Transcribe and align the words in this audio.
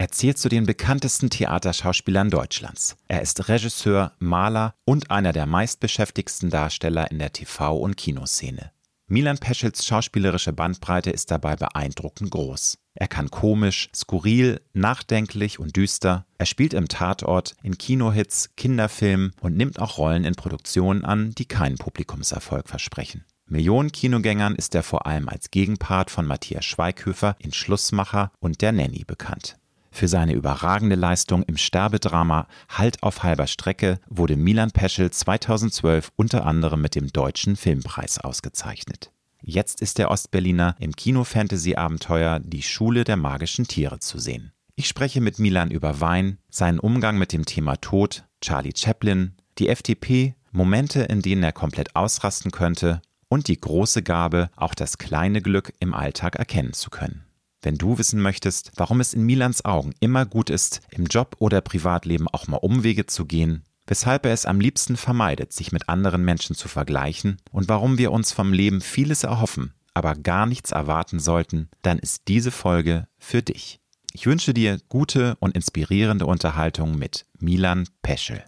Er 0.00 0.12
zählt 0.12 0.38
zu 0.38 0.48
den 0.48 0.64
bekanntesten 0.64 1.28
Theaterschauspielern 1.28 2.30
Deutschlands. 2.30 2.96
Er 3.08 3.20
ist 3.20 3.48
Regisseur, 3.48 4.12
Maler 4.20 4.76
und 4.84 5.10
einer 5.10 5.32
der 5.32 5.46
meistbeschäftigsten 5.46 6.50
Darsteller 6.50 7.10
in 7.10 7.18
der 7.18 7.32
TV- 7.32 7.76
und 7.80 7.96
Kinoszene. 7.96 8.70
Milan 9.08 9.38
Peschels 9.38 9.84
schauspielerische 9.84 10.52
Bandbreite 10.52 11.10
ist 11.10 11.32
dabei 11.32 11.56
beeindruckend 11.56 12.30
groß. 12.30 12.78
Er 12.94 13.08
kann 13.08 13.28
komisch, 13.30 13.88
skurril, 13.92 14.60
nachdenklich 14.72 15.58
und 15.58 15.74
düster. 15.74 16.26
Er 16.36 16.46
spielt 16.46 16.74
im 16.74 16.86
Tatort, 16.86 17.56
in 17.64 17.76
Kinohits, 17.76 18.50
Kinderfilmen 18.56 19.32
und 19.40 19.56
nimmt 19.56 19.80
auch 19.80 19.98
Rollen 19.98 20.24
in 20.24 20.36
Produktionen 20.36 21.04
an, 21.04 21.32
die 21.32 21.46
keinen 21.46 21.76
Publikumserfolg 21.76 22.68
versprechen. 22.68 23.24
Millionen 23.46 23.90
Kinogängern 23.90 24.54
ist 24.54 24.76
er 24.76 24.84
vor 24.84 25.06
allem 25.06 25.28
als 25.28 25.50
Gegenpart 25.50 26.12
von 26.12 26.24
Matthias 26.24 26.66
Schweighöfer 26.66 27.34
in 27.40 27.52
Schlussmacher 27.52 28.30
und 28.38 28.60
der 28.60 28.70
Nanny 28.70 29.02
bekannt. 29.04 29.56
Für 29.98 30.06
seine 30.06 30.34
überragende 30.34 30.94
Leistung 30.94 31.42
im 31.42 31.56
Sterbedrama 31.56 32.46
Halt 32.68 33.02
auf 33.02 33.24
halber 33.24 33.48
Strecke 33.48 33.98
wurde 34.06 34.36
Milan 34.36 34.70
Peschel 34.70 35.10
2012 35.10 36.12
unter 36.14 36.46
anderem 36.46 36.80
mit 36.80 36.94
dem 36.94 37.08
Deutschen 37.08 37.56
Filmpreis 37.56 38.20
ausgezeichnet. 38.20 39.10
Jetzt 39.42 39.82
ist 39.82 39.98
der 39.98 40.12
Ostberliner 40.12 40.76
im 40.78 40.94
Kino-Fantasy-Abenteuer 40.94 42.38
Die 42.38 42.62
Schule 42.62 43.02
der 43.02 43.16
magischen 43.16 43.66
Tiere 43.66 43.98
zu 43.98 44.20
sehen. 44.20 44.52
Ich 44.76 44.86
spreche 44.86 45.20
mit 45.20 45.40
Milan 45.40 45.72
über 45.72 46.00
Wein, 46.00 46.38
seinen 46.48 46.78
Umgang 46.78 47.18
mit 47.18 47.32
dem 47.32 47.44
Thema 47.44 47.74
Tod, 47.74 48.24
Charlie 48.40 48.74
Chaplin, 48.76 49.34
die 49.58 49.68
FDP, 49.68 50.36
Momente, 50.52 51.00
in 51.00 51.22
denen 51.22 51.42
er 51.42 51.50
komplett 51.50 51.96
ausrasten 51.96 52.52
könnte 52.52 53.02
und 53.26 53.48
die 53.48 53.60
große 53.60 54.04
Gabe, 54.04 54.50
auch 54.54 54.76
das 54.76 54.98
kleine 54.98 55.42
Glück 55.42 55.72
im 55.80 55.92
Alltag 55.92 56.36
erkennen 56.36 56.72
zu 56.72 56.88
können. 56.88 57.24
Wenn 57.62 57.76
du 57.76 57.98
wissen 57.98 58.20
möchtest, 58.20 58.72
warum 58.76 59.00
es 59.00 59.14
in 59.14 59.26
Milans 59.26 59.64
Augen 59.64 59.92
immer 60.00 60.26
gut 60.26 60.48
ist, 60.48 60.80
im 60.90 61.06
Job 61.06 61.36
oder 61.40 61.60
Privatleben 61.60 62.28
auch 62.28 62.46
mal 62.46 62.58
Umwege 62.58 63.06
zu 63.06 63.24
gehen, 63.24 63.64
weshalb 63.86 64.26
er 64.26 64.32
es 64.32 64.46
am 64.46 64.60
liebsten 64.60 64.96
vermeidet, 64.96 65.52
sich 65.52 65.72
mit 65.72 65.88
anderen 65.88 66.24
Menschen 66.24 66.54
zu 66.54 66.68
vergleichen 66.68 67.38
und 67.50 67.68
warum 67.68 67.98
wir 67.98 68.12
uns 68.12 68.32
vom 68.32 68.52
Leben 68.52 68.80
vieles 68.80 69.24
erhoffen, 69.24 69.72
aber 69.92 70.14
gar 70.14 70.46
nichts 70.46 70.70
erwarten 70.70 71.18
sollten, 71.18 71.68
dann 71.82 71.98
ist 71.98 72.28
diese 72.28 72.52
Folge 72.52 73.08
für 73.18 73.42
dich. 73.42 73.80
Ich 74.12 74.26
wünsche 74.26 74.54
dir 74.54 74.78
gute 74.88 75.36
und 75.40 75.56
inspirierende 75.56 76.26
Unterhaltung 76.26 76.96
mit 76.96 77.26
Milan 77.38 77.88
Peschel. 78.02 78.44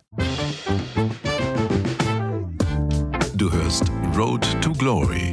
Du 3.34 3.50
hörst 3.50 3.90
Road 4.16 4.46
to 4.60 4.72
Glory. 4.72 5.32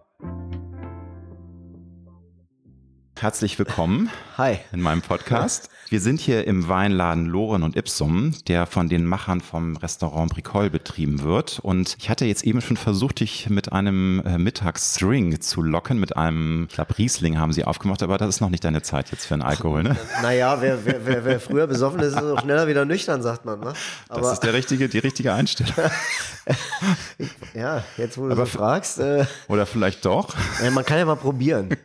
Herzlich 3.21 3.59
willkommen 3.59 4.09
Hi. 4.39 4.57
in 4.71 4.81
meinem 4.81 5.03
Podcast. 5.03 5.69
Wir 5.91 5.99
sind 5.99 6.21
hier 6.21 6.47
im 6.47 6.69
Weinladen 6.69 7.25
Loren 7.25 7.63
und 7.63 7.75
Ipsum, 7.75 8.33
der 8.47 8.65
von 8.65 8.87
den 8.87 9.05
Machern 9.05 9.41
vom 9.41 9.75
Restaurant 9.75 10.31
Bricole 10.31 10.69
betrieben 10.69 11.21
wird. 11.21 11.59
Und 11.59 11.97
ich 11.99 12.09
hatte 12.09 12.23
jetzt 12.23 12.45
eben 12.45 12.61
schon 12.61 12.77
versucht, 12.77 13.19
dich 13.19 13.49
mit 13.49 13.73
einem 13.73 14.21
äh, 14.25 14.37
Mittagsstring 14.37 15.41
zu 15.41 15.61
locken, 15.61 15.99
mit 15.99 16.15
einem, 16.15 16.67
ich 16.69 16.75
glaube, 16.75 16.97
Riesling 16.97 17.37
haben 17.37 17.51
sie 17.51 17.65
aufgemacht, 17.65 18.03
aber 18.03 18.17
das 18.17 18.29
ist 18.29 18.39
noch 18.39 18.49
nicht 18.49 18.63
deine 18.63 18.81
Zeit 18.83 19.11
jetzt 19.11 19.25
für 19.25 19.33
einen 19.33 19.43
Alkohol, 19.43 19.83
ne? 19.83 19.97
Naja, 20.21 20.61
wer, 20.61 20.85
wer, 20.85 21.05
wer, 21.05 21.25
wer 21.25 21.39
früher 21.41 21.67
besoffen 21.67 21.99
ist, 21.99 22.13
ist 22.13 22.23
auch 22.23 22.39
schneller 22.39 22.69
wieder 22.69 22.85
nüchtern, 22.85 23.21
sagt 23.21 23.43
man. 23.43 23.59
Ne? 23.59 23.73
Aber 24.07 24.21
Das 24.21 24.31
ist 24.31 24.43
der 24.43 24.53
richtige, 24.53 24.87
die 24.87 24.99
richtige 24.99 25.33
Einstellung. 25.33 25.73
ja, 27.53 27.83
jetzt 27.97 28.17
wo 28.17 28.29
du 28.29 28.35
so 28.37 28.45
fragst, 28.45 28.97
äh, 28.99 29.25
Oder 29.49 29.65
vielleicht 29.65 30.05
doch. 30.05 30.33
ja, 30.63 30.71
man 30.71 30.85
kann 30.85 30.99
ja 30.99 31.03
mal 31.05 31.17
probieren. 31.17 31.75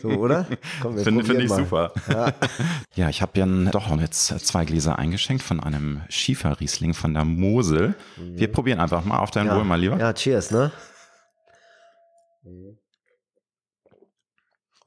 So, 0.00 0.08
oder? 0.08 0.46
Finde 0.80 1.12
probieren 1.12 1.40
ich 1.42 1.50
mal. 1.50 1.58
super. 1.58 1.92
Ja. 2.08 2.32
Ja, 2.94 3.08
ich 3.10 3.20
habe 3.20 3.38
ja 3.38 3.49
doch 3.70 4.00
jetzt 4.00 4.26
zwei 4.46 4.64
Gläser 4.64 4.98
eingeschenkt 4.98 5.42
von 5.42 5.60
einem 5.60 6.02
Schieferriesling 6.08 6.94
von 6.94 7.14
der 7.14 7.24
Mosel. 7.24 7.94
Wir 8.16 8.50
probieren 8.50 8.80
einfach 8.80 9.04
mal 9.04 9.18
auf 9.18 9.30
dein 9.30 9.46
Ja. 9.46 9.56
Wohl, 9.56 9.64
mal 9.64 9.80
lieber. 9.80 9.98
ja, 9.98 10.12
cheers, 10.12 10.50
ne? 10.50 10.72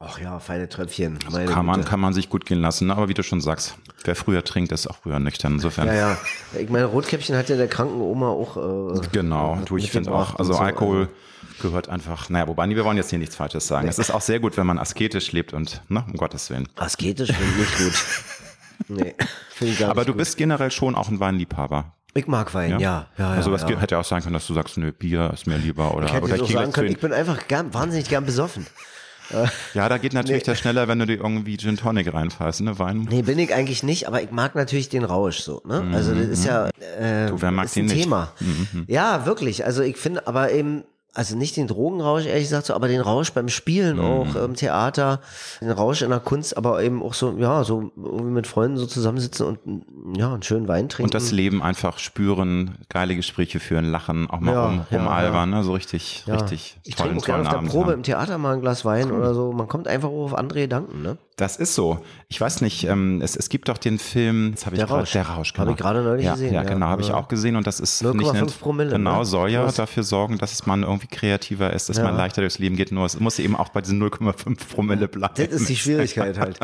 Ach 0.06 0.20
ja, 0.20 0.38
feine 0.40 0.68
Tröpfchen. 0.68 1.18
Meine 1.32 1.50
Kann 1.50 1.66
man, 1.66 1.86
kann 1.86 2.00
man 2.00 2.14
sich 2.14 2.30
gut 2.30 2.46
gehen 2.46 2.60
lassen, 2.60 2.92
aber 2.92 3.08
wie 3.08 3.14
du 3.14 3.24
schon 3.24 3.40
sagst, 3.40 3.76
wer 4.04 4.18
früher 4.18 4.44
trinkt, 4.44 4.74
ist 4.74 4.86
auch 4.88 4.98
früher 4.98 5.20
nüchtern. 5.20 5.54
Insofern, 5.54 5.88
Ja, 5.88 5.94
ja. 5.94 6.18
Ich 6.60 6.70
meine, 6.70 6.86
Rotkäppchen 6.86 7.38
hat 7.38 7.48
ja 7.48 7.56
der 7.56 7.70
kranken 7.70 8.02
Oma 8.02 8.28
auch. 8.28 8.58
Äh, 8.98 9.08
genau, 9.14 9.62
du, 9.66 9.78
ich 9.78 9.92
finde 9.92 10.12
auch, 10.12 10.36
also 10.36 10.54
so. 10.54 10.60
Alkohol 10.60 11.08
gehört 11.62 11.88
einfach, 11.88 12.30
naja, 12.30 12.48
wobei, 12.48 12.68
wir 12.68 12.84
wollen 12.84 12.98
jetzt 12.98 13.12
hier 13.12 13.20
nichts 13.20 13.38
Falsches 13.38 13.68
sagen. 13.68 13.88
Es 13.88 13.98
ist 13.98 14.12
auch 14.12 14.22
sehr 14.22 14.42
gut, 14.42 14.58
wenn 14.58 14.68
man 14.68 14.78
asketisch 14.78 15.32
lebt 15.32 15.54
und, 15.54 15.82
ne, 15.88 16.04
um 16.06 16.14
Gottes 16.18 16.50
Willen. 16.50 16.68
Asketisch 16.76 17.32
finde 17.32 17.64
ich 17.64 17.78
gut. 17.78 17.94
Nee, 18.88 19.16
finde 19.50 19.74
ich 19.74 19.80
gar 19.80 19.92
Aber 19.92 20.06
du 20.06 20.12
gut. 20.14 20.20
bist 20.20 20.38
generell 20.38 20.72
schon 20.72 20.96
auch 20.96 21.10
ein 21.10 21.20
Weinliebhaber. 21.20 21.94
Ich 22.16 22.28
mag 22.28 22.54
Wein, 22.54 22.72
ja. 22.72 22.78
Ja, 22.80 23.08
ja, 23.18 23.30
also 23.32 23.50
das 23.52 23.64
ja. 23.64 23.70
hätte 23.80 23.96
ja 23.96 24.02
auch 24.02 24.06
sein 24.06 24.22
können, 24.22 24.34
dass 24.36 24.46
du 24.46 24.54
sagst, 24.54 24.78
nö, 24.78 24.92
Bier 24.92 25.32
ist 25.34 25.48
mir 25.48 25.58
lieber 25.58 25.96
oder, 25.96 26.06
Ich 26.06 26.14
hätte 26.14 26.26
oder 26.26 26.44
auch 26.44 26.50
sagen 26.50 26.72
können, 26.72 26.92
ich 26.92 27.00
bin 27.00 27.12
einfach 27.12 27.48
gern, 27.48 27.74
wahnsinnig 27.74 28.08
gern 28.08 28.26
besoffen. 28.26 28.68
Ja, 29.74 29.90
da 29.90 29.98
geht 29.98 30.14
natürlich 30.14 30.44
der 30.44 30.54
schneller, 30.56 30.88
wenn 30.88 31.00
du 31.00 31.06
dir 31.08 31.16
irgendwie 31.18 31.58
Gin 31.58 31.78
Tonic 31.78 32.14
reinfährst, 32.14 32.62
ne, 32.62 32.78
Wein. 32.78 33.08
Nee, 33.10 33.22
bin 33.22 33.40
ich 33.40 33.54
eigentlich 33.54 33.82
nicht, 33.82 34.08
aber 34.08 34.22
ich 34.22 34.32
mag 34.32 34.54
natürlich 34.54 34.90
den 34.90 35.04
Rausch 35.04 35.40
so, 35.40 35.62
ne? 35.66 35.90
Also 35.94 36.14
das 36.14 36.28
ist 36.28 36.46
ja 36.46 36.70
äh, 37.00 37.26
Mhm. 37.26 37.30
Du, 37.30 37.42
wer 37.42 37.52
mag 37.52 37.66
ist 37.66 37.78
ein 37.78 37.88
den 37.88 37.96
nicht? 37.96 37.96
Mhm, 37.96 38.04
Thema. 38.04 38.34
Ja, 38.88 39.26
wirklich. 39.26 39.66
Also 39.66 39.82
ich 39.82 39.98
finde 39.98 40.28
aber 40.28 40.52
eben 40.52 40.84
also 41.16 41.36
nicht 41.38 41.56
den 41.58 41.68
Drogenrausch, 41.68 42.26
ehrlich 42.26 42.46
gesagt, 42.46 42.66
so, 42.66 42.74
aber 42.74 42.88
den 42.88 43.02
Rausch 43.02 43.32
beim 43.34 43.48
Spielen 43.50 43.98
Mhm. 43.98 44.02
auch 44.04 44.36
im 44.36 44.56
Theater, 44.56 45.20
den 45.62 45.70
Rausch 45.72 46.02
in 46.02 46.10
der 46.10 46.20
Kunst, 46.20 46.58
aber 46.58 46.82
eben 46.82 47.04
auch 47.04 47.14
so, 47.14 47.36
ja, 47.38 47.64
so 47.64 47.92
irgendwie 47.96 48.32
mit 48.32 48.48
Freunden 48.48 48.78
so 48.78 48.86
zusammensitzen 48.88 49.46
und 49.46 50.18
ja, 50.18 50.34
einen 50.34 50.42
schönen 50.44 50.68
Wein 50.68 50.90
trinken. 50.90 51.04
Und 51.04 51.14
das 51.14 51.32
Leben 51.32 51.62
einfach 51.62 52.00
spüren, 52.00 52.76
geile 52.90 53.16
Gespräche 53.16 53.60
führen, 53.60 53.86
lachen, 53.86 54.30
auch 54.30 54.40
mal 54.40 54.54
Ja, 54.54 54.66
rum, 54.66 54.86
ja, 54.90 54.98
rumalbern, 54.98 55.50
ne, 55.52 55.64
so 55.64 55.74
richtig, 55.74 56.24
ja. 56.26 56.36
richtig 56.36 56.80
ich 56.84 56.96
trinke 56.96 57.18
auch 57.20 57.26
gerne 57.26 57.44
auf 57.50 57.60
der 57.62 57.70
Probe 57.70 57.86
haben. 57.92 57.94
im 58.00 58.04
Theater 58.04 58.38
mal 58.38 58.56
ein 58.56 58.62
Glas 58.62 58.84
Wein 58.84 59.12
oder 59.12 59.34
so. 59.36 59.52
Man 59.52 59.68
kommt 59.68 59.88
einfach 59.88 60.10
auch 60.10 60.26
auf 60.26 60.34
andere 60.36 60.62
Gedanken, 60.62 61.02
ne? 61.02 61.18
Das 61.36 61.58
ist 61.58 61.74
so. 61.74 62.04
Ich 62.28 62.40
weiß 62.40 62.62
nicht, 62.62 62.84
ähm, 62.84 63.20
es, 63.22 63.36
es 63.36 63.50
gibt 63.50 63.68
doch 63.68 63.80
den 63.80 63.98
Film, 63.98 64.52
jetzt 64.52 64.68
habe 64.68 64.76
ich 64.76 64.82
gerade, 64.82 65.00
Rausch. 65.02 65.12
der 65.14 65.28
Rausch, 65.28 65.54
genau. 65.54 65.72
ich 65.72 65.78
gerade 65.78 66.04
neulich 66.04 66.26
ja, 66.26 66.34
gesehen, 66.34 66.54
Ja, 66.54 66.62
ja. 66.62 66.70
genau, 66.70 66.86
habe 66.86 67.02
ich 67.02 67.08
Ja. 67.08 67.16
auch 67.16 67.28
gesehen 67.28 67.56
und 67.56 67.66
das 67.66 67.80
ist, 67.80 68.00
finde 68.00 68.24
ich, 68.24 68.30
0,5 68.30 68.42
nicht- 68.44 68.60
Promille, 68.62 68.92
Genau, 68.92 69.20
ne? 69.20 69.26
soll 69.26 69.50
ja 69.50 69.72
dafür 69.72 70.04
sorgen, 70.04 70.38
dass 70.38 70.66
man 70.68 70.84
irgendwie 70.84 71.08
kreativer 71.08 71.74
ist, 71.74 71.90
dass 71.90 72.00
man 72.00 72.16
leichter 72.16 72.42
durchs 72.42 72.60
Leben 72.60 72.76
geht, 72.76 72.92
nur 72.92 73.06
es 73.06 73.20
muss 73.20 73.40
eben 73.40 73.56
auch 73.56 73.70
bei 73.70 73.82
diesen 73.82 73.98
0,5 74.00 74.70
Promille 74.76 75.08
bleiben. 75.08 75.34
Das 75.36 75.48
ist 75.48 75.70
die 75.70 75.76
Schwierigkeit 75.76 76.38
halt. 76.38 76.60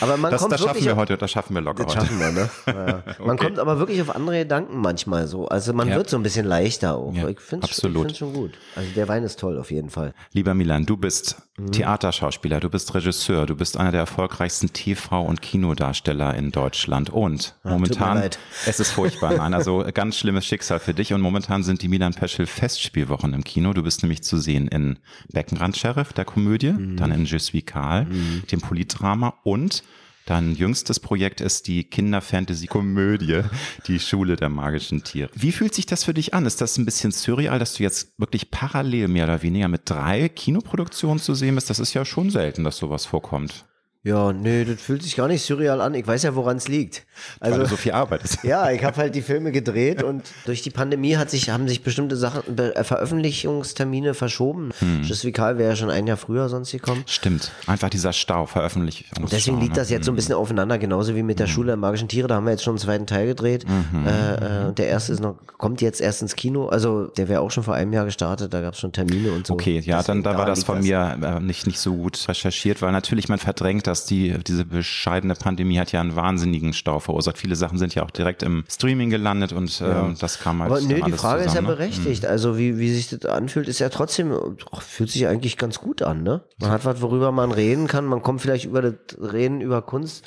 Aber 0.00 0.16
man 0.16 0.32
Das, 0.32 0.40
kommt 0.40 0.52
das 0.52 0.62
schaffen 0.62 0.84
wir 0.84 0.96
heute, 0.96 1.16
das 1.16 1.30
schaffen 1.30 1.54
wir 1.54 1.60
locker 1.62 1.84
Das 1.84 1.94
heute. 1.96 2.06
schaffen 2.06 2.18
wir, 2.18 2.32
ne? 2.32 2.50
Ja, 2.66 2.86
ja. 2.88 3.02
Man 3.24 3.36
Okay. 3.36 3.46
kommt 3.46 3.58
aber 3.60 3.78
wirklich 3.78 4.02
auf 4.02 4.14
andere 4.14 4.38
Gedanken 4.38 4.78
manchmal 4.80 5.28
so. 5.28 5.46
Also 5.48 5.72
man 5.72 5.88
Ja. 5.88 5.96
wird 5.96 6.10
so 6.10 6.16
ein 6.16 6.22
bisschen 6.24 6.44
leichter 6.46 6.96
auch. 6.96 7.14
Ja, 7.14 7.28
ich 7.28 7.40
finde 7.40 7.68
es 7.70 7.80
schon 8.16 8.32
gut. 8.32 8.52
Also 8.74 8.90
der 8.96 9.06
Wein 9.08 9.22
ist 9.22 9.38
toll 9.38 9.58
auf 9.58 9.70
jeden 9.70 9.90
Fall. 9.90 10.12
Lieber 10.32 10.54
Milan, 10.54 10.86
du 10.86 10.96
bist 10.96 11.36
Mhm. 11.58 11.72
Theaterschauspieler, 11.72 12.60
du 12.60 12.70
bist 12.70 12.94
Regisseur, 12.94 13.46
du 13.46 13.56
bist 13.56 13.76
einer 13.76 13.90
der 13.90 14.00
erfolgreichsten 14.00 14.68
TV- 14.68 15.24
und 15.24 15.42
Kinodarsteller 15.42 16.34
in 16.36 16.52
Deutschland 16.52 17.10
und 17.10 17.56
mir 17.64 17.72
momentan, 17.72 18.22
es 18.66 18.80
ist 18.80 18.92
furchtbar, 18.92 19.34
nein, 19.36 19.54
also 19.54 19.84
ganz 19.92 20.16
schlimmes 20.16 20.46
Schicksal 20.46 20.78
für 20.78 20.94
dich 20.94 21.12
und 21.12 21.20
momentan 21.20 21.62
sind 21.64 21.82
die 21.82 21.88
Milan 21.88 22.14
Peschel 22.14 22.46
Festspielwochen 22.46 23.34
im 23.34 23.44
Kino. 23.44 23.72
Du 23.72 23.82
bist 23.82 24.02
nämlich 24.02 24.22
zu 24.22 24.38
sehen 24.38 24.68
in 24.68 24.98
Beckenrand 25.32 25.76
Sheriff, 25.76 26.12
der 26.12 26.24
Komödie, 26.24 26.72
Mhm. 26.72 26.96
dann 26.96 27.10
in 27.12 27.24
Je 27.24 27.38
suis 27.38 27.64
Karl, 27.66 28.06
dem 28.52 28.60
Politdrama 28.60 29.34
und 29.42 29.82
Dein 30.28 30.54
jüngstes 30.54 31.00
Projekt 31.00 31.40
ist 31.40 31.68
die 31.68 31.84
Kinder-Fantasy-Komödie, 31.84 33.44
die 33.86 33.98
Schule 33.98 34.36
der 34.36 34.50
magischen 34.50 35.02
Tiere. 35.02 35.30
Wie 35.34 35.52
fühlt 35.52 35.72
sich 35.72 35.86
das 35.86 36.04
für 36.04 36.12
dich 36.12 36.34
an? 36.34 36.44
Ist 36.44 36.60
das 36.60 36.76
ein 36.76 36.84
bisschen 36.84 37.12
surreal, 37.12 37.58
dass 37.58 37.72
du 37.72 37.82
jetzt 37.82 38.12
wirklich 38.18 38.50
parallel 38.50 39.08
mehr 39.08 39.24
oder 39.24 39.42
weniger 39.42 39.68
mit 39.68 39.88
drei 39.88 40.28
Kinoproduktionen 40.28 41.18
zu 41.18 41.32
sehen 41.32 41.54
bist? 41.54 41.70
Das 41.70 41.78
ist 41.78 41.94
ja 41.94 42.04
schon 42.04 42.28
selten, 42.28 42.62
dass 42.62 42.76
sowas 42.76 43.06
vorkommt. 43.06 43.64
Ja, 44.04 44.32
nee, 44.32 44.64
das 44.64 44.80
fühlt 44.80 45.02
sich 45.02 45.16
gar 45.16 45.26
nicht 45.26 45.42
surreal 45.44 45.80
an. 45.80 45.92
Ich 45.94 46.06
weiß 46.06 46.22
ja, 46.22 46.36
woran 46.36 46.56
es 46.56 46.68
liegt. 46.68 47.04
Also, 47.40 47.58
Weil 47.58 47.66
so 47.66 47.76
viel 47.76 47.92
Arbeit 47.92 48.22
ist. 48.22 48.38
Ja, 48.48 48.70
ich 48.70 48.82
habe 48.84 48.96
halt 48.96 49.14
die 49.14 49.22
Filme 49.22 49.50
gedreht 49.50 50.02
und 50.02 50.22
durch 50.46 50.62
die 50.62 50.70
Pandemie 50.70 51.16
hat 51.16 51.30
sich, 51.30 51.50
haben 51.50 51.66
sich 51.66 51.82
bestimmte 51.82 52.16
Sachen, 52.16 52.56
äh, 52.56 52.84
Veröffentlichungstermine 52.84 54.14
verschoben. 54.14 54.70
hm. 54.78 55.02
Wäre 55.08 55.62
ja 55.64 55.76
schon 55.76 55.90
ein 55.90 56.06
Jahr 56.06 56.16
früher 56.16 56.48
sonst 56.48 56.70
gekommen. 56.70 57.02
Stimmt. 57.06 57.50
Einfach 57.66 57.90
dieser 57.90 58.12
Stau, 58.12 58.46
Veröffentlichungsstau. 58.46 59.26
Deswegen 59.30 59.60
liegt 59.60 59.72
ne? 59.72 59.80
das 59.80 59.90
jetzt 59.90 60.04
so 60.04 60.12
ein 60.12 60.14
hm. 60.14 60.16
bisschen 60.16 60.34
aufeinander, 60.36 60.78
genauso 60.78 61.16
wie 61.16 61.24
mit 61.24 61.40
der 61.40 61.46
hm. 61.46 61.52
Schule 61.52 61.66
der 61.68 61.76
magischen 61.76 62.08
Tiere. 62.08 62.28
Da 62.28 62.36
haben 62.36 62.44
wir 62.44 62.52
jetzt 62.52 62.62
schon 62.62 62.72
einen 62.72 62.78
zweiten 62.78 63.06
Teil 63.06 63.26
gedreht. 63.26 63.66
Mhm. 63.68 64.06
Äh, 64.06 64.68
äh, 64.68 64.72
der 64.72 64.88
erste 64.88 65.12
ist 65.12 65.20
noch, 65.20 65.36
kommt 65.58 65.80
jetzt 65.80 66.00
erst 66.00 66.22
ins 66.22 66.36
Kino. 66.36 66.68
Also 66.68 67.08
der 67.08 67.28
wäre 67.28 67.40
auch 67.40 67.50
schon 67.50 67.64
vor 67.64 67.74
einem 67.74 67.92
Jahr 67.92 68.04
gestartet. 68.04 68.54
Da 68.54 68.60
gab 68.60 68.74
es 68.74 68.80
schon 68.80 68.92
Termine 68.92 69.32
und 69.32 69.46
so. 69.46 69.54
Okay, 69.54 69.80
ja, 69.80 69.98
Deswegen 69.98 70.22
dann 70.22 70.32
da 70.34 70.38
war 70.38 70.46
das 70.46 70.64
von 70.64 70.76
das. 70.76 70.86
mir 70.86 71.18
äh, 71.20 71.40
nicht, 71.40 71.66
nicht 71.66 71.80
so 71.80 71.94
gut 71.94 72.24
recherchiert, 72.28 72.80
weil 72.80 72.92
natürlich 72.92 73.28
man 73.28 73.38
verdrängt 73.38 73.87
dass 73.88 74.04
die, 74.04 74.36
diese 74.46 74.64
bescheidene 74.64 75.34
Pandemie 75.34 75.78
hat 75.78 75.92
ja 75.92 76.00
einen 76.00 76.14
wahnsinnigen 76.14 76.72
Stau 76.72 77.00
verursacht. 77.00 77.38
Viele 77.38 77.56
Sachen 77.56 77.78
sind 77.78 77.94
ja 77.94 78.04
auch 78.04 78.10
direkt 78.10 78.42
im 78.42 78.64
Streaming 78.68 79.10
gelandet 79.10 79.52
und 79.52 79.80
äh, 79.80 79.88
ja. 79.88 80.14
das 80.20 80.38
kam 80.38 80.60
halt. 80.62 80.70
Aber 80.70 80.80
nö, 80.80 81.00
die 81.06 81.12
Frage 81.12 81.44
zusammen, 81.44 81.46
ist 81.46 81.54
ja 81.54 81.62
ne? 81.62 81.68
berechtigt. 81.68 82.22
Ne? 82.22 82.28
Also 82.28 82.58
wie, 82.58 82.78
wie 82.78 82.92
sich 82.92 83.08
das 83.08 83.24
anfühlt, 83.24 83.66
ist 83.66 83.78
ja 83.78 83.88
trotzdem, 83.88 84.32
oh, 84.32 84.80
fühlt 84.80 85.10
sich 85.10 85.26
eigentlich 85.26 85.56
ganz 85.56 85.80
gut 85.80 86.02
an, 86.02 86.22
ne? 86.22 86.42
Man 86.60 86.70
hat 86.70 86.84
was, 86.84 87.00
worüber 87.00 87.32
man 87.32 87.50
reden 87.50 87.86
kann. 87.86 88.04
Man 88.04 88.22
kommt 88.22 88.42
vielleicht 88.42 88.66
über 88.66 88.82
das 88.82 88.94
Reden 89.20 89.60
über 89.60 89.82
Kunst 89.82 90.24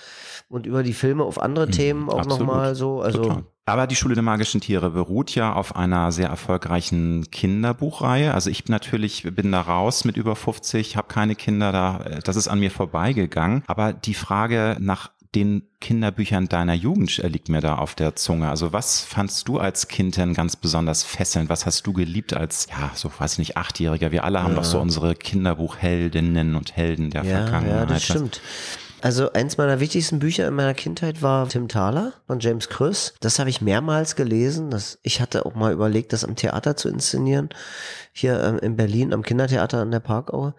und 0.49 0.65
über 0.65 0.83
die 0.83 0.93
Filme 0.93 1.23
auf 1.23 1.41
andere 1.41 1.67
mhm, 1.67 1.71
Themen 1.71 2.09
auch 2.09 2.25
nochmal 2.25 2.75
so. 2.75 3.01
Also 3.01 3.23
Total. 3.23 3.43
Aber 3.71 3.87
die 3.87 3.95
Schule 3.95 4.15
der 4.15 4.23
magischen 4.23 4.59
Tiere 4.59 4.89
beruht 4.89 5.33
ja 5.33 5.53
auf 5.53 5.77
einer 5.77 6.11
sehr 6.11 6.27
erfolgreichen 6.27 7.31
Kinderbuchreihe. 7.31 8.33
Also 8.33 8.49
ich 8.49 8.67
natürlich 8.67 9.23
bin 9.33 9.53
da 9.53 9.61
raus 9.61 10.03
mit 10.03 10.17
über 10.17 10.35
50, 10.35 10.97
habe 10.97 11.07
keine 11.07 11.35
Kinder 11.35 11.71
da, 11.71 12.19
das 12.21 12.35
ist 12.35 12.49
an 12.49 12.59
mir 12.59 12.69
vorbeigegangen. 12.69 13.63
Aber 13.67 13.93
die 13.93 14.13
Frage 14.13 14.75
nach 14.81 15.11
den 15.33 15.63
Kinderbüchern 15.79 16.49
deiner 16.49 16.73
Jugend 16.73 17.15
liegt 17.19 17.47
mir 17.47 17.61
da 17.61 17.75
auf 17.75 17.95
der 17.95 18.17
Zunge. 18.17 18.49
Also 18.49 18.73
was 18.73 18.99
fandst 18.99 19.47
du 19.47 19.57
als 19.57 19.87
Kind 19.87 20.17
denn 20.17 20.33
ganz 20.33 20.57
besonders 20.57 21.03
fesselnd? 21.03 21.49
Was 21.49 21.65
hast 21.65 21.87
du 21.87 21.93
geliebt 21.93 22.33
als, 22.33 22.67
ja, 22.69 22.91
so 22.93 23.09
weiß 23.17 23.33
ich 23.33 23.39
nicht, 23.39 23.57
Achtjähriger? 23.57 24.11
Wir 24.11 24.25
alle 24.25 24.43
haben 24.43 24.51
ja. 24.51 24.57
doch 24.57 24.65
so 24.65 24.81
unsere 24.81 25.15
Kinderbuchheldinnen 25.15 26.55
und 26.55 26.75
Helden 26.75 27.09
der 27.09 27.23
ja, 27.23 27.43
Vergangenheit. 27.43 27.79
Ja, 27.79 27.85
das 27.85 28.03
stimmt. 28.03 28.41
Also 29.01 29.33
eins 29.33 29.57
meiner 29.57 29.79
wichtigsten 29.79 30.19
Bücher 30.19 30.47
in 30.47 30.53
meiner 30.53 30.75
Kindheit 30.75 31.23
war 31.23 31.49
Tim 31.49 31.67
Thaler 31.67 32.13
von 32.27 32.39
James 32.39 32.69
Kröss. 32.69 33.15
Das 33.19 33.39
habe 33.39 33.49
ich 33.49 33.59
mehrmals 33.59 34.15
gelesen. 34.15 34.69
Das, 34.69 34.99
ich 35.01 35.19
hatte 35.21 35.47
auch 35.47 35.55
mal 35.55 35.73
überlegt, 35.73 36.13
das 36.13 36.23
am 36.23 36.35
Theater 36.35 36.77
zu 36.77 36.87
inszenieren. 36.87 37.49
Hier 38.13 38.39
ähm, 38.43 38.59
in 38.59 38.75
Berlin 38.75 39.11
am 39.11 39.23
Kindertheater 39.23 39.79
an 39.79 39.89
der 39.89 40.01
Parkaue. 40.01 40.53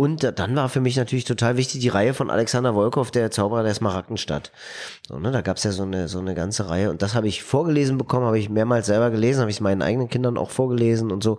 Und 0.00 0.22
dann 0.38 0.54
war 0.54 0.68
für 0.68 0.80
mich 0.80 0.96
natürlich 0.96 1.24
total 1.24 1.56
wichtig 1.56 1.80
die 1.80 1.88
Reihe 1.88 2.14
von 2.14 2.30
Alexander 2.30 2.76
Wolkow, 2.76 3.10
der 3.10 3.32
Zauberer 3.32 3.64
der 3.64 3.74
Smaragdenstadt. 3.74 4.52
So, 5.08 5.18
ne, 5.18 5.32
da 5.32 5.40
gab's 5.40 5.64
ja 5.64 5.72
so 5.72 5.82
eine, 5.82 6.06
so 6.06 6.20
eine 6.20 6.36
ganze 6.36 6.70
Reihe. 6.70 6.90
Und 6.90 7.02
das 7.02 7.16
habe 7.16 7.26
ich 7.26 7.42
vorgelesen 7.42 7.98
bekommen, 7.98 8.24
habe 8.24 8.38
ich 8.38 8.48
mehrmals 8.48 8.86
selber 8.86 9.10
gelesen, 9.10 9.40
habe 9.40 9.50
ich 9.50 9.60
meinen 9.60 9.82
eigenen 9.82 10.08
Kindern 10.08 10.38
auch 10.38 10.50
vorgelesen 10.50 11.10
und 11.10 11.24
so. 11.24 11.38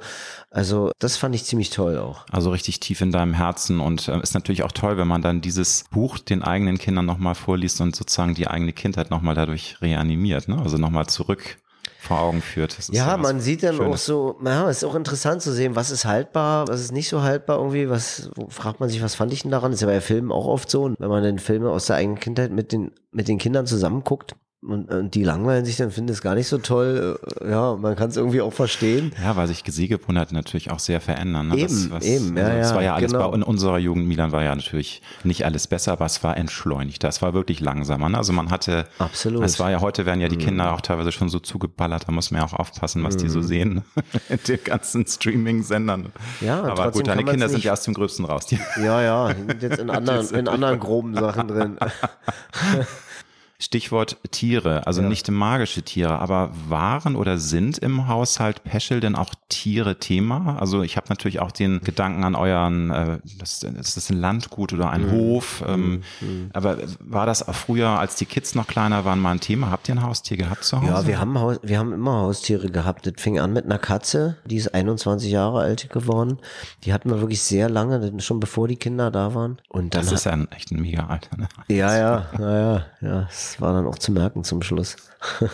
Also 0.52 0.92
das 1.00 1.16
fand 1.16 1.36
ich 1.36 1.46
ziemlich 1.46 1.70
toll 1.70 1.98
auch. 2.00 2.26
Also 2.32 2.52
richtig 2.52 2.82
tief 2.82 3.00
in 3.00 3.14
deinem 3.14 3.34
Herzen. 3.34 3.80
Und 3.80 4.10
äh, 4.10 4.20
ist 4.22 4.34
natürlich 4.34 4.64
auch 4.64 4.74
toll, 4.74 4.98
wenn 4.98 5.08
man 5.08 5.22
dann 5.22 5.40
dieses 5.40 5.86
Buch 5.90 6.18
den 6.18 6.44
eigenen 6.44 6.78
Kindern 6.78 7.06
nochmal 7.06 7.36
vorliest 7.36 7.80
und 7.80 7.96
sozusagen 7.96 8.36
die 8.36 8.48
eigene 8.48 8.74
Kindheit 8.74 9.10
nochmal 9.10 9.36
dadurch 9.36 9.78
reanimiert. 9.82 10.50
Ne? 10.50 10.60
Also 10.62 10.78
nochmal 10.78 11.08
zurück 11.08 11.60
vor 12.02 12.22
Augen 12.22 12.42
führt. 12.42 12.78
ja, 12.92 13.18
man 13.18 13.42
sieht 13.42 13.62
dann 13.62 13.76
Schönes. 13.76 13.94
auch 13.94 13.98
so, 13.98 14.40
ja, 14.46 14.70
es 14.70 14.78
ist 14.78 14.84
auch 14.86 14.96
interessant 14.96 15.42
zu 15.42 15.52
sehen, 15.52 15.76
was 15.76 15.92
ist 15.92 16.06
haltbar, 16.06 16.66
was 16.70 16.80
ist 16.80 16.94
nicht 16.94 17.10
so 17.10 17.24
haltbar 17.24 17.58
irgendwie, 17.58 17.90
was, 17.90 18.32
fragt 18.48 18.80
man 18.80 18.88
sich, 18.88 19.04
was 19.04 19.16
fand 19.16 19.34
ich 19.34 19.42
denn 19.42 19.52
daran? 19.52 19.72
Das 19.72 19.80
ist 19.80 19.82
ja 19.82 19.88
bei 19.88 20.00
Filmen 20.00 20.32
auch 20.32 20.46
oft 20.46 20.70
so, 20.70 20.94
wenn 20.98 21.10
man 21.10 21.24
den 21.24 21.40
Filme 21.40 21.70
aus 21.70 21.88
der 21.88 21.98
eigenen 21.98 22.18
Kindheit 22.18 22.52
mit 22.52 22.72
den, 22.72 22.92
mit 23.12 23.28
den 23.28 23.38
Kindern 23.38 23.68
zusammenguckt, 23.68 24.38
und, 24.62 24.92
und 24.92 25.16
die 25.16 25.24
langweilen 25.24 25.64
sich 25.64 25.78
dann, 25.78 25.90
finden 25.90 26.12
es 26.12 26.22
gar 26.22 26.36
nicht 26.36 26.50
so 26.50 26.58
toll. 26.58 27.18
Äh, 27.40 27.50
ja, 27.50 27.76
man 27.78 27.96
kann 27.96 28.10
es 28.10 28.18
irgendwie 28.18 28.42
auch 28.42 28.52
verstehen. 28.52 29.14
Ja, 29.24 29.38
weil 29.38 29.48
sich 29.48 29.64
Siegepunkt 29.66 30.34
natürlich 30.34 30.70
auch 30.70 30.80
sehr 30.80 31.00
verändern. 31.00 31.48
Ne? 31.48 31.60
Eben, 31.60 31.92
was, 31.92 32.04
eben, 32.04 32.36
ja, 32.36 32.44
also, 32.44 32.60
Es 32.60 32.74
war 32.74 32.84
ja 32.84 32.96
alles 32.96 33.14
genau. 33.14 33.30
bei, 33.30 33.36
in 33.38 33.44
unserer 33.44 33.78
Jugend, 33.78 34.10
Milan 34.10 34.34
war 34.34 34.44
ja 34.44 34.54
natürlich 34.54 35.02
nicht 35.24 35.46
alles 35.46 35.68
besser, 35.68 35.94
aber 35.94 36.06
es 36.06 36.22
war 36.24 36.36
entschleunigt. 36.36 37.02
Das 37.06 37.22
war 37.22 37.34
wirklich 37.34 37.62
langsamer. 37.62 38.10
Ne? 38.10 38.18
Also 38.18 38.34
man 38.34 38.52
hatte, 38.52 38.86
Absolut. 38.98 39.46
es 39.46 39.60
war 39.60 39.72
ja 39.72 39.80
heute 39.80 40.06
werden 40.06 40.20
ja 40.20 40.28
die 40.28 40.38
Kinder 40.38 40.66
mhm. 40.66 40.72
auch 40.72 40.82
teilweise 40.82 41.14
schon 41.14 41.30
so 41.30 41.40
zugeballert, 41.40 42.08
da 42.08 42.12
muss 42.12 42.32
man 42.32 42.42
ja 42.42 42.48
auch 42.48 42.54
aufpassen, 42.54 43.02
was 43.04 43.16
mhm. 43.16 43.20
die 43.20 43.30
so 43.30 43.40
mhm. 43.40 43.44
sehen 43.44 43.84
in 44.30 44.40
den 44.46 44.64
ganzen 44.66 45.08
Streaming-Sendern. 45.08 46.12
Ja, 46.42 46.64
aber 46.64 46.92
gut, 46.92 47.08
deine 47.08 47.24
Kinder 47.24 47.48
sind 47.48 47.64
ja 47.64 47.72
aus 47.72 47.84
dem 47.84 47.94
Gröbsten 47.94 48.26
raus. 48.26 48.46
Die 48.48 48.60
ja, 48.84 49.02
ja, 49.02 49.34
sind 49.48 49.64
jetzt 49.64 49.80
in 49.80 49.90
anderen, 49.90 50.30
in 50.32 50.48
anderen 50.50 50.80
groben 50.82 51.16
Sachen 51.16 51.48
drin. 51.48 51.78
Stichwort 53.62 54.16
Tiere, 54.32 54.88
also 54.88 55.02
ja. 55.02 55.10
nicht 55.10 55.30
magische 55.30 55.84
Tiere, 55.84 56.20
aber 56.20 56.52
waren 56.70 57.18
oder 57.18 57.38
sind 57.38 57.78
im 57.78 58.08
Haushalt 58.08 58.64
Peschel 58.64 59.02
denn 59.02 59.16
auch 59.18 59.34
Tiere 59.50 60.00
Thema? 60.00 60.58
Also 60.60 60.82
ich 60.82 60.96
habe 60.96 61.08
natürlich 61.10 61.42
auch 61.42 61.52
den 61.52 61.82
Gedanken 61.82 62.24
an 62.24 62.36
euren, 62.36 62.90
äh, 62.90 63.20
das, 63.38 63.64
ist 63.64 63.98
das 63.98 64.10
ein 64.10 64.18
Landgut 64.18 64.72
oder 64.72 64.90
ein 64.92 65.08
mhm. 65.08 65.12
Hof? 65.12 65.62
Ähm, 65.68 66.04
mhm. 66.22 66.52
Aber 66.54 66.78
war 67.02 67.26
das 67.26 67.46
auch 67.46 67.54
früher, 67.54 67.90
als 67.90 68.16
die 68.16 68.26
Kids 68.26 68.56
noch 68.56 68.66
kleiner 68.66 69.04
waren, 69.04 69.20
mal 69.20 69.32
ein 69.32 69.42
Thema? 69.42 69.72
Habt 69.72 69.90
ihr 69.90 69.96
ein 69.96 70.04
Haustier 70.04 70.38
gehabt 70.38 70.64
zu 70.64 70.78
Hause? 70.78 70.88
Ja, 70.88 71.08
wir 71.08 71.20
haben, 71.20 71.38
Haus, 71.38 71.60
wir 71.62 71.80
haben 71.80 71.92
immer 71.92 72.14
Haustiere 72.14 72.70
gehabt. 72.70 73.08
Das 73.08 73.16
fing 73.18 73.40
an 73.40 73.52
mit 73.52 73.66
einer 73.66 73.80
Katze, 73.80 74.38
die 74.46 74.56
ist 74.56 74.74
21 74.74 75.30
Jahre 75.30 75.60
alt 75.60 75.90
geworden. 75.90 76.40
Die 76.86 76.94
hatten 76.94 77.10
wir 77.10 77.20
wirklich 77.20 77.42
sehr 77.42 77.70
lange, 77.70 78.22
schon 78.22 78.40
bevor 78.40 78.70
die 78.70 78.78
Kinder 78.78 79.12
da 79.12 79.36
waren. 79.36 79.58
Und 79.68 79.96
dann 79.96 80.04
das 80.04 80.14
ist 80.14 80.26
ja 80.26 80.32
ein, 80.32 80.50
echt 80.52 80.72
ein 80.72 80.82
mega 80.82 81.08
Alter. 81.08 81.36
Ne? 81.36 81.50
Ja, 81.68 81.98
ja, 81.98 82.26
ja, 82.40 82.58
ja, 82.58 82.86
ja 83.02 83.28
war 83.60 83.74
dann 83.74 83.88
auch 83.88 83.98
zu 83.98 84.12
merken 84.12 84.44
zum 84.44 84.62
Schluss. 84.62 84.96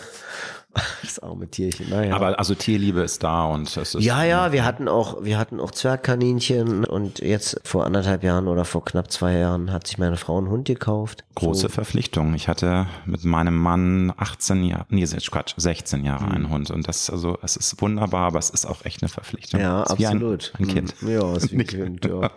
Das 1.01 1.19
arme 1.19 1.47
Tierchen. 1.47 1.89
Naja. 1.89 2.15
Aber 2.15 2.37
also 2.39 2.55
Tierliebe 2.55 3.01
ist 3.01 3.23
da 3.23 3.45
und 3.45 3.75
es 3.75 3.95
ist. 3.95 4.03
Ja, 4.03 4.23
ja, 4.23 4.51
wir 4.51 4.65
hatten 4.65 4.87
auch, 4.87 5.23
wir 5.23 5.37
hatten 5.37 5.59
auch 5.59 5.71
Zwergkaninchen 5.71 6.83
und 6.83 7.19
jetzt 7.19 7.59
vor 7.63 7.85
anderthalb 7.85 8.23
Jahren 8.23 8.47
oder 8.47 8.65
vor 8.65 8.83
knapp 8.83 9.11
zwei 9.11 9.37
Jahren 9.37 9.71
hat 9.71 9.87
sich 9.87 9.97
meine 9.97 10.17
Frau 10.17 10.37
einen 10.37 10.49
Hund 10.49 10.65
gekauft. 10.65 11.23
Große 11.35 11.63
so. 11.63 11.69
Verpflichtung. 11.69 12.33
Ich 12.33 12.47
hatte 12.47 12.87
mit 13.05 13.23
meinem 13.23 13.55
Mann 13.55 14.13
18 14.17 14.63
Jahre, 14.63 14.85
nee, 14.89 15.05
Quatsch, 15.05 15.53
16 15.57 16.05
Jahre 16.05 16.25
mhm. 16.25 16.31
einen 16.31 16.49
Hund 16.49 16.71
und 16.71 16.87
das, 16.87 17.09
also, 17.09 17.37
es 17.41 17.55
ist 17.55 17.81
wunderbar, 17.81 18.27
aber 18.27 18.39
es 18.39 18.49
ist 18.49 18.65
auch 18.65 18.83
echt 18.85 19.01
eine 19.01 19.09
Verpflichtung. 19.09 19.59
Ja, 19.59 19.83
absolut. 19.83 20.53
Ein, 20.57 20.65
ein, 20.65 20.73
Kind. 20.73 21.01
Mhm. 21.01 21.09
Ja, 21.09 21.35
ist 21.35 21.51
wie 21.51 21.55
ein 21.55 21.67
Kind, 21.67 22.05
ja. 22.05 22.31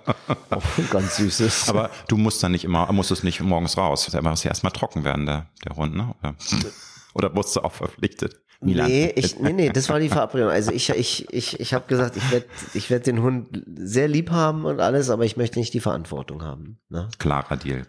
Auch 0.51 0.63
ganz 0.91 1.17
süßes. 1.17 1.69
Aber 1.71 1.91
du 2.09 2.17
musst 2.17 2.43
dann 2.43 2.53
nicht 2.53 2.65
immer, 2.65 2.91
musst 2.93 3.11
es 3.11 3.23
nicht 3.23 3.41
morgens 3.41 3.77
raus. 3.77 4.13
Er 4.13 4.23
muss 4.23 4.45
ja 4.45 4.51
erstmal 4.51 4.73
trocken 4.73 5.05
werden, 5.05 5.27
der, 5.27 5.47
der 5.65 5.77
Hund, 5.77 5.97
ne? 5.97 6.15
Oder? 6.23 6.35
Oder 7.19 7.35
wurdest 7.35 7.57
du 7.57 7.61
auch 7.61 7.73
verpflichtet? 7.73 8.41
Milan. 8.61 8.89
Nee, 8.89 9.13
ich, 9.15 9.39
nee, 9.39 9.53
nee, 9.53 9.71
das 9.71 9.89
war 9.89 10.01
die 10.01 10.09
Verabredung. 10.09 10.51
Also 10.51 10.73
ich, 10.73 10.89
ich, 10.91 11.33
ich, 11.33 11.61
ich 11.61 11.75
habe 11.75 11.87
gesagt, 11.87 12.17
ich 12.17 12.31
werde 12.31 12.47
ich 12.75 12.91
werd 12.91 13.07
den 13.07 13.23
Hund 13.23 13.63
sehr 13.77 14.09
lieb 14.09 14.31
haben 14.31 14.65
und 14.65 14.81
alles, 14.81 15.11
aber 15.11 15.25
ich 15.25 15.37
möchte 15.37 15.59
nicht 15.59 15.75
die 15.75 15.81
Verantwortung 15.81 16.43
haben. 16.43 16.79
Ne? 16.89 17.09
Klarer 17.19 17.57
Deal. 17.57 17.87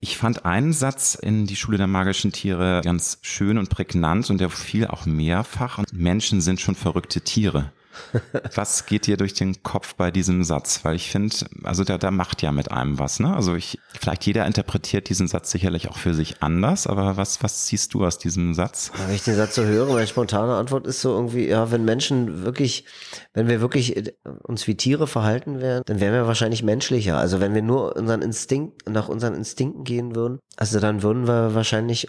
Ich 0.00 0.18
fand 0.18 0.44
einen 0.44 0.72
Satz 0.72 1.14
in 1.14 1.46
die 1.46 1.56
Schule 1.56 1.78
der 1.78 1.86
magischen 1.86 2.30
Tiere 2.30 2.82
ganz 2.84 3.18
schön 3.22 3.58
und 3.58 3.70
prägnant 3.70 4.28
und 4.28 4.38
der 4.38 4.50
fiel 4.50 4.86
auch 4.86 5.06
mehrfach. 5.06 5.82
Menschen 5.92 6.40
sind 6.40 6.60
schon 6.60 6.74
verrückte 6.74 7.22
Tiere. 7.22 7.72
was 8.54 8.86
geht 8.86 9.06
dir 9.06 9.16
durch 9.16 9.34
den 9.34 9.62
Kopf 9.62 9.94
bei 9.94 10.10
diesem 10.10 10.44
Satz? 10.44 10.84
Weil 10.84 10.96
ich 10.96 11.10
finde, 11.10 11.36
also 11.62 11.84
da, 11.84 11.98
da 11.98 12.10
macht 12.10 12.42
ja 12.42 12.52
mit 12.52 12.70
einem 12.70 12.98
was, 12.98 13.20
ne? 13.20 13.34
Also 13.34 13.54
ich, 13.54 13.78
vielleicht 13.98 14.26
jeder 14.26 14.46
interpretiert 14.46 15.08
diesen 15.08 15.28
Satz 15.28 15.50
sicherlich 15.50 15.88
auch 15.88 15.96
für 15.96 16.14
sich 16.14 16.42
anders, 16.42 16.86
aber 16.86 17.16
was, 17.16 17.42
was 17.42 17.66
siehst 17.66 17.94
du 17.94 18.04
aus 18.04 18.18
diesem 18.18 18.54
Satz? 18.54 18.92
Wenn 19.06 19.14
ich 19.14 19.24
den 19.24 19.36
Satz 19.36 19.54
so 19.54 19.64
höre, 19.64 19.92
meine 19.92 20.06
spontane 20.06 20.54
Antwort 20.54 20.86
ist 20.86 21.00
so 21.00 21.14
irgendwie, 21.14 21.48
ja, 21.48 21.70
wenn 21.70 21.84
Menschen 21.84 22.44
wirklich, 22.44 22.84
wenn 23.32 23.48
wir 23.48 23.60
wirklich 23.60 23.96
äh, 23.96 24.12
uns 24.42 24.66
wie 24.66 24.76
Tiere 24.76 25.06
verhalten 25.06 25.60
wären, 25.60 25.82
dann 25.86 26.00
wären 26.00 26.14
wir 26.14 26.26
wahrscheinlich 26.26 26.62
menschlicher. 26.62 27.18
Also 27.18 27.40
wenn 27.40 27.54
wir 27.54 27.62
nur 27.62 27.96
unseren 27.96 28.22
Instinkt, 28.22 28.88
nach 28.88 29.08
unseren 29.08 29.34
Instinkten 29.34 29.84
gehen 29.84 30.14
würden, 30.14 30.38
also 30.56 30.80
dann 30.80 31.02
würden 31.02 31.26
wir 31.26 31.54
wahrscheinlich 31.54 32.08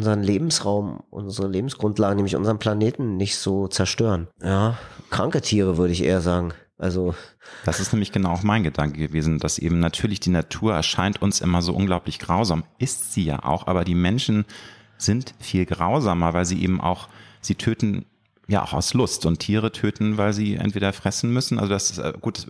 unseren 0.00 0.22
Lebensraum, 0.22 1.02
unsere 1.10 1.46
Lebensgrundlagen, 1.46 2.16
nämlich 2.16 2.34
unseren 2.34 2.58
Planeten 2.58 3.18
nicht 3.18 3.36
so 3.36 3.68
zerstören. 3.68 4.28
Ja, 4.42 4.78
kranke 5.10 5.42
Tiere 5.42 5.76
würde 5.76 5.92
ich 5.92 6.02
eher 6.02 6.22
sagen. 6.22 6.54
Also 6.78 7.14
das 7.66 7.80
ist 7.80 7.92
nämlich 7.92 8.10
genau 8.10 8.30
auch 8.30 8.42
mein 8.42 8.62
Gedanke 8.62 8.98
gewesen, 8.98 9.38
dass 9.38 9.58
eben 9.58 9.78
natürlich 9.78 10.20
die 10.20 10.30
Natur 10.30 10.74
erscheint 10.74 11.20
uns 11.20 11.42
immer 11.42 11.60
so 11.60 11.74
unglaublich 11.74 12.18
grausam. 12.18 12.64
Ist 12.78 13.12
sie 13.12 13.24
ja 13.24 13.44
auch, 13.44 13.66
aber 13.66 13.84
die 13.84 13.94
Menschen 13.94 14.46
sind 14.96 15.34
viel 15.38 15.66
grausamer, 15.66 16.32
weil 16.32 16.46
sie 16.46 16.62
eben 16.62 16.80
auch, 16.80 17.08
sie 17.42 17.56
töten 17.56 18.06
ja 18.48 18.62
auch 18.62 18.72
aus 18.72 18.94
Lust 18.94 19.26
und 19.26 19.40
Tiere 19.40 19.72
töten, 19.72 20.16
weil 20.16 20.32
sie 20.32 20.54
entweder 20.54 20.94
fressen 20.94 21.30
müssen. 21.30 21.58
Also 21.58 21.70
das 21.70 21.90
ist 21.90 21.98
äh, 21.98 22.14
gut 22.18 22.46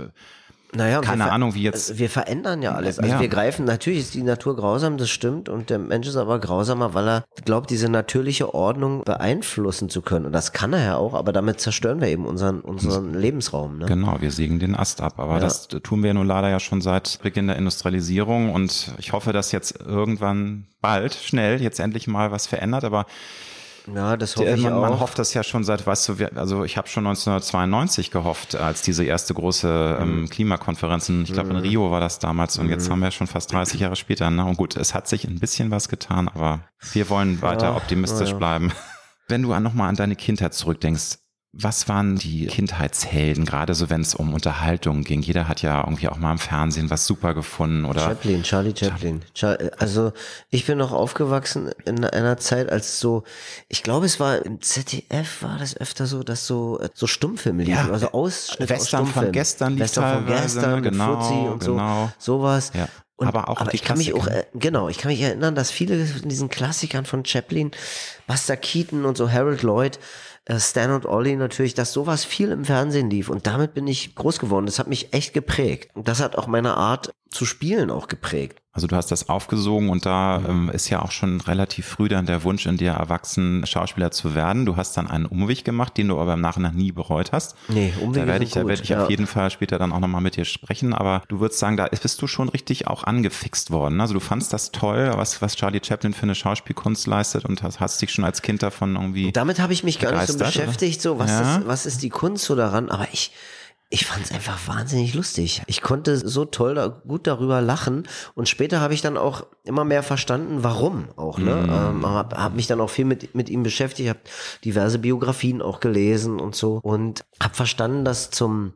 Naja, 0.72 1.00
keine 1.00 1.30
Ahnung, 1.32 1.54
wie 1.54 1.62
jetzt. 1.62 1.98
Wir 1.98 2.08
verändern 2.08 2.62
ja 2.62 2.72
alles. 2.74 2.98
Also 2.98 3.10
Ja. 3.10 3.20
wir 3.20 3.28
greifen, 3.28 3.64
natürlich 3.64 4.00
ist 4.00 4.14
die 4.14 4.22
Natur 4.22 4.54
grausam, 4.54 4.98
das 4.98 5.10
stimmt. 5.10 5.48
Und 5.48 5.68
der 5.68 5.78
Mensch 5.80 6.06
ist 6.06 6.16
aber 6.16 6.38
grausamer, 6.38 6.94
weil 6.94 7.08
er 7.08 7.24
glaubt, 7.44 7.70
diese 7.70 7.88
natürliche 7.88 8.54
Ordnung 8.54 9.02
beeinflussen 9.04 9.88
zu 9.88 10.00
können. 10.02 10.26
Und 10.26 10.32
das 10.32 10.52
kann 10.52 10.72
er 10.72 10.84
ja 10.84 10.96
auch, 10.96 11.14
aber 11.14 11.32
damit 11.32 11.60
zerstören 11.60 12.00
wir 12.00 12.08
eben 12.08 12.24
unseren, 12.24 12.60
unseren 12.60 13.14
Lebensraum. 13.14 13.78
Ne? 13.78 13.86
Genau, 13.86 14.20
wir 14.20 14.30
sägen 14.30 14.60
den 14.60 14.76
Ast 14.76 15.00
ab. 15.00 15.14
Aber 15.18 15.34
Ja. 15.34 15.40
das 15.40 15.66
tun 15.68 16.02
wir 16.04 16.14
nun 16.14 16.26
leider 16.26 16.48
ja 16.50 16.60
schon 16.60 16.80
seit 16.80 17.18
Beginn 17.22 17.48
der 17.48 17.56
Industrialisierung. 17.56 18.52
Und 18.52 18.92
ich 18.98 19.12
hoffe, 19.12 19.32
dass 19.32 19.50
jetzt 19.52 19.80
irgendwann 19.80 20.66
bald, 20.80 21.14
schnell, 21.14 21.60
jetzt 21.60 21.80
endlich 21.80 22.06
mal 22.06 22.30
was 22.30 22.46
verändert. 22.46 22.84
Aber 22.84 23.06
Ja, 23.94 24.16
das 24.16 24.36
hoffe 24.36 24.48
ich 24.48 24.62
man, 24.62 24.72
auch. 24.72 24.80
man 24.82 25.00
hofft 25.00 25.18
das 25.18 25.34
ja 25.34 25.42
schon 25.42 25.64
seit, 25.64 25.86
weißt 25.86 26.08
du, 26.08 26.14
also 26.36 26.64
ich 26.64 26.76
habe 26.76 26.88
schon 26.88 27.06
1992 27.06 28.10
gehofft, 28.10 28.54
als 28.54 28.82
diese 28.82 29.04
erste 29.04 29.34
große 29.34 29.98
ähm, 30.00 30.20
Mhm. 30.22 30.28
Klimakonferenz, 30.30 31.08
in, 31.08 31.22
ich 31.22 31.32
glaube 31.32 31.50
in 31.50 31.56
Rio 31.56 31.90
war 31.90 32.00
das 32.00 32.18
damals. 32.18 32.58
Und 32.58 32.68
jetzt 32.68 32.90
haben 32.90 33.00
wir 33.00 33.10
schon 33.10 33.26
fast 33.26 33.52
30 33.52 33.80
Jahre 33.80 33.96
später. 33.96 34.30
Ne? 34.30 34.44
Und 34.44 34.56
gut, 34.56 34.76
es 34.76 34.94
hat 34.94 35.08
sich 35.08 35.26
ein 35.26 35.38
bisschen 35.38 35.70
was 35.70 35.88
getan, 35.88 36.28
aber 36.28 36.60
wir 36.92 37.08
wollen 37.08 37.40
weiter 37.42 37.66
Ja, 37.70 37.76
optimistisch 37.76 38.30
ja. 38.30 38.36
bleiben. 38.36 38.72
Wenn 39.28 39.42
du 39.42 39.54
nochmal 39.60 39.88
an 39.88 39.96
deine 39.96 40.16
Kindheit 40.16 40.54
zurückdenkst, 40.54 41.18
was 41.52 41.88
waren 41.88 42.14
die 42.14 42.46
Kindheitshelden, 42.46 43.44
gerade 43.44 43.74
so 43.74 43.90
wenn 43.90 44.02
es 44.02 44.14
um 44.14 44.34
Unterhaltung 44.34 45.02
ging? 45.02 45.20
Jeder 45.20 45.48
hat 45.48 45.62
ja 45.62 45.80
irgendwie 45.80 46.08
auch 46.08 46.16
mal 46.16 46.30
im 46.30 46.38
Fernsehen 46.38 46.90
was 46.90 47.06
super 47.06 47.34
gefunden 47.34 47.84
oder 47.84 48.02
Chaplin, 48.02 48.44
Charlie 48.44 48.72
Chaplin. 48.76 49.22
Char 49.34 49.58
also 49.78 50.12
ich 50.50 50.64
bin 50.66 50.78
noch 50.78 50.92
aufgewachsen 50.92 51.70
in 51.84 52.04
einer 52.04 52.36
Zeit, 52.36 52.70
als 52.70 53.00
so, 53.00 53.24
ich 53.68 53.82
glaube, 53.82 54.06
es 54.06 54.20
war 54.20 54.44
im 54.46 54.62
ZDF 54.62 55.42
war 55.42 55.58
das 55.58 55.76
öfter 55.76 56.06
so, 56.06 56.22
dass 56.22 56.46
so 56.46 56.78
äh, 56.78 56.88
so 56.94 57.08
Stummfilme 57.08 57.64
liefen, 57.64 57.86
Ja, 57.88 57.92
also 57.92 58.12
Ausschnitte 58.12 58.74
aus 58.74 58.80
Western 58.82 59.06
von 59.06 59.32
gestern 59.32 59.72
lief 59.72 59.80
Western 59.82 60.18
von 60.18 60.26
gestern, 60.26 60.70
ne? 60.70 60.80
mit 60.82 60.92
Genau, 60.92 61.20
Fuzzi 61.20 61.34
und 61.34 61.64
genau. 61.64 62.10
so, 62.18 62.38
sowas. 62.38 62.70
Ja. 62.74 62.88
Und, 63.20 63.26
Aber 63.26 63.50
auch 63.50 63.68
die 63.68 63.76
ich 63.76 63.84
kann 63.84 63.98
mich 63.98 64.14
auch, 64.14 64.28
äh, 64.28 64.46
genau, 64.54 64.88
ich 64.88 64.96
kann 64.96 65.10
mich 65.10 65.20
erinnern, 65.20 65.54
dass 65.54 65.70
viele 65.70 66.06
von 66.06 66.26
diesen 66.26 66.48
Klassikern 66.48 67.04
von 67.04 67.22
Chaplin, 67.22 67.70
Buster 68.26 68.56
Keaton 68.56 69.04
und 69.04 69.18
so 69.18 69.30
Harold 69.30 69.60
Lloyd, 69.62 69.96
äh, 69.96 70.00
Stan 70.58 70.90
und 70.90 71.06
Ollie 71.06 71.36
natürlich, 71.36 71.74
dass 71.74 71.92
sowas 71.92 72.24
viel 72.24 72.50
im 72.50 72.64
Fernsehen 72.64 73.10
lief 73.10 73.28
und 73.28 73.46
damit 73.46 73.74
bin 73.74 73.86
ich 73.86 74.14
groß 74.14 74.38
geworden. 74.38 74.66
Das 74.66 74.78
hat 74.78 74.88
mich 74.88 75.12
echt 75.12 75.34
geprägt. 75.34 75.94
Und 75.94 76.08
das 76.08 76.20
hat 76.20 76.36
auch 76.36 76.46
meine 76.46 76.76
Art 76.76 77.12
zu 77.30 77.46
spielen 77.46 77.90
auch 77.90 78.08
geprägt. 78.08 78.60
Also 78.72 78.86
du 78.86 78.94
hast 78.94 79.10
das 79.10 79.28
aufgesogen 79.28 79.88
und 79.88 80.06
da 80.06 80.42
ähm, 80.48 80.70
ist 80.72 80.90
ja 80.90 81.02
auch 81.02 81.10
schon 81.10 81.40
relativ 81.40 81.86
früh 81.86 82.08
dann 82.08 82.24
der 82.24 82.44
Wunsch 82.44 82.66
in 82.66 82.76
dir 82.76 82.92
erwachsen, 82.92 83.66
Schauspieler 83.66 84.12
zu 84.12 84.34
werden. 84.36 84.64
Du 84.64 84.76
hast 84.76 84.96
dann 84.96 85.08
einen 85.08 85.26
Umweg 85.26 85.64
gemacht, 85.64 85.96
den 85.96 86.06
du 86.08 86.20
aber 86.20 86.34
im 86.34 86.40
Nachhinein 86.40 86.76
nie 86.76 86.92
bereut 86.92 87.32
hast. 87.32 87.56
Nee, 87.68 87.92
Umwege 88.00 88.26
Da 88.26 88.32
werde 88.32 88.44
ich, 88.44 88.52
da 88.52 88.66
werde 88.66 88.82
ich 88.82 88.88
ja. 88.90 89.02
auf 89.04 89.10
jeden 89.10 89.26
Fall 89.26 89.50
später 89.50 89.78
dann 89.78 89.92
auch 89.92 89.98
nochmal 89.98 90.20
mit 90.20 90.36
dir 90.36 90.44
sprechen. 90.44 90.92
Aber 90.94 91.22
du 91.28 91.40
würdest 91.40 91.58
sagen, 91.58 91.76
da 91.76 91.86
bist 91.86 92.22
du 92.22 92.28
schon 92.28 92.48
richtig 92.48 92.86
auch 92.86 93.02
angefixt 93.04 93.72
worden. 93.72 94.00
Also 94.00 94.14
du 94.14 94.20
fandst 94.20 94.52
das 94.52 94.70
toll, 94.70 95.10
was, 95.16 95.42
was 95.42 95.56
Charlie 95.56 95.80
Chaplin 95.84 96.14
für 96.14 96.22
eine 96.22 96.36
Schauspielkunst 96.36 97.08
leistet 97.08 97.44
und 97.44 97.64
hast, 97.64 97.80
hast 97.80 98.00
dich 98.02 98.12
schon 98.12 98.24
als 98.24 98.40
Kind 98.40 98.62
davon 98.62 98.94
irgendwie. 98.94 99.32
Damit 99.32 99.58
habe 99.58 99.72
ich 99.72 99.82
mich 99.82 99.98
gar 99.98 100.12
nicht 100.12 100.28
so 100.28 100.34
Begeistert, 100.34 100.56
oder? 100.56 100.64
beschäftigt, 100.66 101.02
so 101.02 101.18
was, 101.18 101.30
Ja. 101.30 101.56
ist, 101.58 101.66
was 101.66 101.86
ist 101.86 102.02
die 102.04 102.10
Kunst 102.10 102.44
so 102.44 102.54
daran, 102.54 102.88
aber 102.88 103.08
ich, 103.12 103.32
ich 103.92 104.06
fand 104.06 104.24
es 104.24 104.30
einfach 104.30 104.68
wahnsinnig 104.68 105.14
lustig. 105.14 105.62
Ich 105.66 105.82
konnte 105.82 106.16
so 106.16 106.44
toll 106.44 106.76
da, 106.76 106.86
gut 106.86 107.26
darüber 107.26 107.60
lachen 107.60 108.06
und 108.36 108.48
später 108.48 108.80
habe 108.80 108.94
ich 108.94 109.02
dann 109.02 109.16
auch 109.16 109.46
immer 109.64 109.84
mehr 109.84 110.04
verstanden, 110.04 110.62
warum 110.62 111.08
auch. 111.16 111.38
Ne? 111.38 111.56
Mhm. 111.56 111.70
Ähm, 111.70 112.06
habe 112.06 112.36
hab 112.36 112.54
mich 112.54 112.68
dann 112.68 112.80
auch 112.80 112.88
viel 112.88 113.04
mit, 113.04 113.34
mit 113.34 113.48
ihm 113.50 113.64
beschäftigt, 113.64 114.08
habe 114.08 114.20
diverse 114.64 115.00
Biografien 115.00 115.60
auch 115.60 115.80
gelesen 115.80 116.38
und 116.38 116.54
so 116.54 116.78
und 116.82 117.24
habe 117.42 117.54
verstanden, 117.54 118.04
dass 118.04 118.30
zum 118.30 118.74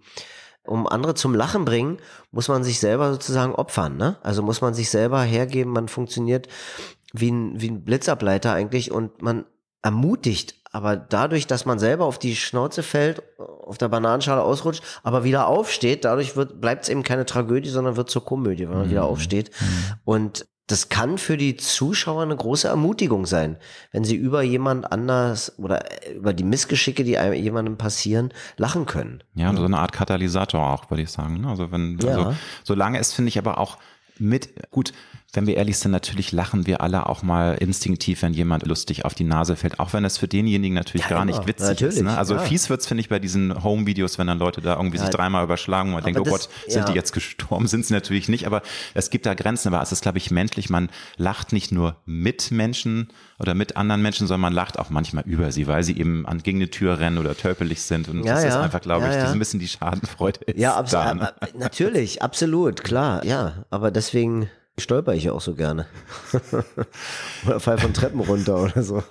um 0.66 0.86
andere 0.88 1.14
zum 1.14 1.34
Lachen 1.34 1.66
bringen, 1.66 1.98
muss 2.30 2.48
man 2.48 2.64
sich 2.64 2.80
selber 2.80 3.12
sozusagen 3.12 3.54
opfern, 3.54 3.98
ne? 3.98 4.16
Also 4.22 4.42
muss 4.42 4.62
man 4.62 4.72
sich 4.72 4.88
selber 4.88 5.22
hergeben, 5.22 5.72
man 5.72 5.88
funktioniert 5.88 6.48
wie 7.12 7.30
ein, 7.30 7.60
wie 7.60 7.68
ein 7.68 7.84
Blitzableiter 7.84 8.54
eigentlich 8.54 8.90
und 8.90 9.20
man 9.20 9.44
ermutigt, 9.82 10.54
aber 10.72 10.96
dadurch, 10.96 11.46
dass 11.46 11.66
man 11.66 11.78
selber 11.78 12.06
auf 12.06 12.18
die 12.18 12.34
Schnauze 12.34 12.82
fällt, 12.82 13.22
auf 13.64 13.78
der 13.78 13.88
Bananenschale 13.88 14.42
ausrutscht, 14.42 14.82
aber 15.02 15.24
wieder 15.24 15.46
aufsteht, 15.46 16.04
dadurch 16.04 16.36
wird, 16.36 16.60
bleibt 16.60 16.84
es 16.84 16.88
eben 16.88 17.02
keine 17.02 17.26
Tragödie, 17.26 17.68
sondern 17.70 17.96
wird 17.96 18.10
zur 18.10 18.24
Komödie, 18.24 18.68
wenn 18.68 18.76
man 18.78 18.90
wieder 18.90 19.04
aufsteht. 19.04 19.50
Und 20.04 20.46
das 20.66 20.88
kann 20.88 21.18
für 21.18 21.36
die 21.36 21.56
Zuschauer 21.58 22.22
eine 22.22 22.36
große 22.36 22.68
Ermutigung 22.68 23.26
sein, 23.26 23.58
wenn 23.92 24.02
sie 24.04 24.16
über 24.16 24.42
jemand 24.42 24.90
anders 24.92 25.58
oder 25.58 25.84
über 26.14 26.32
die 26.32 26.44
Missgeschicke, 26.44 27.04
die 27.04 27.18
einem 27.18 27.34
jemandem 27.34 27.76
passieren, 27.76 28.32
lachen 28.56 28.86
können. 28.86 29.22
Ja, 29.34 29.54
so 29.54 29.64
eine 29.64 29.78
Art 29.78 29.92
Katalysator 29.92 30.62
auch, 30.72 30.90
würde 30.90 31.02
ich 31.02 31.10
sagen. 31.10 31.42
ne? 31.42 31.48
Also 31.48 31.70
wenn, 31.70 31.98
Ja. 31.98 32.08
also, 32.08 32.34
solange 32.62 32.98
es 32.98 33.12
finde 33.12 33.28
ich 33.28 33.38
aber 33.38 33.58
auch 33.58 33.76
mit, 34.18 34.70
gut, 34.70 34.92
wenn 35.34 35.46
wir 35.46 35.56
ehrlich 35.56 35.78
sind, 35.78 35.90
natürlich 35.90 36.32
lachen 36.32 36.66
wir 36.66 36.80
alle 36.80 37.06
auch 37.08 37.22
mal 37.22 37.54
instinktiv, 37.54 38.22
wenn 38.22 38.32
jemand 38.32 38.66
lustig 38.66 39.04
auf 39.04 39.14
die 39.14 39.24
Nase 39.24 39.56
fällt, 39.56 39.80
auch 39.80 39.92
wenn 39.92 40.04
es 40.04 40.16
für 40.18 40.28
denjenigen 40.28 40.74
natürlich 40.74 41.02
Ja, 41.04 41.16
gar 41.16 41.24
nicht 41.24 41.46
witzig 41.46 41.68
Natürlich, 41.68 41.96
ist. 41.96 42.02
Ne? 42.02 42.16
Also 42.16 42.34
ja. 42.34 42.40
fies 42.40 42.70
wird's 42.70 42.86
finde 42.86 43.00
ich, 43.00 43.08
bei 43.08 43.18
diesen 43.18 43.62
Home-Videos, 43.62 44.18
wenn 44.18 44.26
dann 44.26 44.38
Leute 44.38 44.60
da 44.60 44.76
irgendwie 44.76 44.98
sich 44.98 45.06
Ja. 45.08 45.12
dreimal 45.12 45.44
überschlagen 45.44 45.90
und 45.90 45.94
man 45.96 46.04
denkt, 46.04 46.20
oh 46.20 46.24
das- 46.24 46.32
Gott, 46.32 46.48
sind 46.68 46.88
die 46.88 46.92
jetzt 46.92 47.12
gestorben? 47.12 47.66
Sind 47.66 47.84
sie 47.84 47.92
natürlich 47.94 48.28
nicht, 48.28 48.46
aber 48.46 48.62
es 48.94 49.10
gibt 49.10 49.26
da 49.26 49.34
Grenzen, 49.34 49.68
aber 49.74 49.82
es 49.82 49.92
ist, 49.92 50.02
glaube 50.02 50.18
ich, 50.18 50.30
menschlich. 50.30 50.70
Man 50.70 50.88
lacht 51.16 51.52
nicht 51.52 51.72
nur 51.72 51.96
mit 52.06 52.50
Menschen 52.50 53.08
oder 53.38 53.54
mit 53.54 53.76
anderen 53.76 54.02
Menschen, 54.02 54.26
sondern 54.26 54.42
man 54.42 54.52
lacht 54.52 54.78
auch 54.78 54.90
manchmal 54.90 55.24
über 55.26 55.50
sie, 55.50 55.66
weil 55.66 55.82
sie 55.82 55.98
eben 55.98 56.26
an, 56.26 56.42
gegen 56.42 56.58
eine 56.58 56.70
Tür 56.70 57.00
rennen 57.00 57.18
oder 57.18 57.36
tölpelig 57.36 57.82
sind. 57.82 58.08
Und 58.08 58.24
das 58.24 58.44
ist 58.44 58.54
einfach, 58.54 58.80
glaube 58.80 59.08
ich, 59.08 59.14
ja. 59.14 59.30
ein 59.32 59.38
bisschen 59.38 59.58
die 59.60 59.68
Schadenfreude 59.68 60.40
ist 60.46 60.58
Ja, 60.58 60.74
abs 60.76 60.92
da. 60.92 61.14
Ne? 61.14 61.32
natürlich, 61.58 62.22
absolut, 62.22 62.84
klar, 62.84 63.24
ja. 63.24 63.64
Aber 63.70 63.90
deswegen 63.90 64.48
stolper 64.78 65.14
ich 65.14 65.24
ja 65.24 65.32
auch 65.32 65.40
so 65.40 65.54
gerne. 65.54 65.86
oder 67.46 67.60
fall 67.60 67.78
von 67.78 67.94
Treppen 67.94 68.20
runter 68.20 68.56
oder 68.56 68.82
so. 68.82 69.02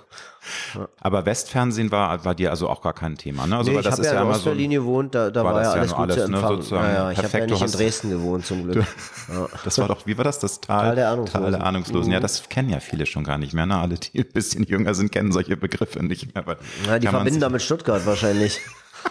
Aber 1.00 1.24
Westfernsehen 1.24 1.90
war, 1.90 2.24
war 2.24 2.34
dir 2.34 2.50
also 2.50 2.68
auch 2.68 2.82
gar 2.82 2.92
kein 2.92 3.16
Thema, 3.16 3.46
ne? 3.46 3.56
Also 3.56 3.70
nee, 3.70 3.76
weil 3.76 3.84
ich 3.84 3.90
habe 3.90 4.02
ja 4.02 4.12
ja 4.12 4.20
in 4.20 4.26
immer 4.26 4.34
so. 4.34 4.50
Ostberlin 4.50 4.70
gewohnt, 4.72 5.14
da, 5.14 5.30
da 5.30 5.42
war 5.42 5.54
war, 5.54 5.62
ja 5.62 5.68
ja 5.68 5.74
alles 5.80 5.90
nur 5.90 5.96
gut 5.98 6.10
alles, 6.10 6.24
zu 6.24 6.30
ne, 6.30 6.36
empfangen. 6.36 6.56
sozusagen 6.56 6.86
ja, 6.86 6.94
ja, 6.94 7.10
ich 7.12 7.18
habe 7.18 7.38
ja 7.38 7.46
du 7.46 7.52
nicht 7.54 7.62
in 7.62 7.72
Dresden 7.72 8.10
gewohnt 8.10 8.44
zum 8.46 8.64
Glück. 8.64 8.86
ja. 9.28 9.48
Das 9.64 9.78
war 9.78 9.88
doch, 9.88 10.06
wie 10.06 10.18
war 10.18 10.24
das? 10.24 10.38
Das 10.40 10.60
Tal, 10.60 10.86
Tal 10.88 10.96
der 10.96 11.10
Ahnungslosen. 11.10 11.42
Tal 11.42 11.50
der 11.52 11.66
Ahnungslosen. 11.66 12.12
Ja, 12.12 12.20
das 12.20 12.48
kennen 12.48 12.68
ja 12.68 12.80
viele 12.80 13.06
schon 13.06 13.24
gar 13.24 13.38
nicht 13.38 13.54
mehr. 13.54 13.64
Ne? 13.64 13.76
Alle, 13.76 13.94
die 13.94 14.18
ein 14.18 14.32
bisschen 14.32 14.64
jünger 14.64 14.94
sind, 14.94 15.12
kennen 15.12 15.32
solche 15.32 15.56
Begriffe 15.56 16.04
nicht 16.04 16.34
mehr. 16.34 16.46
weil 16.46 16.58
Ja, 16.86 16.98
die 16.98 17.06
verbinden 17.06 17.40
damit 17.40 17.62
Stuttgart 17.62 18.04
wahrscheinlich. 18.04 18.60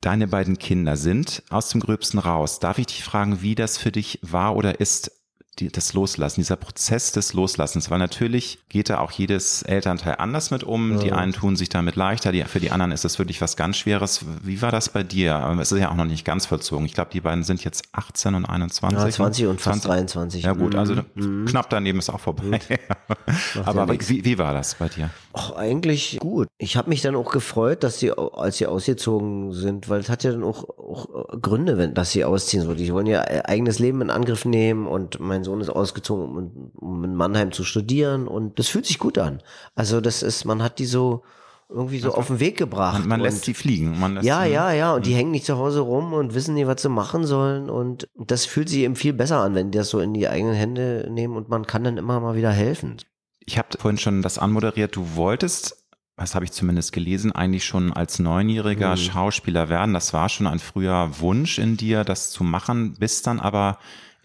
Deine 0.00 0.28
beiden 0.28 0.58
Kinder 0.58 0.96
sind 0.96 1.42
aus 1.50 1.70
dem 1.70 1.80
Gröbsten 1.80 2.20
raus. 2.20 2.60
Darf 2.60 2.78
ich 2.78 2.86
dich 2.86 3.02
fragen, 3.02 3.42
wie 3.42 3.56
das 3.56 3.78
für 3.78 3.90
dich 3.90 4.20
war 4.22 4.54
oder 4.54 4.80
ist, 4.80 5.10
die, 5.58 5.68
das 5.68 5.92
Loslassen, 5.92 6.40
dieser 6.40 6.56
Prozess 6.56 7.12
des 7.12 7.32
Loslassens? 7.32 7.90
Weil 7.90 7.98
natürlich 7.98 8.58
geht 8.68 8.88
da 8.90 8.98
auch 9.00 9.10
jedes 9.10 9.62
Elternteil 9.62 10.16
anders 10.18 10.50
mit 10.50 10.64
um. 10.64 10.98
Die 11.00 11.12
einen 11.12 11.32
tun 11.32 11.56
sich 11.56 11.68
damit 11.68 11.96
leichter, 11.96 12.32
die, 12.32 12.42
für 12.44 12.60
die 12.60 12.70
anderen 12.70 12.92
ist 12.92 13.04
es 13.04 13.18
wirklich 13.18 13.40
was 13.40 13.56
ganz 13.56 13.76
Schweres. 13.76 14.24
Wie 14.42 14.62
war 14.62 14.70
das 14.70 14.88
bei 14.88 15.02
dir? 15.02 15.36
Aber 15.36 15.60
Es 15.60 15.72
ist 15.72 15.80
ja 15.80 15.90
auch 15.90 15.96
noch 15.96 16.04
nicht 16.04 16.24
ganz 16.24 16.46
vollzogen. 16.46 16.86
Ich 16.86 16.94
glaube, 16.94 17.10
die 17.12 17.20
beiden 17.20 17.44
sind 17.44 17.64
jetzt 17.64 17.84
18 17.92 18.34
und 18.34 18.44
21. 18.44 18.98
Ja, 18.98 19.08
20 19.10 19.46
und 19.46 19.60
fast 19.60 19.82
20. 19.82 19.88
23. 19.88 20.42
Ja 20.44 20.52
gut, 20.52 20.74
also 20.74 20.94
Mhm. 21.14 21.46
knapp 21.46 21.70
daneben 21.70 21.98
ist 21.98 22.10
auch 22.10 22.20
vorbei. 22.20 22.60
Aber 23.64 23.92
ja 23.92 24.00
wie, 24.08 24.24
wie 24.24 24.38
war 24.38 24.54
das 24.54 24.74
bei 24.74 24.88
dir? 24.88 25.10
Ach, 25.32 25.52
eigentlich 25.52 26.18
gut. 26.20 26.48
Ich 26.58 26.76
habe 26.76 26.88
mich 26.88 27.02
dann 27.02 27.14
auch 27.16 27.30
gefreut, 27.30 27.82
dass 27.82 27.98
sie, 27.98 28.12
als 28.12 28.58
sie 28.58 28.66
ausgezogen 28.66 29.52
sind, 29.52 29.88
weil 29.88 30.00
es 30.00 30.08
hat 30.08 30.24
ja 30.24 30.32
dann 30.32 30.42
auch, 30.42 30.64
auch 30.78 31.32
äh, 31.32 31.36
Gründe, 31.38 31.76
wenn, 31.78 31.94
dass 31.94 32.12
sie 32.12 32.24
ausziehen. 32.24 32.62
So, 32.62 32.74
die 32.74 32.92
wollen 32.92 33.06
ja 33.06 33.28
ihr 33.30 33.48
eigenes 33.48 33.78
Leben 33.78 34.00
in 34.02 34.10
Angriff 34.10 34.44
nehmen 34.44 34.86
und 34.86 35.20
mein 35.20 35.44
Sohn 35.48 35.60
ist 35.60 35.70
ausgezogen, 35.70 36.36
um, 36.36 36.70
um 36.74 37.04
in 37.04 37.14
Mannheim 37.14 37.52
zu 37.52 37.64
studieren 37.64 38.28
und 38.28 38.58
das 38.58 38.68
fühlt 38.68 38.86
sich 38.86 38.98
gut 38.98 39.18
an. 39.18 39.42
Also 39.74 40.00
das 40.00 40.22
ist, 40.22 40.44
man 40.44 40.62
hat 40.62 40.78
die 40.78 40.86
so 40.86 41.22
irgendwie 41.70 41.98
so 41.98 42.14
auf 42.14 42.28
den 42.28 42.40
Weg 42.40 42.56
gebracht. 42.56 42.96
Also 42.96 43.08
Man, 43.08 43.20
man 43.20 43.20
lässt 43.20 43.44
sie 43.44 43.52
fliegen. 43.54 43.98
Man 44.00 44.14
lässt 44.14 44.26
ja, 44.26 44.44
sie, 44.44 44.52
ja, 44.52 44.72
ja. 44.72 44.94
Und 44.94 45.04
die 45.04 45.14
hängen 45.14 45.30
nicht 45.32 45.44
zu 45.44 45.58
Hause 45.58 45.80
rum 45.80 46.14
und 46.14 46.32
wissen 46.34 46.54
nicht, 46.54 46.66
was 46.66 46.80
sie 46.80 46.88
machen 46.88 47.26
sollen. 47.26 47.68
Und 47.68 48.08
das 48.16 48.46
fühlt 48.46 48.68
sich 48.70 48.78
eben 48.80 48.96
viel 48.96 49.12
besser 49.12 49.38
an, 49.40 49.54
wenn 49.54 49.70
die 49.70 49.78
das 49.78 49.90
so 49.90 50.00
in 50.00 50.14
die 50.14 50.28
eigenen 50.28 50.54
Hände 50.54 51.06
nehmen 51.10 51.36
und 51.36 51.48
man 51.50 51.66
kann 51.66 51.84
dann 51.84 51.98
immer 51.98 52.20
mal 52.20 52.36
wieder 52.36 52.50
helfen. 52.52 52.96
Ich 53.40 53.58
habe 53.58 53.68
vorhin 53.78 53.98
schon 53.98 54.22
das 54.22 54.38
anmoderiert. 54.38 54.96
Du 54.96 55.14
wolltest, 55.14 55.84
was 56.16 56.34
habe 56.34 56.46
ich 56.46 56.52
zumindest 56.52 56.92
gelesen, 56.94 57.32
eigentlich 57.32 57.64
schon 57.66 57.92
als 57.92 58.18
Neunjähriger 58.18 58.92
Mhm. 58.92 58.96
Schauspieler 58.96 59.68
werden. 59.68 59.92
Das 59.92 60.14
war 60.14 60.30
schon 60.30 60.46
ein 60.46 60.58
früher 60.60 61.10
Wunsch 61.20 61.58
in 61.58 61.76
dir, 61.76 62.02
das 62.04 62.30
zu 62.30 62.44
machen. 62.44 62.96
Bist 62.98 63.26
dann 63.26 63.40
aber 63.40 63.78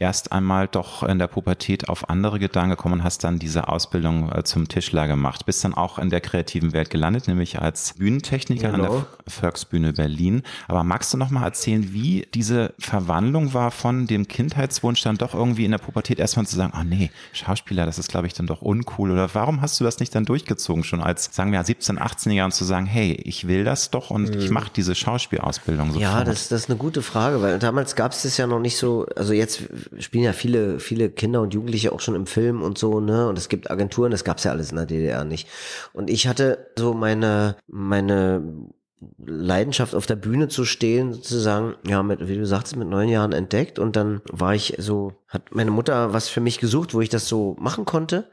erst 0.04 0.32
einmal 0.34 0.68
doch 0.68 1.04
in 1.04 1.18
der 1.18 1.28
Pubertät 1.28 1.88
auf 1.88 2.10
andere 2.10 2.38
Gedanken 2.38 2.72
gekommen 2.72 2.96
und 2.96 3.04
hast 3.04 3.24
dann 3.24 3.40
diese 3.40 3.70
Ausbildung 3.70 4.32
äh, 4.32 4.44
zum 4.44 4.68
Tischler 4.68 5.08
gemacht. 5.08 5.46
Bist 5.46 5.64
dann 5.64 5.74
auch 5.74 5.98
in 5.98 6.10
der 6.10 6.22
kreativen 6.22 6.74
Welt 6.74 6.90
gelandet, 6.90 7.28
nämlich 7.28 7.62
als 7.62 7.94
Bühnentechniker 7.94 8.72
genau. 8.72 8.76
an 8.76 8.82
der 8.82 8.90
genau. 8.90 9.06
Volksbühne 9.28 9.94
Berlin. 9.94 10.44
Aber 10.68 10.84
magst 10.84 11.14
du 11.14 11.18
noch 11.18 11.30
mal 11.30 11.44
erzählen, 11.44 11.94
wie 11.94 12.28
diese 12.34 12.74
Verwandlung 12.80 13.54
war 13.54 13.72
von 13.72 14.06
dem 14.06 14.28
Kindheitswunsch 14.28 15.02
dann 15.02 15.18
doch 15.18 15.34
irgendwie 15.34 15.64
in 15.64 15.72
der 15.72 15.78
Pubertät 15.78 16.20
erstmal 16.20 16.46
zu 16.46 16.56
sagen, 16.56 16.74
oh 16.78 16.84
nee, 16.84 17.10
Schauspieler, 17.32 17.86
das 17.86 17.98
ist 17.98 18.10
glaube 18.10 18.28
ich 18.28 18.34
dann 18.34 18.46
doch 18.46 18.62
uncool 18.62 19.10
oder 19.10 19.34
warum 19.34 19.62
hast 19.62 19.80
du 19.80 19.86
das 19.86 20.00
nicht 20.00 20.14
dann 20.14 20.26
durchgezogen 20.26 20.84
schon 20.84 21.02
als, 21.02 21.30
sagen 21.32 21.52
wir 21.52 21.64
17, 21.64 22.00
18 22.00 22.32
Jahre 22.34 22.46
und 22.48 22.52
zu 22.52 22.66
sagen, 22.66 22.86
hey, 22.86 23.14
ich 23.24 23.48
will 23.48 23.64
das 23.64 23.90
doch 23.90 24.10
und 24.10 24.36
mhm. 24.36 24.40
ich 24.40 24.50
mache 24.50 24.70
diese 24.76 24.96
Schauspielausbildung 24.96 25.94
sofort? 25.94 26.02
Ja, 26.02 26.24
das, 26.26 26.50
das 26.50 26.64
ist 26.64 26.70
eine 26.70 26.78
gute 26.78 27.02
Frage, 27.02 27.42
weil 27.42 27.58
damals 27.60 27.96
gab 27.96 28.12
es 28.12 28.24
das 28.24 28.38
ja 28.38 28.48
noch 28.48 28.60
nicht 28.60 28.78
so, 28.78 29.06
also 29.16 29.34
jetzt 29.34 29.64
spielen 30.00 30.24
ja 30.24 30.34
viele, 30.34 30.80
viele 30.80 31.10
Kinder 31.10 31.42
und 31.42 31.54
Jugendliche 31.54 31.92
auch 31.92 32.00
schon 32.00 32.16
im 32.16 32.26
Film 32.26 32.62
und 32.62 32.78
so, 32.78 33.00
ne? 33.00 33.28
Und 33.28 33.38
es 33.38 33.50
gibt 33.50 33.72
Agenturen, 33.72 34.12
das 34.12 34.24
gab 34.24 34.38
es 34.38 34.44
ja 34.44 34.52
alles 34.52 34.72
in 34.72 34.78
der 34.78 34.86
DDR 34.86 35.26
nicht. 35.26 35.48
Und 35.94 36.10
ich 36.10 36.28
hatte 36.28 36.68
so 36.78 36.94
meine, 36.94 37.58
meine 37.68 38.42
Leidenschaft 39.26 39.96
auf 39.96 40.06
der 40.06 40.16
Bühne 40.16 40.48
zu 40.48 40.66
stehen, 40.66 41.14
sozusagen, 41.14 41.76
ja, 41.88 42.04
mit, 42.04 42.28
wie 42.28 42.38
du 42.38 42.46
sagst, 42.46 42.76
mit 42.76 42.88
neun 42.88 43.10
Jahren 43.10 43.34
entdeckt 43.34 43.80
und 43.80 43.96
dann 43.96 44.22
war 44.32 44.56
ich 44.56 44.76
so, 44.78 45.14
hat 45.28 45.54
meine 45.54 45.72
Mutter 45.72 46.14
was 46.14 46.30
für 46.30 46.42
mich 46.42 46.60
gesucht, 46.60 46.94
wo 46.94 47.02
ich 47.02 47.10
das 47.10 47.28
so 47.28 47.56
machen 47.60 47.86
konnte 47.86 48.30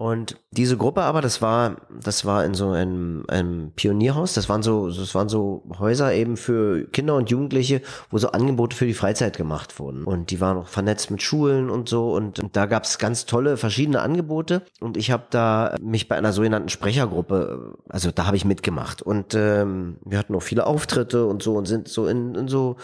und 0.00 0.38
diese 0.50 0.78
Gruppe 0.78 1.02
aber, 1.02 1.20
das 1.20 1.42
war, 1.42 1.76
das 2.02 2.24
war 2.24 2.42
in 2.46 2.54
so 2.54 2.70
einem, 2.70 3.26
einem 3.28 3.72
Pionierhaus. 3.72 4.32
Das 4.32 4.48
waren 4.48 4.62
so, 4.62 4.88
das 4.88 5.14
waren 5.14 5.28
so 5.28 5.62
Häuser 5.78 6.14
eben 6.14 6.38
für 6.38 6.86
Kinder 6.86 7.16
und 7.16 7.28
Jugendliche, 7.28 7.82
wo 8.08 8.16
so 8.16 8.30
Angebote 8.30 8.74
für 8.74 8.86
die 8.86 8.94
Freizeit 8.94 9.36
gemacht 9.36 9.78
wurden. 9.78 10.04
Und 10.04 10.30
die 10.30 10.40
waren 10.40 10.56
auch 10.56 10.68
vernetzt 10.68 11.10
mit 11.10 11.20
Schulen 11.20 11.68
und 11.68 11.90
so. 11.90 12.14
Und, 12.14 12.40
und 12.40 12.56
da 12.56 12.64
gab 12.64 12.84
es 12.84 12.96
ganz 12.96 13.26
tolle 13.26 13.58
verschiedene 13.58 14.00
Angebote. 14.00 14.62
Und 14.80 14.96
ich 14.96 15.10
habe 15.10 15.24
da 15.28 15.74
mich 15.82 16.08
bei 16.08 16.16
einer 16.16 16.32
sogenannten 16.32 16.70
Sprechergruppe, 16.70 17.76
also 17.90 18.10
da 18.10 18.24
habe 18.24 18.38
ich 18.38 18.46
mitgemacht. 18.46 19.02
Und 19.02 19.34
ähm, 19.34 19.98
wir 20.06 20.16
hatten 20.16 20.34
auch 20.34 20.42
viele 20.42 20.66
Auftritte 20.66 21.26
und 21.26 21.42
so 21.42 21.56
und 21.56 21.66
sind 21.66 21.88
so 21.88 22.06
in, 22.06 22.34
in 22.36 22.48
so 22.48 22.76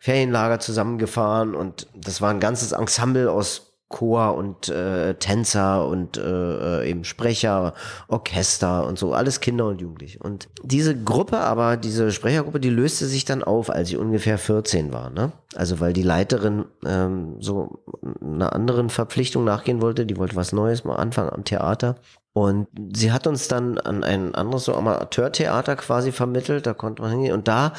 Ferienlager 0.00 0.58
zusammengefahren. 0.58 1.54
Und 1.54 1.86
das 1.94 2.22
war 2.22 2.30
ein 2.30 2.40
ganzes 2.40 2.72
Ensemble 2.72 3.30
aus 3.30 3.71
Chor 3.92 4.34
und 4.34 4.68
äh, 4.68 5.14
Tänzer 5.14 5.86
und 5.86 6.16
äh, 6.16 6.80
äh, 6.80 6.90
eben 6.90 7.04
Sprecher, 7.04 7.74
Orchester 8.08 8.84
und 8.86 8.98
so, 8.98 9.14
alles 9.14 9.38
Kinder 9.38 9.66
und 9.66 9.80
Jugendliche. 9.80 10.18
Und 10.18 10.48
diese 10.64 11.00
Gruppe, 11.00 11.38
aber 11.38 11.76
diese 11.76 12.10
Sprechergruppe, 12.10 12.58
die 12.58 12.70
löste 12.70 13.06
sich 13.06 13.24
dann 13.24 13.44
auf, 13.44 13.70
als 13.70 13.90
ich 13.90 13.96
ungefähr 13.96 14.38
14 14.38 14.92
war. 14.92 15.10
Ne? 15.10 15.30
Also 15.54 15.78
weil 15.78 15.92
die 15.92 16.02
Leiterin 16.02 16.64
ähm, 16.84 17.36
so 17.38 17.84
einer 18.20 18.52
anderen 18.52 18.90
Verpflichtung 18.90 19.44
nachgehen 19.44 19.80
wollte, 19.80 20.06
die 20.06 20.16
wollte 20.16 20.34
was 20.34 20.52
Neues 20.52 20.82
mal 20.82 20.96
anfangen 20.96 21.30
am 21.30 21.44
Theater. 21.44 21.96
Und 22.34 22.66
sie 22.94 23.12
hat 23.12 23.26
uns 23.26 23.46
dann 23.48 23.78
an 23.78 24.02
ein 24.02 24.34
anderes 24.34 24.64
so 24.64 24.74
Amateurtheater 24.74 25.76
quasi 25.76 26.12
vermittelt, 26.12 26.66
da 26.66 26.72
konnte 26.72 27.02
man 27.02 27.10
hingehen. 27.10 27.34
Und 27.34 27.46
da 27.46 27.74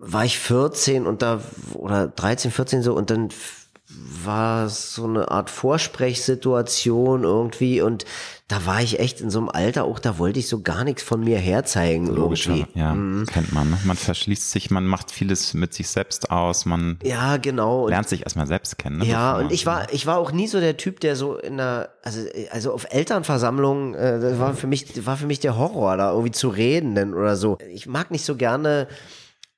war 0.00 0.24
ich 0.24 0.40
14 0.40 1.06
und 1.06 1.22
da, 1.22 1.40
oder 1.74 2.08
13, 2.08 2.50
14 2.50 2.82
so, 2.82 2.94
und 2.94 3.10
dann 3.10 3.28
war 4.24 4.68
so 4.68 5.04
eine 5.04 5.30
Art 5.30 5.50
Vorsprechsituation 5.50 7.24
irgendwie 7.24 7.82
und 7.82 8.04
da 8.48 8.66
war 8.66 8.82
ich 8.82 9.00
echt 9.00 9.22
in 9.22 9.30
so 9.30 9.38
einem 9.38 9.48
Alter 9.48 9.84
auch, 9.84 9.98
da 9.98 10.18
wollte 10.18 10.38
ich 10.38 10.48
so 10.48 10.60
gar 10.60 10.84
nichts 10.84 11.02
von 11.02 11.24
mir 11.24 11.38
herzeigen 11.38 12.06
Logisch. 12.06 12.48
Ja, 12.74 12.92
mhm. 12.92 13.24
kennt 13.26 13.52
man. 13.52 13.70
Ne? 13.70 13.78
Man 13.84 13.96
verschließt 13.96 14.50
sich, 14.50 14.70
man 14.70 14.84
macht 14.84 15.10
vieles 15.10 15.54
mit 15.54 15.72
sich 15.72 15.88
selbst 15.88 16.30
aus, 16.30 16.66
man 16.66 16.98
ja, 17.02 17.38
genau. 17.38 17.88
lernt 17.88 18.08
sich 18.08 18.22
erstmal 18.22 18.46
selbst 18.46 18.78
kennen. 18.78 18.98
Ne? 18.98 19.06
Ja, 19.06 19.38
und 19.38 19.50
ich 19.50 19.64
war, 19.64 19.92
ich 19.94 20.06
war 20.06 20.18
auch 20.18 20.30
nie 20.30 20.46
so 20.46 20.60
der 20.60 20.76
Typ, 20.76 21.00
der 21.00 21.16
so 21.16 21.36
in 21.36 21.56
der, 21.56 21.94
also, 22.02 22.20
also 22.50 22.72
auf 22.74 22.86
Elternversammlungen, 22.90 23.94
äh, 23.94 24.20
das 24.20 24.38
war 24.38 24.54
für 24.54 24.66
mich, 24.66 25.06
war 25.06 25.16
für 25.16 25.26
mich 25.26 25.40
der 25.40 25.56
Horror, 25.56 25.96
da 25.96 26.10
irgendwie 26.10 26.32
zu 26.32 26.48
reden 26.50 26.94
denn, 26.94 27.14
oder 27.14 27.36
so. 27.36 27.56
Ich 27.72 27.86
mag 27.86 28.10
nicht 28.10 28.26
so 28.26 28.36
gerne 28.36 28.88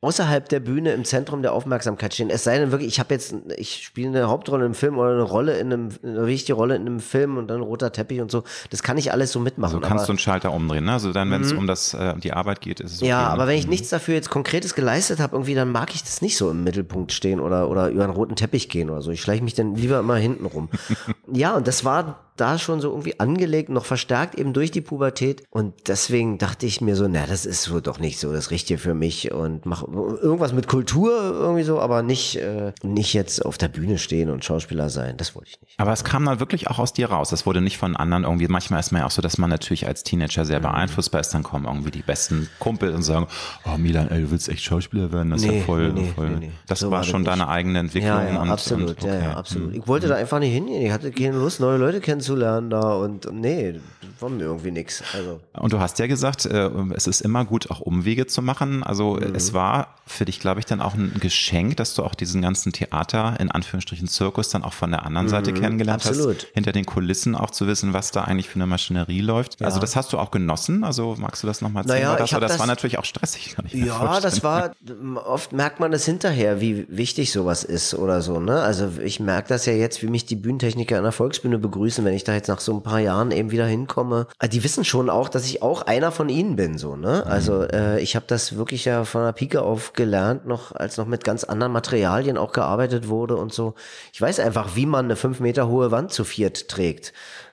außerhalb 0.03 0.49
der 0.49 0.61
Bühne 0.61 0.93
im 0.93 1.05
Zentrum 1.05 1.43
der 1.43 1.53
Aufmerksamkeit 1.53 2.13
stehen. 2.13 2.29
Es 2.29 2.45
sei 2.45 2.59
denn 2.59 2.71
wirklich, 2.71 2.89
ich 2.89 3.01
habe 3.01 3.15
jetzt, 3.15 3.35
ich 3.57 3.83
spiele 3.83 4.09
eine 4.09 4.29
Hauptrolle 4.29 4.67
im 4.67 4.75
Film 4.75 4.99
oder 4.99 5.11
eine 5.11 5.23
Rolle 5.23 5.59
in 5.59 5.73
einem, 5.73 5.89
eine 6.03 6.27
wichtige 6.27 6.55
Rolle 6.55 6.77
in 6.77 6.83
einem 6.83 7.01
Film 7.01 7.39
und 7.39 7.49
dann 7.49 7.63
roter 7.63 7.93
Teppich 7.93 8.21
und 8.21 8.31
so. 8.31 8.45
Das 8.71 8.83
kann 8.83 8.99
ich 8.99 9.11
alles 9.11 9.33
so 9.33 9.41
mitmachen. 9.41 9.77
Also 9.77 9.81
kannst 9.81 10.03
aber, 10.03 10.07
du 10.07 10.13
einen 10.13 10.19
Schalter 10.19 10.53
umdrehen, 10.53 10.85
ne? 10.85 10.93
Also 10.93 11.13
dann, 11.13 11.31
wenn 11.31 11.43
es 11.43 11.53
mhm. 11.53 11.61
um 11.61 11.67
das, 11.67 11.95
äh, 11.95 12.15
die 12.19 12.33
Arbeit 12.33 12.61
geht, 12.61 12.81
ist 12.81 12.93
es 12.93 12.99
okay, 12.99 13.09
Ja, 13.09 13.23
ne? 13.23 13.31
aber 13.31 13.47
wenn 13.47 13.59
ich 13.59 13.65
mhm. 13.65 13.71
nichts 13.71 13.89
dafür 13.89 14.15
jetzt 14.15 14.29
Konkretes 14.29 14.75
geleistet 14.75 15.19
habe, 15.19 15.35
irgendwie, 15.35 15.55
dann 15.55 15.73
mag 15.73 15.95
ich 15.95 16.03
das 16.03 16.21
nicht 16.21 16.37
so 16.37 16.51
im 16.51 16.63
Mittelpunkt 16.63 17.13
stehen 17.13 17.41
oder, 17.41 17.71
oder 17.71 17.89
über 17.89 18.05
einen 18.05 18.13
roten 18.13 18.37
Teppich 18.37 18.69
gehen 18.69 18.91
oder 18.91 19.01
so. 19.01 19.11
Ich 19.11 19.23
schleiche 19.23 19.43
mich 19.43 19.55
dann 19.55 19.75
lieber 19.75 19.99
immer 19.99 20.17
hinten 20.17 20.45
rum. 20.45 20.69
ja, 21.33 21.57
und 21.57 21.67
das 21.67 21.85
war 21.85 22.26
da 22.37 22.59
schon 22.59 22.81
so 22.81 22.91
irgendwie 22.91 23.19
angelegt, 23.21 23.69
noch 23.69 23.85
verstärkt 23.85 24.35
eben 24.37 24.53
durch 24.53 24.71
die 24.71 24.81
Pubertät. 24.81 25.43
Und 25.51 25.75
deswegen 25.89 26.39
dachte 26.39 26.67
ich 26.67 26.81
mir 26.81 26.97
so, 26.97 27.09
na, 27.09 27.27
das 27.27 27.47
ist 27.47 27.73
wohl 27.73 27.81
doch 27.81 27.99
nicht 27.99 28.19
so 28.19 28.33
das 28.33 28.51
Richtige 28.51 28.79
für 28.79 28.95
mich 28.95 29.33
und 29.33 29.67
mach 29.67 29.83
irgendwas 29.87 30.53
mit 30.53 30.69
Kultur 30.69 31.13
irgendwie 31.13 31.63
so, 31.63 31.81
aber 31.81 32.03
nicht, 32.03 32.37
äh, 32.37 32.73
nicht 32.83 33.15
jetzt 33.15 33.45
auf 33.45 33.59
der 33.59 33.69
Bühne 33.69 33.99
stehen 33.99 34.31
und 34.31 34.45
Schauspieler 34.45 34.91
sein. 34.91 35.17
Das 35.17 35.35
wollte 35.35 35.51
ich 35.51 35.61
nicht. 35.61 35.75
Aber 35.79 35.93
es 35.93 36.05
kam 36.05 36.25
dann 36.25 36.41
wirklich 36.41 36.69
auch 36.69 36.79
aus 36.79 36.93
dir 36.93 37.11
raus. 37.11 37.33
Es 37.33 37.47
wurde 37.47 37.61
nicht 37.61 37.79
von 37.79 37.97
anderen 37.97 38.25
irgendwie. 38.25 38.49
Manchmal 38.49 38.81
ist 38.81 38.93
man 38.93 39.01
ja 39.01 39.07
auch 39.07 39.11
so, 39.11 39.23
dass 39.23 39.39
man 39.39 39.51
natürlich 39.51 39.87
als 39.87 40.03
Teenager 40.03 40.45
sehr 40.45 40.59
mhm. 40.59 40.65
beeinflussbar 40.65 41.21
ist. 41.21 41.33
Dann 41.33 41.43
kommen 41.43 41.65
irgendwie 41.65 41.91
die 41.91 42.03
besten 42.03 42.49
Kumpel 42.59 42.95
und 42.95 43.03
sagen, 43.03 43.27
oh 43.65 43.79
Milan, 43.79 44.11
ey, 44.11 44.23
du 44.23 44.31
willst 44.31 44.49
echt 44.49 44.63
Schauspieler 44.63 45.13
werden. 45.13 45.31
Das 45.31 45.43
nee, 45.43 45.49
ist 45.49 45.55
ja 45.55 45.63
voll, 45.63 45.93
nee, 45.93 46.13
voll. 46.15 46.31
Nee, 46.39 46.53
das 46.67 46.81
so 46.81 46.91
war, 46.91 46.99
war 46.99 47.05
schon 47.05 47.25
deine 47.25 47.49
eigene 47.49 47.79
Entwicklung. 47.79 48.11
Ja, 48.11 48.29
ja 48.29 48.43
und, 48.43 48.51
absolut, 48.51 48.91
und, 48.91 48.99
okay. 48.99 49.09
ja, 49.09 49.21
ja, 49.21 49.35
absolut. 49.35 49.75
Ich 49.75 49.87
wollte 49.87 50.07
mhm. 50.07 50.11
da 50.11 50.17
einfach 50.17 50.39
nicht 50.39 50.53
hingehen. 50.53 50.83
Ich 50.83 50.93
hatte 50.93 51.11
keine 51.11 51.39
Lust, 51.39 51.61
neue 51.61 51.79
Leute 51.79 52.01
kennenzulernen 52.01 52.26
kennenzulernen 52.27 52.71
da 52.71 52.95
und 52.95 53.33
nee, 53.33 53.81
war 54.21 54.29
mir 54.29 54.45
irgendwie 54.45 54.71
nichts. 54.71 55.03
Also. 55.15 55.41
Und 55.53 55.73
du 55.73 55.79
hast 55.79 55.99
ja 55.99 56.07
gesagt, 56.07 56.47
äh, 56.47 56.71
es 56.95 57.07
ist 57.07 57.21
immer 57.21 57.45
gut, 57.45 57.71
auch 57.71 57.81
Umwege 57.81 58.27
zu 58.27 58.43
machen. 58.43 58.83
Also 58.83 59.15
mhm. 59.15 59.35
es 59.35 59.53
war 59.53 59.97
für 60.07 60.25
dich, 60.25 60.41
glaube 60.41 60.61
ich, 60.61 60.67
dann 60.67 60.81
auch 60.81 60.95
ein 60.95 61.15
Geschenk, 61.21 61.77
dass 61.77 61.95
du 61.95 62.03
auch 62.03 62.15
diesen 62.15 62.41
ganzen 62.43 62.73
Theater, 62.73 63.39
in 63.41 63.51
Anführungsstrichen 63.51 64.09
Zirkus, 64.09 64.49
dann 64.49 64.63
auch 64.63 64.73
von 64.73 64.91
der 64.91 65.05
anderen 65.05 65.29
Seite 65.29 65.51
mhm, 65.51 65.61
kennengelernt 65.61 66.07
absolut. 66.07 66.37
hast. 66.37 66.47
Hinter 66.55 66.73
den 66.73 66.87
Kulissen 66.87 67.35
auch 67.35 67.51
zu 67.51 67.67
wissen, 67.67 67.93
was 67.93 68.13
da 68.13 68.25
eigentlich 68.25 68.49
für 68.49 68.57
eine 68.57 68.67
Maschinerie 68.67 69.21
läuft. 69.21 69.61
Ja. 69.61 69.67
Also 69.67 69.81
das 69.81 69.97
hast 69.97 70.13
du 70.13 70.19
auch 70.19 70.31
genossen. 70.31 70.85
Also 70.85 71.17
magst 71.19 71.43
du 71.43 71.47
das 71.47 71.61
nochmal 71.61 71.83
erzählen? 71.83 72.05
Naja, 72.05 72.17
das, 72.17 72.31
das, 72.31 72.41
das 72.41 72.59
war 72.59 72.67
natürlich 72.67 72.99
auch 72.99 73.05
stressig. 73.05 73.57
Ich 73.67 73.75
ja, 73.75 73.95
vorstellen. 73.95 74.23
das 74.23 74.45
war, 74.45 74.73
oft 75.27 75.53
merkt 75.53 75.81
man 75.81 75.93
es 75.93 76.05
hinterher, 76.05 76.61
wie 76.61 76.87
wichtig 76.89 77.33
sowas 77.33 77.65
ist 77.65 77.95
oder 77.95 78.23
so. 78.23 78.39
Ne? 78.39 78.61
Also 78.61 78.89
ich 79.03 79.21
merke 79.21 79.49
das 79.49 79.67
ja 79.67 79.73
jetzt, 79.73 80.03
wie 80.03 80.07
mich 80.07 80.25
die 80.25 80.37
Bühnentechniker 80.37 80.97
an 80.97 81.03
der 81.03 81.13
Volksbühne 81.13 81.59
begrüßen, 81.59 82.05
wenn 82.05 82.15
ich 82.17 82.25
da 82.25 82.35
jetzt 82.35 82.49
nach 82.49 82.61
so 82.61 82.75
ein 82.75 82.83
paar 82.83 83.01
Jahren 83.01 83.31
eben 83.31 83.51
wieder 83.51 83.67
hinkomme. 83.67 84.27
Ah, 84.39 84.49
die 84.49 84.65
wissen 84.65 84.85
schon 84.85 85.11
auch, 85.11 85.29
dass 85.29 85.45
ich 85.47 85.63
auch 85.63 85.83
einer 85.83 86.11
von 86.13 86.29
ihnen 86.29 86.57
bin, 86.57 86.79
so, 86.79 86.97
ne? 86.97 87.23
Mhm. 87.25 87.31
Also 87.31 87.63
äh, 87.63 88.01
ich 88.01 88.17
habe 88.17 88.27
das 88.29 88.57
wirklich 88.57 88.85
ja 88.85 89.05
von 89.05 89.25
der 89.25 89.33
Pike 89.33 89.63
auf 89.63 89.93
gelernt, 89.93 90.47
noch 90.47 90.73
als 90.73 90.97
noch 90.97 91.07
mit 91.07 91.25
ganz 91.25 91.45
anderen 91.45 91.73
Materialien 91.73 92.37
auch 92.37 92.53
gearbeitet 92.53 93.09
wurde 93.09 93.37
und 93.37 93.53
so. 93.53 93.75
Ich 94.13 94.21
weiß 94.21 94.41
einfach, 94.41 94.77
wie 94.77 94.87
man 94.87 95.07
eine 95.07 95.17
fünf 95.17 95.41
Meter 95.41 95.69
hohe 95.69 95.91
Wand 95.91 96.13
zu 96.13 96.25
viert 96.25 96.69
trägt. 96.69 97.13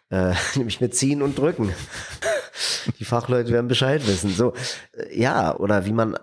Äh, 0.09 0.33
nämlich 0.55 0.79
mit 0.79 0.95
ziehen 0.95 1.21
und 1.21 1.37
drücken. 1.37 1.73
Die 2.99 3.05
Fachleute 3.05 3.51
werden 3.51 3.67
Bescheid 3.67 4.05
wissen. 4.07 4.29
So, 4.31 4.53
äh, 4.93 5.19
ja, 5.19 5.55
oder 5.55 5.85
wie 5.85 5.93
man 5.93 6.17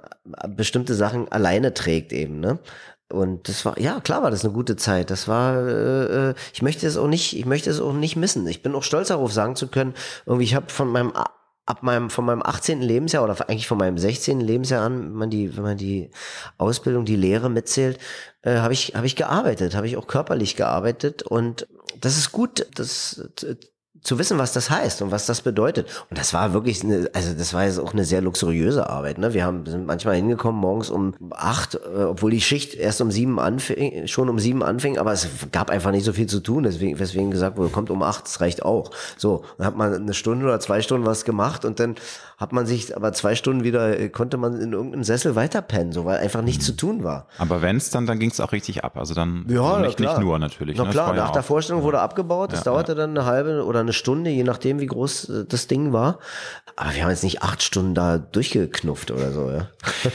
bestimmte 0.49 0.95
Sachen 0.95 1.31
alleine 1.33 1.75
trägt 1.75 2.13
eben, 2.13 2.39
ne? 2.39 2.61
Und 3.11 3.49
das 3.49 3.65
war, 3.65 3.79
ja, 3.79 4.01
klar 4.01 4.23
war 4.23 4.31
das 4.31 4.45
eine 4.45 4.53
gute 4.53 4.77
Zeit. 4.77 5.11
Das 5.11 5.27
war, 5.27 5.67
äh, 5.67 6.31
äh, 6.31 6.35
ich 6.53 6.63
möchte 6.63 6.87
es 6.87 6.97
auch 6.97 7.09
nicht, 7.09 7.37
ich 7.37 7.47
möchte 7.47 7.71
es 7.71 7.81
auch 7.81 7.93
nicht 7.93 8.17
missen. 8.17 8.47
Ich 8.47 8.63
bin 8.63 8.75
auch 8.75 8.85
stolz 8.85 9.09
darauf, 9.09 9.33
sagen 9.33 9.57
zu 9.57 9.69
können, 9.69 9.95
irgendwie, 10.27 10.45
ich 10.45 10.55
habe 10.55 10.71
von 10.71 10.89
meinem 10.89 11.13
ab 11.67 11.83
meinem, 11.83 12.11
von 12.11 12.25
meinem 12.25 12.43
18. 12.43 12.83
Lebensjahr 12.83 13.23
oder 13.23 13.37
eigentlich 13.49 13.69
von 13.69 13.79
meinem 13.79 13.97
16. 13.97 14.41
Lebensjahr 14.41 14.85
an, 14.85 15.03
wenn 15.03 15.13
man 15.13 15.31
die, 15.31 15.57
wenn 15.57 15.63
man 15.63 15.77
die 15.77 16.11
Ausbildung, 16.59 17.05
die 17.05 17.17
Lehre 17.17 17.49
mitzählt, 17.49 17.99
äh, 18.43 18.57
habe 18.57 18.73
ich, 18.73 18.95
habe 18.97 19.07
ich 19.07 19.15
gearbeitet, 19.15 19.77
habe 19.77 19.87
ich 19.87 19.97
auch 19.97 20.09
körperlich 20.09 20.57
gearbeitet 20.57 21.23
und 21.23 21.69
das 22.01 22.17
ist 22.17 22.33
gut, 22.33 22.67
das 22.75 23.29
zu 24.03 24.19
wissen, 24.19 24.39
was 24.39 24.53
das 24.53 24.71
heißt 24.71 25.03
und 25.03 25.11
was 25.11 25.27
das 25.27 25.43
bedeutet. 25.43 25.87
Und 26.09 26.19
das 26.19 26.33
war 26.33 26.53
wirklich 26.53 26.83
eine, 26.83 27.11
also 27.13 27.35
das 27.35 27.53
war 27.53 27.65
jetzt 27.65 27.79
auch 27.79 27.93
eine 27.93 28.05
sehr 28.05 28.23
luxuriöse 28.23 28.89
Arbeit. 28.89 29.19
Ne? 29.19 29.35
Wir 29.35 29.45
haben 29.45 29.67
sind 29.67 29.87
manchmal 29.87 30.17
hingekommen 30.17 30.61
morgens 30.61 30.89
um 30.91 31.15
acht, 31.31 31.75
äh, 31.75 32.05
obwohl 32.05 32.31
die 32.31 32.41
Schicht 32.41 32.75
erst 32.75 33.01
um 33.01 33.11
sieben 33.11 33.39
anfing, 33.39 34.07
schon 34.07 34.29
um 34.29 34.39
sieben 34.39 34.63
anfing, 34.63 34.99
aber 34.99 35.13
es 35.13 35.29
gab 35.53 35.71
einfach 35.71 35.91
nicht 35.91 36.05
so 36.05 36.13
viel 36.13 36.27
zu 36.27 36.41
tun, 36.41 36.63
deswegen, 36.63 36.99
weswegen 36.99 37.31
gesagt 37.31 37.59
wurde, 37.59 37.71
kommt 37.71 37.91
um 37.91 38.03
acht, 38.03 38.25
das 38.25 38.41
reicht 38.41 38.63
auch. 38.65 38.91
So, 39.19 39.45
dann 39.59 39.67
hat 39.67 39.77
man 39.77 39.95
eine 39.95 40.15
Stunde 40.15 40.47
oder 40.47 40.61
zwei 40.61 40.81
Stunden 40.81 41.07
was 41.07 41.25
gemacht 41.25 41.65
und 41.65 41.79
dann 41.79 41.97
hat 42.41 42.55
man 42.55 42.65
sich 42.65 42.97
aber 42.97 43.13
zwei 43.13 43.35
Stunden 43.35 43.65
wieder, 43.65 44.01
äh, 44.01 44.09
konnte 44.09 44.39
man 44.39 44.59
in 44.59 44.73
irgendeinem 44.73 45.05
Sessel 45.05 45.37
weiterpennen, 45.37 45.93
so 45.93 46.07
weil 46.07 46.19
einfach 46.19 46.41
nichts 46.41 46.65
mhm. 46.65 46.67
zu 46.71 46.77
tun 46.77 47.05
war. 47.05 47.27
Aber 47.37 47.61
wenn 47.61 47.77
es 47.77 47.91
dann, 47.91 48.07
dann 48.07 48.19
ging 48.19 48.31
es 48.31 48.41
auch 48.41 48.53
richtig 48.53 48.83
ab. 48.83 48.97
Also 48.97 49.13
dann 49.13 49.45
ja, 49.47 49.63
also 49.63 49.85
nicht, 49.85 50.01
nicht 50.01 50.19
nur 50.19 50.39
natürlich. 50.39 50.79
Na 50.79 50.85
ne? 50.85 50.91
klar, 50.91 51.13
nach 51.13 51.29
ja 51.29 51.33
der 51.33 51.43
Vorstellung 51.43 51.83
wurde 51.83 52.01
abgebaut, 52.01 52.55
das 52.55 52.63
dauerte 52.63 52.95
dann 52.95 53.11
eine 53.11 53.27
halbe 53.27 53.63
oder 53.67 53.81
eine 53.81 53.93
Stunde, 53.93 54.31
je 54.31 54.43
nachdem, 54.43 54.81
wie 54.81 54.87
groß 54.87 55.29
äh, 55.29 55.45
das 55.47 55.67
Ding 55.67 55.93
war. 55.93 56.19
Aber 56.77 56.95
wir 56.95 57.03
haben 57.03 57.11
jetzt 57.11 57.25
nicht 57.25 57.43
acht 57.43 57.63
Stunden 57.63 57.95
da 57.95 58.17
durchgeknufft 58.17 59.11
oder 59.11 59.33
so, 59.33 59.51
ja. 59.51 59.69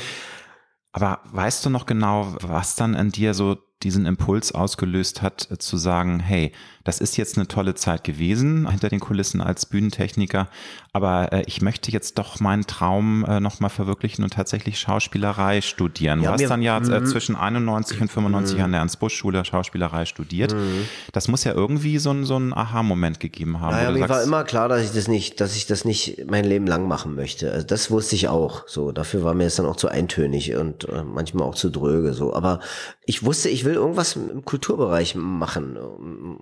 Aber 0.94 1.20
weißt 1.26 1.64
du 1.66 1.70
noch 1.70 1.86
genau, 1.86 2.36
was 2.42 2.76
dann 2.76 2.96
in 2.96 3.12
dir 3.12 3.36
so 3.36 3.58
diesen 3.86 4.06
Impuls 4.08 4.52
ausgelöst 4.52 5.22
hat, 5.22 5.50
äh, 5.52 5.58
zu 5.58 5.78
sagen, 5.78 6.20
hey, 6.20 6.52
das 6.84 7.00
ist 7.00 7.18
jetzt 7.18 7.38
eine 7.38 7.48
tolle 7.48 7.74
Zeit 7.74 8.04
gewesen 8.04 8.70
hinter 8.70 8.90
den 8.90 9.00
Kulissen 9.00 9.42
als 9.42 9.66
Bühnentechniker, 9.66 10.48
aber 10.94 11.34
äh, 11.34 11.44
ich 11.48 11.62
möchte 11.62 11.92
jetzt 11.92 12.18
doch 12.20 12.40
meinen 12.40 12.68
Traum 12.68 13.26
äh, 13.26 13.40
nochmal 13.40 13.70
verwirklichen 13.70 14.24
und 14.24 14.34
tatsächlich 14.34 14.80
Schauspielerei 14.80 15.62
studieren. 15.62 16.22
Ja, 16.22 16.36
du 16.36 16.44
hast 16.44 16.50
dann 16.50 16.62
ja 16.62 16.78
äh, 16.78 17.00
mhm. 17.00 17.06
zwischen 17.08 17.36
91 17.36 18.02
und 18.02 18.12
95 18.12 18.62
an 18.62 18.72
der 18.72 18.82
Ernst-Busch-Schule 18.82 19.44
Schauspielerei 19.46 20.06
studiert. 20.06 20.54
Mhm. 20.54 20.88
Das 21.12 21.28
muss 21.28 21.44
ja 21.44 21.54
irgendwie 21.54 21.98
so, 21.98 22.12
ein, 22.12 22.24
so 22.24 22.36
einen 22.36 22.54
Aha-Moment 22.54 23.20
gegeben 23.20 23.60
haben. 23.60 23.76
Naja, 23.76 23.92
mir 23.92 24.08
war 24.08 24.24
immer 24.24 24.44
klar, 24.44 24.70
dass 24.70 24.84
ich 24.84 24.92
das 24.92 25.08
nicht, 25.08 25.42
dass 25.42 25.56
ich 25.56 25.66
das 25.66 25.86
nicht 25.86 26.26
mein 26.30 26.46
Leben 26.46 26.68
lang 26.68 26.88
machen 26.88 27.16
möchte. 27.16 27.52
Also 27.52 27.66
das 27.66 27.90
wusste 27.92 28.16
ich 28.16 28.28
auch. 28.28 28.68
So, 28.68 28.92
dafür 28.92 29.24
war 29.24 29.34
mir 29.34 29.46
es 29.46 29.56
dann 29.56 29.66
auch 29.66 29.76
zu 29.76 29.88
eintönig 29.88 30.56
und 30.56 30.88
äh, 30.88 31.04
manchmal 31.04 31.48
auch 31.48 31.56
zu 31.56 31.70
dröge. 31.70 32.14
So, 32.14 32.34
aber 32.34 32.60
ich 33.06 33.24
wusste, 33.24 33.50
ich 33.50 33.66
will 33.66 33.75
irgendwas 33.76 34.16
im 34.16 34.44
Kulturbereich 34.46 35.16
machen. 35.16 35.78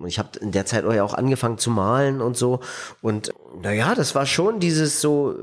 Ich 0.06 0.18
habe 0.18 0.38
in 0.40 0.52
der 0.52 0.66
Zeit 0.66 0.84
auch 0.84 1.14
angefangen 1.14 1.58
zu 1.58 1.70
malen 1.70 2.20
und 2.20 2.36
so. 2.36 2.60
Und 3.02 3.32
naja, 3.62 3.94
das 3.94 4.14
war 4.14 4.26
schon 4.26 4.60
dieses 4.60 5.00
so, 5.00 5.36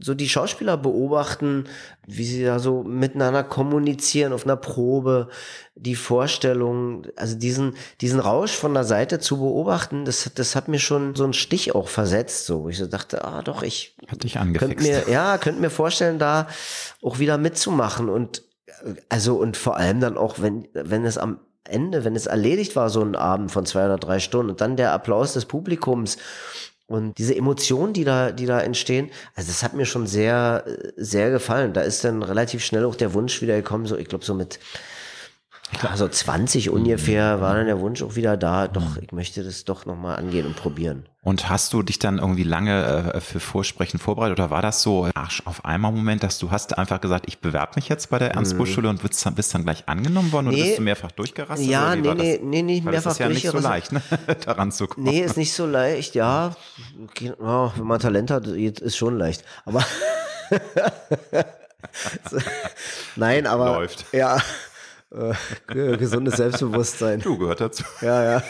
so 0.00 0.14
die 0.14 0.28
Schauspieler 0.28 0.76
beobachten, 0.76 1.64
wie 2.06 2.24
sie 2.24 2.44
da 2.44 2.60
so 2.60 2.84
miteinander 2.84 3.42
kommunizieren 3.42 4.32
auf 4.32 4.44
einer 4.44 4.56
Probe, 4.56 5.28
die 5.74 5.96
Vorstellung, 5.96 7.06
also 7.16 7.36
diesen, 7.36 7.74
diesen 8.00 8.20
Rausch 8.20 8.52
von 8.52 8.74
der 8.74 8.84
Seite 8.84 9.18
zu 9.18 9.38
beobachten, 9.38 10.04
das, 10.04 10.30
das 10.34 10.54
hat 10.54 10.68
mir 10.68 10.78
schon 10.78 11.16
so 11.16 11.24
einen 11.24 11.32
Stich 11.32 11.74
auch 11.74 11.88
versetzt, 11.88 12.46
so, 12.46 12.62
wo 12.62 12.68
ich 12.68 12.78
so 12.78 12.86
dachte, 12.86 13.24
ah, 13.24 13.42
doch, 13.42 13.62
ich 13.62 13.96
hat 14.06 14.22
dich 14.22 14.38
angefixt. 14.38 14.76
Könnte 14.76 15.06
mir, 15.06 15.12
ja, 15.12 15.36
könnte 15.36 15.60
mir 15.60 15.70
vorstellen, 15.70 16.20
da 16.20 16.46
auch 17.02 17.18
wieder 17.18 17.36
mitzumachen 17.36 18.08
und, 18.08 18.42
also, 19.08 19.36
und 19.36 19.56
vor 19.56 19.76
allem 19.76 20.00
dann 20.00 20.16
auch, 20.16 20.40
wenn, 20.40 20.68
wenn 20.72 21.04
es 21.04 21.18
am 21.18 21.40
Ende, 21.64 22.04
wenn 22.04 22.16
es 22.16 22.26
erledigt 22.26 22.76
war, 22.76 22.90
so 22.90 23.02
ein 23.02 23.14
Abend 23.14 23.50
von 23.52 23.66
zwei 23.66 23.84
oder 23.84 23.98
drei 23.98 24.20
Stunden 24.20 24.50
und 24.50 24.60
dann 24.60 24.76
der 24.76 24.92
Applaus 24.92 25.34
des 25.34 25.44
Publikums 25.44 26.16
und 26.86 27.18
diese 27.18 27.36
Emotionen, 27.36 27.92
die 27.92 28.04
da, 28.04 28.32
die 28.32 28.46
da 28.46 28.60
entstehen, 28.60 29.10
also 29.34 29.48
das 29.48 29.62
hat 29.62 29.74
mir 29.74 29.84
schon 29.84 30.06
sehr, 30.06 30.64
sehr 30.96 31.30
gefallen. 31.30 31.74
Da 31.74 31.82
ist 31.82 32.04
dann 32.04 32.22
relativ 32.22 32.64
schnell 32.64 32.86
auch 32.86 32.94
der 32.94 33.12
Wunsch 33.12 33.42
wieder 33.42 33.56
gekommen, 33.56 33.86
so, 33.86 33.96
ich 33.96 34.08
glaube, 34.08 34.24
so 34.24 34.34
mit, 34.34 34.58
also 35.88 36.08
20 36.08 36.70
ungefähr 36.70 37.40
war 37.40 37.54
dann 37.54 37.66
der 37.66 37.80
Wunsch 37.80 38.02
auch 38.02 38.16
wieder 38.16 38.36
da, 38.36 38.68
doch, 38.68 38.96
ich 38.96 39.12
möchte 39.12 39.44
das 39.44 39.64
doch 39.64 39.86
nochmal 39.86 40.16
angehen 40.16 40.46
und 40.46 40.56
probieren. 40.56 41.06
Und 41.22 41.50
hast 41.50 41.72
du 41.74 41.82
dich 41.82 41.98
dann 41.98 42.18
irgendwie 42.18 42.42
lange 42.42 43.12
äh, 43.14 43.20
für 43.20 43.38
Vorsprechen 43.38 44.00
vorbereitet 44.00 44.38
oder 44.38 44.50
war 44.50 44.62
das 44.62 44.80
so 44.80 45.08
Arsch 45.14 45.42
auf 45.44 45.64
einmal 45.64 45.92
Moment, 45.92 46.22
dass 46.22 46.38
du 46.38 46.50
hast 46.50 46.78
einfach 46.78 47.00
gesagt, 47.00 47.26
ich 47.28 47.40
bewerbe 47.40 47.72
mich 47.76 47.88
jetzt 47.88 48.08
bei 48.08 48.18
der 48.18 48.32
Ernst-Busch-Schule 48.32 48.88
und 48.88 49.02
bist 49.02 49.24
dann, 49.26 49.34
bist 49.34 49.54
dann 49.54 49.64
gleich 49.64 49.88
angenommen 49.88 50.32
worden 50.32 50.48
nee, 50.48 50.54
oder 50.54 50.64
bist 50.64 50.78
du 50.78 50.82
mehrfach 50.82 51.12
durchgerastet? 51.12 51.68
Ja, 51.68 51.94
nee, 51.94 52.14
nee, 52.14 52.40
nee, 52.42 52.62
nicht 52.62 52.84
Weil 52.84 52.92
mehrfach 52.92 53.10
das 53.10 53.14
ist 53.14 53.18
ja 53.18 53.28
nicht 53.28 53.46
so 53.46 53.58
leicht, 53.58 53.92
ne? 53.92 54.00
daran 54.44 54.72
zu 54.72 54.86
kommen. 54.86 55.06
Nee, 55.06 55.20
ist 55.20 55.36
nicht 55.36 55.52
so 55.52 55.66
leicht, 55.66 56.14
ja. 56.14 56.56
Oh, 57.40 57.70
wenn 57.76 57.86
man 57.86 58.00
Talent 58.00 58.30
hat, 58.30 58.46
ist 58.46 58.96
schon 58.96 59.18
leicht. 59.18 59.44
Aber 59.66 59.84
Nein, 63.16 63.46
aber 63.46 63.76
läuft. 63.76 64.06
Ja. 64.12 64.38
Äh, 65.10 65.96
gesundes 65.96 66.36
Selbstbewusstsein. 66.36 67.20
Du 67.20 67.38
gehört 67.38 67.62
dazu. 67.62 67.82
Ja, 68.02 68.22
ja. 68.24 68.42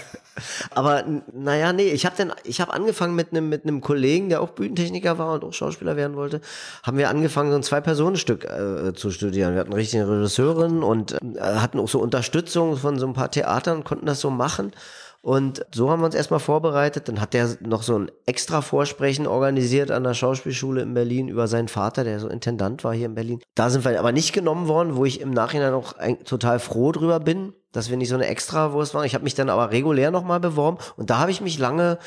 Aber 0.71 1.05
naja, 1.33 1.73
nee, 1.73 1.89
ich 1.91 2.05
habe 2.05 2.17
dann, 2.17 2.33
ich 2.43 2.61
habe 2.61 2.73
angefangen 2.73 3.15
mit 3.15 3.31
einem 3.31 3.49
mit 3.49 3.63
einem 3.63 3.81
Kollegen, 3.81 4.29
der 4.29 4.41
auch 4.41 4.51
Bühnentechniker 4.51 5.19
war 5.19 5.35
und 5.35 5.45
auch 5.45 5.53
Schauspieler 5.53 5.97
werden 5.97 6.17
wollte, 6.17 6.41
haben 6.83 6.99
wir 6.99 7.11
angefangen 7.11 7.51
so 7.51 7.57
ein 7.57 7.63
zwei 7.63 7.81
Personen 7.81 8.17
Stück 8.17 8.45
äh, 8.45 8.93
zu 8.93 9.11
studieren. 9.13 9.55
Wir 9.55 9.61
hatten 9.61 9.73
richtige 9.73 10.09
Regisseurin 10.09 10.83
und 10.83 11.13
äh, 11.13 11.41
hatten 11.41 11.79
auch 11.79 11.89
so 11.89 12.01
Unterstützung 12.01 12.77
von 12.77 12.99
so 12.99 13.07
ein 13.07 13.15
paar 13.15 13.31
Theatern, 13.31 13.85
konnten 13.85 14.07
das 14.07 14.21
so 14.21 14.31
machen. 14.31 14.73
Und 15.21 15.67
so 15.75 15.91
haben 15.91 16.01
wir 16.01 16.07
uns 16.07 16.15
erstmal 16.15 16.41
vorbereitet. 16.41 17.09
Dann 17.09 17.21
hat 17.21 17.35
der 17.35 17.57
noch 17.61 17.83
so 17.83 17.99
ein 17.99 18.11
extra 18.25 18.63
Vorsprechen 18.63 19.27
organisiert 19.27 19.91
an 19.91 20.05
der 20.05 20.15
Schauspielschule 20.15 20.83
in 20.83 20.95
Berlin 20.95 21.29
über 21.29 21.49
seinen 21.49 21.69
Vater, 21.69 22.05
der 22.05 22.21
so 22.21 22.29
Intendant 22.29 22.85
war 22.85 22.95
hier 22.95 23.07
in 23.07 23.15
Berlin. 23.15 23.41
Da 23.55 23.69
sind 23.69 23.85
wir 23.85 23.99
aber 23.99 24.13
nicht 24.13 24.33
genommen 24.33 24.69
worden, 24.69 24.97
wo 24.97 25.05
ich 25.05 25.21
im 25.21 25.31
Nachhinein 25.31 25.75
auch 25.75 25.95
total 26.25 26.61
froh 26.61 26.93
drüber 26.93 27.21
bin, 27.21 27.53
dass 27.73 27.91
wir 27.91 27.97
nicht 27.97 28.09
so 28.09 28.15
eine 28.15 28.27
Extrawurst 28.27 28.95
waren. 28.95 29.05
Ich 29.05 29.15
habe 29.15 29.25
mich 29.25 29.35
dann 29.35 29.51
aber 29.51 29.71
regulär 29.71 30.11
nochmal 30.11 30.41
beworben 30.41 30.79
und 30.97 31.11
da 31.11 31.19
habe 31.19 31.31
ich 31.31 31.41
mich 31.41 31.59
lange 31.59 31.99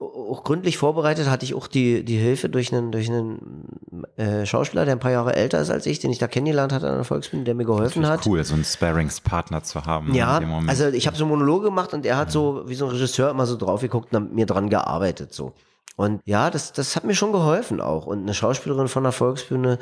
auch 0.00 0.42
gründlich 0.42 0.76
vorbereitet, 0.76 1.30
hatte 1.30 1.44
ich 1.44 1.54
auch 1.54 1.68
die, 1.68 2.04
die 2.04 2.16
Hilfe 2.16 2.48
durch 2.48 2.72
einen, 2.72 2.90
durch 2.90 3.08
einen 3.08 3.68
äh, 4.16 4.44
Schauspieler, 4.44 4.84
der 4.84 4.96
ein 4.96 5.00
paar 5.00 5.12
Jahre 5.12 5.36
älter 5.36 5.60
ist 5.60 5.70
als 5.70 5.86
ich, 5.86 6.00
den 6.00 6.10
ich 6.10 6.18
da 6.18 6.26
kennengelernt 6.26 6.72
hatte 6.72 6.88
an 6.88 6.96
der 6.96 7.04
Volksbühne, 7.04 7.44
der 7.44 7.54
mir 7.54 7.64
geholfen 7.64 8.06
hat. 8.06 8.26
cool, 8.26 8.42
so 8.44 8.54
einen 8.54 8.64
Sparringspartner 8.64 9.62
zu 9.62 9.84
haben. 9.84 10.14
Ja, 10.14 10.40
also 10.66 10.88
ich 10.88 11.06
habe 11.06 11.16
so 11.16 11.26
Monologe 11.26 11.66
gemacht 11.66 11.94
und 11.94 12.04
er 12.04 12.16
hat 12.16 12.32
so 12.32 12.64
wie 12.66 12.74
so 12.74 12.86
ein 12.86 12.90
Regisseur 12.90 13.30
immer 13.30 13.46
so 13.46 13.56
drauf 13.56 13.80
geguckt 13.80 14.14
und 14.14 14.34
mir 14.34 14.46
dran 14.46 14.68
gearbeitet 14.68 15.32
so. 15.32 15.52
Und 15.96 16.22
ja, 16.24 16.50
das, 16.50 16.72
das 16.72 16.96
hat 16.96 17.04
mir 17.04 17.14
schon 17.14 17.32
geholfen 17.32 17.80
auch. 17.80 18.06
Und 18.06 18.22
eine 18.22 18.34
Schauspielerin 18.34 18.88
von 18.88 19.04
der 19.04 19.12
Volksbühne 19.12 19.78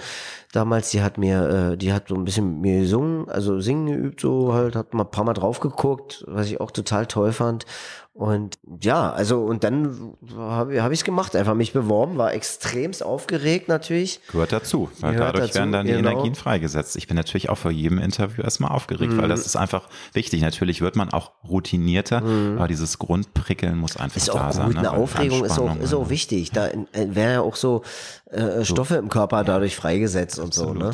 damals, 0.53 0.90
die 0.90 1.03
hat 1.03 1.16
mir, 1.16 1.72
äh, 1.72 1.77
die 1.79 1.92
hat 1.92 2.09
so 2.09 2.14
ein 2.14 2.25
bisschen 2.25 2.61
mir 2.61 2.81
gesungen, 2.81 3.29
also 3.31 3.61
singen 3.61 3.87
geübt, 3.87 4.20
so 4.20 4.53
halt, 4.53 4.77
hat 4.77 4.92
mal 4.92 5.05
ein 5.05 5.11
paar 5.11 5.25
Mal 5.25 5.33
drauf 5.33 5.61
geguckt, 5.61 6.25
was 6.29 6.46
ich 6.48 6.61
auch 6.61 6.70
total 6.70 7.07
toll 7.07 7.33
fand. 7.33 7.64
Und 8.14 8.59
ja, 8.83 9.11
also 9.11 9.42
und 9.42 9.64
dann 9.64 10.14
habe 10.37 10.83
hab 10.83 10.92
ich 10.92 10.98
es 10.98 11.05
gemacht, 11.05 11.35
einfach 11.35 11.55
mich 11.55 11.72
beworben, 11.72 12.18
war 12.18 12.35
extremst 12.35 13.03
aufgeregt 13.03 13.68
natürlich. 13.68 14.20
Gehört 14.31 14.53
dazu, 14.53 14.90
weil 15.01 15.14
Gehört 15.14 15.29
dadurch 15.31 15.46
dazu, 15.46 15.59
werden 15.61 15.72
dann 15.72 15.87
die 15.87 15.92
genau. 15.92 16.11
Energien 16.11 16.35
freigesetzt. 16.35 16.96
Ich 16.96 17.07
bin 17.07 17.16
natürlich 17.16 17.48
auch 17.48 17.57
vor 17.57 17.70
jedem 17.70 17.96
Interview 17.96 18.42
erstmal 18.42 18.70
aufgeregt, 18.70 19.14
mhm. 19.14 19.18
weil 19.18 19.29
das 19.29 19.46
ist 19.46 19.57
einfach 19.57 19.88
wichtig. 20.12 20.42
Natürlich 20.42 20.83
wird 20.83 20.94
man 20.94 21.11
auch 21.11 21.33
routinierter, 21.48 22.20
mhm. 22.20 22.59
aber 22.59 22.68
dieses 22.68 22.98
Grundprickeln 22.98 23.79
muss 23.79 23.96
einfach 23.96 24.18
ist 24.18 24.29
da 24.29 24.48
auch 24.48 24.53
sein. 24.53 24.66
Gut. 24.66 24.75
Ne? 24.75 24.81
Eine 24.81 24.90
Aufregung 24.90 25.44
ist 25.46 25.59
auch, 25.59 25.75
ist 25.77 25.94
auch 25.94 26.11
wichtig. 26.11 26.51
Da 26.51 26.68
äh, 26.68 26.83
werden 26.92 27.33
ja 27.33 27.40
auch 27.40 27.57
so 27.57 27.83
äh, 28.31 28.62
Stoffe 28.62 28.96
im 28.96 29.09
Körper 29.09 29.42
dadurch 29.42 29.75
freigesetzt 29.75 30.38
und 30.38 30.48
Absolut. 30.48 30.79
so. 30.79 30.88
Ne? 30.88 30.92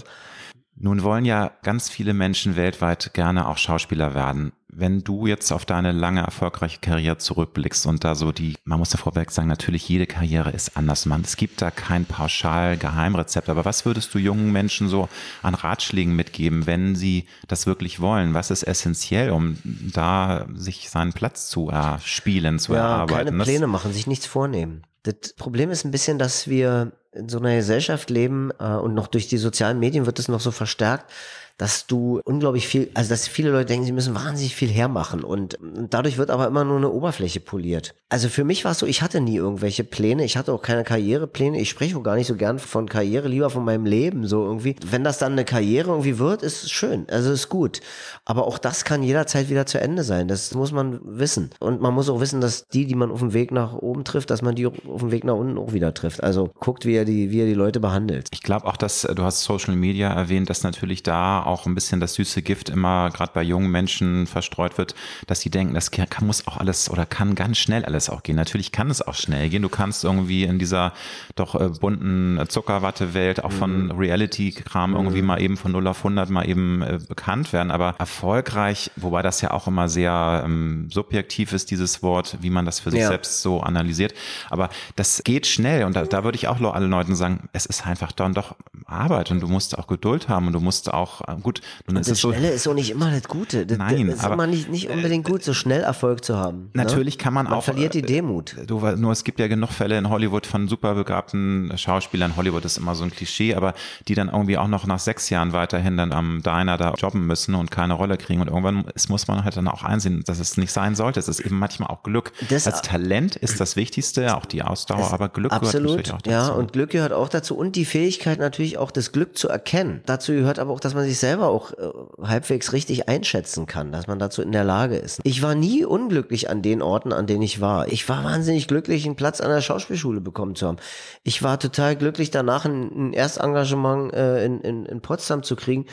Nun 0.81 1.03
wollen 1.03 1.25
ja 1.25 1.51
ganz 1.65 1.89
viele 1.89 2.15
Menschen 2.15 2.55
weltweit 2.55 3.13
gerne 3.13 3.49
auch 3.49 3.59
Schauspieler 3.59 4.15
werden. 4.15 4.53
Wenn 4.71 5.03
du 5.03 5.27
jetzt 5.27 5.51
auf 5.51 5.65
deine 5.65 5.93
lange 5.93 6.21
erfolgreiche 6.21 6.79
Karriere 6.81 7.17
zurückblickst 7.17 7.87
und 7.87 8.05
da 8.05 8.15
so 8.15 8.33
die, 8.33 8.55
man 8.65 8.79
muss 8.79 8.93
ja 8.93 8.99
vorweg 8.99 9.31
sagen, 9.31 9.49
natürlich 9.49 9.89
jede 9.89 10.07
Karriere 10.07 10.51
ist 10.51 10.77
anders, 10.77 11.07
man. 11.07 11.23
Es 11.23 11.37
gibt 11.37 11.63
da 11.63 11.71
kein 11.71 12.05
pauschal 12.05 12.77
Geheimrezept. 12.77 13.49
Aber 13.49 13.65
was 13.65 13.87
würdest 13.87 14.13
du 14.15 14.19
jungen 14.19 14.53
Menschen 14.53 14.89
so 14.89 15.09
an 15.43 15.55
Ratschlägen 15.55 16.15
mitgeben, 16.15 16.67
wenn 16.67 16.97
sie 16.97 17.27
das 17.49 17.67
wirklich 17.67 18.01
wollen? 18.01 18.35
Was 18.35 18.51
ist 18.51 18.63
essentiell, 18.63 19.31
um 19.31 19.57
da 19.65 20.47
sich 20.55 20.91
seinen 20.91 21.15
Platz 21.15 21.49
zu 21.49 21.71
erspielen, 21.71 22.59
zu 22.59 22.75
ja, 22.75 22.81
erarbeiten? 22.81 23.31
Keine 23.31 23.45
Pläne 23.45 23.67
machen, 23.67 23.93
sich 23.93 24.07
nichts 24.07 24.27
vornehmen. 24.27 24.83
Das 25.03 25.33
Problem 25.37 25.71
ist 25.71 25.85
ein 25.85 25.91
bisschen, 25.91 26.19
dass 26.19 26.49
wir 26.49 26.93
in 27.13 27.29
so 27.29 27.39
einer 27.39 27.57
Gesellschaft 27.57 28.11
leben 28.11 28.51
äh, 28.59 28.75
und 28.75 28.95
noch 28.95 29.07
durch 29.07 29.29
die 29.29 29.39
sozialen 29.39 29.79
Medien 29.79 30.07
wird 30.07 30.19
es 30.19 30.29
noch 30.29 30.41
so 30.41 30.51
verstärkt, 30.51 31.11
dass 31.59 31.87
du 31.87 32.21
unglaublich 32.25 32.69
viel, 32.69 32.89
also 32.95 33.11
dass 33.11 33.27
viele 33.27 33.51
Leute 33.51 33.67
denken, 33.67 33.85
sie 33.85 33.93
müssen 33.93 34.15
wahnsinnig 34.15 34.55
viel 34.55 34.71
hermachen 34.71 35.25
und, 35.25 35.59
dadurch 35.91 36.17
wird 36.17 36.31
aber 36.31 36.47
immer 36.47 36.65
nur 36.65 36.77
eine 36.77 36.91
Oberfläche 36.91 37.41
poliert. 37.41 37.95
Also 38.09 38.29
für 38.29 38.45
mich 38.45 38.65
war 38.65 38.73
es 38.73 38.79
so, 38.79 38.87
ich 38.87 39.03
hatte 39.03 39.21
nie 39.21 39.37
irgendwelche 39.37 39.85
Pläne, 39.85 40.25
ich 40.25 40.37
hatte 40.37 40.53
auch 40.53 40.63
keine 40.63 40.85
Karrierepläne, 40.85 41.61
ich 41.61 41.69
spreche 41.69 41.97
auch 41.97 42.03
gar 42.03 42.15
nicht 42.15 42.29
so 42.29 42.37
gern 42.37 42.59
von 42.59 42.89
Karriere, 42.89 43.29
lieber 43.29 43.51
von 43.51 43.65
meinem 43.65 43.85
Leben 43.85 44.27
so 44.27 44.45
irgendwie. 44.45 44.77
Wenn 44.89 45.05
das 45.05 45.19
dann 45.19 45.33
eine 45.33 45.45
Karriere 45.45 45.91
irgendwie 45.91 46.19
wird, 46.19 46.43
ist 46.43 46.63
es 46.63 46.71
schön, 46.71 47.07
also 47.11 47.33
ist 47.33 47.49
gut. 47.49 47.81
Aber 48.25 48.47
auch 48.47 48.59
das 48.59 48.85
kann 48.85 49.03
jederzeit 49.03 49.51
wieder 49.51 49.67
zu 49.67 49.81
Ende 49.81 50.05
sein, 50.05 50.29
das 50.29 50.55
muss 50.55 50.73
man 50.73 51.01
wissen. 51.03 51.51
Und 51.59 51.81
man 51.81 51.93
muss 51.93 52.09
auch 52.09 52.21
wissen, 52.21 52.41
dass 52.41 52.69
die, 52.69 52.87
die 52.87 52.95
man 52.95 53.11
auf 53.11 53.19
dem 53.19 53.35
Weg 53.35 53.51
nach 53.51 53.75
oben 53.75 54.05
trifft, 54.05 54.31
dass 54.31 54.43
man 54.43 54.55
die 54.55 54.67
auf 54.67 55.01
dem 55.01 55.11
Weg 55.11 55.25
nach 55.25 55.35
unten 55.35 55.59
auch 55.59 55.73
wieder 55.73 55.93
trifft. 55.93 56.23
Also 56.23 56.51
guckt, 56.61 56.87
wie 56.87 56.95
er 56.95 57.05
die, 57.05 57.31
wie 57.31 57.41
er 57.41 57.47
die 57.47 57.55
Leute 57.55 57.81
behandelt. 57.81 58.29
Ich 58.33 58.43
glaube 58.43 58.67
auch, 58.67 58.77
dass 58.77 59.03
du 59.03 59.23
hast 59.23 59.43
Social 59.43 59.75
Media 59.75 60.13
erwähnt, 60.13 60.49
dass 60.49 60.63
natürlich 60.63 61.03
da 61.03 61.48
auch 61.49 61.67
ein 61.67 61.75
bisschen 61.75 62.01
das 62.01 62.15
süße 62.15 62.43
Gift 62.43 62.69
immer 62.69 63.11
gerade 63.11 63.33
bei 63.35 63.43
jungen 63.43 63.71
Menschen 63.71 64.27
verstreut 64.27 64.79
wird, 64.79 64.95
dass 65.27 65.41
sie 65.41 65.51
denken, 65.51 65.75
das 65.75 65.91
kann, 65.91 66.27
muss 66.27 66.47
auch 66.47 66.59
alles 66.59 66.91
oder 66.91 67.07
kann 67.07 67.35
ganz 67.35 67.59
schnell 67.59 67.85
alles 67.85 68.11
auch 68.11 68.23
gehen. 68.23 68.37
Natürlich 68.37 68.71
kann 68.71 68.91
es 68.91 69.03
auch 69.03 69.15
schnell 69.15 69.49
gehen. 69.49 69.63
Du 69.63 69.69
kannst 69.69 70.05
irgendwie 70.05 70.45
in 70.45 70.59
dieser 70.59 70.93
doch 71.35 71.55
äh, 71.55 71.69
bunten 71.69 72.39
Zuckerwatte-Welt 72.49 73.43
auch 73.45 73.53
von 73.53 73.87
mhm. 73.87 73.91
Reality-Kram 73.93 74.95
irgendwie 74.95 75.23
mhm. 75.23 75.27
mal 75.27 75.43
eben 75.43 75.57
von 75.57 75.73
0 75.73 75.87
auf 75.89 75.99
100 75.99 76.31
mal 76.31 76.49
eben 76.49 76.83
äh, 76.83 76.99
bekannt 77.09 77.53
werden. 77.53 77.71
Aber 77.71 77.95
erfolgreich, 77.99 78.91
wobei 78.97 79.23
das 79.23 79.41
ja 79.41 79.53
auch 79.53 79.67
immer 79.67 79.89
sehr 79.89 80.43
ähm, 80.45 80.89
subjektiv 80.91 81.53
ist, 81.53 81.71
dieses 81.71 82.03
Wort, 82.03 82.39
wie 82.41 82.51
man 82.51 82.65
das 82.65 82.81
für 82.81 82.91
sich 82.91 83.01
ja. 83.01 83.09
selbst 83.09 83.43
so 83.43 83.61
analysiert. 83.61 84.15
Aber 84.51 84.69
das 84.97 85.23
geht 85.25 85.47
schnell 85.47 85.85
und 85.85 85.97
da, 85.97 86.05
da 86.05 86.25
würde 86.25 86.37
ich 86.37 86.49
auch 86.49 86.61
alle 86.61 86.87
Leuten 86.87 87.15
sagen, 87.15 87.49
es 87.53 87.67
ist 87.67 87.87
einfach 87.87 88.13
dann 88.13 88.35
doch 88.35 88.55
Arbeit 88.87 89.31
und 89.31 89.41
du 89.41 89.49
musst 89.49 89.79
auch 89.79 89.87
Geduld 89.87 90.29
haben 90.29 90.47
und 90.47 90.53
du 90.53 90.61
musst 90.61 90.93
auch, 90.93 91.21
äh, 91.29 91.37
gut, 91.43 91.61
nun 91.87 91.97
ist 91.97 92.11
das 92.11 92.21
Schnelle 92.21 92.49
so, 92.49 92.55
ist 92.55 92.69
auch 92.69 92.75
nicht 92.75 92.91
immer 92.91 93.11
das 93.11 93.29
Gute. 93.29 93.67
Das, 93.67 93.79
nein, 93.79 94.07
das 94.07 94.17
ist 94.17 94.25
aber, 94.25 94.35
immer 94.35 94.47
nicht, 94.47 94.71
nicht 94.71 94.91
unbedingt 94.91 95.27
gut, 95.27 95.43
so 95.43 95.55
schnell 95.55 95.83
Erfolg 95.83 96.25
zu 96.25 96.37
haben. 96.37 96.71
Ne? 96.75 96.85
Natürlich 96.85 97.17
ne? 97.17 97.23
kann 97.23 97.35
man, 97.35 97.45
man 97.45 97.55
auch. 97.55 97.65
verliert 97.65 97.95
die 97.95 98.01
äh, 98.01 98.07
Demut. 98.07 98.57
Du, 98.67 98.81
nur 98.81 99.13
es 99.13 99.25
gibt 99.25 99.41
ja 99.41 99.49
genug 99.49 99.71
Fälle 99.71 99.99
in 99.99 100.09
Hollywood 100.09 100.47
von 100.47 100.69
superbegabten 100.69 101.73
Schauspielern. 101.77 102.37
Hollywood 102.37 102.65
ist 102.65 102.79
immer 102.79 102.95
so 102.95 103.05
ein 103.05 103.11
Klischee, 103.11 103.55
aber 103.55 103.75
die 104.07 104.15
dann 104.15 104.29
irgendwie 104.29 104.59
auch 104.59 104.69
noch 104.69 104.87
nach 104.87 104.99
sechs 104.99 105.31
Jahren 105.31 105.53
weiterhin 105.53 105.97
dann 105.97 106.13
am 106.13 106.43
Diner 106.43 106.77
da 106.77 106.95
jobben 106.95 107.27
müssen 107.27 107.55
und 107.55 107.71
keine 107.71 107.95
Rolle 107.95 108.17
kriegen 108.17 108.41
und 108.41 108.49
irgendwann 108.49 108.85
muss 109.09 109.29
man 109.29 109.45
halt 109.45 109.57
dann 109.57 109.69
auch 109.69 109.83
einsehen, 109.83 110.23
dass 110.27 110.39
es 110.39 110.57
nicht 110.57 110.73
sein 110.73 110.95
sollte. 110.95 111.21
Es 111.21 111.29
ist 111.29 111.41
eben 111.41 111.59
manchmal 111.59 111.89
auch 111.91 112.03
Glück. 112.03 112.33
Das, 112.49 112.67
Als 112.67 112.83
Talent 112.83 113.37
ist 113.37 113.61
das 113.61 113.77
Wichtigste, 113.77 114.37
auch 114.37 114.47
die 114.47 114.63
Ausdauer, 114.63 115.13
aber 115.13 115.29
Glück 115.29 115.53
absolut, 115.53 115.73
gehört 115.73 116.07
natürlich 116.07 116.13
auch 116.13 116.23
dazu. 116.23 116.31
Ja, 116.31 116.55
und 116.55 116.73
Glück 116.73 116.91
gehört 116.91 117.13
auch 117.13 117.29
dazu 117.29 117.57
und 117.57 117.77
die 117.77 117.85
Fähigkeit 117.85 118.39
natürlich 118.39 118.79
auch 118.79 118.91
das 118.91 119.13
Glück 119.13 119.37
zu 119.37 119.49
erkennen. 119.49 120.01
Dazu 120.07 120.33
gehört 120.33 120.59
aber 120.59 120.73
auch, 120.73 120.81
dass 120.81 120.95
man 120.95 121.05
sich 121.05 121.19
selber 121.29 121.49
auch 121.49 121.73
äh, 121.73 121.91
halbwegs 122.23 122.73
richtig 122.73 123.07
einschätzen 123.07 123.67
kann, 123.67 123.93
dass 123.93 124.07
man 124.07 124.19
dazu 124.19 124.41
in 124.41 124.51
der 124.51 124.65
Lage 124.65 124.97
ist. 124.97 125.21
Ich 125.25 125.43
war 125.43 125.55
nie 125.55 125.85
unglücklich 125.85 126.49
an 126.49 126.63
den 126.63 126.81
Orten, 126.81 127.13
an 127.13 127.27
denen 127.27 127.43
ich 127.43 127.61
war. 127.61 127.89
Ich 127.89 128.09
war 128.09 128.25
wahnsinnig 128.25 128.67
glücklich, 128.67 129.05
einen 129.05 129.15
Platz 129.15 129.43
an 129.43 129.51
der 129.51 129.61
Schauspielschule 129.61 130.23
bekommen 130.23 130.55
zu 130.55 130.67
haben. 130.67 130.79
Ich 131.25 131.43
war 131.43 131.61
total 131.61 131.97
glücklich, 131.97 132.31
danach 132.31 132.65
ein, 132.65 133.11
ein 133.11 133.13
Erstengagement 133.13 134.15
äh, 134.15 134.43
in, 134.47 134.63
in, 134.63 134.87
in 134.87 135.03
Potsdam 135.03 135.43
zu 135.43 135.55
kriegen 135.55 135.85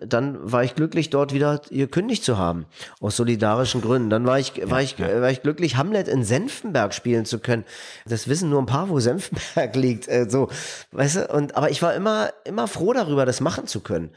dann 0.00 0.38
war 0.50 0.64
ich 0.64 0.74
glücklich, 0.74 1.10
dort 1.10 1.32
wieder 1.32 1.60
gekündigt 1.70 2.24
zu 2.24 2.38
haben, 2.38 2.66
aus 3.00 3.16
solidarischen 3.16 3.82
Gründen. 3.82 4.10
Dann 4.10 4.26
war 4.26 4.38
ich, 4.38 4.52
war 4.64 4.82
ich, 4.82 4.98
ja. 4.98 5.20
war 5.20 5.30
ich 5.30 5.42
glücklich, 5.42 5.76
Hamlet 5.76 6.08
in 6.08 6.24
Senfenberg 6.24 6.94
spielen 6.94 7.26
zu 7.26 7.38
können. 7.38 7.64
Das 8.06 8.28
wissen 8.28 8.50
nur 8.50 8.60
ein 8.60 8.66
paar, 8.66 8.88
wo 8.88 8.98
Senfenberg 8.98 9.76
liegt, 9.76 10.08
äh, 10.08 10.26
so, 10.28 10.48
weißt 10.92 11.16
du, 11.16 11.28
und, 11.28 11.56
aber 11.56 11.70
ich 11.70 11.82
war 11.82 11.94
immer, 11.94 12.30
immer 12.44 12.66
froh 12.66 12.92
darüber, 12.92 13.26
das 13.26 13.40
machen 13.40 13.66
zu 13.66 13.80
können. 13.80 14.10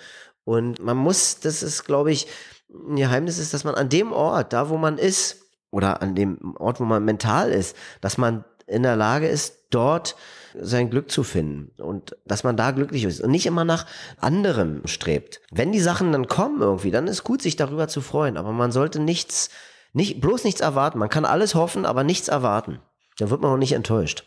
Und 0.45 0.79
man 0.79 0.97
muss, 0.97 1.39
das 1.39 1.63
ist, 1.63 1.85
glaube 1.85 2.11
ich, 2.11 2.27
ein 2.69 2.95
Geheimnis 2.95 3.37
ist, 3.37 3.53
dass 3.53 3.63
man 3.63 3.75
an 3.75 3.89
dem 3.89 4.11
Ort, 4.11 4.53
da 4.53 4.69
wo 4.69 4.77
man 4.77 4.97
ist, 4.97 5.37
oder 5.71 6.01
an 6.01 6.15
dem 6.15 6.55
Ort, 6.57 6.79
wo 6.79 6.85
man 6.85 7.03
mental 7.03 7.51
ist, 7.51 7.75
dass 8.01 8.17
man 8.17 8.45
in 8.67 8.83
der 8.83 8.95
Lage 8.95 9.27
ist, 9.27 9.67
dort 9.69 10.15
sein 10.59 10.89
Glück 10.89 11.09
zu 11.09 11.23
finden 11.23 11.71
und 11.81 12.15
dass 12.25 12.43
man 12.43 12.55
da 12.55 12.71
glücklich 12.71 13.03
ist 13.03 13.21
und 13.21 13.31
nicht 13.31 13.45
immer 13.45 13.65
nach 13.65 13.85
anderem 14.17 14.85
strebt. 14.85 15.41
Wenn 15.51 15.71
die 15.71 15.79
Sachen 15.79 16.11
dann 16.11 16.27
kommen 16.27 16.61
irgendwie, 16.61 16.91
dann 16.91 17.07
ist 17.07 17.23
gut, 17.23 17.41
sich 17.41 17.55
darüber 17.55 17.87
zu 17.87 18.01
freuen, 18.01 18.37
aber 18.37 18.51
man 18.51 18.71
sollte 18.71 18.99
nichts, 18.99 19.49
nicht, 19.93 20.21
bloß 20.21 20.43
nichts 20.43 20.61
erwarten. 20.61 20.99
Man 20.99 21.09
kann 21.09 21.25
alles 21.25 21.55
hoffen, 21.55 21.85
aber 21.85 22.03
nichts 22.03 22.27
erwarten. 22.27 22.79
Dann 23.17 23.29
wird 23.29 23.41
man 23.41 23.51
auch 23.51 23.57
nicht 23.57 23.73
enttäuscht. 23.73 24.25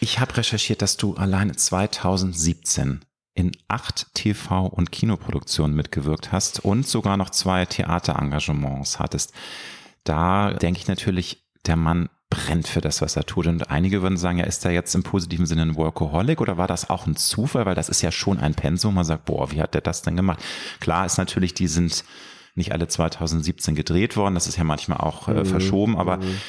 Ich 0.00 0.18
habe 0.18 0.36
recherchiert, 0.36 0.82
dass 0.82 0.96
du 0.96 1.14
alleine 1.14 1.56
2017 1.56 3.04
in 3.36 3.52
acht 3.68 4.08
TV- 4.16 4.66
und 4.66 4.90
Kinoproduktionen 4.90 5.76
mitgewirkt 5.76 6.32
hast 6.32 6.60
und 6.60 6.88
sogar 6.88 7.16
noch 7.16 7.30
zwei 7.30 7.66
Theaterengagements 7.66 8.98
hattest. 8.98 9.32
Da 10.04 10.54
denke 10.54 10.80
ich 10.80 10.88
natürlich, 10.88 11.44
der 11.66 11.76
Mann 11.76 12.08
brennt 12.30 12.66
für 12.66 12.80
das, 12.80 13.02
was 13.02 13.14
er 13.14 13.24
tut. 13.24 13.46
Und 13.46 13.70
einige 13.70 14.02
würden 14.02 14.16
sagen, 14.16 14.38
ja, 14.38 14.44
ist 14.44 14.64
er 14.64 14.72
jetzt 14.72 14.94
im 14.94 15.02
positiven 15.02 15.46
Sinne 15.46 15.62
ein 15.62 15.76
Workaholic 15.76 16.40
oder 16.40 16.56
war 16.56 16.66
das 16.66 16.88
auch 16.88 17.06
ein 17.06 17.16
Zufall? 17.16 17.66
Weil 17.66 17.74
das 17.74 17.90
ist 17.90 18.02
ja 18.02 18.10
schon 18.10 18.38
ein 18.38 18.54
Pensum. 18.54 18.94
Man 18.94 19.04
sagt, 19.04 19.26
boah, 19.26 19.52
wie 19.52 19.60
hat 19.60 19.74
der 19.74 19.82
das 19.82 20.02
denn 20.02 20.16
gemacht? 20.16 20.42
Klar 20.80 21.04
ist 21.04 21.18
natürlich, 21.18 21.52
die 21.52 21.68
sind 21.68 22.04
nicht 22.54 22.72
alle 22.72 22.88
2017 22.88 23.74
gedreht 23.74 24.16
worden. 24.16 24.34
Das 24.34 24.46
ist 24.46 24.56
ja 24.56 24.64
manchmal 24.64 24.98
auch 24.98 25.28
äh, 25.28 25.34
mhm. 25.34 25.44
verschoben, 25.44 25.96
aber 25.96 26.16
mhm. 26.16 26.40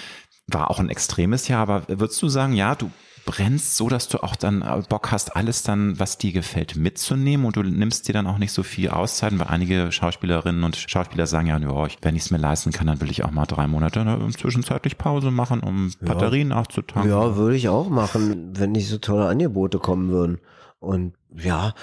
war 0.47 0.71
auch 0.71 0.79
ein 0.79 0.89
extremes 0.89 1.49
Jahr. 1.49 1.61
Aber 1.61 1.83
würdest 1.87 2.21
du 2.21 2.29
sagen, 2.29 2.53
ja, 2.53 2.75
du 2.75 2.89
brennst 3.27 3.75
so, 3.75 3.89
dass 3.89 4.07
du 4.07 4.23
auch 4.23 4.35
dann 4.35 4.63
äh, 4.63 4.81
Bock 4.87 5.11
hast, 5.11 5.35
alles 5.35 5.61
dann, 5.61 5.99
was 5.99 6.17
dir 6.17 6.31
gefällt, 6.31 6.77
mitzunehmen 6.77 7.45
und 7.45 7.57
du 7.57 7.61
nimmst 7.61 8.07
dir 8.07 8.13
dann 8.13 8.25
auch 8.25 8.37
nicht 8.37 8.53
so 8.53 8.63
viel 8.63 8.89
Auszeiten, 8.89 9.37
weil 9.37 9.47
einige 9.47 9.91
Schauspielerinnen 9.91 10.63
und 10.63 10.77
Schauspieler 10.77 11.27
sagen 11.27 11.47
ja, 11.47 11.59
ja 11.59 11.87
wenn 12.01 12.15
ich 12.15 12.23
es 12.23 12.31
mir 12.31 12.37
leisten 12.37 12.71
kann, 12.71 12.87
dann 12.87 13.01
will 13.01 13.11
ich 13.11 13.23
auch 13.23 13.31
mal 13.31 13.45
drei 13.45 13.67
Monate 13.67 13.97
zwischenzeitlich 14.35 14.97
Pause 14.97 15.29
machen, 15.29 15.59
um 15.59 15.91
ja. 16.01 16.13
Batterien 16.13 16.53
aufzutanken. 16.53 17.11
Ja, 17.11 17.35
würde 17.35 17.57
ich 17.57 17.67
auch 17.69 17.89
machen, 17.89 18.57
wenn 18.57 18.71
nicht 18.71 18.87
so 18.87 18.97
tolle 18.97 19.27
Angebote 19.27 19.77
kommen 19.77 20.09
würden. 20.09 20.39
Und 20.79 21.13
ja, 21.35 21.73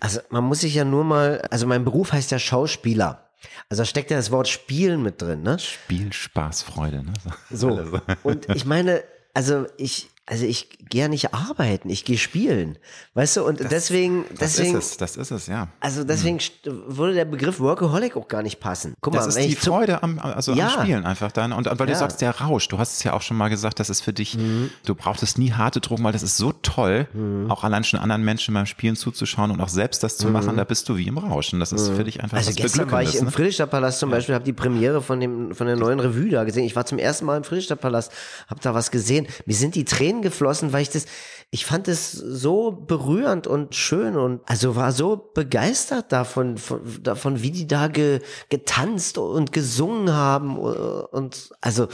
also 0.00 0.20
man 0.30 0.44
muss 0.44 0.60
sich 0.60 0.74
ja 0.74 0.84
nur 0.84 1.02
mal, 1.02 1.42
also 1.50 1.66
mein 1.66 1.84
Beruf 1.84 2.12
heißt 2.12 2.30
ja 2.30 2.38
Schauspieler. 2.38 3.24
Also 3.68 3.82
da 3.82 3.84
steckt 3.84 4.10
ja 4.12 4.16
das 4.16 4.30
Wort 4.30 4.48
Spielen 4.48 5.02
mit 5.02 5.20
drin, 5.20 5.42
ne? 5.42 5.58
Spiel, 5.58 6.12
Spaß, 6.12 6.62
Freude, 6.62 7.04
ne? 7.04 7.12
So. 7.50 7.80
Und 8.22 8.48
ich 8.54 8.64
meine, 8.64 9.02
also 9.38 9.66
ich, 9.76 10.10
also 10.28 10.44
ich 10.44 10.68
gehe 10.90 11.02
ja 11.02 11.08
nicht 11.08 11.32
arbeiten, 11.32 11.88
ich 11.88 12.04
gehe 12.04 12.18
spielen. 12.18 12.76
Weißt 13.14 13.38
du, 13.38 13.44
und 13.44 13.60
das, 13.60 13.68
deswegen, 13.68 14.24
deswegen. 14.38 14.74
Das 14.74 14.84
ist 14.84 14.90
es, 14.92 14.96
das 14.98 15.16
ist 15.16 15.30
es, 15.30 15.46
ja. 15.46 15.68
Also 15.80 16.04
deswegen 16.04 16.36
mhm. 16.36 16.82
würde 16.86 17.14
der 17.14 17.24
Begriff 17.24 17.60
Workaholic 17.60 18.16
auch 18.16 18.28
gar 18.28 18.42
nicht 18.42 18.60
passen. 18.60 18.94
Guck 19.00 19.14
das 19.14 19.34
mal, 19.34 19.40
ist 19.40 19.48
die 19.48 19.56
Freude 19.56 20.02
am, 20.02 20.18
also 20.18 20.52
ja. 20.52 20.66
am 20.66 20.82
Spielen 20.82 21.06
einfach 21.06 21.32
dann. 21.32 21.52
Und, 21.52 21.66
und 21.66 21.78
weil 21.78 21.88
ja. 21.88 21.94
du 21.94 21.98
sagst, 21.98 22.20
der 22.20 22.38
Rausch, 22.40 22.68
du 22.68 22.78
hast 22.78 22.98
es 22.98 23.04
ja 23.04 23.14
auch 23.14 23.22
schon 23.22 23.38
mal 23.38 23.48
gesagt, 23.48 23.80
das 23.80 23.88
ist 23.88 24.02
für 24.02 24.12
dich, 24.12 24.36
mhm. 24.36 24.70
du 24.84 24.94
brauchtest 24.94 25.38
nie 25.38 25.52
harte 25.52 25.80
Drogen, 25.80 26.04
weil 26.04 26.12
das 26.12 26.22
ist 26.22 26.36
so 26.36 26.52
toll, 26.52 27.08
mhm. 27.14 27.50
auch 27.50 27.64
allein 27.64 27.84
schon 27.84 27.98
anderen 27.98 28.22
Menschen 28.22 28.52
beim 28.52 28.66
Spielen 28.66 28.96
zuzuschauen 28.96 29.50
und 29.50 29.60
auch 29.62 29.68
selbst 29.68 30.02
das 30.02 30.18
zu 30.18 30.26
mhm. 30.26 30.34
machen, 30.34 30.56
da 30.56 30.64
bist 30.64 30.88
du 30.90 30.96
wie 30.98 31.06
im 31.06 31.16
Rausch. 31.16 31.54
Und 31.54 31.60
das 31.60 31.72
ist 31.72 31.88
für 31.88 32.04
dich 32.04 32.22
einfach 32.22 32.36
Also 32.36 32.52
gestern 32.52 32.90
war 32.90 33.02
ich 33.02 33.16
im 33.16 33.26
ne? 33.26 33.30
Friedrichstadtpalast 33.30 33.98
zum 33.98 34.10
Beispiel, 34.10 34.34
habe 34.34 34.44
die 34.44 34.52
Premiere 34.52 35.00
von 35.00 35.20
dem, 35.20 35.54
von 35.54 35.66
der 35.66 35.76
neuen 35.76 36.00
Revue 36.00 36.28
da 36.28 36.44
gesehen. 36.44 36.64
Ich 36.64 36.76
war 36.76 36.84
zum 36.84 36.98
ersten 36.98 37.24
Mal 37.24 37.38
im 37.38 37.44
Friedrichstadtpalast, 37.44 38.12
habe 38.48 38.60
da 38.60 38.74
was 38.74 38.90
gesehen. 38.90 39.26
Mir 39.46 39.54
sind 39.54 39.74
die 39.74 39.86
Tränen 39.86 40.17
geflossen, 40.22 40.72
weil 40.72 40.82
ich 40.82 40.90
das 40.90 41.06
ich 41.50 41.64
fand 41.64 41.88
es 41.88 42.12
so 42.12 42.72
berührend 42.72 43.46
und 43.46 43.74
schön 43.74 44.16
und 44.16 44.42
also 44.44 44.76
war 44.76 44.92
so 44.92 45.30
begeistert 45.32 46.12
davon, 46.12 46.58
von, 46.58 46.82
davon, 47.02 47.42
wie 47.42 47.50
die 47.50 47.66
da 47.66 47.88
ge, 47.88 48.20
getanzt 48.50 49.16
und 49.16 49.50
gesungen 49.50 50.12
haben 50.12 50.58
und 50.58 51.50
also 51.62 51.88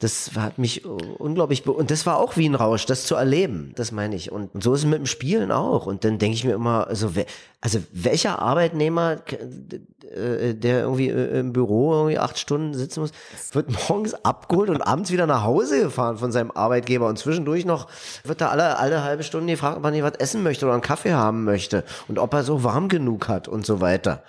das 0.00 0.30
hat 0.34 0.56
mich 0.56 0.86
unglaublich, 0.86 1.66
und 1.66 1.90
das 1.90 2.06
war 2.06 2.16
auch 2.16 2.38
wie 2.38 2.48
ein 2.48 2.54
Rausch, 2.54 2.86
das 2.86 3.04
zu 3.04 3.16
erleben, 3.16 3.72
das 3.76 3.92
meine 3.92 4.16
ich. 4.16 4.32
Und 4.32 4.50
so 4.62 4.72
ist 4.72 4.80
es 4.80 4.86
mit 4.86 4.98
dem 4.98 5.04
Spielen 5.04 5.52
auch. 5.52 5.84
Und 5.84 6.04
dann 6.04 6.18
denke 6.18 6.34
ich 6.34 6.44
mir 6.44 6.54
immer, 6.54 6.86
also, 6.88 7.12
also 7.60 7.80
welcher 7.92 8.38
Arbeitnehmer, 8.38 9.18
äh, 9.28 10.54
der 10.54 10.80
irgendwie 10.80 11.10
äh, 11.10 11.40
im 11.40 11.52
Büro 11.52 11.92
irgendwie 11.92 12.18
acht 12.18 12.38
Stunden 12.38 12.72
sitzen 12.72 13.00
muss, 13.00 13.12
wird 13.52 13.70
morgens 13.88 14.14
abgeholt 14.24 14.70
und 14.70 14.80
abends 14.80 15.10
wieder 15.10 15.26
nach 15.26 15.44
Hause 15.44 15.82
gefahren 15.82 16.16
von 16.16 16.32
seinem 16.32 16.50
Arbeitgeber. 16.50 17.06
Und 17.06 17.18
zwischendurch 17.18 17.66
noch 17.66 17.86
wird 18.24 18.40
da 18.40 18.48
alle, 18.48 18.78
alle 18.78 19.04
halbe 19.04 19.22
Stunde 19.22 19.52
gefragt, 19.52 19.76
ob 19.76 19.84
er 19.84 19.90
nicht 19.90 20.02
was 20.02 20.14
essen 20.14 20.42
möchte 20.42 20.64
oder 20.64 20.72
einen 20.72 20.82
Kaffee 20.82 21.12
haben 21.12 21.44
möchte 21.44 21.84
und 22.08 22.18
ob 22.18 22.32
er 22.32 22.42
so 22.42 22.64
warm 22.64 22.88
genug 22.88 23.28
hat 23.28 23.48
und 23.48 23.66
so 23.66 23.82
weiter. 23.82 24.22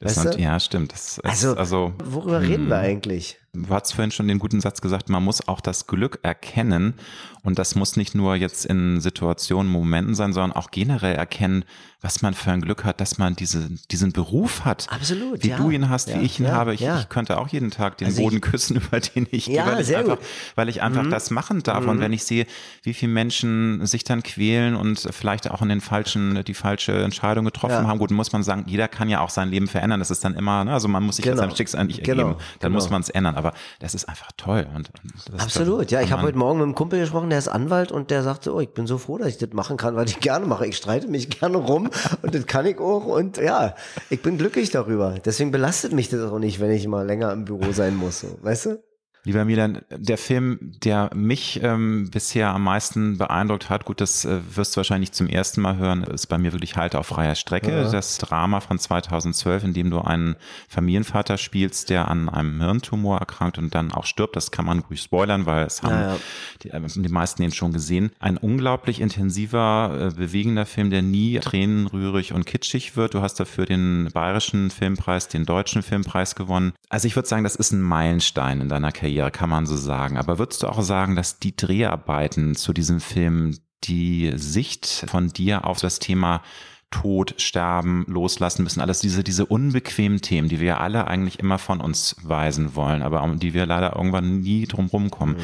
Weißt 0.00 0.24
du? 0.24 0.38
Ja, 0.38 0.58
stimmt. 0.58 0.92
Das 0.92 1.18
ist, 1.18 1.24
also, 1.26 1.56
also, 1.56 1.92
worüber 2.02 2.40
reden 2.40 2.68
wir 2.68 2.78
hm. 2.78 2.84
eigentlich? 2.84 3.39
Du 3.52 3.68
hast 3.70 3.92
vorhin 3.92 4.12
schon 4.12 4.28
den 4.28 4.38
guten 4.38 4.60
Satz 4.60 4.80
gesagt, 4.80 5.08
man 5.08 5.24
muss 5.24 5.48
auch 5.48 5.60
das 5.60 5.88
Glück 5.88 6.20
erkennen. 6.22 6.94
Und 7.42 7.58
das 7.58 7.74
muss 7.74 7.96
nicht 7.96 8.14
nur 8.14 8.36
jetzt 8.36 8.66
in 8.66 9.00
Situationen, 9.00 9.70
Momenten 9.70 10.14
sein, 10.14 10.32
sondern 10.32 10.52
auch 10.52 10.70
generell 10.70 11.16
erkennen, 11.16 11.64
was 12.02 12.22
man 12.22 12.32
für 12.32 12.50
ein 12.50 12.62
Glück 12.62 12.84
hat, 12.84 13.00
dass 13.00 13.18
man 13.18 13.36
diese, 13.36 13.68
diesen 13.90 14.12
Beruf 14.12 14.64
hat. 14.64 14.86
Absolut. 14.90 15.42
Wie 15.42 15.48
ja. 15.48 15.56
du 15.56 15.70
ihn 15.70 15.88
hast, 15.88 16.08
ja, 16.08 16.18
wie 16.18 16.24
ich 16.24 16.38
ihn 16.38 16.46
ja, 16.46 16.52
habe. 16.52 16.74
Ich, 16.74 16.82
ich, 16.82 17.08
könnte 17.08 17.38
auch 17.38 17.48
jeden 17.48 17.70
Tag 17.70 17.98
den 17.98 18.08
also 18.08 18.22
Boden 18.22 18.36
ich, 18.36 18.42
küssen, 18.42 18.76
über 18.88 19.00
den 19.00 19.26
ich 19.30 19.46
ja, 19.46 19.64
gehe, 19.64 19.72
weil 19.72 19.80
ich 19.82 19.96
einfach, 19.96 20.18
weil 20.54 20.68
ich 20.68 20.82
einfach 20.82 21.02
mhm. 21.02 21.10
das 21.10 21.30
machen 21.30 21.62
darf. 21.62 21.84
Mhm. 21.84 21.88
Und 21.90 22.00
wenn 22.00 22.12
ich 22.12 22.24
sehe, 22.24 22.46
wie 22.82 22.94
viele 22.94 23.12
Menschen 23.12 23.84
sich 23.86 24.04
dann 24.04 24.22
quälen 24.22 24.76
und 24.76 25.08
vielleicht 25.10 25.50
auch 25.50 25.60
in 25.60 25.68
den 25.68 25.80
falschen, 25.80 26.42
die 26.44 26.54
falsche 26.54 27.02
Entscheidung 27.02 27.44
getroffen 27.44 27.86
haben, 27.86 27.98
gut, 27.98 28.10
muss 28.10 28.32
man 28.32 28.42
sagen, 28.42 28.64
jeder 28.66 28.88
kann 28.88 29.08
ja 29.08 29.20
auch 29.20 29.30
sein 29.30 29.50
Leben 29.50 29.66
verändern. 29.66 30.00
Das 30.00 30.10
ist 30.10 30.24
dann 30.24 30.34
immer, 30.34 30.64
ne, 30.64 30.72
also 30.72 30.88
man 30.88 31.02
muss 31.02 31.16
sich 31.16 31.24
genau. 31.24 31.36
seinem 31.36 31.54
Schicksal 31.56 31.84
nicht 31.84 32.02
genau. 32.02 32.22
ergeben. 32.22 32.40
Dann 32.60 32.72
genau. 32.72 32.82
muss 32.82 32.90
man 32.90 33.02
es 33.02 33.10
ändern. 33.10 33.36
Aber 33.40 33.56
das 33.78 33.94
ist 33.94 34.08
einfach 34.08 34.30
toll. 34.36 34.66
Und 34.74 34.90
Absolut, 35.38 35.90
ja. 35.90 36.00
Ich 36.00 36.12
habe 36.12 36.22
heute 36.22 36.38
Morgen 36.38 36.58
mit 36.58 36.64
einem 36.64 36.74
Kumpel 36.74 37.00
gesprochen, 37.00 37.30
der 37.30 37.38
ist 37.38 37.48
Anwalt 37.48 37.90
und 37.90 38.10
der 38.10 38.22
sagte, 38.22 38.54
oh, 38.54 38.60
ich 38.60 38.70
bin 38.70 38.86
so 38.86 38.98
froh, 38.98 39.18
dass 39.18 39.28
ich 39.28 39.38
das 39.38 39.50
machen 39.52 39.76
kann, 39.76 39.96
weil 39.96 40.08
ich 40.08 40.20
gerne 40.20 40.46
mache. 40.46 40.66
Ich 40.66 40.76
streite 40.76 41.08
mich 41.08 41.30
gerne 41.30 41.56
rum 41.56 41.90
und 42.22 42.34
das 42.34 42.46
kann 42.46 42.66
ich 42.66 42.78
auch. 42.78 43.06
Und 43.06 43.38
ja, 43.38 43.74
ich 44.10 44.22
bin 44.22 44.38
glücklich 44.38 44.70
darüber. 44.70 45.14
Deswegen 45.24 45.50
belastet 45.50 45.92
mich 45.92 46.08
das 46.08 46.30
auch 46.30 46.38
nicht, 46.38 46.60
wenn 46.60 46.70
ich 46.70 46.86
mal 46.86 47.06
länger 47.06 47.32
im 47.32 47.44
Büro 47.44 47.72
sein 47.72 47.96
muss. 47.96 48.20
So. 48.20 48.38
Weißt 48.42 48.66
du? 48.66 48.89
Lieber 49.24 49.44
Milan, 49.44 49.82
der 49.90 50.16
Film, 50.16 50.58
der 50.82 51.10
mich 51.14 51.60
ähm, 51.62 52.08
bisher 52.10 52.54
am 52.54 52.64
meisten 52.64 53.18
beeindruckt 53.18 53.68
hat, 53.68 53.84
gut, 53.84 54.00
das 54.00 54.24
äh, 54.24 54.40
wirst 54.54 54.74
du 54.74 54.76
wahrscheinlich 54.78 55.12
zum 55.12 55.26
ersten 55.26 55.60
Mal 55.60 55.76
hören, 55.76 56.04
ist 56.04 56.26
bei 56.28 56.38
mir 56.38 56.52
wirklich 56.52 56.76
Halt 56.76 56.94
auf 56.94 57.08
freier 57.08 57.34
Strecke. 57.34 57.70
Ja. 57.70 57.90
Das 57.90 58.16
Drama 58.16 58.60
von 58.60 58.78
2012, 58.78 59.64
in 59.64 59.74
dem 59.74 59.90
du 59.90 60.00
einen 60.00 60.36
Familienvater 60.68 61.36
spielst, 61.36 61.90
der 61.90 62.08
an 62.08 62.30
einem 62.30 62.62
Hirntumor 62.62 63.18
erkrankt 63.18 63.58
und 63.58 63.74
dann 63.74 63.92
auch 63.92 64.06
stirbt. 64.06 64.36
Das 64.36 64.50
kann 64.50 64.64
man 64.64 64.78
ruhig 64.78 65.02
spoilern, 65.02 65.44
weil 65.44 65.66
es 65.66 65.82
haben 65.82 65.94
ja, 65.94 66.14
ja. 66.14 66.18
Die, 66.62 66.70
äh, 66.70 67.02
die, 67.02 67.08
meisten 67.08 67.42
den 67.42 67.52
schon 67.52 67.74
gesehen. 67.74 68.12
Ein 68.20 68.38
unglaublich 68.38 69.02
intensiver, 69.02 70.10
äh, 70.12 70.14
bewegender 70.14 70.64
Film, 70.64 70.88
der 70.88 71.02
nie 71.02 71.38
tränenrührig 71.40 72.32
und 72.32 72.46
kitschig 72.46 72.96
wird. 72.96 73.12
Du 73.12 73.20
hast 73.20 73.34
dafür 73.34 73.66
den 73.66 74.08
bayerischen 74.14 74.70
Filmpreis, 74.70 75.28
den 75.28 75.44
deutschen 75.44 75.82
Filmpreis 75.82 76.34
gewonnen. 76.34 76.72
Also 76.88 77.06
ich 77.06 77.16
würde 77.16 77.28
sagen, 77.28 77.44
das 77.44 77.56
ist 77.56 77.72
ein 77.72 77.82
Meilenstein 77.82 78.62
in 78.62 78.70
deiner 78.70 78.92
Karriere 78.92 79.09
Karriere, 79.10 79.30
kann 79.30 79.50
man 79.50 79.66
so 79.66 79.76
sagen. 79.76 80.16
Aber 80.16 80.38
würdest 80.38 80.62
du 80.62 80.68
auch 80.68 80.82
sagen, 80.82 81.16
dass 81.16 81.38
die 81.38 81.56
Dreharbeiten 81.56 82.54
zu 82.54 82.72
diesem 82.72 83.00
Film 83.00 83.58
die 83.84 84.32
Sicht 84.36 85.04
von 85.08 85.28
dir 85.28 85.66
auf 85.66 85.80
das 85.80 85.98
Thema 85.98 86.42
Tod, 86.90 87.34
Sterben, 87.38 88.04
Loslassen 88.08 88.64
müssen, 88.64 88.80
alles 88.80 88.98
diese, 88.98 89.22
diese 89.22 89.46
unbequemen 89.46 90.20
Themen, 90.20 90.48
die 90.48 90.58
wir 90.58 90.80
alle 90.80 91.06
eigentlich 91.06 91.38
immer 91.38 91.58
von 91.58 91.80
uns 91.80 92.16
weisen 92.22 92.74
wollen, 92.74 93.02
aber 93.02 93.22
um 93.22 93.38
die 93.38 93.54
wir 93.54 93.64
leider 93.64 93.94
irgendwann 93.94 94.40
nie 94.40 94.66
drumherum 94.66 95.10
kommen. 95.10 95.34
Mhm. 95.34 95.40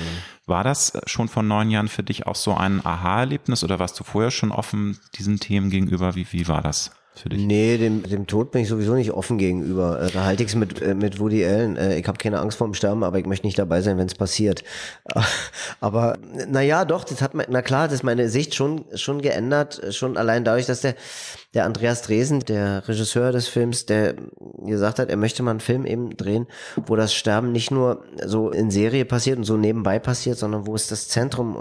War 0.46 0.64
das 0.64 0.98
schon 1.07 1.29
vor 1.29 1.44
neun 1.44 1.70
Jahren 1.70 1.88
für 1.88 2.02
dich 2.02 2.26
auch 2.26 2.35
so 2.35 2.55
ein 2.55 2.85
Aha-Erlebnis 2.85 3.62
oder 3.62 3.79
warst 3.79 3.98
du 3.98 4.05
vorher 4.05 4.33
schon 4.33 4.50
offen 4.50 4.98
diesen 5.18 5.38
Themen 5.38 5.70
gegenüber? 5.70 6.16
Wie, 6.16 6.26
wie 6.31 6.48
war 6.48 6.62
das? 6.62 6.90
Für 7.20 7.29
dich? 7.29 7.44
Nee, 7.44 7.79
dem, 7.79 8.02
dem 8.02 8.26
Tod 8.26 8.50
bin 8.50 8.62
ich 8.62 8.68
sowieso 8.68 8.94
nicht 8.94 9.12
offen 9.12 9.38
gegenüber. 9.38 10.00
Äh, 10.00 10.11
da 10.11 10.24
halte 10.24 10.42
ich 10.42 10.50
es 10.50 10.55
mit, 10.55 10.81
äh, 10.83 10.94
mit 10.94 11.18
Woody 11.18 11.44
Allen. 11.44 11.76
Äh, 11.76 11.98
ich 11.98 12.07
habe 12.07 12.18
keine 12.18 12.40
Angst 12.40 12.59
vor 12.59 12.66
dem 12.66 12.74
Sterben, 12.74 13.05
aber 13.05 13.18
ich 13.18 13.26
möchte 13.26 13.46
nicht 13.46 13.59
dabei 13.59 13.81
sein, 13.83 13.98
wenn 13.98 14.07
es 14.07 14.14
passiert. 14.14 14.64
Aber 15.81 16.18
naja, 16.48 16.85
doch, 16.85 17.05
das 17.05 17.22
hat 17.22 17.33
na 17.35 17.62
klar, 17.62 17.87
das 17.87 17.94
ist 17.94 18.02
meine 18.02 18.29
Sicht 18.29 18.55
schon, 18.55 18.85
schon 18.94 19.20
geändert, 19.20 19.81
schon 19.90 20.16
allein 20.16 20.44
dadurch, 20.44 20.66
dass 20.66 20.81
der, 20.81 20.94
der 21.57 21.64
Andreas 21.64 22.03
Dresen, 22.03 22.40
der 22.40 22.87
Regisseur 22.87 23.33
des 23.33 23.49
Films, 23.49 23.87
der 23.87 24.14
gesagt 24.59 24.99
hat, 24.99 25.09
er 25.09 25.16
möchte 25.16 25.42
mal 25.42 25.53
einen 25.53 25.61
Film 25.61 25.87
eben 25.87 26.16
drehen, 26.16 26.47
wo 26.87 26.97
das 26.97 27.14
Sterben 27.14 27.53
nicht 27.53 27.71
nur 27.71 28.05
so 28.25 28.51
in 28.51 28.71
Serie 28.71 29.05
passiert 29.05 29.38
und 29.38 29.45
so 29.45 29.57
nebenbei 29.57 29.99
passiert, 29.99 30.38
sondern 30.38 30.66
wo 30.66 30.75
es 30.75 30.88
das 30.88 31.09
Zentrum 31.09 31.57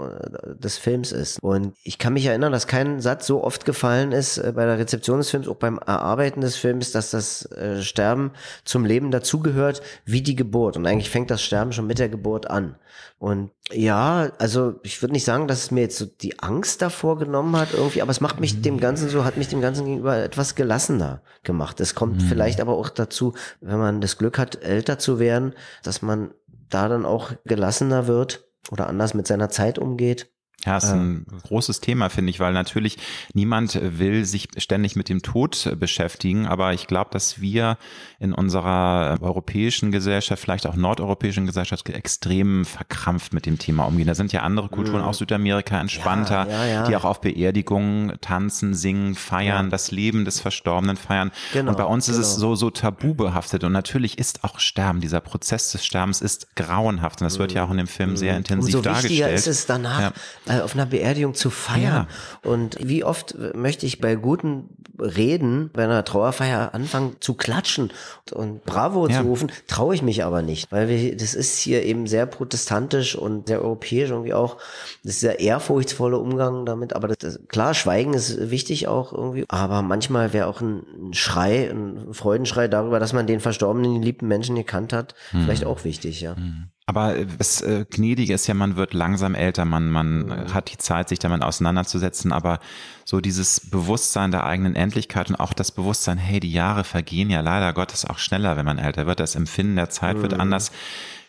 des 0.58 0.76
Films 0.76 1.12
ist. 1.12 1.38
Und 1.42 1.74
ich 1.82 1.98
kann 1.98 2.12
mich 2.12 2.26
erinnern, 2.26 2.52
dass 2.52 2.66
kein 2.66 3.00
Satz 3.00 3.26
so 3.26 3.42
oft 3.42 3.64
gefallen 3.64 4.12
ist 4.12 4.42
bei 4.54 4.66
der 4.66 4.78
Rezeption 4.78 5.18
des 5.18 5.30
Films 5.30 5.46
Films, 5.46 5.48
auch 5.48 5.56
beim 5.56 5.78
Erarbeiten 5.78 6.40
des 6.40 6.56
Films, 6.56 6.92
dass 6.92 7.10
das 7.10 7.50
äh, 7.52 7.82
Sterben 7.82 8.32
zum 8.64 8.84
Leben 8.84 9.10
dazugehört, 9.10 9.82
wie 10.04 10.22
die 10.22 10.36
Geburt. 10.36 10.76
Und 10.76 10.86
eigentlich 10.86 11.10
fängt 11.10 11.30
das 11.30 11.42
Sterben 11.42 11.72
schon 11.72 11.86
mit 11.86 11.98
der 11.98 12.08
Geburt 12.08 12.50
an. 12.50 12.76
Und 13.18 13.50
ja, 13.72 14.30
also 14.38 14.74
ich 14.82 15.00
würde 15.00 15.14
nicht 15.14 15.24
sagen, 15.24 15.48
dass 15.48 15.64
es 15.64 15.70
mir 15.70 15.80
jetzt 15.80 15.96
so 15.96 16.04
die 16.04 16.38
Angst 16.40 16.82
davor 16.82 17.18
genommen 17.18 17.56
hat 17.56 17.72
irgendwie, 17.72 18.02
aber 18.02 18.10
es 18.10 18.20
macht 18.20 18.40
mich 18.40 18.60
dem 18.60 18.78
Ganzen 18.78 19.08
so, 19.08 19.24
hat 19.24 19.38
mich 19.38 19.48
dem 19.48 19.62
Ganzen 19.62 19.86
gegenüber 19.86 20.18
etwas 20.18 20.54
gelassener 20.54 21.22
gemacht. 21.42 21.80
Es 21.80 21.94
kommt 21.94 22.16
mhm. 22.16 22.26
vielleicht 22.26 22.60
aber 22.60 22.74
auch 22.74 22.90
dazu, 22.90 23.32
wenn 23.60 23.78
man 23.78 24.00
das 24.02 24.18
Glück 24.18 24.38
hat, 24.38 24.62
älter 24.62 24.98
zu 24.98 25.18
werden, 25.18 25.54
dass 25.82 26.02
man 26.02 26.32
da 26.68 26.88
dann 26.88 27.06
auch 27.06 27.32
gelassener 27.46 28.06
wird 28.06 28.46
oder 28.70 28.86
anders 28.86 29.14
mit 29.14 29.26
seiner 29.26 29.48
Zeit 29.48 29.78
umgeht. 29.78 30.30
Ja, 30.64 30.78
ist 30.78 30.90
ein 30.90 31.26
großes 31.44 31.80
Thema, 31.80 32.08
finde 32.08 32.30
ich, 32.30 32.40
weil 32.40 32.52
natürlich 32.52 32.98
niemand 33.34 33.78
will 33.80 34.24
sich 34.24 34.48
ständig 34.56 34.96
mit 34.96 35.08
dem 35.08 35.22
Tod 35.22 35.76
beschäftigen, 35.78 36.46
aber 36.46 36.72
ich 36.72 36.88
glaube, 36.88 37.10
dass 37.12 37.40
wir 37.40 37.78
in 38.18 38.32
unserer 38.32 39.18
europäischen 39.20 39.92
Gesellschaft, 39.92 40.42
vielleicht 40.42 40.66
auch 40.66 40.74
nordeuropäischen 40.74 41.46
Gesellschaft, 41.46 41.88
extrem 41.90 42.64
verkrampft 42.64 43.32
mit 43.32 43.46
dem 43.46 43.58
Thema 43.58 43.84
umgehen. 43.84 44.06
Da 44.06 44.14
sind 44.14 44.32
ja 44.32 44.42
andere 44.42 44.68
Kulturen, 44.68 45.02
mhm. 45.02 45.06
auch 45.06 45.14
Südamerika, 45.14 45.78
entspannter, 45.78 46.48
ja, 46.48 46.64
ja, 46.64 46.66
ja. 46.66 46.86
die 46.88 46.96
auch 46.96 47.04
auf 47.04 47.20
Beerdigungen 47.20 48.14
tanzen, 48.20 48.74
singen, 48.74 49.14
feiern, 49.14 49.70
das 49.70 49.90
Leben 49.92 50.24
des 50.24 50.40
Verstorbenen 50.40 50.96
feiern. 50.96 51.30
Genau, 51.52 51.70
und 51.70 51.76
bei 51.76 51.84
uns 51.84 52.06
genau. 52.06 52.18
ist 52.18 52.26
es 52.26 52.34
genau. 52.36 52.48
so, 52.48 52.54
so 52.56 52.70
tabu 52.70 53.14
behaftet. 53.14 53.62
Und 53.62 53.72
natürlich 53.72 54.18
ist 54.18 54.42
auch 54.42 54.58
Sterben, 54.58 55.00
dieser 55.00 55.20
Prozess 55.20 55.70
des 55.72 55.84
Sterbens 55.84 56.20
ist 56.20 56.56
grauenhaft. 56.56 57.20
Und 57.20 57.26
das 57.26 57.38
wird 57.38 57.52
ja 57.52 57.64
auch 57.64 57.70
in 57.70 57.76
dem 57.76 57.86
Film 57.86 58.16
sehr 58.16 58.32
mhm. 58.32 58.38
intensiv 58.38 58.74
Umso 58.76 58.82
dargestellt. 58.82 59.10
Wichtiger 59.10 59.32
ist 59.32 59.46
es 59.46 59.66
danach, 59.66 60.12
äh, 60.48 60.60
auf 60.60 60.74
einer 60.74 60.86
Beerdigung 60.86 61.34
zu 61.34 61.50
feiern. 61.50 62.06
Ja. 62.44 62.50
Und 62.50 62.76
wie 62.80 63.04
oft 63.04 63.36
möchte 63.54 63.86
ich 63.86 64.00
bei 64.00 64.14
guten 64.14 64.68
Reden, 64.98 65.70
bei 65.72 65.84
einer 65.84 66.04
Trauerfeier 66.04 66.74
anfangen 66.74 67.16
zu 67.20 67.34
klatschen 67.34 67.92
und 68.32 68.64
Bravo 68.64 69.08
ja. 69.08 69.20
zu 69.20 69.26
rufen, 69.26 69.52
traue 69.66 69.94
ich 69.94 70.02
mich 70.02 70.24
aber 70.24 70.42
nicht, 70.42 70.70
weil 70.72 70.88
wir, 70.88 71.16
das 71.16 71.34
ist 71.34 71.58
hier 71.58 71.84
eben 71.84 72.06
sehr 72.06 72.26
protestantisch 72.26 73.14
und 73.14 73.48
sehr 73.48 73.62
europäisch 73.62 74.10
irgendwie 74.10 74.34
auch. 74.34 74.56
Das 75.02 75.14
ist 75.14 75.20
sehr 75.20 75.40
ehrfurchtsvoller 75.40 76.20
Umgang 76.20 76.66
damit, 76.66 76.94
aber 76.94 77.08
das, 77.08 77.18
das, 77.18 77.40
klar, 77.48 77.74
Schweigen 77.74 78.14
ist 78.14 78.50
wichtig 78.50 78.88
auch 78.88 79.12
irgendwie, 79.12 79.44
aber 79.48 79.82
manchmal 79.82 80.32
wäre 80.32 80.46
auch 80.46 80.60
ein, 80.60 80.82
ein, 81.08 81.14
Schrei, 81.14 81.70
ein 81.70 82.12
Freudenschrei 82.12 82.68
darüber, 82.68 83.00
dass 83.00 83.12
man 83.12 83.26
den 83.26 83.40
verstorbenen, 83.40 83.94
den 83.94 84.02
liebten 84.02 84.28
Menschen 84.28 84.56
gekannt 84.56 84.92
hat, 84.92 85.14
hm. 85.30 85.44
vielleicht 85.44 85.64
auch 85.64 85.84
wichtig, 85.84 86.20
ja. 86.20 86.36
Hm. 86.36 86.68
Aber 86.88 87.16
das 87.16 87.62
äh, 87.62 87.84
Gnädige 87.90 88.32
ist 88.32 88.46
ja, 88.46 88.54
man 88.54 88.76
wird 88.76 88.94
langsam 88.94 89.34
älter, 89.34 89.64
man, 89.64 89.90
man 89.90 90.26
mhm. 90.26 90.54
hat 90.54 90.70
die 90.70 90.78
Zeit, 90.78 91.08
sich 91.08 91.18
damit 91.18 91.42
auseinanderzusetzen, 91.42 92.30
aber 92.30 92.60
so 93.04 93.20
dieses 93.20 93.58
Bewusstsein 93.58 94.30
der 94.30 94.44
eigenen 94.46 94.76
Endlichkeit 94.76 95.28
und 95.28 95.34
auch 95.34 95.52
das 95.52 95.72
Bewusstsein, 95.72 96.16
hey, 96.16 96.38
die 96.38 96.52
Jahre 96.52 96.84
vergehen 96.84 97.28
ja 97.28 97.40
leider 97.40 97.72
Gottes 97.72 98.04
auch 98.04 98.18
schneller, 98.18 98.56
wenn 98.56 98.64
man 98.64 98.78
älter 98.78 99.08
wird, 99.08 99.18
das 99.18 99.34
Empfinden 99.34 99.74
der 99.74 99.90
Zeit 99.90 100.18
mhm. 100.18 100.22
wird 100.22 100.34
anders. 100.34 100.70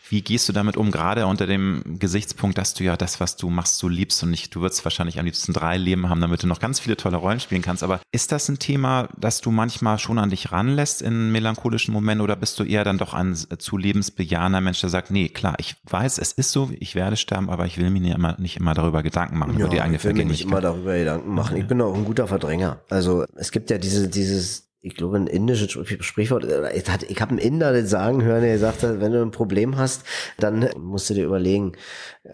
Wie 0.10 0.22
gehst 0.22 0.48
du 0.48 0.54
damit 0.54 0.78
um, 0.78 0.92
gerade 0.92 1.26
unter 1.26 1.48
dem 1.48 1.98
Gesichtspunkt, 2.00 2.58
dass 2.58 2.74
du 2.74 2.84
ja 2.84 2.98
das, 2.98 3.20
was 3.20 3.36
du 3.36 3.50
machst, 3.50 3.78
so 3.78 3.88
liebst 3.88 4.24
und 4.24 4.32
nicht, 4.32 4.54
du 4.56 4.62
würdest 4.62 4.84
wahrscheinlich 4.86 5.20
am 5.20 5.26
liebsten 5.26 5.54
drei 5.54 5.78
Leben 5.78 6.10
haben, 6.10 6.22
damit 6.22 6.44
du 6.44 6.48
noch 6.48 6.60
ganz 6.60 6.80
viele 6.80 6.98
tolle 6.98 7.18
Rollen 7.18 7.40
spielen 7.40 7.62
kannst. 7.62 7.84
Aber 7.84 8.00
ist 8.12 8.32
das 8.32 8.50
ein 8.50 8.60
Thema, 8.60 9.10
das 9.18 9.42
du 9.42 9.52
manchmal 9.52 10.00
schon 10.00 10.20
an 10.20 10.30
dich 10.30 10.52
ranlässt 10.52 11.02
in 11.02 11.32
melancholischen 11.32 11.94
Momenten 11.94 12.22
oder 12.22 12.36
bist 12.36 12.60
du 12.60 12.64
eher 12.64 12.84
dann 12.84 12.98
doch 12.98 13.14
ein 13.14 13.36
zu 13.36 13.78
lebensbejahender 13.78 14.62
Mensch, 14.62 14.82
der 14.82 14.90
sagt, 14.90 15.12
nee, 15.12 15.30
klar, 15.30 15.56
ich 15.58 15.76
weiß, 15.90 16.18
es 16.20 16.32
ist 16.32 16.52
so, 16.52 16.72
ich 16.80 16.96
werde 16.96 17.18
sterben, 17.18 17.50
aber 17.50 17.66
ich 17.66 17.78
will 17.78 17.90
mir 17.90 18.02
nicht 18.02 18.16
immer, 18.16 18.40
nicht 18.40 18.58
immer 18.58 18.74
darüber 18.74 19.04
Gedanken 19.04 19.38
machen, 19.38 19.54
ja, 19.54 19.60
über 19.60 19.70
die 19.70 19.82
eigene 19.82 19.98
ich 19.98 20.04
will. 20.04 20.14
Mir 20.14 20.26
nicht 20.26 20.44
immer 20.44 20.62
darüber 20.62 20.98
Gedanken 20.98 21.34
machen. 21.34 21.58
Ich 21.58 21.68
bin 21.68 21.82
auch 21.82 21.94
ein 21.94 22.06
guter 22.06 22.28
Verdränger. 22.28 22.82
Also 22.90 23.26
es 23.36 23.52
gibt 23.52 23.70
ja 23.70 23.78
diese, 23.78 24.08
dieses, 24.08 24.67
ich 24.82 24.96
glaube, 24.96 25.18
ein 25.18 25.28
indisches 25.28 25.72
Sprichwort, 25.72 26.46
ich, 26.74 26.84
ich 27.10 27.22
habe 27.22 27.32
einen 27.32 27.40
Inder 27.40 27.74
das 27.74 27.90
sagen 27.90 28.24
hören, 28.24 28.42
der 28.42 28.54
gesagt 28.54 28.84
hat, 28.84 29.02
wenn 29.02 29.12
du 29.12 29.22
ein 29.22 29.32
Problem 29.32 29.76
hast, 29.76 30.04
dann 30.38 30.70
musst 30.78 31.10
du 31.10 31.16
dir 31.16 31.26
überlegen, 31.26 31.74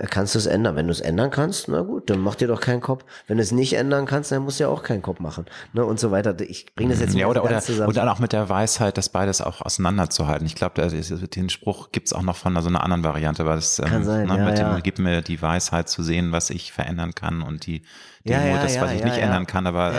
kannst 0.09 0.35
du 0.35 0.39
es 0.39 0.45
ändern? 0.45 0.75
Wenn 0.75 0.87
du 0.87 0.91
es 0.91 0.99
ändern 0.99 1.31
kannst, 1.31 1.69
na 1.69 1.81
gut, 1.81 2.09
dann 2.09 2.19
mach 2.19 2.35
dir 2.35 2.47
doch 2.47 2.59
keinen 2.59 2.81
Kopf. 2.81 3.05
Wenn 3.27 3.37
du 3.37 3.43
es 3.43 3.51
nicht 3.51 3.73
ändern 3.73 4.05
kannst, 4.05 4.31
dann 4.31 4.43
musst 4.43 4.59
du 4.59 4.65
ja 4.65 4.69
auch 4.69 4.83
keinen 4.83 5.01
Kopf 5.01 5.19
machen. 5.19 5.45
Ne? 5.71 5.85
Und 5.85 5.99
so 5.99 6.11
weiter. 6.11 6.39
Ich 6.41 6.75
bringe 6.75 6.91
das 6.91 6.99
jetzt 6.99 7.15
ja, 7.15 7.27
oder, 7.27 7.45
oder, 7.45 7.61
zusammen. 7.61 7.87
Und 7.87 7.97
dann 7.97 8.09
auch 8.09 8.19
mit 8.19 8.33
der 8.33 8.49
Weisheit, 8.49 8.97
das 8.97 9.09
beides 9.09 9.41
auch 9.41 9.61
auseinanderzuhalten. 9.61 10.45
Ich 10.45 10.55
glaube, 10.55 10.81
den 10.89 11.49
Spruch 11.49 11.91
gibt's 11.91 12.11
auch 12.11 12.23
noch 12.23 12.35
von 12.35 12.59
so 12.61 12.67
einer 12.67 12.83
anderen 12.83 13.03
Variante, 13.03 13.45
weil 13.45 13.57
es 13.57 13.79
ähm, 13.79 14.03
sein, 14.03 14.27
ne, 14.27 14.37
ja, 14.37 14.45
mit 14.45 14.59
ja. 14.59 14.79
gib 14.79 14.99
mir 14.99 15.21
die 15.21 15.41
Weisheit 15.41 15.87
zu 15.87 16.03
sehen, 16.03 16.31
was 16.31 16.49
ich 16.49 16.73
verändern 16.73 17.15
kann 17.15 17.41
und 17.41 17.65
die 17.65 17.83
ja, 18.25 18.45
ja, 18.45 18.61
das, 18.61 18.79
was 18.79 18.93
ich 18.93 19.03
nicht 19.03 19.17
ändern 19.17 19.45
kann. 19.45 19.67
Aber 19.67 19.91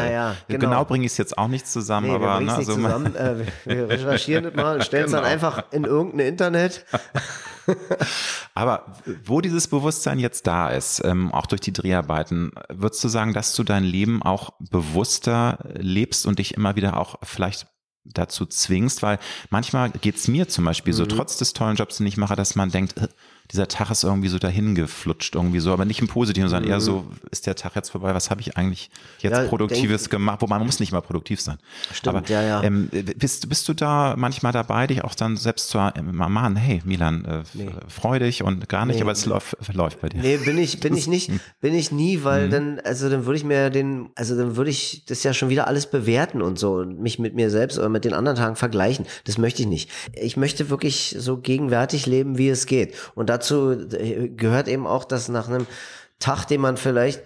genau, 0.49 0.61
genau 0.61 0.85
bringe 0.85 1.05
ich 1.05 1.13
es 1.13 1.19
jetzt 1.19 1.37
auch 1.37 1.49
nicht 1.49 1.67
zusammen. 1.67 2.09
Nee, 2.09 2.15
aber, 2.15 2.41
ne, 2.41 2.47
nicht 2.47 2.55
also 2.55 2.75
zusammen. 2.75 3.15
Äh, 3.15 3.47
wir 3.67 3.89
recherchieren 3.91 4.45
das 4.45 4.55
mal, 4.55 4.83
stellen 4.83 5.05
es 5.05 5.11
genau. 5.11 5.23
dann 5.23 5.31
einfach 5.31 5.65
in 5.73 5.85
irgendein 5.85 6.29
Internet. 6.29 6.87
Aber 8.55 8.95
wo 9.25 9.41
dieses 9.41 9.69
Bewusstsein 9.69 10.19
jetzt 10.19 10.47
da 10.47 10.69
ist, 10.69 11.03
ähm, 11.05 11.33
auch 11.33 11.47
durch 11.47 11.61
die 11.61 11.73
Dreharbeiten, 11.73 12.53
würdest 12.69 13.03
du 13.05 13.09
sagen, 13.09 13.33
dass 13.33 13.55
du 13.55 13.63
dein 13.63 13.85
Leben 13.85 14.23
auch 14.23 14.51
bewusster 14.59 15.59
lebst 15.75 16.27
und 16.27 16.39
dich 16.39 16.55
immer 16.55 16.77
wieder 16.77 16.99
auch 16.99 17.17
vielleicht 17.23 17.67
dazu 18.05 18.47
zwingst? 18.47 19.03
Weil 19.03 19.19
manchmal 19.51 19.91
geht's 19.91 20.29
mir 20.29 20.49
zum 20.49 20.65
Beispiel 20.65 20.93
mhm. 20.93 20.99
so, 20.99 21.07
trotz 21.07 21.37
des 21.39 21.53
tollen 21.53 21.77
Jobs, 21.77 21.99
den 21.99 22.07
ich 22.07 22.17
mache, 22.17 22.37
dass 22.37 22.55
man 22.55 22.71
denkt, 22.71 22.97
äh, 22.99 23.09
dieser 23.52 23.68
Tag 23.68 23.90
ist 23.90 24.04
irgendwie 24.04 24.28
so 24.28 24.38
dahin 24.38 24.74
geflutscht 24.74 25.35
irgendwie 25.35 25.61
so, 25.61 25.72
aber 25.72 25.85
nicht 25.85 26.00
im 26.00 26.09
Positiven, 26.09 26.48
sondern 26.48 26.70
eher 26.70 26.80
so, 26.80 27.00
mhm. 27.00 27.28
ist 27.30 27.46
der 27.46 27.54
Tag 27.54 27.76
jetzt 27.76 27.90
vorbei, 27.90 28.14
was 28.14 28.30
habe 28.30 28.40
ich 28.40 28.57
eigentlich 28.57 28.90
jetzt 29.20 29.37
ja, 29.37 29.44
Produktives 29.44 30.09
gemacht? 30.09 30.40
Wobei 30.40 30.59
man 30.59 30.66
muss 30.66 30.80
nicht 30.80 30.92
mal 30.92 31.02
produktiv 31.02 31.40
sein. 31.40 31.59
Stimmt, 31.92 32.16
aber, 32.16 32.28
ja, 32.28 32.42
ja. 32.42 32.62
Ähm, 32.62 32.88
bist, 33.16 33.48
bist 33.48 33.68
du 33.68 33.74
da 33.74 34.14
manchmal 34.16 34.52
dabei, 34.52 34.87
dich 34.87 35.04
auch 35.04 35.14
dann 35.14 35.37
selbst 35.37 35.68
zu 35.68 35.78
machen, 35.78 36.57
hey 36.57 36.80
Milan, 36.85 37.24
äh, 37.24 37.42
nee. 37.52 37.70
freu 37.88 38.18
dich 38.18 38.42
und 38.42 38.68
gar 38.68 38.87
nicht, 38.87 38.96
nee. 38.96 39.02
aber 39.02 39.12
es 39.12 39.26
läuft, 39.26 39.57
läuft 39.74 40.00
bei 40.00 40.09
dir. 40.09 40.22
Nee, 40.22 40.38
bin 40.38 40.57
ich, 40.57 40.80
bin 40.80 40.96
ich 40.96 41.07
nicht, 41.07 41.30
bin 41.61 41.74
ich 41.74 41.92
nie, 41.92 42.24
weil 42.24 42.46
mhm. 42.46 42.50
dann, 42.50 42.80
also 42.80 43.11
dann 43.11 43.26
würde 43.26 43.37
ich 43.37 43.44
mir 43.44 43.68
den, 43.68 44.09
also 44.14 44.37
dann 44.37 44.57
würde 44.57 44.70
ich 44.70 45.04
das 45.07 45.22
ja 45.22 45.35
schon 45.35 45.50
wieder 45.50 45.68
alles 45.68 45.90
bewerten 45.90 46.40
und 46.40 46.59
so 46.59 46.76
und 46.76 46.98
mich 47.00 47.18
mit 47.18 47.35
mir 47.35 47.50
selbst 47.50 47.78
oder 47.78 47.90
mit 47.90 48.07
den 48.07 48.14
anderen 48.14 48.38
Tagen 48.38 48.57
vergleichen. 48.57 49.04
Das 49.24 49.37
möchte 49.37 49.62
ich 49.62 49.68
nicht. 49.68 49.90
Ich 50.14 50.38
möchte 50.38 50.70
wirklich 50.70 51.14
so 51.18 51.37
gegenwärtig 51.37 52.07
leben, 52.07 52.38
wie 52.38 52.48
es 52.48 52.64
geht. 52.64 52.94
Und 53.14 53.28
dazu 53.35 53.73
äh, 53.73 54.29
gehört 54.29 54.68
eben 54.68 54.87
auch, 54.87 55.05
dass 55.05 55.29
nach 55.29 55.49
einem 55.49 55.66
Tag, 56.18 56.47
den 56.47 56.61
man 56.61 56.77
vielleicht 56.77 57.23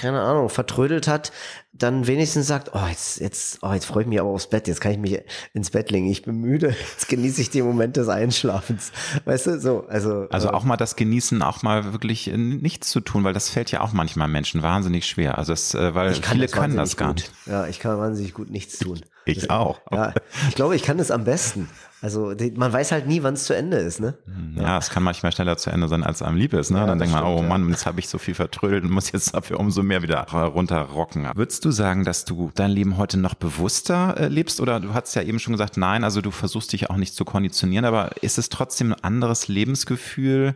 keine 0.00 0.22
Ahnung, 0.22 0.48
vertrödelt 0.48 1.08
hat, 1.08 1.30
dann 1.72 2.06
wenigstens 2.06 2.46
sagt, 2.46 2.70
oh, 2.74 2.86
jetzt, 2.88 3.20
jetzt, 3.20 3.58
oh, 3.62 3.72
jetzt 3.72 3.84
freue 3.84 4.02
ich 4.02 4.08
mich 4.08 4.18
aber 4.18 4.30
aufs 4.30 4.48
Bett, 4.48 4.66
jetzt 4.66 4.80
kann 4.80 4.92
ich 4.92 4.98
mich 4.98 5.20
ins 5.52 5.70
Bett 5.70 5.90
legen, 5.90 6.10
ich 6.10 6.22
bin 6.22 6.36
müde, 6.36 6.68
jetzt 6.92 7.08
genieße 7.08 7.40
ich 7.42 7.50
den 7.50 7.66
Moment 7.66 7.96
des 7.96 8.08
Einschlafens. 8.08 8.92
Weißt 9.26 9.46
du, 9.46 9.60
so, 9.60 9.86
also. 9.88 10.26
Also 10.30 10.48
äh, 10.48 10.52
auch 10.52 10.64
mal 10.64 10.78
das 10.78 10.96
Genießen, 10.96 11.42
auch 11.42 11.62
mal 11.62 11.92
wirklich 11.92 12.28
nichts 12.34 12.88
zu 12.88 13.00
tun, 13.00 13.24
weil 13.24 13.34
das 13.34 13.50
fällt 13.50 13.70
ja 13.72 13.82
auch 13.82 13.92
manchmal 13.92 14.28
Menschen 14.28 14.62
wahnsinnig 14.62 15.06
schwer. 15.06 15.36
Also 15.36 15.52
es, 15.52 15.74
äh, 15.74 15.94
weil 15.94 16.14
viele 16.14 16.48
können 16.48 16.76
das 16.76 16.96
gar 16.96 17.08
gut. 17.08 17.16
nicht. 17.16 17.32
Ja, 17.46 17.66
ich 17.66 17.78
kann 17.78 17.98
wahnsinnig 17.98 18.32
gut 18.32 18.50
nichts 18.50 18.78
tun. 18.78 19.00
Ich 19.24 19.40
das, 19.40 19.50
auch. 19.50 19.80
Ja, 19.92 20.14
ich 20.48 20.54
glaube, 20.54 20.76
ich 20.76 20.82
kann 20.82 20.98
es 20.98 21.10
am 21.10 21.24
besten. 21.24 21.68
Also 22.02 22.32
man 22.54 22.72
weiß 22.72 22.92
halt 22.92 23.06
nie, 23.06 23.22
wann 23.22 23.34
es 23.34 23.44
zu 23.44 23.54
Ende 23.54 23.76
ist, 23.76 24.00
ne? 24.00 24.14
Ja, 24.56 24.62
ja, 24.62 24.78
es 24.78 24.88
kann 24.88 25.02
manchmal 25.02 25.32
schneller 25.32 25.58
zu 25.58 25.68
Ende 25.68 25.86
sein, 25.86 26.02
als 26.02 26.22
einem 26.22 26.36
lieb 26.36 26.54
ist, 26.54 26.70
ne? 26.70 26.78
Ja, 26.78 26.86
dann 26.86 26.98
denkt 26.98 27.12
man, 27.12 27.24
oh 27.24 27.42
Mann, 27.42 27.68
jetzt 27.68 27.84
habe 27.84 28.00
ich 28.00 28.08
so 28.08 28.16
viel 28.16 28.34
vertrödelt 28.34 28.84
und 28.84 28.90
muss 28.90 29.12
jetzt 29.12 29.34
dafür 29.34 29.60
umso 29.60 29.82
mehr 29.82 30.02
wieder 30.02 30.22
runterrocken. 30.22 31.28
Würdest 31.34 31.64
du 31.66 31.70
sagen, 31.70 32.04
dass 32.04 32.24
du 32.24 32.50
dein 32.54 32.70
Leben 32.70 32.96
heute 32.96 33.18
noch 33.18 33.34
bewusster 33.34 34.16
äh, 34.16 34.28
lebst? 34.28 34.60
Oder 34.60 34.80
du 34.80 34.94
hast 34.94 35.14
ja 35.14 35.22
eben 35.22 35.38
schon 35.38 35.52
gesagt, 35.52 35.76
nein, 35.76 36.02
also 36.02 36.22
du 36.22 36.30
versuchst 36.30 36.72
dich 36.72 36.88
auch 36.88 36.96
nicht 36.96 37.14
zu 37.14 37.26
konditionieren, 37.26 37.84
aber 37.84 38.22
ist 38.22 38.38
es 38.38 38.48
trotzdem 38.48 38.92
ein 38.92 39.04
anderes 39.04 39.48
Lebensgefühl? 39.48 40.54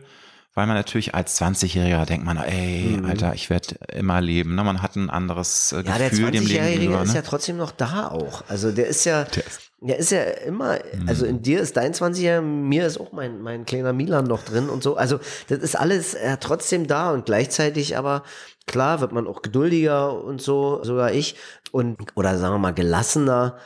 Weil 0.55 0.67
man 0.67 0.77
natürlich 0.77 1.13
als 1.13 1.39
20-Jähriger 1.39 2.05
denkt 2.05 2.25
man, 2.25 2.37
ey, 2.37 2.97
mhm. 2.97 3.05
Alter, 3.05 3.33
ich 3.35 3.49
werde 3.49 3.75
immer 3.93 4.21
leben. 4.21 4.55
Ne? 4.55 4.63
Man 4.63 4.81
hat 4.81 4.95
ein 4.95 5.09
anderes 5.09 5.73
äh, 5.73 5.83
ja, 5.83 5.97
Gefühl 5.97 6.31
dem 6.31 6.47
Leben 6.47 6.65
gegenüber. 6.65 6.69
Der 6.69 6.71
20-Jährige 6.71 7.03
ist 7.03 7.09
ne? 7.09 7.15
ja 7.15 7.21
trotzdem 7.21 7.57
noch 7.57 7.71
da 7.71 8.07
auch. 8.07 8.43
Also 8.47 8.71
der 8.71 8.87
ist 8.87 9.03
ja, 9.03 9.25
der 9.25 9.45
ist, 9.45 9.59
der 9.81 9.97
ist 9.99 10.11
ja 10.11 10.23
immer, 10.23 10.79
also 11.07 11.25
in 11.25 11.41
dir 11.41 11.59
ist 11.59 11.75
dein 11.75 11.93
20er, 11.93 12.39
mir 12.39 12.87
ist 12.87 12.97
auch 12.99 13.11
mein, 13.11 13.41
mein 13.41 13.65
kleiner 13.65 13.91
Milan 13.91 14.25
noch 14.25 14.43
drin 14.43 14.69
und 14.69 14.81
so. 14.81 14.95
Also 14.95 15.19
das 15.49 15.59
ist 15.59 15.75
alles 15.75 16.13
äh, 16.13 16.37
trotzdem 16.39 16.87
da 16.87 17.11
und 17.11 17.25
gleichzeitig 17.25 17.97
aber 17.97 18.23
klar 18.65 19.01
wird 19.01 19.11
man 19.11 19.27
auch 19.27 19.41
geduldiger 19.41 20.23
und 20.23 20.41
so, 20.41 20.81
sogar 20.83 21.11
ich 21.11 21.35
und 21.71 21.97
oder 22.15 22.37
sagen 22.37 22.55
wir 22.55 22.59
mal 22.59 22.73
gelassener 22.73 23.57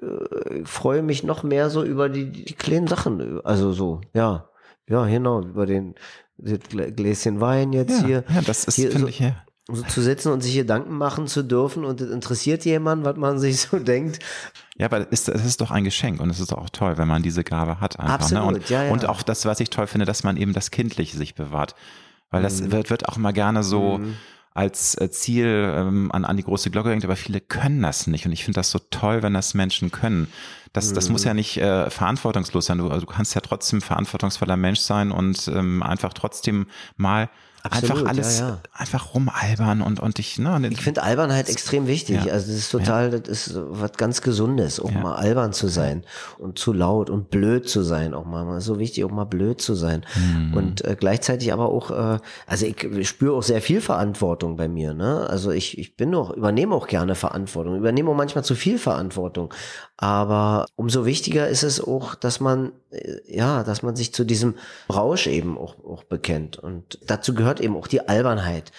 äh, 0.00 0.64
freue 0.64 1.02
mich 1.02 1.22
noch 1.22 1.42
mehr 1.42 1.68
so 1.68 1.84
über 1.84 2.08
die, 2.08 2.32
die 2.32 2.54
kleinen 2.54 2.86
Sachen. 2.86 3.44
Also 3.44 3.72
so, 3.72 4.00
ja. 4.14 4.48
Ja, 4.88 5.06
genau, 5.06 5.40
über 5.42 5.66
den 5.66 5.94
Gläschen 6.38 7.40
Wein 7.40 7.72
jetzt 7.72 8.00
ja, 8.00 8.06
hier. 8.06 8.24
Ja, 8.28 8.42
das 8.42 8.64
ist, 8.64 8.76
finde 8.76 8.98
so, 8.98 9.06
ich, 9.08 9.20
ja. 9.20 9.36
So 9.66 9.82
zu 9.82 10.02
sitzen 10.02 10.30
und 10.30 10.42
sich 10.42 10.54
Gedanken 10.54 10.98
machen 10.98 11.26
zu 11.26 11.42
dürfen 11.42 11.86
und 11.86 11.98
es 12.00 12.10
interessiert 12.10 12.66
jemand, 12.66 13.04
was 13.04 13.16
man 13.16 13.38
sich 13.38 13.60
so 13.60 13.78
denkt. 13.80 14.18
Ja, 14.76 14.86
aber 14.86 15.10
es 15.10 15.26
ist, 15.26 15.28
ist 15.28 15.60
doch 15.60 15.70
ein 15.70 15.84
Geschenk 15.84 16.20
und 16.20 16.28
es 16.28 16.38
ist 16.38 16.52
auch 16.52 16.68
toll, 16.68 16.98
wenn 16.98 17.08
man 17.08 17.22
diese 17.22 17.44
Gabe 17.44 17.80
hat 17.80 17.98
einfach. 17.98 18.30
Ne? 18.30 18.40
Absolut, 18.40 18.44
ne? 18.44 18.56
und, 18.58 18.68
ja, 18.68 18.84
ja. 18.84 18.92
und 18.92 19.08
auch 19.08 19.22
das, 19.22 19.46
was 19.46 19.60
ich 19.60 19.70
toll 19.70 19.86
finde, 19.86 20.04
dass 20.04 20.22
man 20.22 20.36
eben 20.36 20.52
das 20.52 20.70
Kindliche 20.70 21.16
sich 21.16 21.34
bewahrt. 21.34 21.74
Weil 22.30 22.42
das 22.42 22.60
mhm. 22.60 22.72
wird, 22.72 22.90
wird 22.90 23.08
auch 23.08 23.16
immer 23.16 23.32
gerne 23.32 23.62
so, 23.62 23.98
mhm 23.98 24.16
als 24.54 24.96
äh, 25.00 25.10
Ziel 25.10 25.74
ähm, 25.76 26.12
an, 26.12 26.24
an 26.24 26.36
die 26.36 26.44
große 26.44 26.70
Glocke 26.70 26.90
hängt, 26.90 27.04
aber 27.04 27.16
viele 27.16 27.40
können 27.40 27.82
das 27.82 28.06
nicht. 28.06 28.24
Und 28.24 28.32
ich 28.32 28.44
finde 28.44 28.60
das 28.60 28.70
so 28.70 28.78
toll, 28.90 29.22
wenn 29.22 29.34
das 29.34 29.52
Menschen 29.54 29.90
können. 29.90 30.28
Das, 30.72 30.92
das 30.92 31.08
muss 31.08 31.24
ja 31.24 31.32
mhm. 31.32 31.36
nicht 31.36 31.56
äh, 31.56 31.90
verantwortungslos 31.90 32.66
sein. 32.66 32.78
Du, 32.78 32.88
also 32.88 33.04
du 33.04 33.12
kannst 33.12 33.34
ja 33.34 33.40
trotzdem 33.40 33.80
verantwortungsvoller 33.80 34.56
Mensch 34.56 34.80
sein 34.80 35.10
und 35.10 35.48
ähm, 35.48 35.82
einfach 35.82 36.12
trotzdem 36.12 36.66
mal 36.96 37.28
Absolut, 37.66 37.96
einfach 37.96 38.10
alles 38.10 38.40
ja, 38.40 38.48
ja. 38.48 38.58
einfach 38.74 39.14
rumalbern 39.14 39.80
und 39.80 39.98
und 39.98 40.18
ich 40.18 40.38
ne 40.38 40.68
ich 40.68 40.82
finde 40.82 41.02
Albernheit 41.02 41.48
extrem 41.48 41.86
wichtig. 41.86 42.22
Ja. 42.26 42.34
also 42.34 42.48
das 42.48 42.56
ist 42.56 42.70
total 42.70 43.10
das 43.10 43.26
ist 43.26 43.56
was 43.56 43.92
ganz 43.92 44.20
Gesundes 44.20 44.78
auch 44.78 44.90
mal 44.90 45.14
albern 45.14 45.54
zu 45.54 45.68
sein 45.68 46.04
und 46.36 46.58
zu 46.58 46.74
laut 46.74 47.08
und 47.08 47.30
blöd 47.30 47.66
zu 47.66 47.82
sein 47.82 48.12
auch 48.12 48.26
mal 48.26 48.60
so 48.60 48.78
wichtig 48.78 49.04
auch 49.04 49.10
mal 49.10 49.24
blöd 49.24 49.62
zu 49.62 49.74
sein. 49.74 50.04
Mhm. 50.14 50.54
und 50.54 50.84
äh, 50.84 50.94
gleichzeitig 50.94 51.54
aber 51.54 51.70
auch 51.70 51.90
äh, 51.90 52.18
also 52.46 52.66
ich 52.66 53.08
spüre 53.08 53.34
auch 53.34 53.42
sehr 53.42 53.62
viel 53.62 53.80
Verantwortung 53.80 54.56
bei 54.56 54.68
mir 54.68 54.92
ne? 54.92 55.26
Also 55.30 55.50
ich 55.50 55.78
ich 55.78 55.96
bin 55.96 56.14
auch 56.14 56.32
übernehme 56.32 56.74
auch 56.74 56.86
gerne 56.86 57.14
Verantwortung 57.14 57.78
übernehme 57.78 58.10
auch 58.10 58.16
manchmal 58.16 58.44
zu 58.44 58.54
viel 58.54 58.78
Verantwortung. 58.78 59.54
Aber 59.96 60.66
umso 60.76 61.06
wichtiger 61.06 61.48
ist 61.48 61.62
es 61.62 61.80
auch 61.80 62.14
dass 62.14 62.40
man 62.40 62.72
äh, 62.90 63.20
ja 63.26 63.62
dass 63.64 63.82
man 63.82 63.96
sich 63.96 64.12
zu 64.12 64.24
diesem 64.24 64.56
Rausch 64.92 65.28
eben 65.28 65.56
auch 65.56 65.76
auch 65.84 66.04
bekennt. 66.04 66.58
Und 66.58 66.98
dazu 67.06 67.34
gehört 67.34 67.53
gehört 67.54 67.60
eben 67.60 67.76
auch 67.76 67.86
die 67.86 68.06
Albernheit 68.08 68.72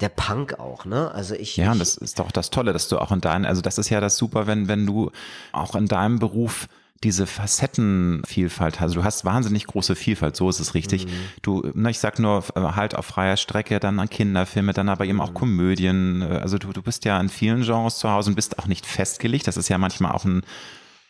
der 0.00 0.08
Punk 0.08 0.58
auch, 0.58 0.84
ne? 0.84 1.12
Also 1.12 1.34
ich. 1.34 1.56
Ja, 1.56 1.72
und 1.72 1.78
das 1.78 1.96
ist 1.96 2.18
doch 2.18 2.32
das 2.32 2.50
Tolle, 2.50 2.72
dass 2.72 2.88
du 2.88 2.98
auch 2.98 3.12
in 3.12 3.20
deinem, 3.20 3.44
also 3.44 3.60
das 3.60 3.78
ist 3.78 3.90
ja 3.90 4.00
das 4.00 4.16
super, 4.16 4.46
wenn, 4.46 4.66
wenn 4.66 4.86
du 4.86 5.10
auch 5.52 5.74
in 5.74 5.86
deinem 5.86 6.18
Beruf 6.18 6.66
diese 7.04 7.26
Facettenvielfalt 7.26 8.76
hast. 8.76 8.82
Also 8.82 9.00
du 9.00 9.04
hast 9.04 9.24
wahnsinnig 9.24 9.66
große 9.66 9.96
Vielfalt, 9.96 10.36
so 10.36 10.48
ist 10.48 10.60
es 10.60 10.74
richtig. 10.74 11.06
Mhm. 11.06 11.10
Du, 11.42 11.70
ne, 11.74 11.90
ich 11.90 11.98
sag 11.98 12.18
nur 12.20 12.44
äh, 12.54 12.60
halt 12.60 12.94
auf 12.94 13.06
freier 13.06 13.36
Strecke, 13.36 13.80
dann 13.80 13.98
an 13.98 14.08
Kinderfilme, 14.08 14.72
dann 14.72 14.88
aber 14.88 15.04
eben 15.04 15.20
auch 15.20 15.30
mhm. 15.30 15.34
Komödien. 15.34 16.22
Äh, 16.22 16.36
also 16.36 16.58
du, 16.58 16.72
du 16.72 16.80
bist 16.80 17.04
ja 17.04 17.20
in 17.20 17.28
vielen 17.28 17.62
Genres 17.62 17.98
zu 17.98 18.08
Hause 18.08 18.30
und 18.30 18.36
bist 18.36 18.58
auch 18.58 18.66
nicht 18.66 18.86
festgelegt. 18.86 19.46
Das 19.46 19.56
ist 19.56 19.68
ja 19.68 19.78
manchmal 19.78 20.12
auch 20.12 20.24
ein 20.24 20.42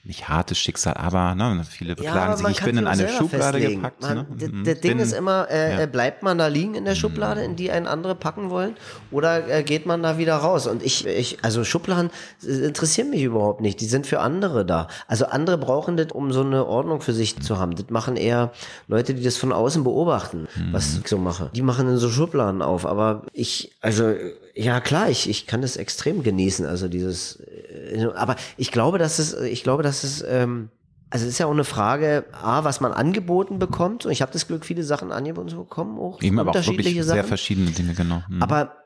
nicht 0.05 0.29
hartes 0.29 0.59
Schicksal, 0.59 0.95
aber 0.95 1.37
ne, 1.37 1.63
viele 1.69 1.95
beklagen 1.95 2.33
ja, 2.33 2.37
sich, 2.37 2.59
ich 2.59 2.65
bin 2.65 2.77
in 2.77 2.89
eine 2.89 3.09
Schublade 3.09 3.59
festlegen. 3.59 3.83
gepackt. 3.83 4.03
Man, 4.03 4.27
ne? 4.37 4.63
Das 4.65 4.81
Ding 4.81 4.99
ist 4.99 5.13
immer, 5.13 5.49
äh, 5.49 5.79
ja. 5.79 5.87
bleibt 5.87 6.25
man 6.25 6.39
da 6.39 6.49
liegen 6.49 6.75
in 6.75 6.85
der 6.85 6.97
Schublade, 6.97 7.45
in 7.45 7.55
die 7.55 7.71
ein 7.71 7.87
andere 7.87 8.17
packen 8.17 8.51
wollen, 8.51 8.75
oder 9.13 9.49
äh, 9.49 9.63
geht 9.63 9.87
man 9.87 10.03
da 10.03 10.19
wieder 10.19 10.35
raus? 10.35 10.67
Und 10.67 10.83
ich, 10.83 11.07
ich, 11.07 11.39
also 11.43 11.63
Schubladen 11.63 12.11
interessieren 12.43 13.11
mich 13.11 13.23
überhaupt 13.23 13.61
nicht. 13.61 13.81
Die 13.81 13.87
sind 13.87 14.09
für 14.09 14.19
andere 14.19 14.67
da. 14.67 14.89
Also 15.07 15.27
andere 15.27 15.57
brauchen 15.57 15.97
das, 15.97 16.09
um 16.11 16.33
so 16.33 16.41
eine 16.41 16.67
Ordnung 16.67 17.01
für 17.01 17.13
sich 17.13 17.41
zu 17.41 17.61
haben. 17.61 17.77
Das 17.77 17.89
machen 17.91 18.17
eher 18.17 18.51
Leute, 18.89 19.15
die 19.15 19.23
das 19.23 19.37
von 19.37 19.53
außen 19.53 19.85
beobachten, 19.85 20.49
mhm. 20.57 20.73
was 20.73 20.99
ich 20.99 21.07
so 21.07 21.17
mache. 21.17 21.51
Die 21.55 21.63
machen 21.63 21.89
in 21.89 21.99
so 21.99 22.11
Schubladen 22.11 22.61
auf. 22.61 22.87
Aber 22.87 23.23
ich, 23.33 23.77
also 23.81 24.13
ja 24.55 24.81
klar, 24.81 25.09
ich, 25.09 25.29
ich 25.29 25.47
kann 25.47 25.63
das 25.63 25.77
extrem 25.77 26.23
genießen. 26.23 26.67
Also 26.67 26.89
dieses, 26.89 27.41
äh, 27.41 28.07
aber 28.15 28.37
ich 28.57 28.71
glaube, 28.71 28.99
dass 28.99 29.19
es, 29.19 29.35
ich 29.35 29.63
glaube, 29.63 29.83
dass 29.83 30.05
es, 30.05 30.25
ähm, 30.27 30.69
also 31.11 31.27
es 31.27 31.33
ist 31.33 31.39
ja 31.39 31.47
auch 31.47 31.53
eine 31.53 31.65
Frage, 31.65 32.25
a, 32.33 32.65
was 32.65 32.81
man 32.81 32.93
angeboten 32.93 33.59
bekommt. 33.59 34.07
Und 34.07 34.13
ich 34.13 34.23
habe 34.23 34.33
das 34.33 34.47
Glück, 34.47 34.65
viele 34.65 34.83
Sachen 34.83 35.13
angeboten 35.13 35.49
zu 35.49 35.57
bekommen, 35.57 35.99
auch 35.99 36.23
Eben, 36.23 36.39
aber 36.39 36.53
auch 36.53 36.55
wirklich 36.55 36.95
Sachen. 36.97 37.05
sehr 37.05 37.25
verschiedene 37.25 37.71
Dinge, 37.71 37.95
genau. 37.95 38.23
Mhm. 38.29 38.43
Aber 38.43 38.82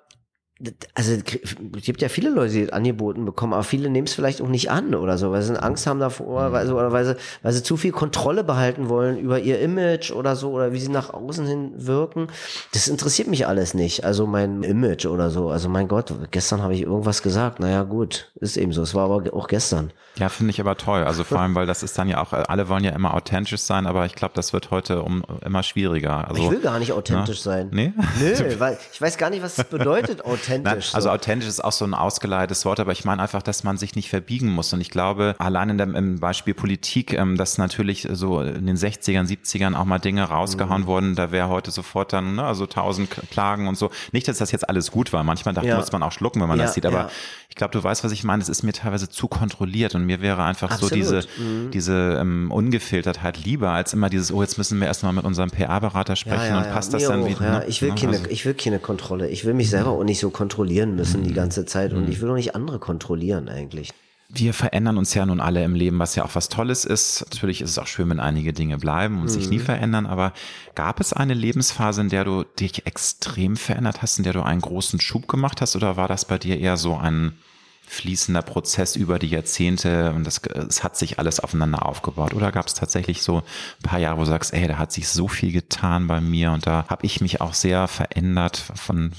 also 0.94 1.12
es 1.12 1.82
gibt 1.82 2.00
ja 2.00 2.08
viele 2.08 2.30
Leute, 2.30 2.54
die 2.54 2.72
angeboten 2.72 3.26
bekommen, 3.26 3.52
aber 3.52 3.62
viele 3.62 3.90
nehmen 3.90 4.06
es 4.06 4.14
vielleicht 4.14 4.40
auch 4.40 4.48
nicht 4.48 4.70
an 4.70 4.94
oder 4.94 5.18
so, 5.18 5.30
weil 5.30 5.42
sie 5.42 5.62
Angst 5.62 5.86
haben 5.86 6.00
davor, 6.00 6.50
weil 6.52 6.66
sie, 6.66 6.74
oder 6.74 6.92
weil 6.92 7.04
sie, 7.04 7.16
weil 7.42 7.52
sie 7.52 7.62
zu 7.62 7.76
viel 7.76 7.92
Kontrolle 7.92 8.42
behalten 8.42 8.88
wollen 8.88 9.18
über 9.18 9.38
ihr 9.38 9.60
Image 9.60 10.12
oder 10.12 10.34
so 10.34 10.52
oder 10.52 10.72
wie 10.72 10.78
sie 10.78 10.88
nach 10.88 11.12
außen 11.12 11.46
hin 11.46 11.72
wirken. 11.76 12.28
Das 12.72 12.88
interessiert 12.88 13.28
mich 13.28 13.46
alles 13.46 13.74
nicht. 13.74 14.04
Also 14.04 14.26
mein 14.26 14.62
Image 14.62 15.04
oder 15.04 15.28
so. 15.28 15.50
Also 15.50 15.68
mein 15.68 15.88
Gott, 15.88 16.14
gestern 16.30 16.62
habe 16.62 16.74
ich 16.74 16.82
irgendwas 16.82 17.22
gesagt. 17.22 17.60
Naja, 17.60 17.82
gut, 17.82 18.32
ist 18.36 18.56
eben 18.56 18.72
so. 18.72 18.80
Es 18.80 18.94
war 18.94 19.10
aber 19.10 19.34
auch 19.34 19.48
gestern. 19.48 19.92
Ja, 20.18 20.30
finde 20.30 20.50
ich 20.50 20.60
aber 20.60 20.76
toll. 20.76 21.04
Also 21.04 21.24
vor 21.24 21.40
allem, 21.40 21.54
weil 21.54 21.66
das 21.66 21.82
ist 21.82 21.98
dann 21.98 22.08
ja 22.08 22.22
auch, 22.22 22.32
alle 22.32 22.68
wollen 22.68 22.84
ja 22.84 22.92
immer 22.92 23.12
authentisch 23.12 23.60
sein, 23.60 23.86
aber 23.86 24.06
ich 24.06 24.14
glaube, 24.14 24.32
das 24.34 24.52
wird 24.52 24.70
heute 24.70 25.02
um 25.02 25.22
immer 25.44 25.62
schwieriger. 25.62 26.28
Also, 26.28 26.42
ich 26.42 26.50
will 26.50 26.60
gar 26.60 26.78
nicht 26.78 26.92
authentisch 26.92 27.44
ne? 27.44 27.52
sein. 27.52 27.68
Nee? 27.70 27.92
Nö, 28.20 28.34
weil 28.58 28.78
ich 28.92 29.00
weiß 29.00 29.18
gar 29.18 29.28
nicht, 29.28 29.42
was 29.42 29.58
es 29.58 29.64
bedeutet, 29.64 30.24
authentisch. 30.24 30.92
Nein, 30.92 30.94
also 30.94 31.10
authentisch 31.10 31.48
ist 31.48 31.62
auch 31.62 31.72
so 31.72 31.84
ein 31.84 31.92
ausgeleitetes 31.92 32.64
Wort, 32.64 32.80
aber 32.80 32.92
ich 32.92 33.04
meine 33.04 33.20
einfach, 33.20 33.42
dass 33.42 33.62
man 33.62 33.76
sich 33.76 33.94
nicht 33.94 34.08
verbiegen 34.08 34.48
muss. 34.48 34.72
Und 34.72 34.80
ich 34.80 34.90
glaube, 34.90 35.34
allein 35.38 35.70
in 35.70 35.78
dem, 35.78 35.94
im 35.94 36.18
Beispiel 36.18 36.54
Politik, 36.54 37.12
ähm, 37.12 37.36
dass 37.36 37.58
natürlich 37.58 38.08
so 38.10 38.40
in 38.40 38.66
den 38.66 38.76
60ern, 38.76 39.26
70ern 39.26 39.74
auch 39.76 39.84
mal 39.84 39.98
Dinge 39.98 40.24
rausgehauen 40.24 40.82
mhm. 40.82 40.86
wurden, 40.86 41.14
da 41.14 41.30
wäre 41.30 41.48
heute 41.48 41.70
sofort 41.70 42.14
dann, 42.14 42.36
ne, 42.36 42.44
also 42.44 42.66
tausend 42.66 43.10
Klagen 43.30 43.68
und 43.68 43.76
so. 43.76 43.90
Nicht, 44.12 44.28
dass 44.28 44.38
das 44.38 44.50
jetzt 44.50 44.68
alles 44.68 44.90
gut 44.90 45.12
war. 45.12 45.24
Manchmal 45.24 45.54
dachte, 45.54 45.68
ja. 45.68 45.76
muss 45.76 45.92
man 45.92 46.02
auch 46.02 46.12
schlucken, 46.12 46.40
wenn 46.40 46.48
man 46.48 46.58
ja, 46.58 46.64
das 46.64 46.74
sieht, 46.74 46.86
aber 46.86 46.96
ja. 46.96 47.10
ich 47.50 47.54
glaube, 47.54 47.72
du 47.72 47.84
weißt, 47.84 48.02
was 48.02 48.12
ich 48.12 48.24
meine. 48.24 48.42
Es 48.42 48.48
ist 48.48 48.62
mir 48.62 48.72
teilweise 48.72 49.08
zu 49.08 49.28
kontrolliert 49.28 49.94
und 49.94 50.05
mir 50.06 50.20
wäre 50.20 50.42
einfach 50.44 50.70
Absolut. 50.70 50.90
so 50.90 50.96
diese, 50.96 51.20
mhm. 51.38 51.70
diese 51.70 52.18
ähm, 52.20 52.50
Ungefiltertheit 52.50 53.44
lieber 53.44 53.70
als 53.70 53.92
immer 53.92 54.08
dieses, 54.08 54.32
oh, 54.32 54.42
jetzt 54.42 54.58
müssen 54.58 54.80
wir 54.80 54.86
erstmal 54.86 55.12
mit 55.12 55.24
unserem 55.24 55.50
PR-Berater 55.50 56.16
sprechen 56.16 56.56
und 56.56 56.70
passt 56.70 56.94
das 56.94 57.04
dann 57.04 57.22
auch, 57.22 57.28
wieder. 57.28 57.44
Ja. 57.44 57.58
Ne? 57.58 57.64
Ich 57.66 57.82
will 57.82 57.94
keine, 57.94 58.18
also. 58.18 58.30
ich 58.30 58.44
will 58.44 58.54
keine 58.54 58.78
Kontrolle. 58.78 59.28
Ich 59.28 59.44
will 59.44 59.54
mich 59.54 59.70
selber 59.70 59.90
auch 59.90 60.04
nicht 60.04 60.20
so 60.20 60.30
kontrollieren 60.30 60.96
müssen 60.96 61.22
die 61.22 61.30
mhm. 61.30 61.34
ganze 61.34 61.66
Zeit 61.66 61.92
und 61.92 62.08
ich 62.08 62.18
mhm. 62.18 62.22
will 62.22 62.30
auch 62.30 62.36
nicht 62.36 62.54
andere 62.54 62.78
kontrollieren 62.78 63.48
eigentlich. 63.48 63.90
Wir 64.28 64.54
verändern 64.54 64.98
uns 64.98 65.14
ja 65.14 65.24
nun 65.24 65.40
alle 65.40 65.62
im 65.62 65.76
Leben, 65.76 66.00
was 66.00 66.16
ja 66.16 66.24
auch 66.24 66.34
was 66.34 66.48
Tolles 66.48 66.84
ist. 66.84 67.24
Natürlich 67.30 67.60
ist 67.60 67.70
es 67.70 67.78
auch 67.78 67.86
schön, 67.86 68.10
wenn 68.10 68.18
einige 68.18 68.52
Dinge 68.52 68.76
bleiben 68.76 69.18
und 69.18 69.24
mhm. 69.24 69.28
sich 69.28 69.48
nie 69.48 69.58
mhm. 69.58 69.64
verändern, 69.64 70.06
aber 70.06 70.32
gab 70.74 70.98
es 71.00 71.12
eine 71.12 71.34
Lebensphase, 71.34 72.00
in 72.00 72.08
der 72.08 72.24
du 72.24 72.42
dich 72.42 72.86
extrem 72.86 73.56
verändert 73.56 74.02
hast, 74.02 74.18
in 74.18 74.24
der 74.24 74.32
du 74.32 74.42
einen 74.42 74.60
großen 74.60 75.00
Schub 75.00 75.28
gemacht 75.28 75.60
hast 75.60 75.76
oder 75.76 75.96
war 75.96 76.08
das 76.08 76.24
bei 76.24 76.38
dir 76.38 76.58
eher 76.58 76.76
so 76.76 76.96
ein 76.96 77.38
fließender 77.86 78.42
Prozess 78.42 78.96
über 78.96 79.18
die 79.18 79.28
Jahrzehnte 79.28 80.12
und 80.12 80.24
das, 80.24 80.40
es 80.68 80.82
hat 80.82 80.96
sich 80.96 81.18
alles 81.18 81.40
aufeinander 81.40 81.86
aufgebaut? 81.86 82.34
Oder 82.34 82.52
gab 82.52 82.66
es 82.66 82.74
tatsächlich 82.74 83.22
so 83.22 83.38
ein 83.38 83.82
paar 83.82 83.98
Jahre, 83.98 84.16
wo 84.16 84.22
du 84.22 84.26
sagst, 84.26 84.52
ey, 84.52 84.66
da 84.66 84.78
hat 84.78 84.92
sich 84.92 85.08
so 85.08 85.28
viel 85.28 85.52
getan 85.52 86.06
bei 86.06 86.20
mir 86.20 86.52
und 86.52 86.66
da 86.66 86.86
habe 86.88 87.06
ich 87.06 87.20
mich 87.20 87.40
auch 87.40 87.54
sehr 87.54 87.88
verändert 87.88 88.56
von 88.56 89.12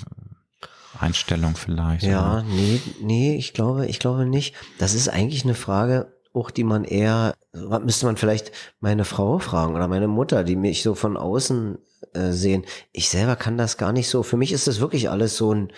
Einstellung 1.00 1.56
vielleicht. 1.56 2.04
Ja, 2.04 2.34
oder? 2.34 2.44
nee, 2.44 2.82
nee, 3.02 3.36
ich 3.36 3.54
glaube, 3.54 3.86
ich 3.88 4.00
glaube 4.00 4.26
nicht. 4.26 4.56
Das 4.80 4.94
ist 4.94 5.10
eigentlich 5.10 5.44
eine 5.44 5.56
Frage, 5.56 6.14
auch 6.34 6.52
die 6.52 6.64
man 6.64 6.84
eher, 6.84 7.34
müsste 7.54 8.06
man 8.06 8.18
vielleicht 8.18 8.52
meine 8.80 9.06
Frau 9.06 9.40
fragen 9.40 9.76
oder 9.76 9.88
meine 9.88 10.08
Mutter, 10.08 10.44
die 10.44 10.56
mich 10.56 10.84
so 10.84 10.96
von 10.96 11.18
außen 11.18 11.78
äh, 12.14 12.32
sehen. 12.32 12.66
Ich 12.92 13.10
selber 13.10 13.36
kann 13.36 13.58
das 13.58 13.78
gar 13.78 13.92
nicht 13.92 14.10
so. 14.10 14.24
Für 14.24 14.38
mich 14.38 14.52
ist 14.52 14.68
das 14.68 14.80
wirklich 14.80 15.10
alles 15.10 15.38
so 15.38 15.54
ein, 15.54 15.72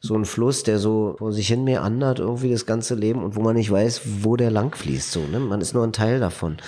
so 0.00 0.14
ein 0.14 0.24
Fluss, 0.24 0.62
der 0.62 0.78
so 0.78 1.16
vor 1.18 1.32
sich 1.32 1.48
hin 1.48 1.64
meandert, 1.64 2.18
irgendwie 2.18 2.50
das 2.50 2.66
ganze 2.66 2.94
Leben 2.94 3.22
und 3.22 3.36
wo 3.36 3.40
man 3.40 3.56
nicht 3.56 3.70
weiß, 3.70 4.02
wo 4.22 4.36
der 4.36 4.50
lang 4.50 4.74
fließt, 4.74 5.12
so, 5.12 5.20
ne? 5.20 5.38
Man 5.38 5.60
ist 5.60 5.74
nur 5.74 5.84
ein 5.84 5.92
Teil 5.92 6.20
davon. 6.20 6.58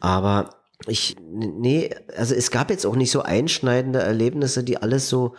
Aber 0.00 0.50
ich, 0.86 1.16
nee, 1.30 1.90
also 2.16 2.34
es 2.34 2.50
gab 2.50 2.70
jetzt 2.70 2.86
auch 2.86 2.96
nicht 2.96 3.10
so 3.10 3.22
einschneidende 3.22 4.00
Erlebnisse, 4.00 4.64
die 4.64 4.78
alles 4.78 5.08
so, 5.08 5.34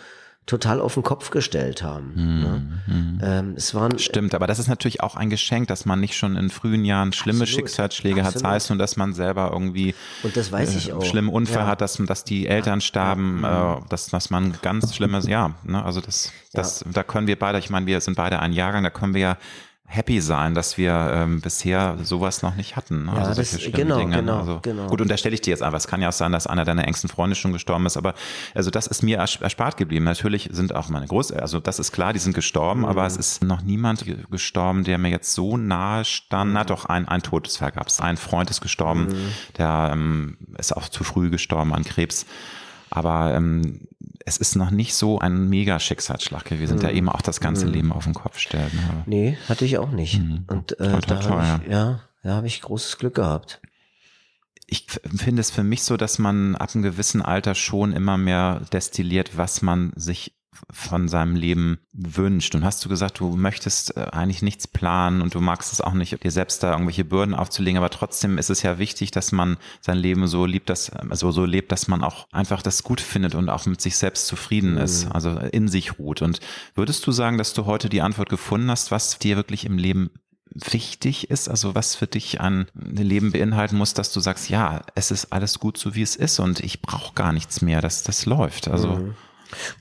total 0.45 0.79
auf 0.79 0.93
den 0.93 1.03
Kopf 1.03 1.31
gestellt 1.31 1.81
haben. 1.81 2.13
Hm, 2.15 2.41
ne? 2.41 2.81
hm. 2.85 3.19
Ähm, 3.23 3.53
es 3.57 3.73
waren, 3.73 3.97
Stimmt, 3.97 4.35
aber 4.35 4.45
das 4.45 4.59
ist 4.59 4.67
natürlich 4.67 5.01
auch 5.01 5.15
ein 5.15 5.29
Geschenk, 5.29 5.67
dass 5.69 5.85
man 5.85 5.99
nicht 5.99 6.15
schon 6.15 6.35
in 6.35 6.49
frühen 6.49 6.85
Jahren 6.85 7.13
schlimme 7.13 7.41
absolut, 7.41 7.67
Schicksalsschläge 7.67 8.21
absolut. 8.21 8.35
hat, 8.35 8.51
sei 8.51 8.55
es 8.57 8.69
nur, 8.69 8.77
dass 8.77 8.95
man 8.95 9.13
selber 9.13 9.49
irgendwie 9.51 9.95
und 10.21 10.37
das 10.37 10.51
weiß 10.51 10.75
ich 10.75 10.89
äh, 10.89 10.93
auch. 10.93 11.03
schlimmen 11.03 11.29
Unfall 11.29 11.63
ja. 11.63 11.67
hat, 11.67 11.81
dass, 11.81 11.97
dass 11.97 12.23
die 12.23 12.47
Eltern 12.47 12.81
starben, 12.81 13.39
ja. 13.41 13.77
äh, 13.77 13.81
dass, 13.89 14.07
dass 14.07 14.29
man 14.29 14.55
ganz 14.61 14.95
schlimmes, 14.95 15.27
ja, 15.27 15.55
ne, 15.63 15.83
also 15.83 15.99
das, 15.99 16.31
das, 16.53 16.81
ja. 16.81 16.91
da 16.91 17.03
können 17.03 17.25
wir 17.25 17.39
beide, 17.39 17.57
ich 17.57 17.71
meine, 17.71 17.87
wir 17.87 17.99
sind 17.99 18.15
beide 18.15 18.39
ein 18.39 18.53
Jahrgang, 18.53 18.83
da 18.83 18.91
können 18.91 19.15
wir 19.15 19.21
ja 19.21 19.37
happy 19.95 20.21
sein, 20.21 20.53
dass 20.55 20.77
wir 20.77 20.93
ähm, 21.13 21.41
bisher 21.41 21.97
sowas 22.03 22.41
noch 22.41 22.55
nicht 22.55 22.75
hatten. 22.75 23.05
Ne? 23.05 23.13
Ja, 23.15 23.23
also 23.23 23.41
das, 23.41 23.57
genau, 23.71 23.97
Dinge. 23.97 24.17
genau, 24.17 24.39
also, 24.39 24.59
genau. 24.61 24.87
Gut, 24.87 25.01
unterstelle 25.01 25.33
ich 25.33 25.41
dir 25.41 25.51
jetzt 25.51 25.63
einfach. 25.63 25.77
Es 25.77 25.87
kann 25.87 26.01
ja 26.01 26.09
auch 26.09 26.13
sein, 26.13 26.31
dass 26.31 26.47
einer 26.47 26.65
deiner 26.65 26.85
engsten 26.85 27.09
Freunde 27.09 27.35
schon 27.35 27.53
gestorben 27.53 27.85
ist, 27.85 27.97
aber 27.97 28.13
also 28.53 28.71
das 28.71 28.87
ist 28.87 29.03
mir 29.03 29.17
erspart 29.17 29.77
geblieben. 29.77 30.05
Natürlich 30.05 30.49
sind 30.51 30.75
auch 30.75 30.89
meine 30.89 31.07
Großeltern, 31.07 31.41
also 31.41 31.59
das 31.59 31.79
ist 31.79 31.91
klar, 31.91 32.13
die 32.13 32.19
sind 32.19 32.33
gestorben, 32.33 32.81
mhm. 32.81 32.85
aber 32.85 33.05
es 33.05 33.17
ist 33.17 33.43
noch 33.43 33.61
niemand 33.61 34.05
gestorben, 34.29 34.83
der 34.83 34.97
mir 34.97 35.09
jetzt 35.09 35.33
so 35.33 35.57
nahe 35.57 36.05
stand. 36.05 36.53
Na 36.53 36.63
doch, 36.63 36.85
ein, 36.85 37.07
ein 37.07 37.21
Todesfall 37.21 37.71
gab 37.71 37.87
es. 37.87 37.99
Ein 37.99 38.17
Freund 38.17 38.49
ist 38.49 38.61
gestorben, 38.61 39.07
mhm. 39.07 39.31
der 39.57 39.89
ähm, 39.93 40.37
ist 40.57 40.75
auch 40.75 40.89
zu 40.89 41.03
früh 41.03 41.29
gestorben 41.29 41.73
an 41.73 41.83
Krebs. 41.83 42.25
Aber 42.95 43.33
ähm, 43.33 43.87
es 44.25 44.37
ist 44.37 44.55
noch 44.55 44.71
nicht 44.71 44.95
so 44.95 45.19
ein 45.19 45.49
mega 45.49 45.79
Schicksalsschlag 45.79 46.45
gewesen, 46.45 46.77
mhm. 46.77 46.81
der 46.81 46.93
eben 46.93 47.09
auch 47.09 47.21
das 47.21 47.39
ganze 47.39 47.67
mhm. 47.67 47.73
Leben 47.73 47.91
auf 47.91 48.05
den 48.05 48.13
Kopf 48.13 48.39
stellt. 48.39 48.73
Ne? 48.73 49.03
Nee, 49.05 49.37
hatte 49.47 49.65
ich 49.65 49.77
auch 49.77 49.91
nicht. 49.91 50.19
Mhm. 50.19 50.45
Und 50.47 50.79
äh, 50.79 50.89
toll, 50.89 51.01
toll, 51.01 51.17
da 51.17 51.23
habe 51.23 51.63
ich, 51.63 51.71
ja, 51.71 51.99
da 52.23 52.35
habe 52.35 52.47
ich 52.47 52.61
großes 52.61 52.97
Glück 52.97 53.15
gehabt. 53.15 53.61
Ich 54.67 54.87
finde 55.15 55.41
es 55.41 55.51
für 55.51 55.63
mich 55.63 55.83
so, 55.83 55.95
dass 55.95 56.17
man 56.17 56.55
ab 56.55 56.71
einem 56.73 56.83
gewissen 56.83 57.21
Alter 57.21 57.53
schon 57.53 57.93
immer 57.93 58.17
mehr 58.17 58.61
destilliert, 58.73 59.37
was 59.37 59.61
man 59.61 59.93
sich 59.95 60.33
von 60.71 61.07
seinem 61.07 61.35
Leben 61.35 61.79
wünscht. 61.93 62.55
Und 62.55 62.63
hast 62.63 62.83
du 62.83 62.89
gesagt, 62.89 63.19
du 63.19 63.35
möchtest 63.35 63.95
äh, 63.97 64.07
eigentlich 64.11 64.41
nichts 64.41 64.67
planen 64.67 65.21
und 65.21 65.33
du 65.35 65.41
magst 65.41 65.73
es 65.73 65.81
auch 65.81 65.93
nicht, 65.93 66.23
dir 66.23 66.31
selbst 66.31 66.63
da 66.63 66.71
irgendwelche 66.71 67.05
Bürden 67.05 67.33
aufzulegen, 67.33 67.77
aber 67.77 67.89
trotzdem 67.89 68.37
ist 68.37 68.49
es 68.49 68.61
ja 68.61 68.77
wichtig, 68.77 69.11
dass 69.11 69.31
man 69.31 69.57
sein 69.81 69.97
Leben 69.97 70.27
so 70.27 70.45
liebt, 70.45 70.69
dass, 70.69 70.91
also 70.91 71.31
so 71.31 71.45
lebt, 71.45 71.71
dass 71.71 71.87
man 71.87 72.03
auch 72.03 72.27
einfach 72.31 72.61
das 72.61 72.83
gut 72.83 73.01
findet 73.01 73.35
und 73.35 73.49
auch 73.49 73.65
mit 73.65 73.81
sich 73.81 73.97
selbst 73.97 74.27
zufrieden 74.27 74.77
ist, 74.77 75.05
mhm. 75.05 75.11
also 75.11 75.29
in 75.37 75.67
sich 75.67 75.99
ruht. 75.99 76.21
Und 76.21 76.39
würdest 76.73 77.05
du 77.07 77.11
sagen, 77.11 77.37
dass 77.37 77.53
du 77.53 77.65
heute 77.65 77.89
die 77.89 78.01
Antwort 78.01 78.29
gefunden 78.29 78.69
hast, 78.69 78.91
was 78.91 79.19
dir 79.19 79.35
wirklich 79.35 79.65
im 79.65 79.77
Leben 79.77 80.09
wichtig 80.55 81.29
ist, 81.29 81.49
also 81.49 81.75
was 81.75 81.95
für 81.95 82.07
dich 82.07 82.39
ein 82.39 82.67
Leben 82.73 83.31
beinhalten 83.31 83.77
muss, 83.77 83.93
dass 83.93 84.13
du 84.13 84.19
sagst, 84.19 84.49
ja, 84.49 84.81
es 84.95 85.11
ist 85.11 85.33
alles 85.33 85.59
gut 85.59 85.77
so 85.77 85.95
wie 85.95 86.01
es 86.01 86.15
ist 86.15 86.39
und 86.39 86.61
ich 86.61 86.81
brauche 86.81 87.13
gar 87.13 87.33
nichts 87.33 87.61
mehr, 87.61 87.81
dass 87.81 88.03
das 88.03 88.25
läuft. 88.25 88.67
Also 88.67 88.89
mhm. 88.89 89.15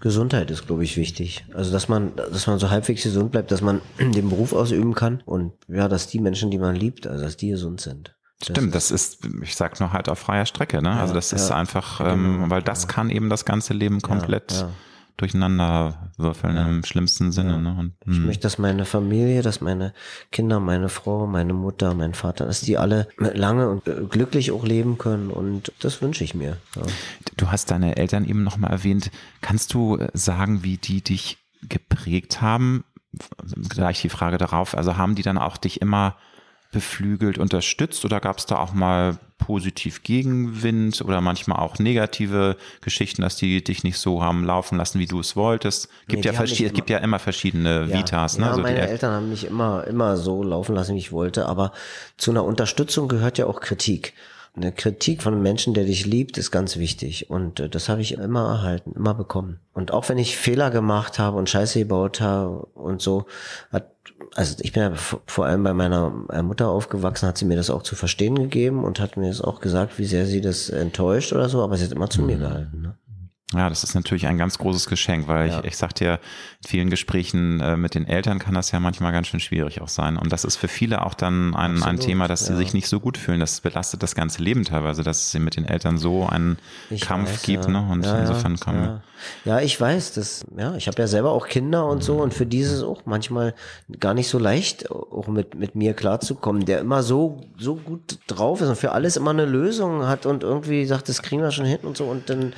Gesundheit 0.01 0.51
ist, 0.51 0.67
glaube 0.67 0.85
ich, 0.85 0.97
wichtig. 0.97 1.45
Also, 1.55 1.73
dass 1.73 1.89
man, 1.89 2.17
dass 2.17 2.47
man 2.47 2.59
so 2.59 2.71
halbwegs 2.71 3.03
gesund 3.03 3.33
bleibt, 3.33 3.51
dass 3.51 3.61
man 3.61 3.81
den 3.99 4.29
Beruf 4.29 4.53
ausüben 4.53 4.95
kann 4.95 5.23
und 5.27 5.53
ja, 5.69 5.89
dass 5.89 6.07
die 6.07 6.21
Menschen, 6.21 6.51
die 6.51 6.59
man 6.59 6.75
liebt, 6.77 7.07
also 7.07 7.25
dass 7.25 7.37
die 7.37 7.51
gesund 7.51 7.81
sind. 7.81 8.15
Das 8.41 8.49
Stimmt, 8.49 8.75
das 8.75 8.91
ist, 8.91 9.21
ich 9.43 9.55
sag 9.55 9.79
nur 9.81 9.93
halt 9.93 10.09
auf 10.09 10.19
freier 10.19 10.45
Strecke, 10.45 10.83
ne? 10.83 10.91
Ja, 10.91 11.01
also 11.01 11.15
das 11.15 11.33
ist 11.33 11.51
ja, 11.51 11.57
einfach, 11.57 12.01
ähm, 12.01 12.35
genau, 12.35 12.51
weil 12.51 12.63
das 12.63 12.83
ja. 12.83 12.89
kann 12.89 13.09
eben 13.09 13.31
das 13.31 13.45
ganze 13.45 13.73
Leben 13.75 14.01
komplett 14.01 14.67
durcheinander 15.17 16.11
würfeln 16.17 16.57
ja. 16.57 16.69
im 16.69 16.85
schlimmsten 16.85 17.31
Sinne. 17.31 17.53
Ja. 17.53 17.59
Ne? 17.59 17.77
Und, 17.79 17.93
ich 18.07 18.17
hm. 18.17 18.27
möchte, 18.27 18.43
dass 18.43 18.59
meine 18.59 18.85
Familie, 18.85 19.43
dass 19.43 19.61
meine 19.61 19.93
Kinder, 20.33 20.59
meine 20.59 20.89
Frau, 20.89 21.27
meine 21.27 21.55
Mutter, 21.55 21.95
mein 21.95 22.15
Vater, 22.15 22.47
dass 22.47 22.63
die 22.63 22.79
alle 22.79 23.09
lange 23.19 23.69
und 23.69 23.87
äh, 23.87 24.03
glücklich 24.09 24.51
auch 24.51 24.65
leben 24.65 24.99
können 24.99 25.31
und 25.31 25.73
das 25.79 26.03
wünsche 26.03 26.25
ich 26.25 26.35
mir. 26.35 26.57
Ja. 26.75 26.83
Du 27.37 27.51
hast 27.51 27.71
deine 27.71 27.97
Eltern 27.97 28.25
eben 28.25 28.43
nochmal 28.43 28.73
erwähnt. 28.73 29.11
Kannst 29.41 29.73
du 29.75 29.99
äh, 29.99 30.09
sagen, 30.15 30.65
wie 30.65 30.79
die 30.79 31.03
dich 31.03 31.39
geprägt 31.63 32.43
haben? 32.43 32.85
Gleich 33.69 34.03
die 34.03 34.09
Frage 34.09 34.39
darauf. 34.39 34.77
Also 34.77 34.97
haben 34.97 35.15
die 35.15 35.23
dann 35.23 35.39
auch 35.39 35.57
dich 35.57 35.81
immer 35.81 36.17
beflügelt 36.75 37.39
unterstützt 37.39 38.05
oder 38.05 38.21
gab 38.21 38.39
es 38.39 38.47
da 38.47 38.59
auch 38.59 38.75
mal 38.75 39.17
positiv 39.39 40.03
Gegenwind 40.03 41.01
oder 41.03 41.21
manchmal 41.21 41.59
auch 41.61 41.79
negative 41.79 42.57
Geschichten, 42.81 43.23
dass 43.23 43.37
die 43.37 43.63
dich 43.63 43.85
nicht 43.85 43.99
so 43.99 44.23
haben 44.23 44.45
laufen 44.45 44.77
lassen, 44.77 44.99
wie 44.99 45.07
du 45.07 45.21
es 45.21 45.37
wolltest? 45.37 45.89
Gibt 46.09 46.25
nee, 46.25 46.31
ja 46.33 46.43
es 46.43 46.57
gibt 46.57 46.91
ja 46.91 46.99
immer 46.99 47.19
verschiedene 47.19 47.87
ja, 47.89 47.99
Vitas. 47.99 48.39
Ne? 48.39 48.45
Ja, 48.45 48.51
also 48.51 48.63
meine 48.63 48.89
Eltern 48.89 49.13
haben 49.13 49.31
mich 49.31 49.47
immer, 49.47 49.87
immer 49.87 50.17
so 50.17 50.43
laufen 50.43 50.75
lassen, 50.75 50.95
wie 50.95 50.99
ich 50.99 51.13
wollte, 51.13 51.47
aber 51.47 51.73
zu 52.17 52.33
einer 52.33 52.45
Unterstützung 52.45 53.09
gehört 53.09 53.39
ja 53.39 53.47
auch 53.47 53.61
Kritik. 53.61 54.15
Eine 54.57 54.71
Kritik 54.71 55.23
von 55.23 55.35
einem 55.35 55.43
Menschen, 55.43 55.75
der 55.75 55.85
dich 55.85 56.07
liebt, 56.07 56.39
ist 56.39 56.53
ganz 56.53 56.77
wichtig. 56.77 57.29
Und 57.29 57.59
äh, 57.59 57.69
das 57.69 57.89
habe 57.89 58.03
ich 58.03 58.13
immer 58.13 58.49
erhalten, 58.49 58.93
immer 58.95 59.15
bekommen. 59.15 59.59
Und 59.73 59.93
auch 59.93 60.09
wenn 60.09 60.19
ich 60.19 60.37
Fehler 60.37 60.71
gemacht 60.71 61.19
habe 61.19 61.37
und 61.37 61.51
Scheiße 61.51 61.81
gebaut 61.81 62.21
habe 62.21 62.67
und 62.75 63.03
so, 63.03 63.27
hat 63.73 63.91
also 64.35 64.57
ich 64.61 64.73
bin 64.73 64.83
ja 64.83 64.93
vor 64.95 65.47
allem 65.47 65.63
bei 65.63 65.73
meiner 65.73 66.13
äh, 66.31 66.43
Mutter 66.43 66.69
aufgewachsen, 66.69 67.29
hat 67.29 67.39
sie 67.39 67.45
mir 67.45 67.57
das 67.57 67.71
auch 67.71 67.83
zu 67.83 67.95
verstehen 67.95 68.35
gegeben 68.35 68.85
und 68.85 69.01
hat 69.01 69.17
mir 69.17 69.29
das 69.29 69.41
auch 69.41 69.61
gesagt, 69.61 69.99
wie 69.99 70.05
sehr 70.05 70.27
sie 70.27 70.41
das 70.41 70.71
enttäuscht 70.71 71.33
oder 71.33 71.49
so, 71.49 71.63
aber 71.63 71.77
sie 71.77 71.85
hat 71.85 71.93
immer 71.93 72.11
zu 72.11 72.23
mir 72.23 72.37
mhm. 72.37 72.41
gehalten. 72.41 72.83
Ne? 72.83 72.95
Ja, 73.55 73.69
das 73.69 73.85
ist 73.85 73.95
natürlich 73.95 74.27
ein 74.27 74.39
ganz 74.39 74.59
großes 74.59 74.87
Geschenk, 74.87 75.29
weil 75.29 75.49
ja. 75.49 75.61
ich, 75.61 75.67
ich 75.67 75.77
sagte 75.77 76.05
ja, 76.05 76.15
in 76.15 76.69
vielen 76.69 76.91
Gesprächen 76.91 77.61
äh, 77.61 77.77
mit 77.77 77.95
den 77.95 78.07
Eltern 78.07 78.39
kann 78.39 78.55
das 78.55 78.71
ja 78.73 78.81
manchmal 78.81 79.13
ganz 79.13 79.29
schön 79.29 79.41
schwierig 79.41 79.81
auch 79.81 79.89
sein. 79.89 80.17
Und 80.17 80.33
das 80.33 80.45
ist 80.45 80.57
für 80.57 80.69
viele 80.69 81.05
auch 81.07 81.15
dann 81.15 81.55
ein, 81.55 81.83
ein 81.83 81.99
Thema, 81.99 82.29
dass 82.29 82.41
ja. 82.41 82.49
sie 82.49 82.57
sich 82.57 82.75
nicht 82.75 82.89
so 82.89 83.01
gut 83.01 83.17
fühlen. 83.17 83.41
Das 83.41 83.61
belastet 83.61 84.03
das 84.03 84.15
ganze 84.15 84.43
Leben 84.43 84.65
teilweise, 84.65 85.03
dass 85.03 85.27
es 85.27 85.41
mit 85.41 85.57
den 85.57 85.65
Eltern 85.65 85.99
so 85.99 86.27
einen 86.27 86.59
ich 86.91 87.03
Kampf 87.03 87.31
weiß, 87.31 87.43
gibt. 87.43 87.65
Ja. 87.65 87.71
Ne? 87.71 87.89
Und 87.91 88.05
insofern 88.05 88.59
kommen. 88.59 89.01
Ja. 89.45 89.61
ich 89.61 89.81
weiß, 89.81 90.15
das, 90.15 90.45
ja, 90.57 90.75
ich 90.77 90.89
habe 90.89 91.01
ja 91.01 91.07
selber 91.07 91.33
auch 91.33 91.47
Kinder 91.47 91.87
und 91.87 92.03
so 92.03 92.17
und 92.23 92.35
für 92.35 92.47
dieses 92.47 92.83
auch 92.83 93.03
manchmal 93.05 93.55
gar 94.01 94.15
nicht 94.15 94.29
so 94.29 94.39
leicht, 94.39 94.91
auch 94.91 95.29
mit, 95.29 95.55
mit 95.55 95.75
mir 95.75 95.95
klarzukommen, 95.95 96.65
der 96.65 96.81
immer 96.81 97.03
so, 97.03 97.41
so 97.59 97.77
gut 97.77 98.19
drauf 98.27 98.61
ist 98.61 98.69
und 98.69 98.77
für 98.77 98.93
alles 98.93 99.17
immer 99.17 99.31
eine 99.31 99.47
Lösung 99.47 100.07
hat 100.07 100.27
und 100.27 100.43
irgendwie 100.43 100.85
sagt, 100.87 101.09
das 101.09 101.23
kriegen 101.23 101.43
wir 101.43 101.51
schon 101.51 101.67
hin 101.67 101.81
und 101.83 101.97
so 101.97 102.05
und 102.05 102.29
dann 102.29 102.53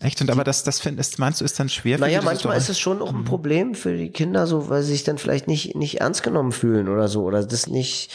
Echt? 0.00 0.20
Und 0.20 0.30
aber 0.30 0.44
das, 0.44 0.64
das 0.64 0.80
findest, 0.80 1.18
meinst 1.18 1.40
du, 1.40 1.44
ist 1.44 1.58
dann 1.58 1.68
schwer 1.68 1.98
für 1.98 2.04
Naja, 2.04 2.22
manchmal 2.22 2.56
ist 2.56 2.68
es 2.68 2.78
schon 2.78 3.00
auch 3.00 3.12
ein 3.12 3.20
mhm. 3.20 3.24
Problem 3.24 3.74
für 3.74 3.96
die 3.96 4.10
Kinder, 4.10 4.46
so, 4.46 4.68
weil 4.68 4.82
sie 4.82 4.92
sich 4.92 5.04
dann 5.04 5.18
vielleicht 5.18 5.46
nicht, 5.46 5.74
nicht 5.74 6.00
ernst 6.00 6.22
genommen 6.22 6.52
fühlen 6.52 6.88
oder 6.88 7.08
so, 7.08 7.22
oder 7.22 7.44
das 7.44 7.66
nicht, 7.66 8.10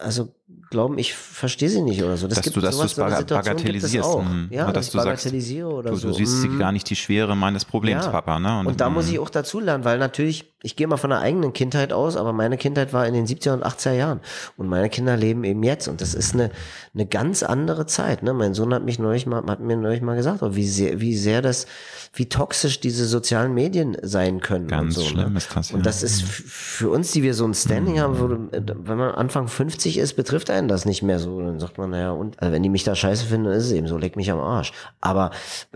also 0.00 0.32
glauben, 0.70 0.98
ich 0.98 1.14
verstehe 1.14 1.68
sie 1.68 1.82
nicht 1.82 2.02
oder 2.02 2.16
so. 2.16 2.28
Das 2.28 2.36
dass 2.36 2.44
gibt 2.44 2.56
du, 2.56 2.60
dass 2.60 2.76
sowas, 2.76 2.92
es 2.92 3.24
bagatellisierst. 3.26 4.08
Auch. 4.08 4.22
Mhm. 4.22 4.48
Ja, 4.50 4.70
dass 4.72 4.86
ich 4.86 4.92
du 4.92 4.98
bagatellisiere 4.98 5.68
sagst, 5.68 5.78
oder 5.78 5.90
du, 5.90 5.96
so. 5.96 6.08
Du 6.08 6.14
siehst 6.14 6.44
mhm. 6.44 6.58
gar 6.58 6.72
nicht 6.72 6.88
die 6.88 6.96
Schwere 6.96 7.36
meines 7.36 7.64
Problems, 7.64 8.04
ja. 8.04 8.10
Papa. 8.10 8.38
Ne? 8.38 8.60
Und, 8.60 8.66
und 8.68 8.80
da 8.80 8.88
muss 8.88 9.06
mhm. 9.06 9.12
ich 9.12 9.18
auch 9.18 9.30
dazu 9.30 9.60
lernen, 9.60 9.84
weil 9.84 9.98
natürlich, 9.98 10.49
ich 10.62 10.76
gehe 10.76 10.86
mal 10.86 10.98
von 10.98 11.10
der 11.10 11.20
eigenen 11.20 11.52
Kindheit 11.54 11.92
aus, 11.92 12.16
aber 12.16 12.32
meine 12.32 12.58
Kindheit 12.58 12.92
war 12.92 13.06
in 13.06 13.14
den 13.14 13.26
70er 13.26 13.54
und 13.54 13.64
80er 13.64 13.92
Jahren. 13.92 14.20
Und 14.58 14.68
meine 14.68 14.90
Kinder 14.90 15.16
leben 15.16 15.42
eben 15.44 15.62
jetzt. 15.62 15.88
Und 15.88 16.02
das 16.02 16.12
ist 16.12 16.34
eine, 16.34 16.50
eine 16.94 17.06
ganz 17.06 17.42
andere 17.42 17.86
Zeit. 17.86 18.22
Ne? 18.22 18.34
Mein 18.34 18.52
Sohn 18.52 18.74
hat 18.74 18.84
mich 18.84 18.98
neulich 18.98 19.26
mal, 19.26 19.42
hat 19.46 19.60
mir 19.60 19.76
neulich 19.76 20.02
mal 20.02 20.16
gesagt, 20.16 20.40
wie 20.42 20.68
sehr, 20.68 21.00
wie 21.00 21.16
sehr 21.16 21.40
das, 21.40 21.66
wie 22.12 22.28
toxisch 22.28 22.78
diese 22.78 23.06
sozialen 23.06 23.54
Medien 23.54 23.96
sein 24.02 24.40
können. 24.40 24.68
Ganz 24.68 24.98
und 24.98 25.02
so, 25.02 25.08
ne? 25.08 25.08
schlimm 25.08 25.32
ne? 25.32 25.38
ist 25.38 25.56
das. 25.56 25.70
Ja. 25.70 25.76
Und 25.76 25.86
das 25.86 26.02
ist 26.02 26.22
für 26.22 26.90
uns, 26.90 27.10
die 27.12 27.22
wir 27.22 27.32
so 27.32 27.46
ein 27.46 27.54
Standing 27.54 27.94
mhm. 27.94 28.00
haben, 28.00 28.48
wenn 28.52 28.98
man 28.98 29.14
Anfang 29.14 29.48
50 29.48 29.96
ist, 29.96 30.12
betrifft 30.14 30.50
einen 30.50 30.68
das 30.68 30.84
nicht 30.84 31.02
mehr 31.02 31.18
so 31.18 31.40
dann 31.40 31.58
sagt 31.58 31.78
man, 31.78 31.90
naja, 31.90 32.10
und 32.10 32.40
also 32.40 32.52
wenn 32.52 32.62
die 32.62 32.68
mich 32.68 32.84
da 32.84 32.94
scheiße 32.94 33.24
finden, 33.24 33.46
dann 33.46 33.54
ist 33.54 33.66
es 33.66 33.72
eben 33.72 33.86
so, 33.86 33.96
leck 33.96 34.16
mich 34.16 34.30
am 34.30 34.40
Arsch. 34.40 34.72
Aber 35.00 35.30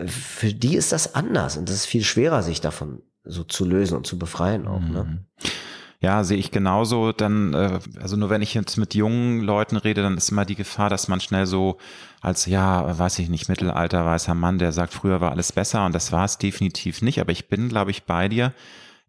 für 0.05 0.53
die 0.53 0.75
ist 0.75 0.91
das 0.91 1.15
anders 1.15 1.57
und 1.57 1.69
das 1.69 1.75
ist 1.75 1.85
viel 1.85 2.03
schwerer, 2.03 2.43
sich 2.43 2.61
davon 2.61 3.01
so 3.25 3.43
zu 3.43 3.65
lösen 3.65 3.97
und 3.97 4.07
zu 4.07 4.17
befreien 4.17 4.67
auch. 4.67 4.81
Ne? 4.81 5.03
Mhm. 5.03 5.19
Ja, 6.01 6.23
sehe 6.23 6.37
ich 6.37 6.51
genauso. 6.51 7.11
Dann, 7.11 7.53
äh, 7.53 7.79
also 7.99 8.15
nur 8.15 8.29
wenn 8.29 8.41
ich 8.41 8.53
jetzt 8.53 8.77
mit 8.77 8.93
jungen 8.93 9.41
Leuten 9.41 9.77
rede, 9.77 10.03
dann 10.03 10.17
ist 10.17 10.29
immer 10.29 10.45
die 10.45 10.55
Gefahr, 10.55 10.89
dass 10.89 11.07
man 11.07 11.19
schnell 11.19 11.45
so 11.45 11.77
als, 12.21 12.45
ja, 12.45 12.99
weiß 12.99 13.19
ich 13.19 13.29
nicht, 13.29 13.49
Mittelalter 13.49 14.05
weißer 14.05 14.35
Mann, 14.35 14.59
der 14.59 14.71
sagt, 14.71 14.93
früher 14.93 15.21
war 15.21 15.31
alles 15.31 15.51
besser 15.51 15.85
und 15.85 15.95
das 15.95 16.11
war 16.11 16.25
es 16.25 16.37
definitiv 16.37 17.01
nicht. 17.01 17.19
Aber 17.19 17.31
ich 17.31 17.47
bin, 17.47 17.69
glaube 17.69 17.91
ich, 17.91 18.03
bei 18.03 18.27
dir 18.29 18.53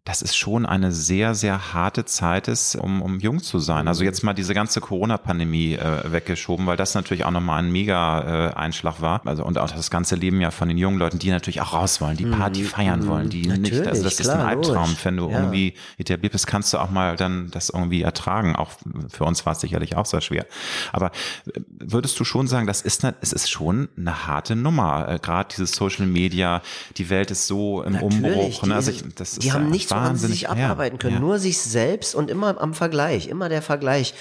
das 0.07 0.21
ist 0.21 0.37
schon 0.37 0.65
eine 0.65 0.93
sehr, 0.93 1.35
sehr 1.35 1.73
harte 1.73 2.05
Zeit 2.05 2.47
ist, 2.47 2.77
um, 2.77 3.01
um 3.01 3.19
jung 3.19 3.43
zu 3.43 3.59
sein. 3.59 3.89
Also 3.89 4.05
jetzt 4.05 4.23
mal 4.23 4.33
diese 4.33 4.53
ganze 4.53 4.79
Corona-Pandemie 4.79 5.73
äh, 5.73 6.09
weggeschoben, 6.09 6.65
weil 6.65 6.77
das 6.77 6.95
natürlich 6.95 7.25
auch 7.25 7.31
nochmal 7.31 7.61
ein 7.61 7.73
mega 7.73 8.51
äh, 8.51 8.53
Einschlag 8.53 9.01
war. 9.01 9.19
Also 9.25 9.43
und 9.43 9.57
auch 9.57 9.69
das 9.69 9.89
ganze 9.89 10.15
Leben 10.15 10.39
ja 10.39 10.49
von 10.51 10.69
den 10.69 10.77
jungen 10.77 10.97
Leuten, 10.97 11.19
die 11.19 11.29
natürlich 11.29 11.59
auch 11.59 11.73
raus 11.73 11.99
wollen, 11.99 12.15
die 12.15 12.25
Party 12.25 12.61
mhm. 12.61 12.65
feiern 12.67 12.99
mhm. 13.01 13.07
wollen, 13.07 13.29
die 13.29 13.47
natürlich, 13.47 13.71
nicht, 13.79 13.87
also 13.87 14.01
das 14.01 14.15
klar, 14.15 14.35
ist 14.35 14.41
ein 14.41 14.47
Albtraum. 14.47 14.75
Logisch. 14.75 15.03
Wenn 15.03 15.17
du 15.17 15.29
ja. 15.29 15.39
irgendwie 15.39 15.73
etabliert 15.97 16.31
bist, 16.31 16.47
kannst 16.47 16.71
du 16.71 16.77
auch 16.77 16.89
mal 16.89 17.17
dann 17.17 17.51
das 17.51 17.69
irgendwie 17.69 18.03
ertragen. 18.03 18.55
Auch 18.55 18.71
für 19.09 19.25
uns 19.25 19.45
war 19.45 19.51
es 19.51 19.59
sicherlich 19.59 19.97
auch 19.97 20.05
sehr 20.05 20.21
schwer. 20.21 20.45
Aber 20.93 21.07
äh, 21.53 21.59
würdest 21.79 22.17
du 22.17 22.23
schon 22.23 22.47
sagen, 22.47 22.65
das 22.65 22.81
ist, 22.81 23.03
eine, 23.03 23.13
es 23.19 23.33
ist 23.33 23.51
schon 23.51 23.89
eine 23.97 24.25
harte 24.25 24.55
Nummer. 24.55 25.09
Äh, 25.09 25.19
Gerade 25.19 25.49
dieses 25.51 25.73
Social 25.73 26.05
Media, 26.05 26.61
die 26.95 27.09
Welt 27.09 27.29
ist 27.29 27.45
so 27.47 27.83
im 27.83 27.91
natürlich, 27.91 28.23
Umbruch. 28.23 28.63
Ne? 28.63 28.73
Also 28.73 28.91
ich, 28.91 29.03
das 29.15 29.35
die 29.35 29.47
ist 29.49 29.53
haben 29.53 29.65
ja 29.65 29.69
nichts 29.71 29.96
woran 30.01 30.15
sie 30.17 30.27
sich 30.27 30.49
abarbeiten 30.49 30.99
können. 30.99 31.15
Ja. 31.15 31.19
Nur 31.19 31.39
sich 31.39 31.57
selbst 31.59 32.15
und 32.15 32.29
immer 32.29 32.59
am 32.59 32.73
Vergleich, 32.73 33.27
immer 33.27 33.49
der 33.49 33.61
Vergleich. 33.61 34.13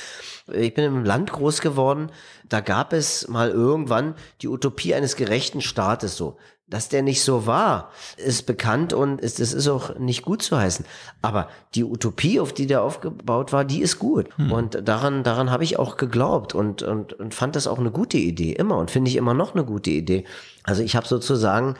Ich 0.53 0.75
bin 0.75 0.85
im 0.85 1.05
Land 1.05 1.33
groß 1.33 1.61
geworden, 1.61 2.11
da 2.49 2.61
gab 2.61 2.93
es 2.93 3.27
mal 3.29 3.51
irgendwann 3.51 4.15
die 4.43 4.49
Utopie 4.49 4.95
eines 4.95 5.17
gerechten 5.17 5.61
Staates 5.61 6.17
so. 6.17 6.37
Dass 6.69 6.89
der 6.89 7.03
nicht 7.03 7.23
so 7.23 7.47
war, 7.47 7.93
ist 8.17 8.45
bekannt 8.45 8.93
und 8.93 9.21
ist, 9.21 9.39
es 9.39 9.53
ist 9.53 9.69
auch 9.69 10.01
nicht 10.01 10.25
gut 10.25 10.43
zu 10.43 10.59
heißen. 10.59 10.85
Aber 11.23 11.49
die 11.77 11.85
Utopie, 11.85 12.41
auf 12.41 12.53
die 12.53 12.67
der 12.67 12.83
aufgebaut 12.83 13.53
war, 13.53 13.65
die 13.65 13.81
ist 13.83 14.01
gut. 14.01 14.27
Hm. 14.37 14.51
Und 14.51 14.89
daran, 14.89 15.23
daran 15.23 15.53
habe 15.53 15.63
ich 15.63 15.79
auch 15.79 15.97
geglaubt 15.97 16.57
und, 16.57 16.83
und, 16.83 17.13
und 17.13 17.35
fand 17.35 17.55
das 17.55 17.69
auch 17.69 17.79
eine 17.79 17.93
gute 17.93 18.19
Idee, 18.19 18.51
immer 18.51 18.79
und 18.79 18.91
finde 18.91 19.11
ich 19.11 19.17
immer 19.17 19.33
noch 19.33 19.55
eine 19.55 19.65
gute 19.65 19.91
Idee. 19.91 20.25
Also 20.65 20.83
ich 20.83 20.97
habe 20.97 21.07
sozusagen 21.07 21.77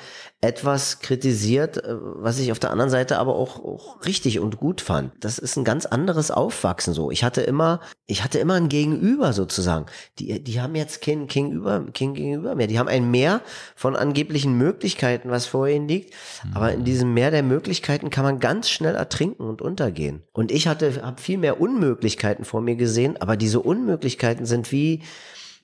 etwas 0.47 1.01
kritisiert, 1.01 1.79
äh, 1.79 1.97
was 1.99 2.39
ich 2.39 2.53
auf 2.53 2.59
der 2.59 2.71
anderen 2.71 2.91
Seite 2.91 3.19
aber 3.19 3.35
auch, 3.35 3.63
auch 3.63 4.05
richtig 4.07 4.39
und 4.39 4.59
gut 4.59 4.81
fand. 4.81 5.13
Das 5.21 5.39
ist 5.39 5.57
ein 5.57 5.65
ganz 5.65 5.87
anderes 5.87 6.31
Aufwachsen 6.31 6.95
so. 6.95 7.11
Ich 7.11 7.25
hatte 7.25 7.41
immer, 7.41 7.81
ich 8.07 8.23
hatte 8.23 8.39
immer 8.39 8.55
ein 8.55 8.69
Gegenüber 8.69 9.33
sozusagen. 9.33 9.87
Die, 10.19 10.43
die 10.43 10.61
haben 10.61 10.77
jetzt 10.77 11.03
kein 11.03 11.27
Gegenüber, 11.27 11.85
kein 11.93 12.15
Gegenüber 12.15 12.55
mehr. 12.55 12.69
Die 12.69 12.79
haben 12.79 12.89
ein 12.89 13.11
Mehr 13.11 13.41
von 13.75 13.97
angeblichen 13.97 14.57
Möglichkeiten, 14.57 15.31
was 15.31 15.47
vor 15.47 15.67
ihnen 15.69 15.89
liegt. 15.89 16.15
Aber 16.55 16.73
in 16.73 16.85
diesem 16.85 17.13
Meer 17.13 17.31
der 17.31 17.43
Möglichkeiten 17.43 18.11
kann 18.11 18.25
man 18.25 18.39
ganz 18.39 18.71
schnell 18.71 18.95
ertrinken 18.95 19.43
und 19.43 19.61
untergehen. 19.61 20.23
Und 20.33 20.53
ich 20.53 20.69
hatte, 20.69 21.03
habe 21.03 21.21
viel 21.21 21.39
mehr 21.39 21.61
Unmöglichkeiten 21.61 22.45
vor 22.45 22.61
mir 22.61 22.77
gesehen, 22.77 23.21
aber 23.21 23.37
diese 23.37 23.61
Unmöglichkeiten 23.61 24.47
sind 24.47 24.71
wie, 24.71 25.03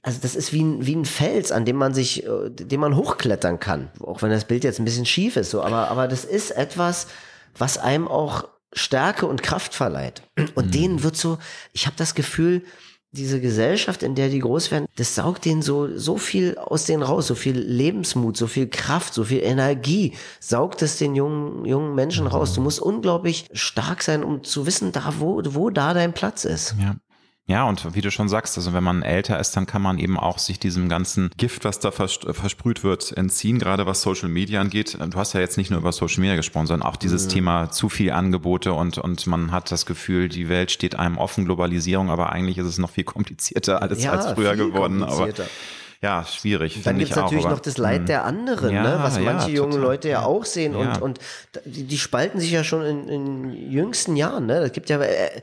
also 0.03 0.19
das 0.21 0.35
ist 0.35 0.53
wie 0.53 0.63
ein, 0.63 0.85
wie 0.85 0.97
ein 0.97 1.05
Fels, 1.05 1.53
an 1.53 1.65
dem 1.65 1.77
man 1.77 1.95
sich, 1.95 2.25
äh, 2.27 2.51
dem 2.51 2.81
man 2.81 2.97
hochklettern 2.97 3.61
kann. 3.61 3.91
Auch 4.01 4.23
wenn 4.23 4.31
das 4.31 4.47
Bild 4.47 4.65
jetzt 4.65 4.81
ein 4.81 4.85
bisschen 4.85 5.07
schief 5.07 5.37
ist, 5.37 5.51
so, 5.51 5.63
aber, 5.63 5.89
aber 5.89 6.09
das 6.09 6.25
ist 6.25 6.51
etwas, 6.51 7.07
was 7.57 7.79
einem 7.79 8.09
auch 8.09 8.49
Stärke 8.73 9.27
und 9.27 9.43
Kraft 9.43 9.75
verleiht. 9.75 10.23
Und 10.55 10.67
mhm. 10.67 10.71
denen 10.73 11.03
wird 11.03 11.17
so, 11.17 11.39
ich 11.73 11.87
habe 11.87 11.97
das 11.97 12.15
Gefühl, 12.15 12.63
diese 13.15 13.43
Gesellschaft, 13.43 14.03
in 14.03 14.15
der 14.15 14.31
die 14.31 14.39
groß 14.39 14.71
werden, 14.71 14.87
das 14.97 15.15
saugt 15.15 15.45
denen 15.45 15.61
so, 15.61 15.97
so 15.99 16.17
viel 16.17 16.57
aus 16.57 16.87
denen 16.87 17.03
raus, 17.03 17.27
so 17.27 17.35
viel 17.35 17.59
Lebensmut, 17.59 18.39
so 18.39 18.47
viel 18.47 18.69
Kraft, 18.69 19.13
so 19.13 19.25
viel 19.25 19.43
Energie, 19.43 20.15
saugt 20.41 20.81
es 20.81 20.97
den 20.97 21.15
jungen, 21.15 21.67
jungen 21.67 21.95
Menschen 21.95 22.27
raus. 22.27 22.55
Du 22.55 22.63
musst 22.63 22.81
unglaublich 22.81 23.51
stark 23.53 24.03
sein, 24.03 24.25
um 24.25 24.43
zu 24.43 24.65
wissen, 24.65 24.93
da, 24.93 25.13
wo, 25.19 25.43
wo 25.45 25.69
da 25.69 25.93
dein 25.93 26.15
Platz 26.15 26.47
ist. 26.47 26.75
Ja. 26.81 26.97
Ja, 27.53 27.65
und 27.65 27.95
wie 27.95 28.01
du 28.01 28.11
schon 28.11 28.31
sagst, 28.31 28.57
also 28.57 28.73
wenn 28.73 28.83
man 28.83 29.03
älter 29.03 29.39
ist, 29.39 29.55
dann 29.55 29.67
kann 29.67 29.83
man 29.83 29.99
eben 29.99 30.19
auch 30.19 30.39
sich 30.39 30.59
diesem 30.59 30.89
ganzen 30.89 31.31
Gift, 31.37 31.67
was 31.67 31.81
da 31.81 31.91
versprüht 31.91 32.83
wird, 32.83 33.15
entziehen, 33.15 33.59
gerade 33.59 33.85
was 33.85 34.01
Social 34.01 34.31
Media 34.31 34.59
angeht. 34.59 34.97
Du 34.99 35.19
hast 35.19 35.35
ja 35.35 35.41
jetzt 35.41 35.59
nicht 35.59 35.71
nur 35.71 35.81
über 35.81 35.93
Social 35.93 36.21
Media 36.21 36.37
gesprochen, 36.37 36.67
sondern 36.67 36.89
auch 36.89 36.97
dieses 36.97 37.27
mhm. 37.27 37.29
Thema 37.29 37.71
zu 37.71 37.91
viel 37.91 38.13
Angebote 38.13 38.73
und, 38.73 38.97
und 38.97 39.27
man 39.27 39.53
hat 39.53 39.71
das 39.71 39.85
Gefühl, 39.85 40.31
die 40.31 40.49
Welt 40.49 40.71
steht 40.71 40.99
einem 40.99 41.19
offen, 41.19 41.45
Globalisierung, 41.45 42.09
aber 42.09 42.33
eigentlich 42.33 42.57
ist 42.57 42.67
es 42.67 42.79
noch 42.79 42.89
viel 42.89 43.05
komplizierter 43.05 43.83
alles 43.83 44.03
ja, 44.03 44.13
als 44.13 44.33
früher 44.33 44.57
geworden. 44.57 45.03
Aber 45.03 45.29
ja, 46.01 46.25
schwierig. 46.25 46.83
Dann 46.83 46.99
gibt 46.99 47.11
es 47.11 47.17
natürlich 47.17 47.45
aber, 47.45 47.55
noch 47.55 47.61
das 47.61 47.77
Leid 47.77 48.01
hm. 48.01 48.07
der 48.07 48.25
anderen, 48.25 48.75
ja, 48.75 48.83
ne? 48.83 48.99
was 49.03 49.21
manche 49.21 49.51
ja, 49.51 49.57
junge 49.57 49.77
Leute 49.77 50.09
ja 50.09 50.25
auch 50.25 50.47
sehen 50.47 50.75
und, 50.75 51.01
und 51.03 51.21
die, 51.65 51.85
die 51.85 51.99
spalten 51.99 52.41
sich 52.41 52.51
ja 52.51 52.65
schon 52.65 52.83
in, 52.83 53.09
in 53.09 53.71
jüngsten 53.71 54.17
Jahren. 54.17 54.47
Ne? 54.47 54.61
Das 54.61 54.73
gibt 54.73 54.89
ja 54.89 54.99
äh, 55.01 55.27
äh, 55.27 55.43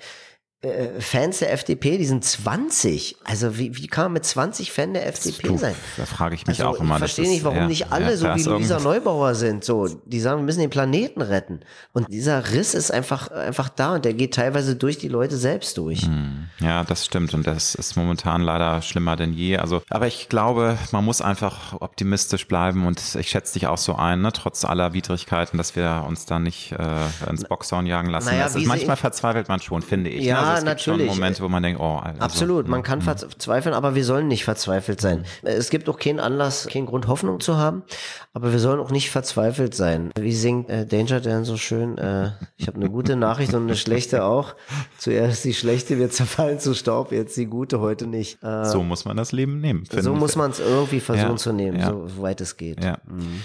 Fans 0.99 1.39
der 1.39 1.53
FDP, 1.53 1.97
die 1.97 2.05
sind 2.05 2.25
20. 2.25 3.15
Also 3.23 3.57
wie, 3.57 3.77
wie 3.77 3.87
kann 3.87 4.05
man 4.05 4.13
mit 4.13 4.25
20 4.25 4.73
Fan 4.73 4.93
der 4.93 5.07
FDP 5.07 5.47
du, 5.47 5.57
sein? 5.57 5.73
Da 5.95 6.05
frage 6.05 6.35
ich 6.35 6.45
mich 6.47 6.59
also, 6.59 6.75
auch 6.75 6.81
immer. 6.81 6.95
Ich 6.95 6.99
verstehe 6.99 7.29
nicht, 7.29 7.45
warum 7.45 7.59
ja, 7.59 7.67
nicht 7.67 7.93
alle 7.93 8.11
ja, 8.11 8.17
so 8.17 8.27
wie 8.35 8.43
Luisa 8.43 8.77
Neubauer 8.81 9.35
sind. 9.35 9.63
So, 9.63 9.87
die 9.87 10.19
sagen, 10.19 10.41
wir 10.41 10.45
müssen 10.45 10.59
den 10.59 10.69
Planeten 10.69 11.21
retten. 11.21 11.61
Und 11.93 12.11
dieser 12.11 12.51
Riss 12.51 12.73
ist 12.73 12.91
einfach, 12.91 13.31
einfach 13.31 13.69
da 13.69 13.95
und 13.95 14.03
der 14.03 14.13
geht 14.13 14.33
teilweise 14.33 14.75
durch 14.75 14.97
die 14.97 15.07
Leute 15.07 15.37
selbst 15.37 15.77
durch. 15.77 16.01
Hm. 16.01 16.49
Ja, 16.59 16.83
das 16.83 17.05
stimmt. 17.05 17.33
Und 17.33 17.47
das 17.47 17.75
ist 17.75 17.95
momentan 17.95 18.41
leider 18.41 18.81
schlimmer 18.81 19.15
denn 19.15 19.31
je. 19.31 19.55
Also, 19.55 19.81
aber 19.89 20.07
ich 20.07 20.27
glaube, 20.27 20.77
man 20.91 21.05
muss 21.05 21.21
einfach 21.21 21.79
optimistisch 21.79 22.49
bleiben 22.49 22.85
und 22.85 23.01
ich 23.15 23.29
schätze 23.29 23.53
dich 23.53 23.67
auch 23.67 23.77
so 23.77 23.95
ein, 23.95 24.21
ne? 24.21 24.33
trotz 24.33 24.65
aller 24.65 24.91
Widrigkeiten, 24.91 25.57
dass 25.57 25.77
wir 25.77 26.03
uns 26.05 26.25
da 26.25 26.37
nicht 26.37 26.73
äh, 26.73 27.29
ins 27.29 27.45
Boxhorn 27.45 27.85
jagen 27.85 28.09
lassen. 28.09 28.27
Naja, 28.27 28.49
manchmal 28.65 28.97
verzweifelt 28.97 29.47
man 29.47 29.61
schon, 29.61 29.81
finde 29.81 30.09
ich. 30.09 30.27
Ne? 30.27 30.48
Ja, 30.49 30.55
also 30.55 30.65
natürlich. 30.65 31.07
Momente, 31.07 31.43
wo 31.43 31.49
man 31.49 31.63
denkt, 31.63 31.79
oh. 31.79 31.97
Also, 31.97 32.19
Absolut, 32.19 32.67
man 32.67 32.83
kann 32.83 32.99
mh. 32.99 33.15
verzweifeln, 33.15 33.73
aber 33.73 33.95
wir 33.95 34.03
sollen 34.03 34.27
nicht 34.27 34.43
verzweifelt 34.43 35.01
sein. 35.01 35.25
Es 35.43 35.69
gibt 35.69 35.89
auch 35.89 35.97
keinen 35.97 36.19
Anlass, 36.19 36.67
keinen 36.67 36.85
Grund, 36.85 37.07
Hoffnung 37.07 37.39
zu 37.39 37.57
haben, 37.57 37.83
aber 38.33 38.51
wir 38.51 38.59
sollen 38.59 38.79
auch 38.79 38.91
nicht 38.91 39.09
verzweifelt 39.09 39.75
sein. 39.75 40.11
Wie 40.19 40.33
singt 40.33 40.69
äh, 40.69 40.85
Danger 40.85 41.21
Dan 41.21 41.45
so 41.45 41.57
schön? 41.57 41.97
Äh, 41.97 42.31
ich 42.57 42.67
habe 42.67 42.77
eine 42.77 42.89
gute 42.89 43.15
Nachricht 43.15 43.53
und 43.53 43.63
eine 43.63 43.75
schlechte 43.75 44.23
auch. 44.23 44.55
Zuerst 44.97 45.45
die 45.45 45.53
schlechte, 45.53 45.97
wir 45.97 46.09
zerfallen 46.09 46.59
zu 46.59 46.73
Staub, 46.73 47.11
jetzt 47.11 47.37
die 47.37 47.45
gute, 47.45 47.79
heute 47.79 48.07
nicht. 48.07 48.43
Äh, 48.43 48.65
so 48.65 48.83
muss 48.83 49.05
man 49.05 49.17
das 49.17 49.31
Leben 49.31 49.59
nehmen. 49.61 49.83
So 49.89 50.13
muss 50.13 50.35
man 50.35 50.51
es 50.51 50.59
irgendwie 50.59 50.99
versuchen 50.99 51.31
ja, 51.31 51.37
zu 51.37 51.53
nehmen, 51.53 51.79
ja. 51.79 51.87
so 51.87 52.21
weit 52.21 52.41
es 52.41 52.57
geht. 52.57 52.83
Ja. 52.83 52.97
Mhm. 53.07 53.41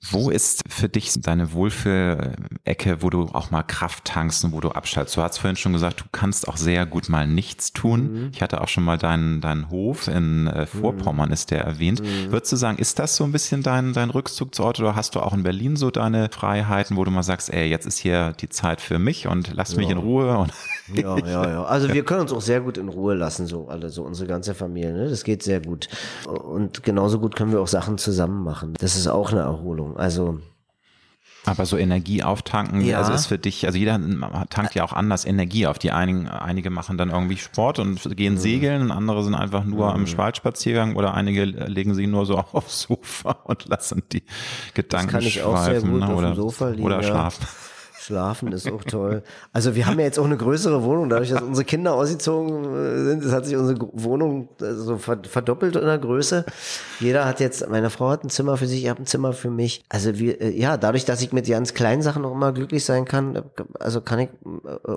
Wo 0.00 0.30
ist 0.30 0.62
für 0.68 0.88
dich 0.88 1.12
deine 1.20 1.52
Wohlfühlecke, 1.52 3.02
wo 3.02 3.10
du 3.10 3.22
auch 3.32 3.50
mal 3.50 3.64
Kraft 3.64 4.04
tankst 4.04 4.44
und 4.44 4.52
wo 4.52 4.60
du 4.60 4.70
abschaltest? 4.70 5.16
Du 5.16 5.22
hast 5.22 5.38
vorhin 5.38 5.56
schon 5.56 5.72
gesagt, 5.72 6.00
du 6.00 6.04
kannst 6.12 6.46
auch 6.46 6.56
sehr 6.56 6.86
gut 6.86 7.08
mal 7.08 7.26
nichts 7.26 7.72
tun. 7.72 8.12
Mhm. 8.12 8.30
Ich 8.32 8.40
hatte 8.40 8.60
auch 8.60 8.68
schon 8.68 8.84
mal 8.84 8.96
deinen, 8.96 9.40
deinen 9.40 9.70
Hof 9.70 10.06
in 10.06 10.46
äh, 10.46 10.66
Vorpommern, 10.66 11.28
mhm. 11.28 11.32
ist 11.32 11.50
der 11.50 11.64
erwähnt. 11.64 12.00
Mhm. 12.00 12.30
Würdest 12.30 12.52
du 12.52 12.56
sagen, 12.56 12.78
ist 12.78 12.98
das 13.00 13.16
so 13.16 13.24
ein 13.24 13.32
bisschen 13.32 13.64
dein, 13.64 13.92
dein 13.92 14.10
Rückzugsort 14.10 14.78
oder 14.78 14.94
hast 14.94 15.16
du 15.16 15.20
auch 15.20 15.34
in 15.34 15.42
Berlin 15.42 15.74
so 15.74 15.90
deine 15.90 16.30
Freiheiten, 16.30 16.96
wo 16.96 17.04
du 17.04 17.10
mal 17.10 17.24
sagst, 17.24 17.52
ey, 17.52 17.68
jetzt 17.68 17.86
ist 17.86 17.98
hier 17.98 18.34
die 18.40 18.48
Zeit 18.48 18.80
für 18.80 19.00
mich 19.00 19.26
und 19.26 19.52
lass 19.54 19.72
ja. 19.72 19.78
mich 19.78 19.90
in 19.90 19.98
Ruhe? 19.98 20.38
Und 20.38 20.52
ja, 20.94 21.18
ja, 21.18 21.48
ja. 21.48 21.64
Also 21.64 21.92
wir 21.92 22.04
können 22.04 22.22
uns 22.22 22.32
auch 22.32 22.40
sehr 22.40 22.60
gut 22.60 22.78
in 22.78 22.88
Ruhe 22.88 23.14
lassen, 23.14 23.46
so 23.46 23.68
alle, 23.68 23.90
so 23.90 24.02
unsere 24.02 24.28
ganze 24.28 24.54
Familie. 24.54 24.92
Ne? 24.92 25.08
Das 25.08 25.24
geht 25.24 25.42
sehr 25.42 25.60
gut. 25.60 25.88
Und 26.26 26.82
genauso 26.82 27.18
gut 27.18 27.36
können 27.36 27.52
wir 27.52 27.60
auch 27.60 27.68
Sachen 27.68 27.98
zusammen 27.98 28.42
machen. 28.42 28.74
Das 28.78 28.96
ist 28.96 29.06
auch 29.08 29.32
eine 29.32 29.40
Erholung. 29.40 29.96
Also 29.96 30.40
aber 31.48 31.64
so 31.64 31.78
Energie 31.78 32.22
auftanken, 32.22 32.82
ja. 32.82 32.98
also 32.98 33.12
ist 33.12 33.26
für 33.26 33.38
dich, 33.38 33.64
also 33.64 33.78
jeder 33.78 33.98
tankt 34.50 34.74
ja 34.74 34.84
auch 34.84 34.92
anders 34.92 35.24
Energie 35.24 35.66
auf. 35.66 35.78
Die 35.78 35.92
einigen, 35.92 36.28
einige 36.28 36.68
machen 36.68 36.98
dann 36.98 37.10
irgendwie 37.10 37.38
Sport 37.38 37.78
und 37.78 38.16
gehen 38.16 38.34
mhm. 38.34 38.38
segeln 38.38 38.82
und 38.82 38.90
andere 38.90 39.24
sind 39.24 39.34
einfach 39.34 39.64
nur 39.64 39.94
mhm. 39.94 40.06
am 40.06 40.18
Waldspaziergang 40.18 40.96
oder 40.96 41.14
einige 41.14 41.44
legen 41.44 41.94
sich 41.94 42.06
nur 42.06 42.26
so 42.26 42.36
aufs 42.52 42.82
Sofa 42.82 43.32
und 43.44 43.66
lassen 43.68 44.02
die 44.12 44.24
Gedanken 44.74 45.06
das 45.06 45.12
kann 45.12 45.22
ich 45.22 45.42
auch 45.42 45.56
sehr 45.64 45.80
gut 45.80 46.00
ne? 46.00 46.14
oder, 46.14 46.28
auf 46.28 46.34
dem 46.34 46.42
Sofa 46.42 46.68
liegen, 46.68 46.82
oder 46.82 47.02
schlafen. 47.02 47.46
Ja. 47.46 47.67
Schlafen 48.08 48.52
ist 48.52 48.70
auch 48.72 48.82
toll. 48.84 49.22
Also 49.52 49.74
wir 49.74 49.86
haben 49.86 49.98
ja 49.98 50.06
jetzt 50.06 50.18
auch 50.18 50.24
eine 50.24 50.38
größere 50.38 50.82
Wohnung, 50.82 51.10
dadurch, 51.10 51.28
dass 51.28 51.42
unsere 51.42 51.66
Kinder 51.66 51.92
ausgezogen 51.92 52.64
äh, 52.64 53.04
sind, 53.04 53.30
hat 53.30 53.44
sich 53.44 53.54
unsere 53.54 53.78
Wohnung 53.92 54.48
äh, 54.62 54.72
so 54.72 54.96
verdoppelt 54.96 55.76
in 55.76 55.84
der 55.84 55.98
Größe. 55.98 56.46
Jeder 57.00 57.26
hat 57.26 57.38
jetzt, 57.38 57.68
meine 57.68 57.90
Frau 57.90 58.08
hat 58.08 58.24
ein 58.24 58.30
Zimmer 58.30 58.56
für 58.56 58.66
sich, 58.66 58.84
ich 58.84 58.88
habe 58.88 59.02
ein 59.02 59.06
Zimmer 59.06 59.34
für 59.34 59.50
mich. 59.50 59.84
Also 59.90 60.18
wir, 60.18 60.40
äh, 60.40 60.58
ja, 60.58 60.78
dadurch, 60.78 61.04
dass 61.04 61.20
ich 61.20 61.34
mit 61.34 61.46
ganz 61.48 61.74
kleinen 61.74 62.00
Sachen 62.00 62.24
auch 62.24 62.32
immer 62.32 62.52
glücklich 62.52 62.82
sein 62.82 63.04
kann, 63.04 63.42
also 63.78 64.00
kann 64.00 64.20
ich 64.20 64.30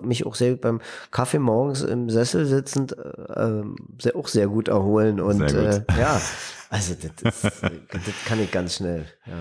mich 0.02 0.26
auch 0.26 0.36
sehr 0.36 0.56
beim 0.56 0.80
Kaffee 1.12 1.40
morgens 1.40 1.82
im 1.82 2.10
Sessel 2.10 2.46
sitzend 2.46 2.94
äh, 2.98 3.62
sehr, 4.02 4.16
auch 4.16 4.30
sehr 4.30 4.48
gut 4.48 4.70
erholen 4.70 5.20
und 5.20 5.52
äh, 5.52 5.84
ja, 6.00 6.22
also 6.70 6.94
das, 6.94 7.42
das, 7.42 7.42
das 7.42 8.02
kann 8.26 8.40
ich 8.40 8.52
ganz 8.52 8.76
schnell. 8.76 9.06
Ja. 9.26 9.34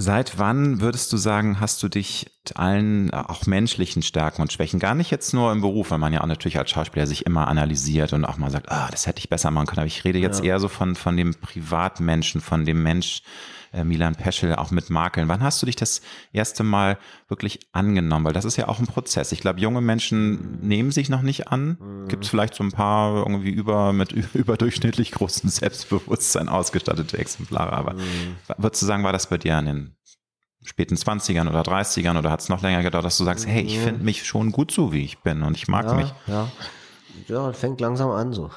Seit 0.00 0.38
wann 0.38 0.80
würdest 0.80 1.12
du 1.12 1.16
sagen, 1.16 1.58
hast 1.58 1.82
du 1.82 1.88
dich 1.88 2.30
allen 2.54 3.12
auch 3.12 3.46
menschlichen 3.46 4.02
Stärken 4.02 4.42
und 4.42 4.52
Schwächen, 4.52 4.78
gar 4.78 4.94
nicht 4.94 5.10
jetzt 5.10 5.34
nur 5.34 5.50
im 5.50 5.60
Beruf, 5.60 5.90
weil 5.90 5.98
man 5.98 6.12
ja 6.12 6.20
auch 6.20 6.26
natürlich 6.26 6.56
als 6.56 6.70
Schauspieler 6.70 7.08
sich 7.08 7.26
immer 7.26 7.48
analysiert 7.48 8.12
und 8.12 8.24
auch 8.24 8.36
mal 8.36 8.52
sagt, 8.52 8.70
ah, 8.70 8.86
das 8.92 9.08
hätte 9.08 9.18
ich 9.18 9.28
besser 9.28 9.50
machen 9.50 9.66
können. 9.66 9.80
Aber 9.80 9.88
ich 9.88 10.04
rede 10.04 10.20
jetzt 10.20 10.38
ja. 10.38 10.52
eher 10.52 10.60
so 10.60 10.68
von, 10.68 10.94
von 10.94 11.16
dem 11.16 11.34
Privatmenschen, 11.34 12.40
von 12.40 12.64
dem 12.64 12.80
Mensch, 12.84 13.22
äh, 13.22 13.57
Milan 13.84 14.14
Peschel, 14.14 14.54
auch 14.54 14.70
mit 14.70 14.90
Makeln. 14.90 15.28
Wann 15.28 15.42
hast 15.42 15.60
du 15.62 15.66
dich 15.66 15.76
das 15.76 16.00
erste 16.32 16.62
Mal 16.62 16.98
wirklich 17.28 17.60
angenommen? 17.72 18.24
Weil 18.24 18.32
das 18.32 18.44
ist 18.44 18.56
ja 18.56 18.68
auch 18.68 18.78
ein 18.78 18.86
Prozess. 18.86 19.32
Ich 19.32 19.40
glaube, 19.40 19.60
junge 19.60 19.80
Menschen 19.80 20.60
nehmen 20.60 20.90
sich 20.90 21.08
noch 21.08 21.22
nicht 21.22 21.48
an. 21.48 21.78
Mhm. 21.80 22.08
Gibt 22.08 22.24
es 22.24 22.30
vielleicht 22.30 22.54
so 22.54 22.64
ein 22.64 22.72
paar 22.72 23.16
irgendwie 23.16 23.50
über 23.50 23.92
mit 23.92 24.12
überdurchschnittlich 24.34 25.12
großem 25.12 25.50
Selbstbewusstsein 25.50 26.48
ausgestattete 26.48 27.18
Exemplare. 27.18 27.72
Aber 27.72 27.94
mhm. 27.94 28.36
würdest 28.56 28.82
du 28.82 28.86
sagen, 28.86 29.04
war 29.04 29.12
das 29.12 29.28
bei 29.28 29.38
dir 29.38 29.56
an 29.56 29.66
den 29.66 29.96
späten 30.62 30.96
20ern 30.96 31.48
oder 31.48 31.62
30ern 31.62 32.18
oder 32.18 32.30
hat 32.30 32.40
es 32.40 32.48
noch 32.48 32.62
länger 32.62 32.82
gedauert, 32.82 33.04
dass 33.04 33.16
du 33.16 33.24
sagst, 33.24 33.46
hey, 33.46 33.62
ich 33.62 33.78
finde 33.78 34.04
mich 34.04 34.26
schon 34.26 34.52
gut 34.52 34.70
so, 34.70 34.92
wie 34.92 35.04
ich 35.04 35.18
bin 35.20 35.42
und 35.42 35.56
ich 35.56 35.68
mag 35.68 35.86
ja, 35.86 35.94
mich. 35.94 36.12
Ja. 36.26 36.48
Ja, 37.26 37.52
fängt 37.52 37.80
langsam 37.80 38.10
an 38.10 38.32
so. 38.32 38.50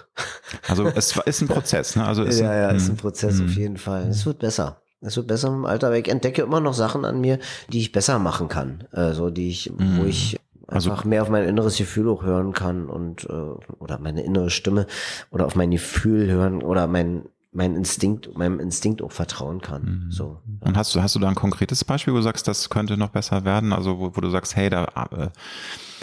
Also 0.68 0.86
es 0.88 1.18
ist 1.26 1.42
ein 1.42 1.48
Prozess, 1.48 1.96
ne? 1.96 2.06
Also 2.06 2.24
ja, 2.26 2.54
ja, 2.54 2.70
ist 2.70 2.88
ein 2.88 2.94
mhm. 2.94 2.98
Prozess 2.98 3.42
auf 3.42 3.48
mhm. 3.48 3.54
jeden 3.54 3.78
Fall. 3.78 4.08
Es 4.08 4.26
wird 4.26 4.40
besser. 4.40 4.81
Es 5.02 5.18
wird 5.18 5.28
besser 5.28 5.50
im 5.50 5.66
Alter, 5.66 5.88
aber 5.88 5.98
ich 5.98 6.08
entdecke 6.08 6.44
immer 6.44 6.60
noch 6.60 6.74
Sachen 6.74 7.06
an 7.06 7.20
mir, 7.20 7.40
die 7.70 7.80
ich 7.80 7.92
besser 7.92 8.20
machen 8.20 8.48
kann. 8.48 8.84
Also 8.92 9.30
die 9.30 9.50
ich, 9.50 9.72
mhm. 9.72 9.98
wo 9.98 10.04
ich 10.06 10.40
also 10.68 10.90
einfach 10.90 11.02
also, 11.02 11.10
mehr 11.10 11.22
auf 11.24 11.30
mein 11.30 11.48
inneres 11.48 11.78
Gefühl 11.78 12.08
auch 12.10 12.24
hören 12.24 12.54
kann 12.54 12.88
und 12.88 13.26
äh, 13.26 13.34
oder 13.80 14.00
meine 14.00 14.24
innere 14.24 14.50
Stimme 14.50 14.88
oder 15.32 15.46
auf 15.46 15.56
mein 15.56 15.72
Gefühl 15.72 16.30
hören 16.30 16.62
oder 16.62 16.88
mein 16.88 17.24
mein 17.54 17.76
Instinkt, 17.76 18.38
meinem 18.38 18.60
Instinkt 18.60 19.02
auch 19.02 19.12
vertrauen 19.12 19.60
kann. 19.60 20.06
Mhm. 20.06 20.12
So. 20.12 20.40
Und 20.62 20.78
hast 20.78 20.96
du, 20.96 21.02
hast 21.02 21.16
du 21.16 21.20
da 21.20 21.28
ein 21.28 21.36
konkretes 21.36 21.84
Beispiel, 21.84 22.14
wo 22.14 22.18
du 22.18 22.24
sagst, 22.24 22.48
das 22.48 22.70
könnte 22.70 22.96
noch 22.96 23.10
besser 23.10 23.44
werden? 23.44 23.74
Also 23.74 24.00
wo, 24.00 24.16
wo 24.16 24.22
du 24.22 24.30
sagst, 24.30 24.56
hey, 24.56 24.70
da 24.70 24.86
äh, 25.12 25.28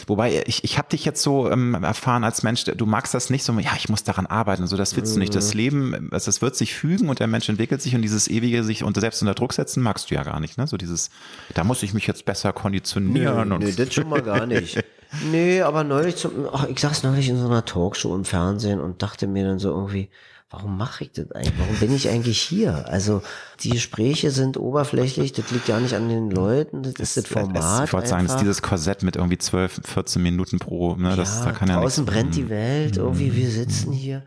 Wobei, 0.08 0.42
ich, 0.46 0.64
ich 0.64 0.78
habe 0.78 0.88
dich 0.88 1.04
jetzt 1.04 1.22
so 1.22 1.50
ähm, 1.50 1.74
erfahren 1.74 2.24
als 2.24 2.42
Mensch, 2.42 2.64
du 2.64 2.86
magst 2.86 3.12
das 3.12 3.28
nicht 3.28 3.44
so, 3.44 3.52
ja, 3.58 3.72
ich 3.76 3.88
muss 3.88 4.04
daran 4.04 4.26
arbeiten, 4.26 4.66
so 4.66 4.76
das 4.76 4.96
willst 4.96 5.14
du 5.14 5.18
nicht. 5.18 5.34
Das 5.34 5.52
mhm. 5.52 5.58
Leben, 5.58 6.08
also 6.12 6.30
es 6.30 6.40
wird 6.40 6.56
sich 6.56 6.74
fügen 6.74 7.08
und 7.08 7.20
der 7.20 7.26
Mensch 7.26 7.48
entwickelt 7.48 7.82
sich 7.82 7.94
und 7.94 8.02
dieses 8.02 8.26
ewige 8.28 8.64
sich 8.64 8.82
unter 8.82 9.00
selbst 9.00 9.20
unter 9.20 9.34
Druck 9.34 9.52
setzen 9.52 9.82
magst 9.82 10.10
du 10.10 10.14
ja 10.14 10.22
gar 10.22 10.40
nicht, 10.40 10.56
ne? 10.56 10.66
So 10.66 10.78
dieses, 10.78 11.10
da 11.54 11.62
muss 11.62 11.82
ich 11.82 11.92
mich 11.92 12.06
jetzt 12.06 12.24
besser 12.24 12.52
konditionieren. 12.52 13.48
Nee, 13.48 13.54
und 13.54 13.64
nee 13.64 13.72
das 13.72 13.92
schon 13.92 14.08
mal 14.08 14.22
gar 14.22 14.46
nicht. 14.46 14.82
nee, 15.30 15.60
aber 15.60 15.84
neulich, 15.84 16.16
zum, 16.16 16.48
ach, 16.52 16.66
ich 16.68 16.78
saß 16.78 17.02
neulich 17.02 17.28
in 17.28 17.38
so 17.38 17.46
einer 17.46 17.64
Talkshow 17.64 18.14
im 18.14 18.24
Fernsehen 18.24 18.80
und 18.80 19.02
dachte 19.02 19.26
mir 19.26 19.44
dann 19.44 19.58
so 19.58 19.70
irgendwie, 19.70 20.08
warum 20.50 20.78
mache 20.78 21.04
ich 21.04 21.12
das 21.12 21.30
eigentlich? 21.32 21.58
Warum 21.58 21.76
bin 21.76 21.94
ich 21.94 22.08
eigentlich 22.08 22.40
hier? 22.40 22.88
Also 22.88 23.22
die 23.60 23.70
Gespräche 23.70 24.30
sind 24.30 24.56
oberflächlich, 24.56 25.32
das 25.32 25.50
liegt 25.50 25.68
ja 25.68 25.78
nicht 25.78 25.94
an 25.94 26.08
den 26.08 26.30
Leuten, 26.30 26.82
das, 26.82 26.94
ist 26.94 27.16
das 27.18 27.26
Format. 27.26 27.86
ich 27.86 27.92
wollte 27.92 28.08
sagen, 28.08 28.24
das 28.26 28.36
ist 28.36 28.40
dieses 28.40 28.62
Korsett 28.62 29.02
mit 29.02 29.16
irgendwie 29.16 29.36
12, 29.38 29.80
14 29.84 30.22
Minuten 30.22 30.58
pro, 30.58 30.94
ne? 30.96 31.16
Das, 31.16 31.40
ja, 31.40 31.44
da 31.46 31.52
kann 31.52 31.68
ja 31.68 31.80
draußen 31.80 32.04
nichts- 32.04 32.14
brennt 32.16 32.34
die 32.36 32.48
Welt, 32.48 32.96
irgendwie 32.96 33.34
wir 33.36 33.50
sitzen 33.50 33.92
hier, 33.92 34.22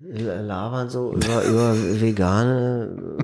labern 0.00 0.90
so 0.90 1.12
über, 1.12 1.42
über 1.44 1.74
vegane, 2.00 3.16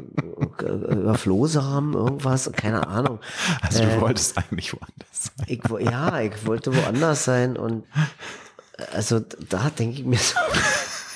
äh, 0.63 0.65
über 0.95 1.15
Flohsamen, 1.15 1.95
irgendwas, 1.95 2.51
keine 2.53 2.87
Ahnung. 2.89 3.21
Also 3.61 3.83
du 3.83 3.89
Äh, 3.91 4.01
wolltest 4.01 4.37
eigentlich 4.39 4.73
woanders 4.73 5.31
sein. 5.37 5.47
ich, 5.49 5.61
ja, 5.91 6.21
ich 6.21 6.47
wollte 6.47 6.75
woanders 6.75 7.25
sein 7.25 7.57
und 7.57 7.85
also 8.95 9.21
da 9.51 9.69
denke 9.79 10.01
ich 10.01 10.07
mir 10.07 10.17
so, 10.19 10.37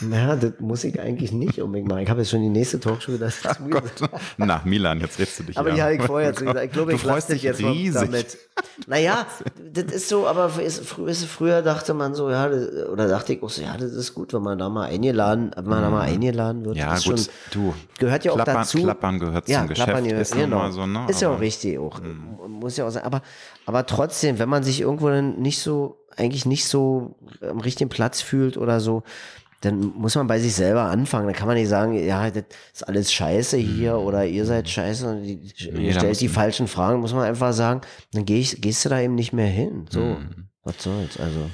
naja, 0.08 0.36
das 0.36 0.52
muss 0.60 0.84
ich 0.84 1.00
eigentlich 1.00 1.32
nicht 1.32 1.60
unbedingt 1.60 1.88
machen. 1.88 2.02
Ich 2.02 2.10
habe 2.10 2.20
jetzt 2.20 2.30
schon 2.30 2.42
die 2.42 2.48
nächste 2.48 2.80
Talkshow 2.80 3.12
gedacht. 3.12 3.34
Na, 4.36 4.62
Milan, 4.64 5.00
jetzt 5.00 5.18
redest 5.18 5.40
du 5.40 5.42
dich 5.44 5.58
Aber 5.58 5.70
habe 5.72 5.94
ich 5.94 6.02
vorher 6.02 6.34
zu 6.34 6.44
gesagt. 6.44 6.64
Ich 6.64 6.72
glaube, 6.72 6.94
ich 6.94 7.02
lasse 7.02 7.32
dich 7.32 7.42
jetzt 7.42 7.60
mal 7.60 7.72
riesig. 7.72 8.00
damit. 8.00 8.38
Naja, 8.86 9.26
das 9.72 9.84
ist 9.92 10.08
so, 10.08 10.26
aber 10.26 10.50
ist, 10.60 10.98
ist, 10.98 11.24
früher 11.26 11.62
dachte 11.62 11.94
man 11.94 12.14
so, 12.14 12.30
ja, 12.30 12.48
das, 12.48 12.88
oder 12.88 13.08
dachte 13.08 13.34
ich 13.34 13.42
auch 13.42 13.50
so, 13.50 13.62
ja, 13.62 13.76
das 13.76 13.92
ist 13.92 14.14
gut, 14.14 14.32
wenn 14.32 14.42
man 14.42 14.58
da 14.58 14.68
mal 14.68 14.84
eingeladen, 14.84 15.50
wenn 15.54 15.64
man 15.64 15.82
da 15.82 15.90
mal 15.90 16.02
eingeladen 16.02 16.64
wird. 16.64 16.76
Ja, 16.76 16.94
gut, 16.94 17.02
schon, 17.02 17.20
du. 17.52 17.74
gehört 17.98 18.24
ja 18.24 18.32
auch 18.32 18.36
Klappern, 18.36 18.54
dazu. 18.54 18.78
Klappern 18.78 19.18
gehört 19.18 19.48
ja, 19.48 19.60
zum 19.60 19.68
Geschäft. 19.68 19.86
Klappern 19.86 20.04
gehört, 20.04 20.22
ist 20.22 20.34
genau. 20.34 20.70
so, 20.70 20.86
ne? 20.86 21.06
Ist 21.08 21.20
ja 21.20 21.30
auch 21.30 21.40
richtig, 21.40 21.78
auch. 21.78 22.00
Muss 22.48 22.76
ja 22.76 22.86
auch 22.86 22.90
sein. 22.90 23.04
Aber, 23.04 23.22
aber 23.66 23.86
trotzdem, 23.86 24.38
wenn 24.38 24.48
man 24.48 24.62
sich 24.62 24.80
irgendwo 24.80 25.08
dann 25.08 25.40
nicht 25.40 25.60
so, 25.60 25.98
eigentlich 26.16 26.46
nicht 26.46 26.66
so 26.66 27.16
am 27.40 27.60
richtigen 27.60 27.90
Platz 27.90 28.20
fühlt 28.20 28.56
oder 28.56 28.80
so, 28.80 29.02
dann 29.64 29.80
muss 29.96 30.14
man 30.14 30.26
bei 30.26 30.38
sich 30.38 30.54
selber 30.54 30.82
anfangen. 30.84 31.26
Dann 31.26 31.34
kann 31.34 31.46
man 31.46 31.56
nicht 31.56 31.68
sagen, 31.68 31.92
ja, 31.94 32.30
das 32.30 32.44
ist 32.72 32.82
alles 32.88 33.12
scheiße 33.12 33.56
hier 33.56 33.96
oder 33.98 34.24
ihr 34.26 34.44
seid 34.44 34.68
scheiße 34.68 35.08
und 35.08 35.22
die, 35.22 35.34
Mhm. 35.36 35.78
Nee, 35.82 35.92
stellt 35.92 36.20
die 36.20 36.28
falschen 36.28 36.68
Fragen, 36.68 37.00
muss 37.00 37.12
man 37.14 37.24
einfach 37.24 37.52
sagen, 37.52 37.80
dann 38.12 38.24
geh 38.24 38.38
ich, 38.40 38.60
gehst 38.60 38.84
du 38.84 38.88
da 38.88 39.00
eben 39.00 39.14
nicht 39.14 39.32
mehr 39.32 39.46
hin. 39.46 39.86
So, 39.90 40.00
Mhm. 40.00 40.48
was 40.64 40.76
soll's, 40.82 41.16
also. 41.18 41.50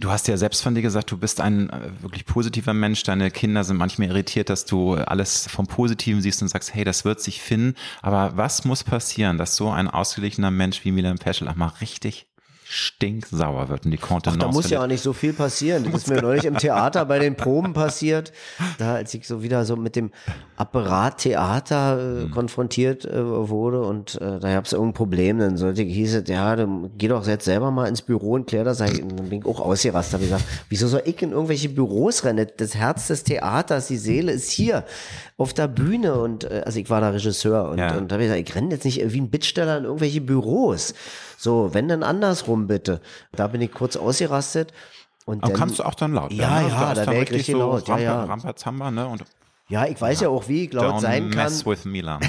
Du 0.00 0.10
hast 0.10 0.26
ja 0.26 0.36
selbst 0.36 0.60
von 0.60 0.74
dir 0.74 0.82
gesagt, 0.82 1.10
du 1.12 1.16
bist 1.16 1.40
ein 1.40 1.70
äh, 1.70 1.90
wirklich 2.02 2.26
positiver 2.26 2.74
Mensch. 2.74 3.04
Deine 3.04 3.30
Kinder 3.30 3.62
sind 3.62 3.76
manchmal 3.76 4.08
irritiert, 4.08 4.50
dass 4.50 4.64
du 4.66 4.94
alles 4.94 5.46
vom 5.46 5.68
Positiven 5.68 6.20
siehst 6.20 6.42
und 6.42 6.48
sagst, 6.48 6.74
hey, 6.74 6.82
das 6.82 7.04
wird 7.04 7.20
sich 7.20 7.40
finden. 7.40 7.76
Aber 8.02 8.36
was 8.36 8.64
muss 8.64 8.82
passieren, 8.82 9.38
dass 9.38 9.54
so 9.54 9.70
ein 9.70 9.86
ausgeglichener 9.88 10.50
Mensch 10.50 10.84
wie 10.84 10.90
Milan 10.90 11.18
Peschel 11.18 11.46
auch 11.48 11.54
mal 11.54 11.72
richtig 11.80 12.26
stinksauer 12.74 13.68
wird 13.68 13.84
und 13.84 13.90
die 13.92 13.98
Ach, 14.02 14.08
Kontenance 14.08 14.38
da 14.40 14.48
muss 14.52 14.68
ja 14.70 14.82
auch 14.82 14.86
nicht 14.86 15.02
so 15.02 15.12
viel 15.12 15.32
passieren. 15.32 15.84
Das 15.84 16.02
ist 16.02 16.08
mir 16.08 16.20
neulich 16.20 16.44
im 16.44 16.58
Theater 16.58 17.04
bei 17.04 17.18
den 17.18 17.36
Proben 17.36 17.72
passiert. 17.72 18.32
Da, 18.78 18.94
als 18.96 19.14
ich 19.14 19.26
so 19.26 19.42
wieder 19.42 19.64
so 19.64 19.76
mit 19.76 19.96
dem 19.96 20.10
Apparat 20.56 21.18
Theater 21.18 21.96
Mhm. 21.96 22.26
äh, 22.26 22.28
konfrontiert 22.30 23.04
äh, 23.04 23.24
wurde 23.48 23.82
und 23.82 24.16
äh, 24.20 24.38
da 24.40 24.52
gab 24.54 24.64
es 24.66 24.72
irgendein 24.72 24.94
Problem, 24.94 25.38
dann 25.38 25.56
sollte 25.56 25.82
hieß 25.82 26.14
es, 26.14 26.28
ja, 26.28 26.56
dann 26.56 26.90
geh 26.98 27.08
doch 27.08 27.26
jetzt 27.26 27.44
selber 27.44 27.70
mal 27.70 27.86
ins 27.86 28.02
Büro 28.02 28.32
und 28.32 28.46
klär 28.46 28.64
das. 28.64 28.80
Und 28.80 29.18
dann 29.18 29.28
bin 29.28 29.40
ich 29.40 29.46
auch 29.46 29.60
ausgerastet. 29.60 30.14
Hab 30.14 30.20
ich 30.22 30.28
gesagt, 30.28 30.44
wieso 30.68 30.88
soll 30.88 31.02
ich 31.04 31.20
in 31.22 31.30
irgendwelche 31.32 31.68
Büros 31.68 32.24
rennen? 32.24 32.46
Das 32.56 32.74
Herz 32.74 33.08
des 33.08 33.24
Theaters, 33.24 33.88
die 33.88 33.96
Seele 33.96 34.32
ist 34.32 34.50
hier 34.50 34.84
auf 35.36 35.52
der 35.54 35.68
Bühne 35.68 36.14
und 36.14 36.44
äh, 36.44 36.62
also 36.64 36.78
ich 36.78 36.90
war 36.90 37.00
da 37.00 37.10
Regisseur 37.10 37.68
und, 37.70 37.78
Ja. 37.78 37.96
und 37.96 38.10
da 38.10 38.14
habe 38.14 38.24
ich 38.24 38.30
gesagt, 38.30 38.48
ich 38.48 38.54
renne 38.54 38.70
jetzt 38.74 38.84
nicht 38.84 39.00
wie 39.12 39.20
ein 39.20 39.30
Bittsteller 39.30 39.78
in 39.78 39.84
irgendwelche 39.84 40.20
Büros. 40.20 40.94
So, 41.44 41.74
wenn 41.74 41.88
dann 41.88 42.02
andersrum 42.02 42.66
bitte. 42.66 43.02
Da 43.32 43.48
bin 43.48 43.60
ich 43.60 43.70
kurz 43.70 43.96
ausgerastet. 43.96 44.72
Und 45.26 45.42
Aber 45.42 45.52
dann, 45.52 45.58
kannst 45.60 45.78
du 45.78 45.82
auch 45.84 45.94
dann 45.94 46.14
laut 46.14 46.32
Ja, 46.32 46.38
werden, 46.56 46.64
ne? 46.64 46.70
ja, 46.70 46.80
Da 46.80 46.92
ist 46.92 46.98
da 46.98 47.04
dann 47.04 47.14
wär 47.14 47.22
ich 47.22 47.32
richtig 47.32 47.54
laut, 47.54 47.86
ja, 47.86 47.94
Rampa, 47.94 48.02
ja. 48.02 48.24
Rampazamba, 48.24 48.90
ne? 48.90 49.06
Und 49.06 49.24
ja, 49.68 49.86
ich 49.86 50.00
weiß 50.00 50.20
ja 50.22 50.28
auch, 50.30 50.48
wie 50.48 50.64
ich 50.64 50.72
laut 50.72 50.94
don't 50.96 51.00
sein 51.00 51.30
kann. 51.30 51.44
mess 51.44 51.66
with 51.66 51.84
Milan. 51.84 52.20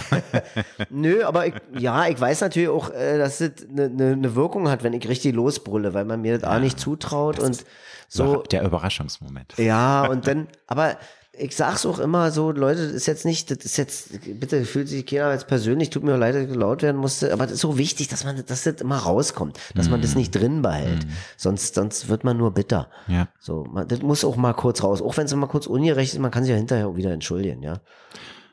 Nö, 0.89 1.23
aber 1.23 1.47
ich, 1.47 1.53
ja, 1.77 2.07
ich 2.07 2.19
weiß 2.19 2.41
natürlich 2.41 2.67
auch, 2.69 2.89
äh, 2.91 3.17
dass 3.17 3.37
das 3.37 3.51
eine 3.69 3.89
ne, 3.89 4.17
ne 4.17 4.35
Wirkung 4.35 4.69
hat, 4.69 4.83
wenn 4.83 4.91
ich 4.93 5.07
richtig 5.07 5.33
losbrülle, 5.33 5.93
weil 5.93 6.03
man 6.03 6.21
mir 6.21 6.37
das 6.37 6.49
A 6.49 6.59
nicht 6.59 6.77
zutraut 6.77 7.39
und 7.39 7.63
so. 8.09 8.43
Der 8.51 8.63
Überraschungsmoment. 8.63 9.53
Ja, 9.57 10.05
und 10.07 10.27
dann, 10.27 10.47
aber 10.67 10.97
ich 11.37 11.55
sag's 11.55 11.85
auch 11.85 11.99
immer 11.99 12.31
so, 12.31 12.51
Leute, 12.51 12.85
das 12.85 12.93
ist 12.93 13.05
jetzt 13.05 13.25
nicht, 13.25 13.51
das 13.51 13.65
ist 13.65 13.77
jetzt, 13.77 14.39
bitte 14.39 14.65
fühlt 14.65 14.87
sich 14.87 15.05
keiner 15.05 15.31
jetzt 15.31 15.47
persönlich, 15.47 15.89
tut 15.89 16.03
mir 16.03 16.17
leid, 16.17 16.35
dass 16.35 16.43
ich 16.43 16.55
laut 16.55 16.81
werden 16.81 16.97
musste, 16.97 17.31
aber 17.33 17.45
das 17.45 17.53
ist 17.53 17.61
so 17.61 17.77
wichtig, 17.77 18.07
dass 18.07 18.23
man, 18.23 18.43
dass 18.45 18.63
das 18.63 18.81
immer 18.81 18.97
rauskommt, 18.97 19.59
dass 19.75 19.89
man 19.89 20.01
das 20.01 20.15
nicht 20.15 20.31
drin 20.31 20.61
behält. 20.61 21.05
Sonst, 21.37 21.75
sonst 21.75 22.09
wird 22.09 22.23
man 22.23 22.37
nur 22.37 22.51
bitter. 22.51 22.89
Ja. 23.07 23.27
So, 23.39 23.65
man, 23.65 23.87
das 23.87 24.01
muss 24.01 24.23
auch 24.23 24.35
mal 24.35 24.53
kurz 24.53 24.83
raus. 24.83 25.01
Auch 25.01 25.17
wenn 25.17 25.25
es 25.25 25.35
mal 25.35 25.47
kurz 25.47 25.67
ungerecht 25.67 26.13
ist, 26.13 26.19
man 26.19 26.31
kann 26.31 26.43
sich 26.43 26.51
ja 26.51 26.57
hinterher 26.57 26.87
auch 26.87 26.95
wieder 26.95 27.11
entschuldigen, 27.11 27.61
ja. 27.63 27.79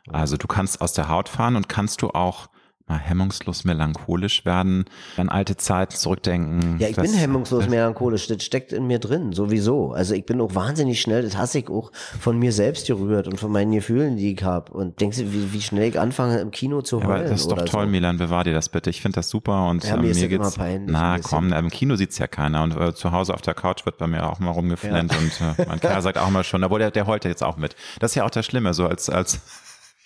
Also 0.08 0.36
du 0.36 0.48
kannst 0.48 0.80
aus 0.80 0.92
der 0.92 1.08
Haut 1.08 1.28
fahren 1.28 1.54
und 1.54 1.68
kannst 1.68 2.02
du 2.02 2.10
auch 2.10 2.48
mal 2.86 2.98
hemmungslos 2.98 3.64
melancholisch 3.64 4.44
werden, 4.44 4.84
an 5.16 5.28
alte 5.28 5.56
Zeiten 5.56 5.94
zurückdenken. 5.94 6.78
Ja, 6.78 6.88
ich 6.88 6.96
bin 6.96 7.12
hemmungslos 7.12 7.68
melancholisch, 7.68 8.26
das 8.26 8.42
steckt 8.42 8.72
in 8.72 8.86
mir 8.86 8.98
drin, 8.98 9.32
sowieso. 9.32 9.92
Also 9.92 10.14
ich 10.14 10.26
bin 10.26 10.40
auch 10.40 10.54
wahnsinnig 10.54 11.00
schnell, 11.00 11.22
das 11.22 11.36
hasse 11.36 11.58
ich 11.60 11.68
auch 11.68 11.92
von 12.20 12.38
mir 12.38 12.52
selbst 12.52 12.86
gerührt 12.86 13.28
und 13.28 13.38
von 13.38 13.50
meinen 13.52 13.72
Gefühlen, 13.72 14.16
die 14.16 14.32
ich 14.34 14.42
habe. 14.42 14.72
Und 14.72 15.00
denkst 15.00 15.18
du, 15.18 15.32
wie, 15.32 15.52
wie 15.52 15.62
schnell 15.62 15.88
ich 15.88 15.98
anfange 15.98 16.40
im 16.40 16.50
Kino 16.50 16.82
zu 16.82 16.98
Ja, 17.00 17.06
heulen? 17.06 17.20
aber 17.20 17.28
das 17.30 17.40
ist 17.42 17.50
doch 17.50 17.64
toll, 17.64 17.84
so. 17.84 17.90
Milan, 17.90 18.18
bewahr 18.18 18.44
dir 18.44 18.54
das 18.54 18.68
bitte. 18.68 18.90
Ich 18.90 19.00
finde 19.00 19.16
das 19.16 19.28
super 19.28 19.68
und 19.68 19.84
Ja, 19.84 19.94
äh, 19.94 19.98
mir 20.00 20.10
ist 20.10 20.20
mir 20.20 20.28
geht's. 20.28 20.54
peinlich, 20.56 20.90
na 20.90 21.18
komm, 21.20 21.52
im 21.52 21.70
Kino 21.70 21.96
sieht's 21.96 22.18
ja 22.18 22.26
keiner 22.26 22.62
und 22.62 22.76
äh, 22.76 22.94
zu 22.94 23.12
Hause 23.12 23.34
auf 23.34 23.42
der 23.42 23.54
Couch 23.54 23.86
wird 23.86 23.98
bei 23.98 24.06
mir 24.06 24.28
auch 24.28 24.38
mal 24.40 24.50
rumgeflennt 24.50 25.16
und 25.16 25.40
äh, 25.40 25.66
mein 25.68 25.80
Kerl 25.80 26.02
sagt 26.02 26.18
auch 26.18 26.30
mal 26.30 26.44
schon, 26.44 26.62
obwohl 26.64 26.80
der, 26.80 26.90
der 26.90 27.06
heult 27.06 27.24
jetzt 27.24 27.42
auch 27.42 27.56
mit. 27.56 27.76
Das 28.00 28.10
ist 28.12 28.14
ja 28.16 28.24
auch 28.24 28.30
das 28.30 28.44
Schlimme, 28.44 28.74
so 28.74 28.86
als, 28.86 29.08
als 29.08 29.40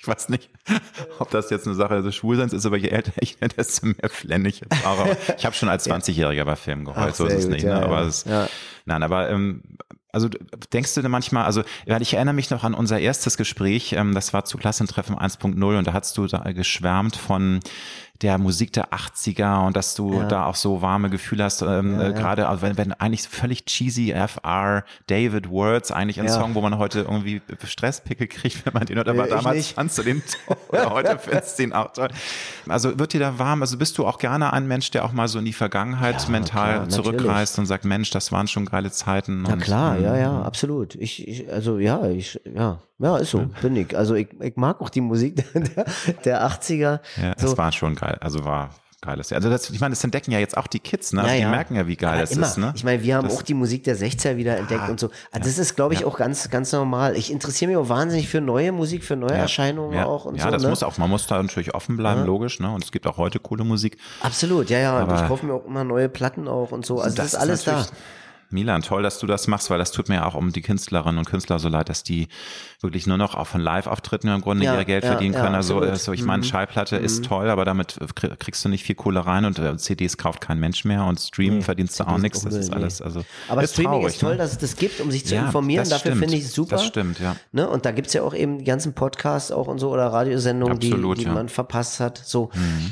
ich 0.07 0.09
weiß 0.09 0.29
nicht, 0.29 0.51
ob 1.19 1.31
das 1.31 1.51
jetzt 1.51 1.67
eine 1.67 1.75
Sache 1.75 2.01
des 2.03 2.15
Schwulseins 2.15 2.53
ist, 2.53 2.65
aber 2.65 2.77
je 2.77 2.89
älter 2.89 3.13
ich 3.21 3.41
werde, 3.41 3.57
desto 3.57 3.87
mehr 3.87 4.09
flenne 4.09 4.49
ich. 4.49 4.63
Aber 4.85 5.17
ich 5.37 5.45
habe 5.45 5.55
schon 5.55 5.69
als 5.69 5.89
20-Jähriger 5.89 6.45
bei 6.45 6.57
Filmen 6.57 6.85
geheult, 6.85 7.17
so 7.17 7.27
ist 7.27 7.35
es 7.35 7.49
nicht. 7.49 7.65
ja, 7.65 7.81
ne? 7.81 7.87
Aber 7.87 8.03
ja. 8.03 8.07
es, 8.07 8.25
Ja. 8.25 8.49
nein, 8.85 9.03
aber 9.03 9.29
ähm, 9.31 9.63
also 10.13 10.29
denkst 10.73 10.95
du 10.95 11.03
denn 11.03 11.11
manchmal, 11.11 11.45
also 11.45 11.63
ich 12.01 12.15
erinnere 12.15 12.35
mich 12.35 12.51
noch 12.51 12.65
an 12.65 12.73
unser 12.73 12.99
erstes 12.99 13.37
Gespräch, 13.37 13.93
ähm, 13.93 14.15
das 14.15 14.33
war 14.33 14.45
zu 14.45 14.57
Klassentreffen 14.57 15.17
1.0 15.17 15.79
und 15.79 15.87
da 15.87 15.93
hast 15.93 16.17
du 16.17 16.27
da 16.27 16.39
geschwärmt 16.53 17.17
von 17.17 17.61
der 18.23 18.39
Musik 18.39 18.73
der 18.73 18.93
80er 18.93 19.67
und 19.67 19.77
dass 19.77 19.95
du 19.95 20.15
Ja. 20.21 20.25
da 20.29 20.47
auch 20.47 20.55
so 20.55 20.83
warme 20.83 21.11
Gefühle 21.11 21.45
hast, 21.45 21.63
ähm, 21.63 22.01
äh, 22.01 22.13
gerade 22.13 22.49
also 22.49 22.63
wenn, 22.63 22.77
wenn 22.77 22.93
eigentlich 22.93 23.29
völlig 23.29 23.65
cheesy 23.67 24.13
FR 24.13 24.85
David 25.07 25.51
Words, 25.51 25.93
eigentlich 25.93 26.19
ein 26.21 26.27
Ja. 26.27 26.33
Song, 26.33 26.55
wo 26.55 26.61
man 26.61 26.79
heute 26.79 27.01
irgendwie 27.01 27.43
Stresspickel 27.65 28.27
kriegt, 28.27 28.65
wenn 28.67 28.73
man 28.73 28.87
den 28.87 28.97
hört, 28.97 29.09
aber 29.09 29.25
ich 29.27 29.31
damals 29.31 29.69
fandst 29.73 29.99
du 29.99 30.03
den 30.03 30.23
toll 30.47 30.57
oder 30.69 30.91
heute 30.91 31.19
findest 31.19 31.59
du 31.59 31.63
ihn 31.65 31.73
auch 31.73 31.93
toll. 31.93 32.09
Also 32.69 32.99
wird 32.99 33.13
dir 33.13 33.21
da 33.21 33.39
warm, 33.39 33.63
also 33.63 33.77
bist 33.79 33.99
du 33.99 34.07
auch 34.07 34.19
gerne 34.19 34.53
ein 34.53 34.67
Mensch, 34.67 34.91
der 34.91 35.05
auch 35.05 35.13
mal 35.13 35.29
so 35.29 35.39
in 35.39 35.45
die 35.45 35.53
Vergangenheit 35.53 36.23
Ja, 36.23 36.29
mental 36.31 36.49
klar, 36.75 36.87
natürlich. 36.87 36.95
zurückreist 37.05 37.59
und 37.59 37.67
sagt, 37.67 37.85
Mensch, 37.85 38.11
das 38.11 38.33
waren 38.33 38.49
schon 38.49 38.67
geile 38.67 38.91
Zeiten. 38.91 39.43
Na 39.43 39.53
und, 39.55 39.61
klar, 39.63 39.99
ja, 39.99 40.15
ähm, 40.15 40.21
ja, 40.23 40.43
absolut. 40.43 40.95
Ich, 40.97 41.27
ich 41.27 41.53
also 41.53 41.79
ja, 41.79 42.07
ich, 42.09 42.41
ja, 42.55 42.79
ja, 42.99 43.17
ist 43.19 43.31
so, 43.31 43.47
bin 43.61 43.77
ich. 43.77 43.97
Also 43.97 44.15
ich, 44.15 44.29
ich 44.41 44.57
mag 44.57 44.81
auch 44.81 44.89
die 44.89 45.01
Musik 45.03 45.45
der, 45.55 45.85
der 46.25 46.49
80er. 46.49 47.01
Ja, 47.21 47.35
so. 47.37 47.49
es 47.49 47.59
war 47.59 47.71
schon 47.73 47.95
geil. 47.95 48.06
Also 48.15 48.45
war 48.45 48.71
geiles. 49.03 49.33
Also 49.33 49.51
das, 49.51 49.71
ich 49.71 49.79
meine, 49.81 49.93
das 49.95 50.03
entdecken 50.03 50.33
ja 50.33 50.39
jetzt 50.39 50.57
auch 50.57 50.67
die 50.67 50.81
Kids, 50.81 51.13
ne? 51.13 51.21
Also 51.21 51.31
Ja, 51.31 51.37
die 51.37 51.43
ja. 51.43 51.51
merken 51.51 51.77
ja, 51.77 51.87
wie 51.87 51.97
geil 51.97 52.13
Aber 52.15 52.21
das 52.23 52.33
immer. 52.33 52.47
ist, 52.47 52.59
ne? 52.59 52.73
Ich 52.75 52.83
meine, 52.83 53.03
wir 53.03 53.17
haben 53.17 53.29
Das- 53.29 53.37
auch 53.37 53.43
die 53.43 53.55
Musik 53.55 53.85
der 53.85 53.97
60er 53.97 54.37
wieder 54.37 54.57
entdeckt 54.57 54.89
und 54.89 54.99
so. 54.99 55.11
Also 55.31 55.49
das 55.49 55.59
ist, 55.59 55.77
glaube 55.77 55.95
ich, 55.95 56.05
auch 56.05 56.17
ganz, 56.17 56.51
ganz 56.51 56.73
normal. 56.73 57.15
Ich 57.17 57.31
interessiere 57.31 57.69
mich 57.69 57.77
auch 57.77 57.89
wahnsinnig 57.89 58.29
für 58.29 58.41
neue 58.41 58.73
Musik, 58.73 59.05
für 59.05 59.15
neue 59.15 59.33
Erscheinungen 59.35 59.93
ja. 59.97 60.07
auch 60.07 60.25
und 60.25 60.37
ja, 60.37 60.45
so. 60.45 60.51
das 60.51 60.63
ne? 60.63 60.71
muss 60.71 60.83
auch, 60.83 60.99
man 60.99 61.11
muss 61.11 61.27
da 61.27 61.41
natürlich 61.41 61.75
offen 61.75 61.97
bleiben, 61.97 62.25
logisch, 62.25 62.59
ne? 62.59 62.73
Und 62.73 62.83
es 62.83 62.91
gibt 62.91 63.07
auch 63.07 63.17
heute 63.17 63.39
coole 63.39 63.65
Musik. 63.65 63.99
Absolut, 64.23 64.71
ja, 64.71 64.79
ja. 64.79 64.99
Aber- 64.99 65.23
ich 65.23 65.29
kaufe 65.29 65.47
mir 65.47 65.55
auch 65.55 65.67
immer 65.67 65.85
neue 65.85 66.09
Platten 66.09 66.49
auch 66.49 66.73
und 66.73 66.85
so. 66.85 67.01
Also 67.01 67.17
das, 67.17 67.27
ist 67.27 67.35
alles 67.37 67.65
da. 67.65 67.87
Milan, 68.51 68.83
toll, 68.83 69.03
dass 69.03 69.19
du 69.19 69.27
das 69.27 69.47
machst, 69.49 69.71
weil 69.71 69.79
das 69.79 69.91
tut 69.93 70.09
mir 70.09 70.27
auch 70.27 70.35
um 70.35 70.53
die 70.53 70.63
Künstlerinnen 70.63 71.19
und 71.19 71.25
Künstler 71.29 71.59
so 71.59 71.69
leid, 71.69 71.89
dass 71.89 72.03
die 72.03 72.29
wirklich 72.81 73.07
nur 73.07 73.17
noch 73.17 73.35
auch 73.35 73.47
von 73.47 73.61
Live-Auftritten 73.61 74.29
im 74.29 74.41
Grunde 74.41 74.65
Ja, 74.65 74.79
ihr 74.79 74.85
Geld 74.85 75.05
ja, 75.05 75.11
verdienen 75.13 75.35
ja, 75.35 75.41
können. 75.43 75.55
also. 75.55 75.77
Mhm. 75.77 75.83
also 75.91 76.13
ich 76.13 76.23
meine, 76.23 76.45
Schallplatte 76.45 76.97
ist 76.97 77.25
toll, 77.25 77.51
aber 77.51 77.65
damit 77.65 77.99
krie- 78.15 78.37
kriegst 78.37 78.65
du 78.65 78.69
nicht 78.69 78.85
viel 78.85 78.95
Kohle 78.95 79.27
rein 79.27 79.45
und 79.45 79.59
äh, 79.59 79.77
CDs 79.77 80.17
kauft 80.17 80.41
kein 80.41 80.61
Mensch 80.61 80.85
mehr 80.85 81.05
und 81.05 81.19
Streamen 81.21 81.63
verdienst 81.63 81.99
du 81.99 82.05
auch 82.05 82.19
nichts. 82.19 82.43
Das 82.43 82.55
ist 82.55 82.71
nee. 82.71 82.77
alles, 82.77 83.03
also 83.03 83.25
Aber 83.49 83.63
ist 83.63 83.73
Streaming 83.73 83.93
traurig, 84.01 84.15
ist 84.15 84.21
toll, 84.21 84.33
ne? 84.33 84.37
dass 84.39 84.53
es 84.53 84.59
das 84.59 84.77
gibt, 84.77 85.01
um 85.01 85.11
sich 85.11 85.27
zu 85.27 85.35
informieren. 85.35 85.89
Dafür 85.89 86.15
finde 86.17 86.37
ich 86.37 86.45
es 86.45 86.53
super. 86.53 86.77
Das 86.77 86.85
stimmt, 86.85 87.19
ja. 87.21 87.37
Ne? 87.53 87.69
Und 87.69 87.85
da 87.85 87.91
gibt's 87.93 88.13
ja 88.13 88.23
auch 88.23 88.35
eben 88.35 88.59
die 88.59 88.65
ganzen 88.65 88.95
Podcasts 88.95 89.51
auch 89.51 89.67
und 89.67 89.79
so 89.79 89.91
oder 89.91 90.07
Radiosendungen, 90.07 90.79
die, 90.79 90.93
Absolut, 90.93 91.19
die. 91.19 91.27
Mhm. 91.27 91.35
man 91.35 91.49
verpasst 91.49 92.01
hat. 92.01 92.21
So, 92.25 92.51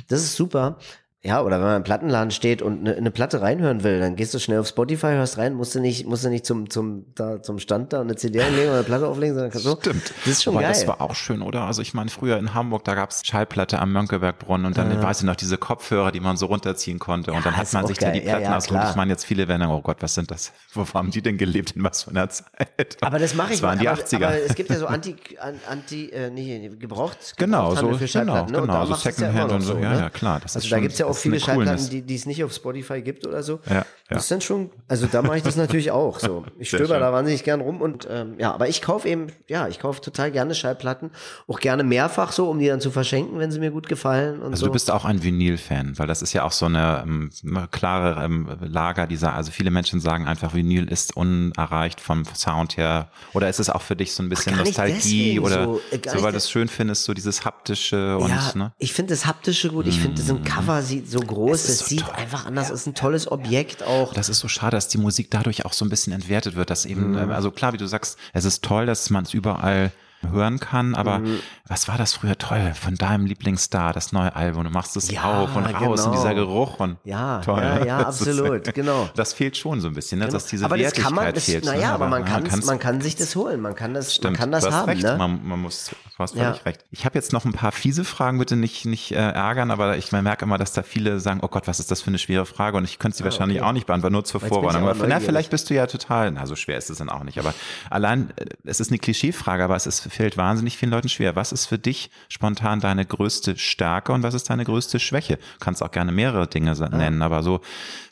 das 0.09 0.23
ist 0.23 0.35
super. 0.37 0.79
Ja, 1.27 1.41
oder 1.41 1.57
wenn 1.59 1.67
man 1.67 1.77
im 1.79 1.83
Plattenladen 1.85 2.31
steht 2.31 2.61
und 2.61 2.81
eine, 2.87 2.97
eine 2.97 3.11
Platte 3.11 3.41
reinhören 3.41 3.83
will, 3.83 3.99
dann 3.99 4.15
gehst 4.15 4.35
du 4.35 4.39
schnell 4.39 4.59
auf 4.61 4.69
Spotify, 4.69 5.07
hörst 5.13 5.39
rein, 5.39 5.55
musst 5.55 5.75
du 5.75 5.81
nicht, 5.81 6.07
musst 6.07 6.23
du 6.25 6.29
nicht 6.29 6.45
zum, 6.45 6.69
zum, 6.69 7.07
da, 7.15 7.43
zum 7.43 7.59
Stand 7.59 7.95
da 7.95 8.03
eine 8.03 8.15
CD 8.17 8.43
einlegen 8.43 8.67
oder 8.69 8.75
eine 8.77 8.85
Platte 8.85 9.09
auflegen, 9.09 9.35
sondern 9.35 9.51
kannst 9.51 9.65
so. 9.65 9.77
Stimmt. 9.81 10.13
Das 10.25 10.27
ist 10.27 10.43
schon 10.43 10.53
Aber 10.55 10.63
geil. 10.63 10.73
das 10.73 10.87
war 10.87 11.01
auch 11.01 11.15
schön, 11.15 11.41
oder? 11.41 11.63
Also 11.63 11.81
ich 11.81 11.95
meine, 11.95 12.11
früher 12.11 12.37
in 12.37 12.53
Hamburg, 12.53 12.85
da 12.85 12.95
gab's 12.95 13.23
Schallplatte 13.25 13.79
am 13.79 13.93
Mönckebergbrunnen 13.93 14.67
und 14.67 14.77
dann, 14.77 14.91
Ja. 14.91 15.03
weiß 15.03 15.21
ich 15.21 15.25
noch, 15.25 15.37
diese 15.37 15.57
Kopfhörer, 15.57 16.13
die 16.13 16.21
man 16.21 16.37
so 16.37 16.45
runterziehen 16.47 16.99
konnte. 16.99 17.31
Und 17.33 17.39
Ja, 17.39 17.43
dann 17.45 17.57
hat 17.57 17.73
man 17.73 17.87
sich 17.87 17.97
da 17.97 18.11
die 18.11 18.19
geil. 18.21 18.27
Ja, 18.29 18.33
Platten 18.37 18.45
ja, 18.53 18.57
ausgesucht. 18.59 18.81
klar. 18.81 18.91
Ich 18.91 18.97
meine, 18.97 19.11
jetzt 19.13 19.25
viele 19.25 19.49
werden 19.49 19.63
oh 19.67 19.81
Gott, 19.81 19.97
was 20.01 20.15
sind 20.15 20.31
das? 20.31 20.53
Wo 20.75 20.87
haben 20.93 21.11
die 21.11 21.23
denn 21.23 21.39
gelebt? 21.39 21.71
In 21.73 21.83
was 21.85 22.03
für 22.03 22.11
einer 22.11 22.29
Zeit? 22.29 22.99
aber 23.01 23.19
das 23.19 23.35
mache 23.35 23.55
ich 23.55 23.61
Das 23.61 23.63
waren 23.63 23.79
die 23.79 23.89
aber, 23.89 23.99
80er. 24.03 24.27
Aber 24.27 24.37
es 24.43 24.55
gibt 24.55 24.69
ja 24.69 24.77
so 24.79 24.87
Anti, 24.87 25.17
an- 25.41 25.59
Anti, 25.71 26.11
äh, 26.11 26.29
nee, 26.31 26.69
gebraucht, 26.79 27.35
Genau, 27.39 27.71
Gebrauchthandel 27.71 27.93
so- 27.95 27.99
für 27.99 28.09
Schallplatten, 28.09 28.47
genau, 28.53 28.61
ne? 28.61 28.67
Genau, 28.67 28.85
so 28.85 28.95
Secondhand 28.95 29.53
und 29.53 29.61
so. 29.63 29.79
Ja, 29.79 29.91
ne? 29.95 29.99
ja, 30.01 30.11
klar, 30.11 30.41
das 30.41 30.55
also 30.57 30.69
da 30.69 30.79
gibt's 30.81 30.99
ja 30.99 31.07
auch 31.07 31.14
das 31.15 31.19
ist 31.19 31.23
viele 31.23 31.41
Schallplatten, 31.41 31.91
die, 31.91 32.03
die 32.03 32.15
es 32.15 32.27
nicht 32.27 32.45
auf 32.45 32.53
Spotify 32.53 33.03
gibt 33.03 33.27
oder 33.27 33.43
so. 33.43 33.61
Ja, 33.67 33.75
ja. 33.75 33.85
Das 34.09 34.25
ist 34.25 34.31
dann 34.31 34.41
schon, 34.41 34.71
also 34.89 35.07
da 35.07 35.23
mache 35.23 35.39
ich 35.39 35.43
das 35.43 35.57
natürlich 35.57 35.91
auch 35.91 36.19
so. 36.21 36.45
Ich 36.59 36.69
stöber 36.69 36.99
da 36.99 37.13
wahnsinnig 37.13 37.45
gern 37.45 37.61
rum 37.61 37.81
und 37.81 38.07
ähm, 38.11 38.35
ja, 38.39 38.53
aber 38.53 38.69
ich 38.69 38.81
kaufe 38.81 39.09
eben, 39.09 39.27
ja, 39.49 39.69
ich 39.69 39.79
kaufe 39.79 40.01
total 40.01 40.31
gerne 40.31 40.55
Schallplatten, 40.55 41.11
auch 41.47 41.61
gerne 41.61 41.85
mehrfach 41.85 42.33
so, 42.33 42.49
um 42.49 42.59
die 42.59 42.69
dann 42.69 42.81
zu 42.81 42.91
verschenken, 42.91 43.39
wenn 43.39 43.51
sie 43.51 43.59
mir 43.59 43.71
gut 43.71 43.89
gefallen 43.89 44.41
und 44.41 44.53
Also 44.53 44.61
so. 44.61 44.67
du 44.67 44.73
bist 44.73 44.91
auch 44.91 45.05
ein 45.05 45.23
Vinyl-Fan, 45.23 45.99
weil 45.99 46.07
das 46.07 46.23
ist 46.23 46.33
ja 46.33 46.45
auch 46.45 46.53
so 46.53 46.67
eine 46.67 47.03
ähm, 47.07 47.31
klare 47.71 48.25
ähm, 48.25 48.49
Lager 48.61 49.07
dieser, 49.07 49.35
also 49.35 49.51
viele 49.51 49.71
Menschen 49.71 50.01
sagen 50.01 50.27
einfach, 50.27 50.55
Vinyl 50.55 50.91
ist 50.91 51.17
unerreicht 51.17 52.01
vom 52.01 52.25
Sound 52.35 52.77
her. 52.77 53.11
Oder 53.33 53.49
ist 53.49 53.61
es 53.61 53.71
auch 53.71 53.83
für 53.83 53.97
dich 53.97 54.15
so 54.15 54.23
ein 54.23 54.29
bisschen 54.29 54.57
nicht 54.57 54.79
Nostalgie 54.79 55.41
oder 55.41 55.65
so, 55.65 55.81
so, 56.07 56.23
weil 56.23 56.33
du 56.33 56.39
es 56.39 56.51
schön 56.51 56.69
findest, 56.69 57.05
so 57.05 57.15
dieses 57.15 57.45
haptische 57.45 58.19
und 58.19 58.29
ja, 58.29 58.53
ne? 58.55 58.73
ich 58.79 58.93
finde 58.93 59.15
das 59.15 59.27
haptische 59.27 59.71
gut. 59.71 59.87
Ich 59.87 60.01
finde, 60.01 60.23
so 60.23 60.35
ein 60.35 60.45
Cover 60.45 60.83
sieht 60.83 61.04
so 61.05 61.21
groß, 61.21 61.65
es 61.69 61.79
so 61.81 61.85
sieht 61.87 62.01
toll. 62.01 62.15
einfach 62.15 62.47
anders, 62.47 62.71
ist 62.71 62.87
ein 62.87 62.95
tolles 62.95 63.31
Objekt 63.31 63.83
auch. 63.83 64.13
Das 64.15 64.29
ist 64.29 64.41
so 64.41 64.49
schade, 64.49 64.77
dass 64.77 64.89
die 64.89 64.99
Musik 64.99 65.31
dadurch 65.31 65.65
auch 65.65 65.73
so 65.73 65.85
ein 65.85 65.89
bisschen 65.89 66.13
entwertet 66.13 66.55
wird, 66.57 66.71
dass 66.71 66.85
eben, 66.87 67.11
Mhm. 67.13 67.31
äh, 67.31 67.35
also 67.35 67.51
klar, 67.51 67.73
wie 67.73 67.79
du 67.79 67.87
sagst, 67.87 68.19
es 68.33 68.45
ist 68.45 68.63
toll, 68.65 68.87
dass 68.87 69.11
man 69.11 69.25
es 69.25 69.35
überall 69.35 69.93
hören 70.31 70.61
kann, 70.61 70.95
aber 70.95 71.19
Mhm. 71.21 71.39
was 71.67 71.89
war 71.89 71.99
das 71.99 72.13
früher 72.15 72.37
toll 72.39 72.73
von 72.75 72.95
deinem 72.97 73.27
Lieblingsstar, 73.27 73.93
das 73.93 74.13
neue 74.13 74.35
Album, 74.35 74.65
du 74.65 74.71
machst 74.71 74.97
es 74.97 75.11
Ja, 75.11 75.23
auf 75.43 75.55
und 75.57 75.65
raus 75.65 76.01
und 76.01 76.11
genau. 76.13 76.13
dieser 76.13 76.35
Geruch 76.35 76.81
und 76.81 76.97
Ja, 77.05 77.41
toll. 77.45 77.63
ja, 77.63 77.85
ja, 77.85 78.05
Das 78.05 78.21
ist- 78.21 78.29
absolut, 78.29 78.75
genau. 78.75 79.09
Das 79.17 79.33
fehlt 79.33 79.57
schon 79.57 79.81
so 79.81 79.89
ein 79.89 79.95
bisschen, 79.95 80.19
ne? 80.19 80.29
dass 80.29 80.47
diese 80.47 80.65
aber 80.65 80.77
das 80.79 80.93
kann 80.95 81.15
man, 81.15 81.33
das, 81.35 81.45
fehlt. 81.45 81.65
naja, 81.65 81.89
ne? 81.89 81.95
aber 81.95 82.09
man 82.09 82.23
ja, 82.25 82.29
kann, 82.29 82.45
kann's- 82.45 82.67
man 82.67 82.79
kann 82.79 83.01
sich 83.01 83.17
das 83.17 83.35
holen, 83.37 83.61
man 83.61 83.75
kann 83.75 83.95
das, 83.95 84.15
Stimmt, 84.15 84.33
man 84.33 84.41
kann 84.41 84.53
das 84.53 84.71
haben, 84.71 84.89
recht. 84.89 85.03
ne? 85.03 85.17
Man, 85.17 85.47
man 85.47 85.61
muss, 85.61 85.91
du 85.91 86.19
hast 86.23 86.35
Ja. 86.35 86.45
völlig 86.53 86.67
recht. 86.67 86.85
Ich 86.91 87.05
habe 87.05 87.15
jetzt 87.17 87.33
noch 87.33 87.45
ein 87.45 87.53
paar 87.53 87.73
fiese 87.73 88.05
Fragen, 88.05 88.39
bitte 88.39 88.57
nicht, 88.57 88.85
nicht 88.87 89.13
äh, 89.13 89.17
ärgern, 89.17 89.71
aber 89.71 89.97
ich 89.97 90.13
merke 90.13 90.45
immer, 90.45 90.59
dass 90.59 90.73
da 90.73 90.83
viele 90.83 91.21
sagen, 91.21 91.41
oh 91.43 91.49
Gott, 91.49 91.67
was 91.67 91.81
ist 91.81 91.91
das 91.91 92.01
für 92.03 92.09
eine 92.09 92.19
schwere 92.19 92.47
Frage? 92.47 92.77
Und 92.77 92.85
ich 92.85 92.99
könnte 92.99 93.19
sie 93.19 93.25
wahrscheinlich 93.25 93.63
auch 93.63 93.73
nicht 93.73 93.87
beantworten, 93.87 94.13
nur 94.13 94.25
zur 94.25 94.43
ich 94.43 94.49
Vorwarnung. 94.49 94.83
aber 94.83 94.93
Aber 94.93 95.07
na, 95.09 95.21
vielleicht 95.21 95.51
bist 95.51 95.69
du 95.71 95.75
ja 95.75 95.87
total, 95.87 96.31
na, 96.31 96.47
so 96.47 96.57
schwer 96.57 96.79
ist 96.79 96.91
es 96.91 96.99
dann 96.99 97.09
auch 97.09 97.25
nicht. 97.25 97.39
Aber 97.39 97.53
allein, 97.91 98.31
äh, 98.37 98.47
es 98.65 98.81
ist 98.81 98.91
eine 98.91 98.99
Klischeefrage, 98.99 99.65
aber 99.65 99.77
es 99.77 99.87
ist, 99.87 100.01
fällt 100.15 100.37
wahnsinnig 100.37 100.77
vielen 100.77 100.93
Leuten 100.93 101.09
schwer. 101.09 101.37
Was 101.37 101.53
ist 101.53 101.67
für 101.67 101.79
dich 101.79 102.11
spontan 102.29 102.81
deine 102.81 103.05
größte 103.05 103.57
Stärke 103.57 104.13
und 104.13 104.23
was 104.23 104.35
ist 104.35 104.49
deine 104.49 104.65
größte 104.65 104.99
Schwäche? 105.01 105.37
Du 105.37 105.59
kannst 105.61 105.83
auch 105.83 105.91
gerne 105.91 106.13
mehrere 106.13 106.47
Dinge 106.47 106.73
nennen, 106.91 107.23
aber 107.23 107.43
so 107.43 107.61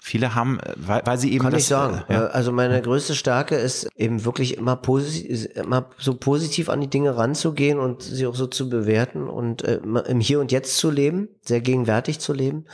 viele 0.00 0.34
haben, 0.34 0.60
äh, 0.60 0.74
weil, 0.76 1.02
weil 1.04 1.18
sie 1.18 1.32
eben 1.32 1.44
Kann 1.44 1.52
das, 1.52 1.62
ich 1.62 1.68
sagen. 1.68 2.02
äh, 2.08 2.12
ja. 2.12 2.26
Äh, 2.26 2.30
Also 2.30 2.52
meine 2.52 2.80
größte 2.82 3.14
Stärke 3.14 3.56
ist 3.56 3.88
eben 3.96 4.24
wirklich 4.24 4.56
immer, 4.56 4.76
posi 4.76 5.48
immer 5.54 5.90
so 5.98 6.14
positiv 6.14 6.68
an 6.68 6.80
die 6.80 6.90
Dinge 6.90 7.16
ranzugehen 7.16 7.78
und 7.78 8.02
sie 8.02 8.26
auch 8.26 8.34
so 8.34 8.46
zu 8.46 8.68
bewerten 8.68 9.28
und 9.28 9.62
äh, 9.62 9.76
im 9.76 10.20
Hier 10.20 10.40
und 10.40 10.52
Jetzt 10.52 10.76
zu 10.76 10.90
leben, 10.90 11.28
sehr 11.42 11.60
gegenwärtig 11.60 12.18
zu 12.18 12.32
leben. 12.32 12.66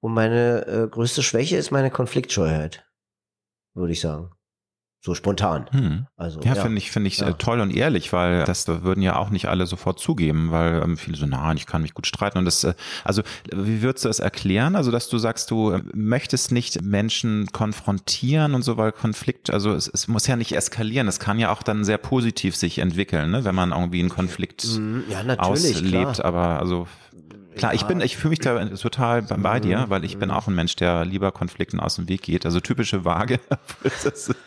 Und 0.00 0.14
meine 0.14 0.66
äh, 0.66 0.88
größte 0.88 1.22
Schwäche 1.22 1.56
ist 1.56 1.70
meine 1.70 1.90
Konfliktscheuheit, 1.90 2.84
würde 3.74 3.92
ich 3.92 4.00
sagen. 4.00 4.30
So 5.04 5.16
spontan. 5.16 5.66
Hm. 5.72 6.06
Also, 6.16 6.40
Ja, 6.42 6.54
finde 6.54 6.78
ich, 6.78 6.92
finde 6.92 7.08
ich 7.08 7.18
Ja. 7.18 7.30
äh, 7.30 7.34
toll 7.34 7.58
und 7.58 7.74
ehrlich, 7.74 8.12
weil 8.12 8.44
das 8.44 8.68
würden 8.68 9.02
ja 9.02 9.16
auch 9.16 9.30
nicht 9.30 9.46
alle 9.48 9.66
sofort 9.66 9.98
zugeben, 9.98 10.52
weil 10.52 10.80
ähm, 10.80 10.96
viele 10.96 11.16
so, 11.16 11.26
nein, 11.26 11.56
ich 11.56 11.66
kann 11.66 11.82
mich 11.82 11.92
gut 11.92 12.06
streiten. 12.06 12.38
Und 12.38 12.44
das, 12.44 12.62
äh, 12.62 12.74
also 13.02 13.22
wie 13.52 13.82
würdest 13.82 14.04
du 14.04 14.08
das 14.08 14.20
erklären? 14.20 14.76
Also, 14.76 14.92
dass 14.92 15.08
du 15.08 15.18
sagst, 15.18 15.50
du 15.50 15.72
äh, 15.72 15.82
möchtest 15.92 16.52
nicht 16.52 16.82
Menschen 16.82 17.48
konfrontieren 17.50 18.54
und 18.54 18.62
so, 18.62 18.76
weil 18.76 18.92
Konflikt, 18.92 19.50
also 19.50 19.72
es, 19.74 19.88
es 19.92 20.06
muss 20.06 20.28
ja 20.28 20.36
nicht 20.36 20.54
eskalieren, 20.54 21.08
es 21.08 21.18
kann 21.18 21.40
ja 21.40 21.50
auch 21.50 21.64
dann 21.64 21.82
sehr 21.84 21.98
positiv 21.98 22.54
sich 22.54 22.78
entwickeln, 22.78 23.32
ne, 23.32 23.44
wenn 23.44 23.56
man 23.56 23.72
irgendwie 23.72 23.98
einen 23.98 24.08
Konflikt 24.08 24.64
Mhm, 24.64 25.02
ja, 25.08 25.22
auslebt. 25.36 25.84
klar. 25.88 26.24
Aber 26.24 26.60
also 26.60 26.86
Klar, 27.56 27.74
ich 27.74 27.82
bin, 27.84 28.00
ich 28.00 28.16
fühle 28.16 28.30
mich 28.30 28.38
da 28.40 28.64
total 28.66 29.22
bei 29.22 29.36
bei 29.36 29.58
Mhm. 29.58 29.62
dir, 29.62 29.84
weil 29.88 30.04
ich 30.04 30.18
bin 30.18 30.30
auch 30.30 30.46
ein 30.48 30.54
Mensch, 30.54 30.76
der 30.76 31.04
lieber 31.04 31.32
Konflikten 31.32 31.80
aus 31.80 31.96
dem 31.96 32.08
Weg 32.08 32.22
geht. 32.22 32.46
Also 32.46 32.60
typische 32.60 33.04
Waage. 33.04 33.38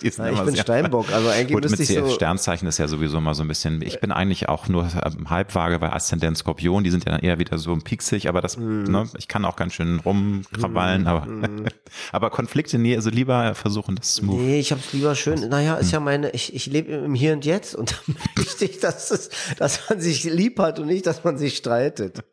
Ja, 0.01 0.29
ich 0.31 0.41
bin 0.41 0.55
Steinbock, 0.55 1.11
also 1.11 1.29
eigentlich 1.29 1.53
Gut, 1.53 1.63
müsste 1.63 1.77
mit 1.81 1.89
ich 1.89 1.95
so- 1.97 2.09
Sternzeichen 2.15 2.67
ist 2.67 2.77
ja 2.77 2.87
sowieso 2.87 3.19
mal 3.21 3.33
so 3.33 3.43
ein 3.43 3.47
bisschen, 3.47 3.81
ich 3.81 3.99
bin 3.99 4.11
eigentlich 4.11 4.49
auch 4.49 4.67
nur 4.67 4.87
ähm, 5.05 5.29
Halbwaage, 5.29 5.81
weil 5.81 5.89
Aszendent 5.91 6.37
Skorpion, 6.37 6.83
die 6.83 6.89
sind 6.91 7.05
ja 7.05 7.11
dann 7.11 7.21
eher 7.21 7.39
wieder 7.39 7.57
so 7.57 7.75
pieksig, 7.75 8.27
aber 8.29 8.41
das, 8.41 8.57
Mhm. 8.57 8.83
ne, 8.83 9.09
ich 9.17 9.27
kann 9.27 9.45
auch 9.45 9.55
ganz 9.55 9.73
schön 9.73 9.99
rumkrawallen, 9.99 11.07
aber, 11.07 11.27
aber 12.11 12.29
Konflikte, 12.29 12.77
nee, 12.77 12.95
also 12.95 13.09
lieber 13.09 13.55
versuchen, 13.55 13.95
das 13.95 14.15
smooth. 14.15 14.39
Nee, 14.41 14.59
ich 14.59 14.71
hab's 14.71 14.93
lieber 14.93 15.15
schön. 15.15 15.47
Naja, 15.49 15.75
ist 15.75 15.91
ja 15.91 15.99
meine, 15.99 16.29
ich, 16.31 16.53
ich 16.55 16.65
lebe 16.67 16.91
im 16.91 17.13
Hier 17.15 17.33
und 17.33 17.45
Jetzt 17.45 17.75
und 17.75 17.91
dann 18.07 18.15
möchte 18.37 18.65
ich, 18.65 18.79
dass, 18.79 19.11
es, 19.11 19.29
dass 19.57 19.89
man 19.89 19.99
sich 20.01 20.23
lieb 20.23 20.59
hat 20.59 20.79
und 20.79 20.87
nicht, 20.87 21.05
dass 21.05 21.23
man 21.23 21.37
sich 21.37 21.57
streitet. 21.57 22.23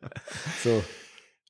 So. 0.63 0.83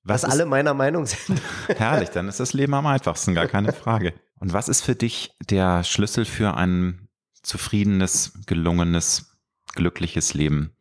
Was 0.04 0.24
ist- 0.24 0.30
alle 0.32 0.46
meiner 0.46 0.74
Meinung 0.74 1.06
sind. 1.06 1.42
Herrlich, 1.68 2.10
dann 2.10 2.28
ist 2.28 2.40
das 2.40 2.54
Leben 2.54 2.74
am 2.74 2.86
einfachsten, 2.88 3.34
gar 3.34 3.48
keine 3.48 3.72
Frage. 3.74 4.14
Und 4.40 4.52
was 4.52 4.68
ist 4.68 4.82
für 4.82 4.96
dich 4.96 5.32
der 5.50 5.84
Schlüssel 5.86 6.26
für 6.26 6.56
ein 6.56 7.08
zufriedenes, 7.42 8.34
gelungenes, 8.46 9.38
glückliches 9.76 10.34
Leben? 10.34 10.72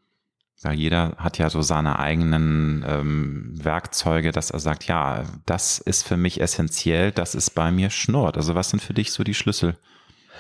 Weil 0.63 0.75
jeder 0.79 1.17
hat 1.19 1.39
ja 1.39 1.51
so 1.51 1.61
seine 1.63 1.99
eigenen 1.99 2.85
ähm, 2.87 3.51
Werkzeuge, 3.65 4.31
dass 4.31 4.51
er 4.51 4.61
sagt, 4.61 4.85
ja, 4.85 5.25
das 5.45 5.79
ist 5.79 6.07
für 6.07 6.17
mich 6.17 6.41
essentiell, 6.41 7.11
das 7.11 7.35
ist 7.35 7.51
bei 7.51 7.73
mir 7.73 7.91
schnurrt. 7.91 8.37
Also 8.37 8.55
was 8.55 8.71
sind 8.71 8.81
für 8.81 8.95
dich 8.95 9.13
so 9.13 9.25
die 9.25 9.35
Schlüssel? 9.35 9.77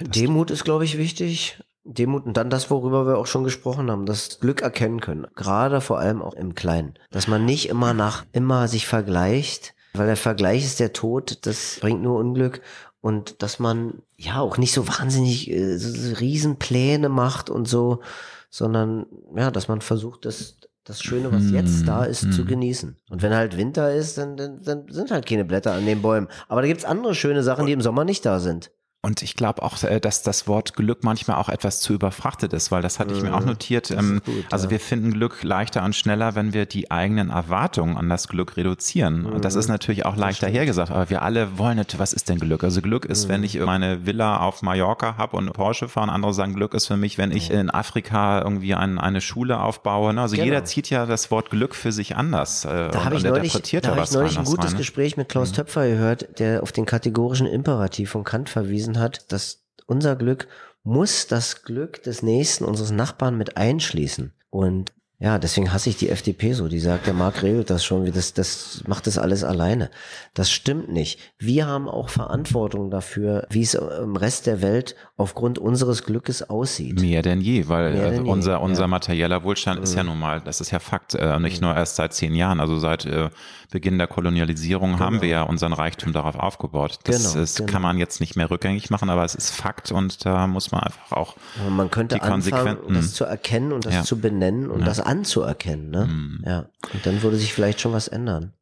Demut 0.00 0.50
ist, 0.52 0.64
glaube 0.64 0.84
ich, 0.84 0.96
wichtig. 0.96 1.60
Demut 1.84 2.26
und 2.26 2.36
dann 2.36 2.50
das, 2.50 2.70
worüber 2.70 3.06
wir 3.06 3.18
auch 3.18 3.26
schon 3.26 3.44
gesprochen 3.44 3.90
haben, 3.90 4.06
das 4.06 4.38
Glück 4.40 4.62
erkennen 4.62 5.00
können. 5.00 5.26
Gerade 5.34 5.80
vor 5.80 5.98
allem 5.98 6.22
auch 6.22 6.34
im 6.34 6.54
Kleinen. 6.54 6.94
Dass 7.10 7.26
man 7.26 7.44
nicht 7.44 7.68
immer 7.68 7.92
nach, 7.92 8.24
immer 8.32 8.68
sich 8.68 8.86
vergleicht, 8.86 9.74
weil 9.94 10.06
der 10.06 10.16
Vergleich 10.16 10.64
ist 10.64 10.80
der 10.80 10.92
Tod, 10.92 11.44
das 11.46 11.78
bringt 11.80 12.02
nur 12.02 12.18
Unglück. 12.18 12.60
Und 13.00 13.42
dass 13.42 13.58
man 13.58 14.02
ja 14.16 14.38
auch 14.38 14.58
nicht 14.58 14.72
so 14.72 14.86
wahnsinnig 14.86 15.50
äh, 15.50 15.76
so, 15.76 16.14
Riesenpläne 16.14 17.08
macht 17.08 17.50
und 17.50 17.66
so, 17.66 18.00
sondern 18.48 19.06
ja, 19.34 19.50
dass 19.50 19.66
man 19.66 19.80
versucht, 19.80 20.24
das, 20.24 20.58
das 20.84 21.02
Schöne, 21.02 21.32
was 21.32 21.50
jetzt 21.50 21.88
da 21.88 22.04
ist, 22.04 22.32
zu 22.32 22.44
genießen. 22.44 22.96
Und 23.10 23.22
wenn 23.22 23.34
halt 23.34 23.56
Winter 23.56 23.92
ist, 23.92 24.18
dann, 24.18 24.36
dann, 24.36 24.62
dann 24.62 24.86
sind 24.88 25.10
halt 25.10 25.26
keine 25.26 25.44
Blätter 25.44 25.72
an 25.72 25.86
den 25.86 26.02
Bäumen. 26.02 26.28
Aber 26.48 26.60
da 26.60 26.68
gibt's 26.68 26.84
andere 26.84 27.14
schöne 27.14 27.42
Sachen, 27.42 27.66
die 27.66 27.72
im 27.72 27.80
Sommer 27.80 28.04
nicht 28.04 28.24
da 28.24 28.38
sind. 28.38 28.70
Und 29.04 29.20
ich 29.22 29.34
glaube 29.34 29.64
auch, 29.64 29.82
äh, 29.82 29.98
dass 29.98 30.22
das 30.22 30.46
Wort 30.46 30.74
Glück 30.74 31.02
manchmal 31.02 31.36
auch 31.38 31.48
etwas 31.48 31.80
zu 31.80 31.92
überfrachtet 31.92 32.52
ist, 32.52 32.70
weil 32.70 32.82
das 32.82 33.00
hatte 33.00 33.12
ich 33.14 33.20
mir 33.20 33.34
auch 33.34 33.44
notiert. 33.44 33.90
Ähm, 33.90 34.22
gut, 34.24 34.44
also 34.52 34.66
ja. 34.66 34.70
wir 34.70 34.78
finden 34.80 35.12
Glück 35.12 35.42
leichter 35.42 35.82
und 35.82 35.96
schneller, 35.96 36.36
wenn 36.36 36.52
wir 36.52 36.66
die 36.66 36.92
eigenen 36.92 37.30
Erwartungen 37.30 37.96
an 37.96 38.08
das 38.08 38.28
Glück 38.28 38.56
reduzieren. 38.56 39.26
Und 39.26 39.44
das 39.44 39.56
ist 39.56 39.66
natürlich 39.66 40.06
auch 40.06 40.14
leichter 40.14 40.46
hergesagt, 40.46 40.92
aber 40.92 41.10
wir 41.10 41.22
alle 41.22 41.58
wollen 41.58 41.78
natürlich, 41.78 41.98
was 41.98 42.12
ist 42.12 42.28
denn 42.28 42.38
Glück? 42.38 42.62
Also 42.62 42.80
Glück 42.80 43.04
ist, 43.04 43.28
wenn 43.28 43.42
ich 43.42 43.58
meine 43.58 44.06
Villa 44.06 44.36
auf 44.36 44.62
Mallorca 44.62 45.16
habe 45.16 45.36
und 45.36 45.52
Porsche 45.52 45.88
fahre 45.88 46.04
und 46.06 46.10
andere 46.10 46.32
sagen, 46.32 46.54
Glück 46.54 46.72
ist 46.72 46.86
für 46.86 46.96
mich, 46.96 47.18
wenn 47.18 47.32
ich 47.32 47.50
in 47.50 47.70
Afrika 47.70 48.40
irgendwie 48.40 48.76
ein, 48.76 49.00
eine 49.00 49.20
Schule 49.20 49.58
aufbaue. 49.58 50.14
Ne? 50.14 50.20
Also 50.22 50.36
Genau. 50.36 50.44
jeder 50.44 50.64
zieht 50.64 50.90
ja 50.90 51.06
das 51.06 51.32
Wort 51.32 51.50
Glück 51.50 51.74
für 51.74 51.90
sich 51.90 52.14
anders. 52.16 52.64
äh, 52.64 52.88
Da 52.90 53.04
habe 53.04 53.16
ich 53.16 53.24
neulich, 53.24 53.52
da 53.52 53.96
hab 53.96 54.04
ich 54.04 54.12
neulich 54.12 54.38
ein 54.38 54.44
gutes 54.44 54.66
rein, 54.66 54.72
ne? 54.74 54.78
Gespräch 54.78 55.16
mit 55.16 55.28
Klaus 55.28 55.50
Töpfer 55.50 55.88
gehört, 55.88 56.38
der 56.38 56.62
auf 56.62 56.70
den 56.70 56.86
kategorischen 56.86 57.48
Imperativ 57.48 58.10
von 58.10 58.22
Kant 58.22 58.48
verwiesen 58.48 58.91
hat, 58.98 59.32
dass 59.32 59.64
unser 59.86 60.16
Glück 60.16 60.48
muss 60.84 61.26
das 61.26 61.62
Glück 61.62 62.02
des 62.02 62.22
Nächsten, 62.22 62.64
unseres 62.64 62.90
Nachbarn 62.90 63.36
mit 63.36 63.56
einschließen. 63.56 64.32
Und 64.50 64.92
ja, 65.22 65.38
deswegen 65.38 65.72
hasse 65.72 65.88
ich 65.88 65.96
die 65.96 66.08
FDP 66.08 66.52
so. 66.52 66.66
Die 66.66 66.80
sagt, 66.80 67.06
der 67.06 67.14
Marc 67.14 67.44
regelt 67.44 67.70
das 67.70 67.84
schon, 67.84 68.04
wie 68.04 68.10
das, 68.10 68.34
das 68.34 68.82
macht 68.88 69.06
das 69.06 69.18
alles 69.18 69.44
alleine. 69.44 69.88
Das 70.34 70.50
stimmt 70.50 70.90
nicht. 70.90 71.20
Wir 71.38 71.66
haben 71.68 71.88
auch 71.88 72.08
Verantwortung 72.08 72.90
dafür, 72.90 73.46
wie 73.48 73.62
es 73.62 73.74
im 73.74 74.16
Rest 74.16 74.46
der 74.46 74.62
Welt 74.62 74.96
aufgrund 75.16 75.60
unseres 75.60 76.02
Glückes 76.02 76.42
aussieht. 76.50 77.00
Mehr 77.00 77.22
denn 77.22 77.40
je, 77.40 77.68
weil 77.68 77.92
Mehr 77.92 78.06
äh, 78.06 78.10
denn 78.10 78.24
je, 78.26 78.32
unser, 78.32 78.60
unser 78.60 78.80
ja. 78.82 78.86
Mhm. 78.88 78.90
materieller 78.90 79.44
Wohlstand 79.44 79.80
ist 79.80 79.94
ja 79.94 80.02
nun 80.02 80.18
mal, 80.18 80.40
das 80.40 80.60
ist 80.60 80.72
ja 80.72 80.80
Fakt, 80.80 81.14
äh, 81.14 81.38
nicht 81.38 81.62
nur 81.62 81.72
erst 81.72 81.94
seit 81.96 82.12
zehn 82.14 82.34
Jahren, 82.34 82.58
also 82.58 82.78
seit 82.80 83.04
äh, 83.06 83.30
Beginn 83.70 83.98
der 83.98 84.08
Kolonialisierung 84.08 84.98
haben 84.98 85.22
wir 85.22 85.28
ja 85.28 85.42
unseren 85.44 85.72
Reichtum 85.72 86.12
darauf 86.12 86.34
aufgebaut. 86.34 86.98
Das 87.04 87.32
Genau, 87.32 87.42
ist, 87.44 87.58
genau. 87.58 87.72
kann 87.72 87.82
man 87.82 87.96
jetzt 87.98 88.20
nicht 88.20 88.34
mehr 88.36 88.50
rückgängig 88.50 88.90
machen, 88.90 89.08
aber 89.08 89.24
es 89.24 89.34
ist 89.36 89.50
Fakt 89.50 89.92
und 89.92 90.26
da 90.26 90.46
muss 90.48 90.72
man 90.72 90.82
einfach 90.82 91.12
auch 91.12 91.36
man 91.70 91.90
könnte 91.90 92.16
die 92.16 92.20
anfangen, 92.22 92.42
Konsequenten- 92.42 92.94
das 92.94 93.14
zu 93.14 93.24
erkennen 93.24 93.72
und 93.72 93.86
das 93.86 93.94
Ja. 93.94 94.02
zu 94.02 94.18
benennen 94.18 94.68
und 94.70 94.86
das 94.86 95.00
anzuerkennen. 95.12 95.90
Ne? 95.90 96.06
Mhm. 96.06 96.44
Ja. 96.44 96.58
Und 96.92 97.04
dann 97.06 97.22
würde 97.22 97.36
sich 97.36 97.52
vielleicht 97.52 97.80
schon 97.80 97.92
was 97.92 98.08
ändern. 98.08 98.52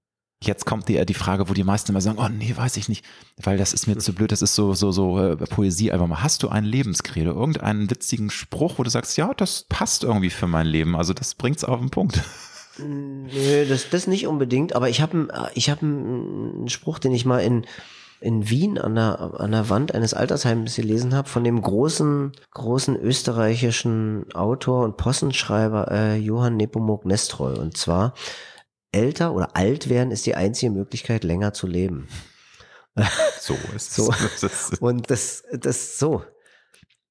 Jetzt 0.43 0.65
kommt 0.65 0.89
die, 0.89 1.05
die 1.05 1.15
Frage, 1.15 1.51
wo 1.51 1.53
die 1.53 1.65
meisten 1.65 1.93
immer 1.93 2.01
sagen, 2.01 2.19
oh 2.19 2.29
nee, 2.29 2.55
weiß 2.57 2.79
ich 2.79 2.89
nicht, 2.89 3.05
weil 3.37 3.59
das 3.59 3.75
ist 3.75 3.87
mir 3.87 3.99
zu 3.99 4.15
blöd, 4.15 4.33
das 4.33 4.41
ist 4.41 4.55
so, 4.55 4.73
so, 4.73 4.91
so 4.91 5.19
äh, 5.19 5.37
Poesie 5.37 5.93
einfach 5.93 6.07
mal. 6.07 6.23
Hast 6.23 6.43
du 6.43 6.49
ein 6.49 6.65
Lebenskredo, 6.65 7.33
irgendeinen 7.33 7.91
witzigen 7.91 8.31
Spruch, 8.31 8.79
wo 8.79 8.83
du 8.83 8.89
sagst, 8.89 9.19
ja, 9.19 9.35
das 9.35 9.67
passt 9.69 10.03
irgendwie 10.03 10.31
für 10.31 10.47
mein 10.47 10.67
Leben, 10.67 10.97
also 10.97 11.13
das 11.13 11.35
bringt's 11.35 11.63
auf 11.63 11.79
den 11.79 11.91
Punkt. 11.91 12.23
Nö, 12.79 13.67
das, 13.69 13.91
das 13.91 14.07
nicht 14.07 14.27
unbedingt, 14.27 14.75
aber 14.75 14.89
ich 14.89 15.03
habe 15.03 15.29
ich 15.55 15.69
hab 15.69 15.83
einen 15.83 16.69
Spruch, 16.69 16.99
den 16.99 17.13
ich 17.13 17.27
mal 17.27 17.41
in, 17.41 17.67
in 18.21 18.51
Wien 18.51 18.79
an 18.79 18.95
der, 18.95 19.41
an 19.41 19.53
der 19.53 19.69
Wand 19.71 19.95
eines 19.95 20.15
Altersheims 20.15 20.77
gelesen 20.77 21.15
habe, 21.15 21.29
von 21.29 21.43
dem 21.45 21.61
großen, 21.61 22.33
großen 22.51 22.97
österreichischen 22.97 24.31
Autor 24.35 24.85
und 24.85 24.97
Possenschreiber 24.97 25.91
äh, 25.91 26.17
Johann 26.17 26.57
Nepomuk 26.57 27.07
Nestroy. 27.07 27.59
Und 27.59 27.77
zwar, 27.77 28.15
älter 28.93 29.35
oder 29.35 29.57
alt 29.57 29.89
werden 29.89 30.11
ist 30.11 30.27
die 30.27 30.35
einzige 30.35 30.71
Möglichkeit, 30.71 31.25
länger 31.25 31.53
zu 31.53 31.67
leben. 31.67 32.09
So 33.41 33.57
ist 33.75 33.95
so. 33.95 34.13
es. 34.43 34.73
Und 34.81 35.11
das, 35.11 35.45
das 35.53 35.99
so. 35.99 36.23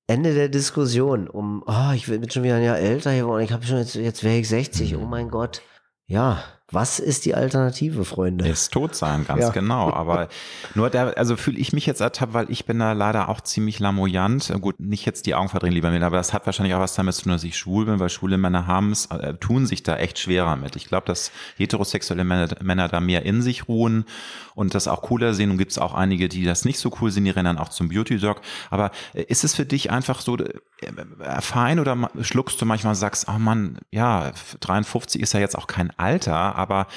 Ende 0.06 0.36
der 0.36 0.50
Diskussion 0.50 1.28
um, 1.28 1.64
oh, 1.66 1.92
ich 1.96 2.06
bin 2.06 2.30
schon 2.30 2.44
wieder 2.44 2.56
ein 2.56 2.64
Jahr 2.64 2.78
älter 2.78 3.16
geworden, 3.16 3.44
ich 3.44 3.52
habe 3.52 3.66
schon 3.66 3.78
jetzt, 3.78 3.96
jetzt 3.96 4.24
wäre 4.24 4.38
ich 4.38 4.48
60, 4.48 4.96
oh 4.96 5.06
mein 5.06 5.30
Gott. 5.30 5.64
Ja, 6.06 6.44
was 6.72 7.00
ist 7.00 7.26
die 7.26 7.36
Alternative, 7.36 8.06
Freunde? 8.06 8.48
Ist 8.48 8.72
tot 8.72 8.96
sein, 8.96 9.26
ganz 9.26 9.42
ja. 9.42 9.50
genau. 9.50 9.92
Aber 9.92 10.30
nur 10.76 10.90
da, 10.90 11.10
also 11.10 11.36
fühle 11.36 11.58
ich 11.58 11.74
mich 11.74 11.86
jetzt 11.86 12.02
ertappt, 12.02 12.34
weil 12.34 12.50
ich 12.50 12.66
bin 12.66 12.80
da 12.80 12.94
leider 12.94 13.30
auch 13.30 13.42
ziemlich 13.42 13.80
lamoyant. 13.80 14.54
Gut, 14.62 14.80
nicht 14.80 15.06
jetzt 15.06 15.26
die 15.26 15.36
Augen 15.36 15.50
verdrehen, 15.50 15.74
lieber 15.74 15.90
mir, 15.90 16.04
aber 16.04 16.18
das 16.18 16.34
hat 16.34 16.46
wahrscheinlich 16.46 16.76
auch 16.76 16.80
was 16.80 16.94
damit 16.94 17.16
zu 17.16 17.24
tun, 17.24 17.32
dass 17.32 17.44
ich 17.44 17.58
schwul 17.58 17.86
bin, 17.86 18.00
weil 18.00 18.10
schwule 18.10 18.38
Männer 18.38 18.68
haben 18.68 18.92
es, 18.92 19.08
äh, 19.08 19.34
tun 19.36 19.66
sich 19.66 19.84
da 19.84 19.98
echt 19.98 20.20
schwerer 20.20 20.56
mit. 20.56 20.76
Ich 20.76 20.86
glaube, 20.86 21.08
dass 21.08 21.32
heterosexuelle 21.58 22.24
Männer, 22.24 22.50
Männer 22.62 22.88
da 22.88 23.00
mehr 23.00 23.26
in 23.26 23.42
sich 23.42 23.68
ruhen 23.68 24.06
und 24.54 24.76
das 24.76 24.88
auch 24.88 25.02
cooler 25.02 25.34
sehen. 25.34 25.52
Und 25.52 25.58
gibt 25.58 25.72
es 25.72 25.80
auch 25.80 25.94
einige, 25.94 26.30
die 26.30 26.46
das 26.46 26.66
nicht 26.66 26.80
so 26.80 26.92
cool 27.02 27.10
sehen, 27.12 27.26
die 27.26 27.32
rennen 27.32 27.46
dann 27.46 27.58
auch 27.58 27.70
zum 27.70 27.90
Beauty 27.90 28.20
Dog. 28.20 28.42
Aber 28.70 28.92
äh, 29.14 29.24
ist 29.24 29.44
es 29.44 29.56
für 29.56 29.66
dich 29.66 29.90
einfach 29.90 30.22
so 30.22 30.38
äh, 30.38 30.54
äh, 30.82 31.42
fein 31.42 31.80
oder 31.80 32.10
schluckst 32.22 32.62
du 32.62 32.66
manchmal 32.66 32.92
und 32.92 33.00
sagst, 33.00 33.28
oh 33.28 33.40
Mann, 33.40 33.80
ja, 33.92 34.32
53 34.60 35.22
ist 35.22 35.34
ja 35.34 35.40
jetzt 35.40 35.58
auch 35.58 35.68
kein 35.68 35.92
Alter, 35.98 36.56
aber 36.60 36.88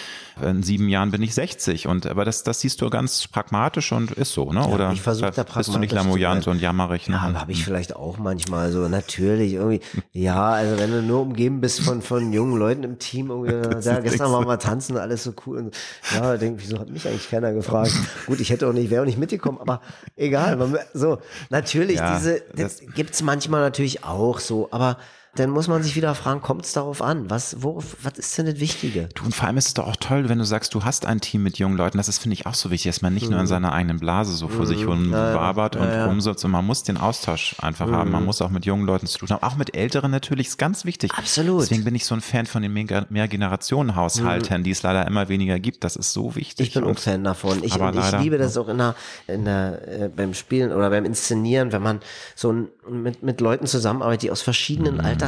in 0.40 0.62
sieben 0.62 0.88
Jahren 0.88 1.10
bin 1.10 1.22
ich 1.22 1.34
60 1.34 1.86
und 1.86 2.06
aber 2.06 2.24
das, 2.24 2.42
das 2.42 2.60
siehst 2.60 2.80
du 2.80 2.90
ganz 2.90 3.28
pragmatisch 3.28 3.92
und 3.92 4.10
ist 4.12 4.32
so, 4.32 4.52
ne? 4.52 4.60
Ja, 4.60 4.66
oder 4.66 4.92
ich 4.92 5.02
versuche 5.02 5.30
da 5.30 5.44
pragmatisch 5.44 5.66
bist 5.66 5.74
du 5.74 5.78
nicht 5.78 5.92
lamoyant 5.92 6.46
und 6.48 6.60
jammerig? 6.60 7.08
Ne? 7.08 7.16
Ja, 7.16 7.40
habe 7.40 7.52
ich 7.52 7.64
vielleicht 7.64 7.96
auch 7.96 8.18
manchmal 8.18 8.72
so 8.72 8.88
natürlich 8.88 9.54
irgendwie. 9.54 9.80
Ja, 10.12 10.50
also 10.50 10.78
wenn 10.78 10.90
du 10.90 11.02
nur 11.02 11.20
umgeben 11.20 11.60
bist 11.60 11.80
von 11.80 12.02
von 12.02 12.32
jungen 12.32 12.58
Leuten 12.58 12.82
im 12.82 12.98
Team, 12.98 13.30
ja, 13.46 14.00
gestern 14.00 14.30
waren 14.32 14.46
wir 14.46 14.58
tanzen, 14.58 14.96
alles 14.96 15.24
so 15.24 15.32
cool. 15.46 15.58
Und, 15.58 15.76
ja, 16.14 16.36
denk, 16.36 16.60
wieso 16.60 16.78
hat 16.78 16.90
mich 16.90 17.06
eigentlich 17.06 17.30
keiner 17.30 17.52
gefragt? 17.52 17.92
Gut, 18.26 18.40
ich 18.40 18.50
hätte 18.50 18.68
auch 18.68 18.72
nicht, 18.72 18.90
wäre 18.90 19.02
auch 19.02 19.06
nicht 19.06 19.18
mitgekommen, 19.18 19.58
aber 19.58 19.80
egal. 20.16 20.58
So 20.92 21.18
natürlich 21.50 21.96
ja, 21.96 22.16
diese 22.16 22.42
das, 22.54 22.78
das 22.78 22.94
gibt's 22.94 23.22
manchmal 23.22 23.60
natürlich 23.60 24.04
auch 24.04 24.38
so, 24.38 24.68
aber 24.70 24.98
dann 25.34 25.48
muss 25.48 25.66
man 25.66 25.82
sich 25.82 25.96
wieder 25.96 26.14
fragen, 26.14 26.42
kommt 26.42 26.66
es 26.66 26.72
darauf 26.74 27.00
an? 27.00 27.30
Was, 27.30 27.62
worauf, 27.62 27.96
was 28.02 28.18
ist 28.18 28.36
denn 28.36 28.44
das 28.44 28.60
Wichtige? 28.60 29.08
Du, 29.14 29.24
und 29.24 29.34
vor 29.34 29.46
allem 29.46 29.56
ist 29.56 29.68
es 29.68 29.74
doch 29.74 29.86
auch 29.86 29.96
toll, 29.96 30.28
wenn 30.28 30.36
du 30.36 30.44
sagst, 30.44 30.74
du 30.74 30.84
hast 30.84 31.06
ein 31.06 31.22
Team 31.22 31.42
mit 31.42 31.58
jungen 31.58 31.78
Leuten. 31.78 31.96
Das 31.96 32.08
ist, 32.08 32.18
finde 32.18 32.34
ich, 32.34 32.44
auch 32.44 32.52
so 32.52 32.70
wichtig, 32.70 32.90
dass 32.90 33.00
man 33.00 33.14
nicht 33.14 33.24
mhm. 33.24 33.30
nur 33.30 33.38
in 33.40 33.46
mhm. 33.46 33.48
seiner 33.48 33.72
eigenen 33.72 33.98
Blase 33.98 34.34
so 34.34 34.48
vor 34.48 34.66
mhm. 34.66 34.68
sich 34.68 34.86
rum 34.86 35.10
ja, 35.10 35.32
ja, 35.32 35.50
und 35.50 35.74
ja. 35.74 36.04
rumsitzt. 36.04 36.44
Und 36.44 36.50
man 36.50 36.66
muss 36.66 36.82
den 36.82 36.98
Austausch 36.98 37.56
einfach 37.60 37.86
mhm. 37.86 37.94
haben. 37.94 38.10
Man 38.10 38.20
mhm. 38.20 38.26
muss 38.26 38.42
auch 38.42 38.50
mit 38.50 38.66
jungen 38.66 38.84
Leuten 38.84 39.06
zu 39.06 39.18
tun 39.18 39.30
haben. 39.30 39.42
Auch 39.42 39.56
mit 39.56 39.74
Älteren 39.74 40.10
natürlich, 40.10 40.48
ist 40.48 40.58
ganz 40.58 40.84
wichtig. 40.84 41.10
Absolut. 41.14 41.62
Deswegen 41.62 41.84
bin 41.84 41.94
ich 41.94 42.04
so 42.04 42.14
ein 42.14 42.20
Fan 42.20 42.44
von 42.44 42.60
den 42.60 42.74
Mehrgenerationen-Haushalten, 42.74 44.58
mhm. 44.58 44.64
die 44.64 44.70
es 44.70 44.82
leider 44.82 45.06
immer 45.06 45.30
weniger 45.30 45.58
gibt. 45.58 45.82
Das 45.82 45.96
ist 45.96 46.12
so 46.12 46.34
wichtig. 46.34 46.68
Ich 46.68 46.74
bin 46.74 46.84
auch 46.84 46.98
Fan 46.98 47.24
davon. 47.24 47.64
Ich, 47.64 47.76
ich 47.76 48.18
liebe 48.20 48.36
das 48.36 48.58
auch 48.58 48.68
in 48.68 48.76
der, 48.76 48.94
in 49.28 49.46
der, 49.46 49.88
äh, 49.88 50.08
beim 50.14 50.34
Spielen 50.34 50.72
oder 50.72 50.90
beim 50.90 51.06
Inszenieren, 51.06 51.72
wenn 51.72 51.82
man 51.82 52.00
so 52.34 52.52
ein, 52.52 52.68
mit, 52.90 53.22
mit 53.22 53.40
Leuten 53.40 53.66
zusammenarbeitet, 53.66 54.24
die 54.24 54.30
aus 54.30 54.42
verschiedenen 54.42 55.00
Altersklassen 55.00 55.21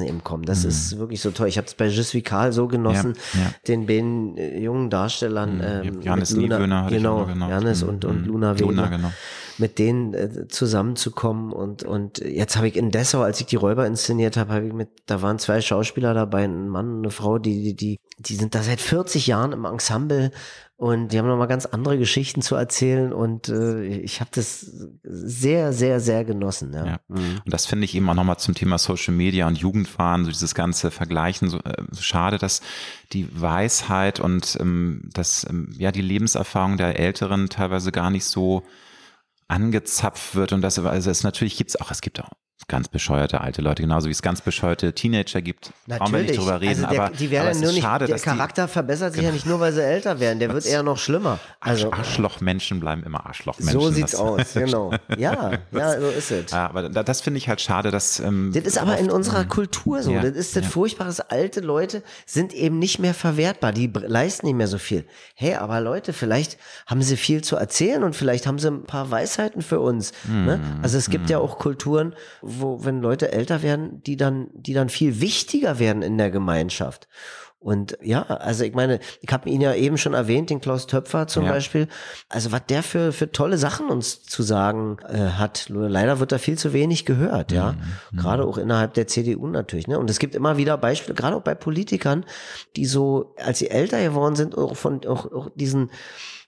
eben 0.00 0.24
kommen 0.24 0.30
kommen. 0.30 0.44
Das 0.44 0.62
mhm. 0.62 0.70
ist 0.70 0.98
wirklich 0.98 1.20
so 1.20 1.30
toll. 1.30 1.48
Ich 1.48 1.58
habe 1.58 1.66
es 1.66 1.74
bei 1.74 1.86
Jus 1.86 2.14
Vical 2.14 2.52
so 2.52 2.68
genossen, 2.68 3.14
ja, 3.34 3.40
ja. 3.40 3.50
den 3.66 3.86
beiden 3.86 4.36
äh, 4.36 4.58
jungen 4.58 4.90
Darstellern, 4.90 5.56
mhm. 5.56 5.62
ähm, 5.64 6.02
Janis 6.02 6.30
Luna, 6.32 6.88
genau, 6.88 7.26
Janis 7.26 7.82
und, 7.82 8.04
und 8.04 8.22
mhm. 8.22 8.26
Luna 8.26 8.58
Weber. 8.58 8.66
Luna, 8.66 8.86
genau 8.88 9.10
mit 9.58 9.78
denen 9.78 10.14
äh, 10.14 10.48
zusammenzukommen 10.48 11.52
und 11.52 11.82
und 11.82 12.18
jetzt 12.18 12.56
habe 12.56 12.66
ich 12.66 12.76
in 12.76 12.90
Dessau, 12.90 13.20
als 13.20 13.40
ich 13.40 13.46
die 13.46 13.56
Räuber 13.56 13.86
inszeniert 13.86 14.38
habe, 14.38 14.54
habe 14.54 14.66
ich 14.68 14.72
mit 14.72 14.88
da 15.04 15.20
waren 15.20 15.38
zwei 15.38 15.60
Schauspieler 15.60 16.14
dabei, 16.14 16.44
ein 16.44 16.70
Mann 16.70 16.90
und 16.90 16.98
eine 17.00 17.10
Frau, 17.10 17.38
die 17.38 17.62
die 17.62 17.76
die 17.76 17.98
die 18.18 18.36
sind 18.36 18.54
da 18.54 18.62
seit 18.62 18.80
40 18.80 19.26
Jahren 19.26 19.52
im 19.52 19.66
Ensemble 19.66 20.30
und 20.80 21.08
die 21.08 21.18
haben 21.18 21.28
nochmal 21.28 21.46
ganz 21.46 21.66
andere 21.66 21.98
Geschichten 21.98 22.40
zu 22.40 22.54
erzählen 22.54 23.12
und 23.12 23.50
äh, 23.50 23.84
ich 23.84 24.20
habe 24.20 24.30
das 24.32 24.60
sehr, 25.02 25.74
sehr, 25.74 26.00
sehr 26.00 26.24
genossen. 26.24 26.72
Ja. 26.72 26.86
ja. 26.86 27.00
Mhm. 27.08 27.42
Und 27.44 27.52
das 27.52 27.66
finde 27.66 27.84
ich 27.84 27.94
eben 27.94 28.08
auch 28.08 28.14
nochmal 28.14 28.38
zum 28.38 28.54
Thema 28.54 28.78
Social 28.78 29.12
Media 29.12 29.46
und 29.46 29.58
Jugendwahn, 29.58 30.24
so 30.24 30.30
dieses 30.30 30.54
ganze 30.54 30.90
Vergleichen, 30.90 31.50
so 31.50 31.58
äh, 31.58 31.84
schade, 32.00 32.38
dass 32.38 32.62
die 33.12 33.28
Weisheit 33.38 34.20
und 34.20 34.56
ähm, 34.58 35.10
das, 35.12 35.46
ähm, 35.50 35.74
ja, 35.76 35.92
die 35.92 36.00
Lebenserfahrung 36.00 36.78
der 36.78 36.98
Älteren 36.98 37.50
teilweise 37.50 37.92
gar 37.92 38.08
nicht 38.08 38.24
so 38.24 38.62
angezapft 39.48 40.34
wird 40.34 40.54
und 40.54 40.62
das, 40.62 40.78
also 40.78 41.10
es 41.10 41.22
natürlich 41.24 41.58
gibt's 41.58 41.78
auch, 41.78 41.90
es 41.90 42.00
gibt 42.00 42.22
auch 42.22 42.30
ganz 42.70 42.88
bescheuerte 42.88 43.40
alte 43.42 43.60
Leute, 43.60 43.82
genauso 43.82 44.06
wie 44.06 44.12
es 44.12 44.22
ganz 44.22 44.40
bescheuerte 44.40 44.94
Teenager 44.94 45.42
gibt. 45.42 45.72
Natürlich. 45.86 45.98
Brauchen 45.98 46.12
wir 46.12 46.22
nicht 46.22 46.38
drüber 46.38 46.60
reden, 46.60 46.84
also 46.84 46.94
der, 46.94 47.04
aber, 47.04 47.16
die 47.16 47.30
werden 47.30 47.48
aber 47.48 47.58
nur 47.58 47.72
nicht, 47.72 47.82
schade, 47.82 48.06
der 48.06 48.18
Charakter 48.18 48.68
verbessert 48.68 49.12
sich 49.12 49.20
genau. 49.20 49.30
ja 49.30 49.34
nicht 49.34 49.46
nur, 49.46 49.60
weil 49.60 49.72
sie 49.72 49.82
älter 49.82 50.20
werden, 50.20 50.38
der 50.38 50.52
wird 50.52 50.64
eher 50.64 50.82
noch 50.82 50.96
schlimmer. 50.96 51.38
Also 51.58 51.92
Arschlochmenschen 51.92 52.80
bleiben 52.80 53.02
immer 53.02 53.26
Arschlochmenschen. 53.26 53.80
So 53.80 53.90
sieht's 53.90 54.14
aus, 54.14 54.54
genau. 54.54 54.92
Ja, 55.18 55.52
ja, 55.72 56.00
so 56.00 56.08
ist 56.08 56.30
es. 56.30 56.52
Aber 56.52 56.88
das 56.88 57.20
finde 57.20 57.38
ich 57.38 57.48
halt 57.48 57.60
schade, 57.60 57.90
dass 57.90 58.20
ähm, 58.20 58.52
Das 58.54 58.64
ist 58.64 58.78
aber 58.78 58.98
in 58.98 59.10
unserer 59.10 59.44
Kultur 59.44 60.02
so. 60.02 60.12
Ja, 60.12 60.22
das 60.22 60.36
ist 60.36 60.56
das 60.56 60.64
ja. 60.64 60.70
Furchtbare, 60.70 61.12
alte 61.28 61.60
Leute 61.60 62.02
sind 62.24 62.54
eben 62.54 62.78
nicht 62.78 62.98
mehr 63.00 63.14
verwertbar, 63.14 63.72
die 63.72 63.90
leisten 63.92 64.46
nicht 64.46 64.56
mehr 64.56 64.68
so 64.68 64.78
viel. 64.78 65.04
Hey, 65.34 65.54
aber 65.54 65.80
Leute, 65.80 66.12
vielleicht 66.12 66.56
haben 66.86 67.02
sie 67.02 67.16
viel 67.16 67.42
zu 67.42 67.56
erzählen 67.56 68.04
und 68.04 68.14
vielleicht 68.14 68.46
haben 68.46 68.58
sie 68.58 68.68
ein 68.68 68.84
paar 68.84 69.10
Weisheiten 69.10 69.62
für 69.62 69.80
uns. 69.80 70.12
Mm, 70.24 70.44
ne? 70.44 70.56
Mhm, 70.58 70.82
also 70.82 70.98
es 70.98 71.10
gibt 71.10 71.28
mm. 71.28 71.32
ja 71.32 71.38
auch 71.38 71.58
Kulturen, 71.58 72.14
wo, 72.42 72.59
wenn 72.60 73.00
Leute 73.00 73.32
älter 73.32 73.62
werden, 73.62 74.02
die 74.04 74.16
dann, 74.16 74.48
die 74.54 74.72
dann 74.72 74.88
viel 74.88 75.20
wichtiger 75.20 75.78
werden 75.78 76.02
in 76.02 76.18
der 76.18 76.30
Gemeinschaft. 76.30 77.08
Und 77.62 77.98
ja, 78.00 78.22
also 78.22 78.64
ich 78.64 78.72
meine, 78.72 79.00
ich 79.20 79.30
habe 79.30 79.50
ihn 79.50 79.60
ja 79.60 79.74
eben 79.74 79.98
schon 79.98 80.14
erwähnt, 80.14 80.48
den 80.48 80.62
Klaus 80.62 80.86
Töpfer 80.86 81.26
zum 81.26 81.44
ja. 81.44 81.52
Beispiel. 81.52 81.88
Also 82.30 82.52
was 82.52 82.62
der 82.70 82.82
für, 82.82 83.12
für 83.12 83.32
tolle 83.32 83.58
Sachen 83.58 83.90
uns 83.90 84.22
zu 84.22 84.42
sagen 84.42 84.96
äh, 85.06 85.32
hat. 85.32 85.66
Leider 85.68 86.20
wird 86.20 86.32
da 86.32 86.38
viel 86.38 86.56
zu 86.56 86.72
wenig 86.72 87.04
gehört, 87.04 87.52
ja. 87.52 87.72
Mhm. 88.12 88.16
Gerade 88.16 88.44
auch 88.46 88.56
innerhalb 88.56 88.94
der 88.94 89.08
CDU 89.08 89.46
natürlich. 89.46 89.88
Ne? 89.88 89.98
Und 89.98 90.08
es 90.08 90.18
gibt 90.18 90.34
immer 90.34 90.56
wieder 90.56 90.78
Beispiele, 90.78 91.14
gerade 91.14 91.36
auch 91.36 91.42
bei 91.42 91.54
Politikern, 91.54 92.24
die 92.76 92.86
so, 92.86 93.34
als 93.36 93.58
sie 93.58 93.68
älter 93.68 94.02
geworden 94.02 94.36
sind, 94.36 94.56
auch 94.56 94.74
von 94.74 95.04
auch, 95.06 95.30
auch 95.30 95.50
diesen 95.54 95.90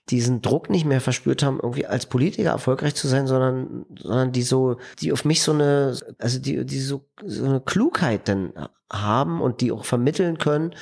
diesen 0.09 0.41
Druck 0.41 0.69
nicht 0.69 0.85
mehr 0.85 1.01
verspürt 1.01 1.43
haben, 1.43 1.59
irgendwie 1.61 1.85
als 1.85 2.07
Politiker 2.07 2.49
erfolgreich 2.49 2.95
zu 2.95 3.07
sein, 3.07 3.25
sondern, 3.25 3.85
sondern 3.97 4.31
die 4.31 4.43
so, 4.43 4.77
die 4.99 5.13
auf 5.13 5.23
mich 5.23 5.41
so 5.41 5.53
eine, 5.53 5.97
also 6.17 6.39
die, 6.39 6.65
die 6.65 6.79
so, 6.79 7.05
so 7.23 7.45
eine 7.45 7.61
Klugheit 7.61 8.27
dann 8.27 8.53
haben 8.91 9.41
und 9.41 9.61
die 9.61 9.71
auch 9.71 9.85
vermitteln 9.85 10.37
können 10.37 10.75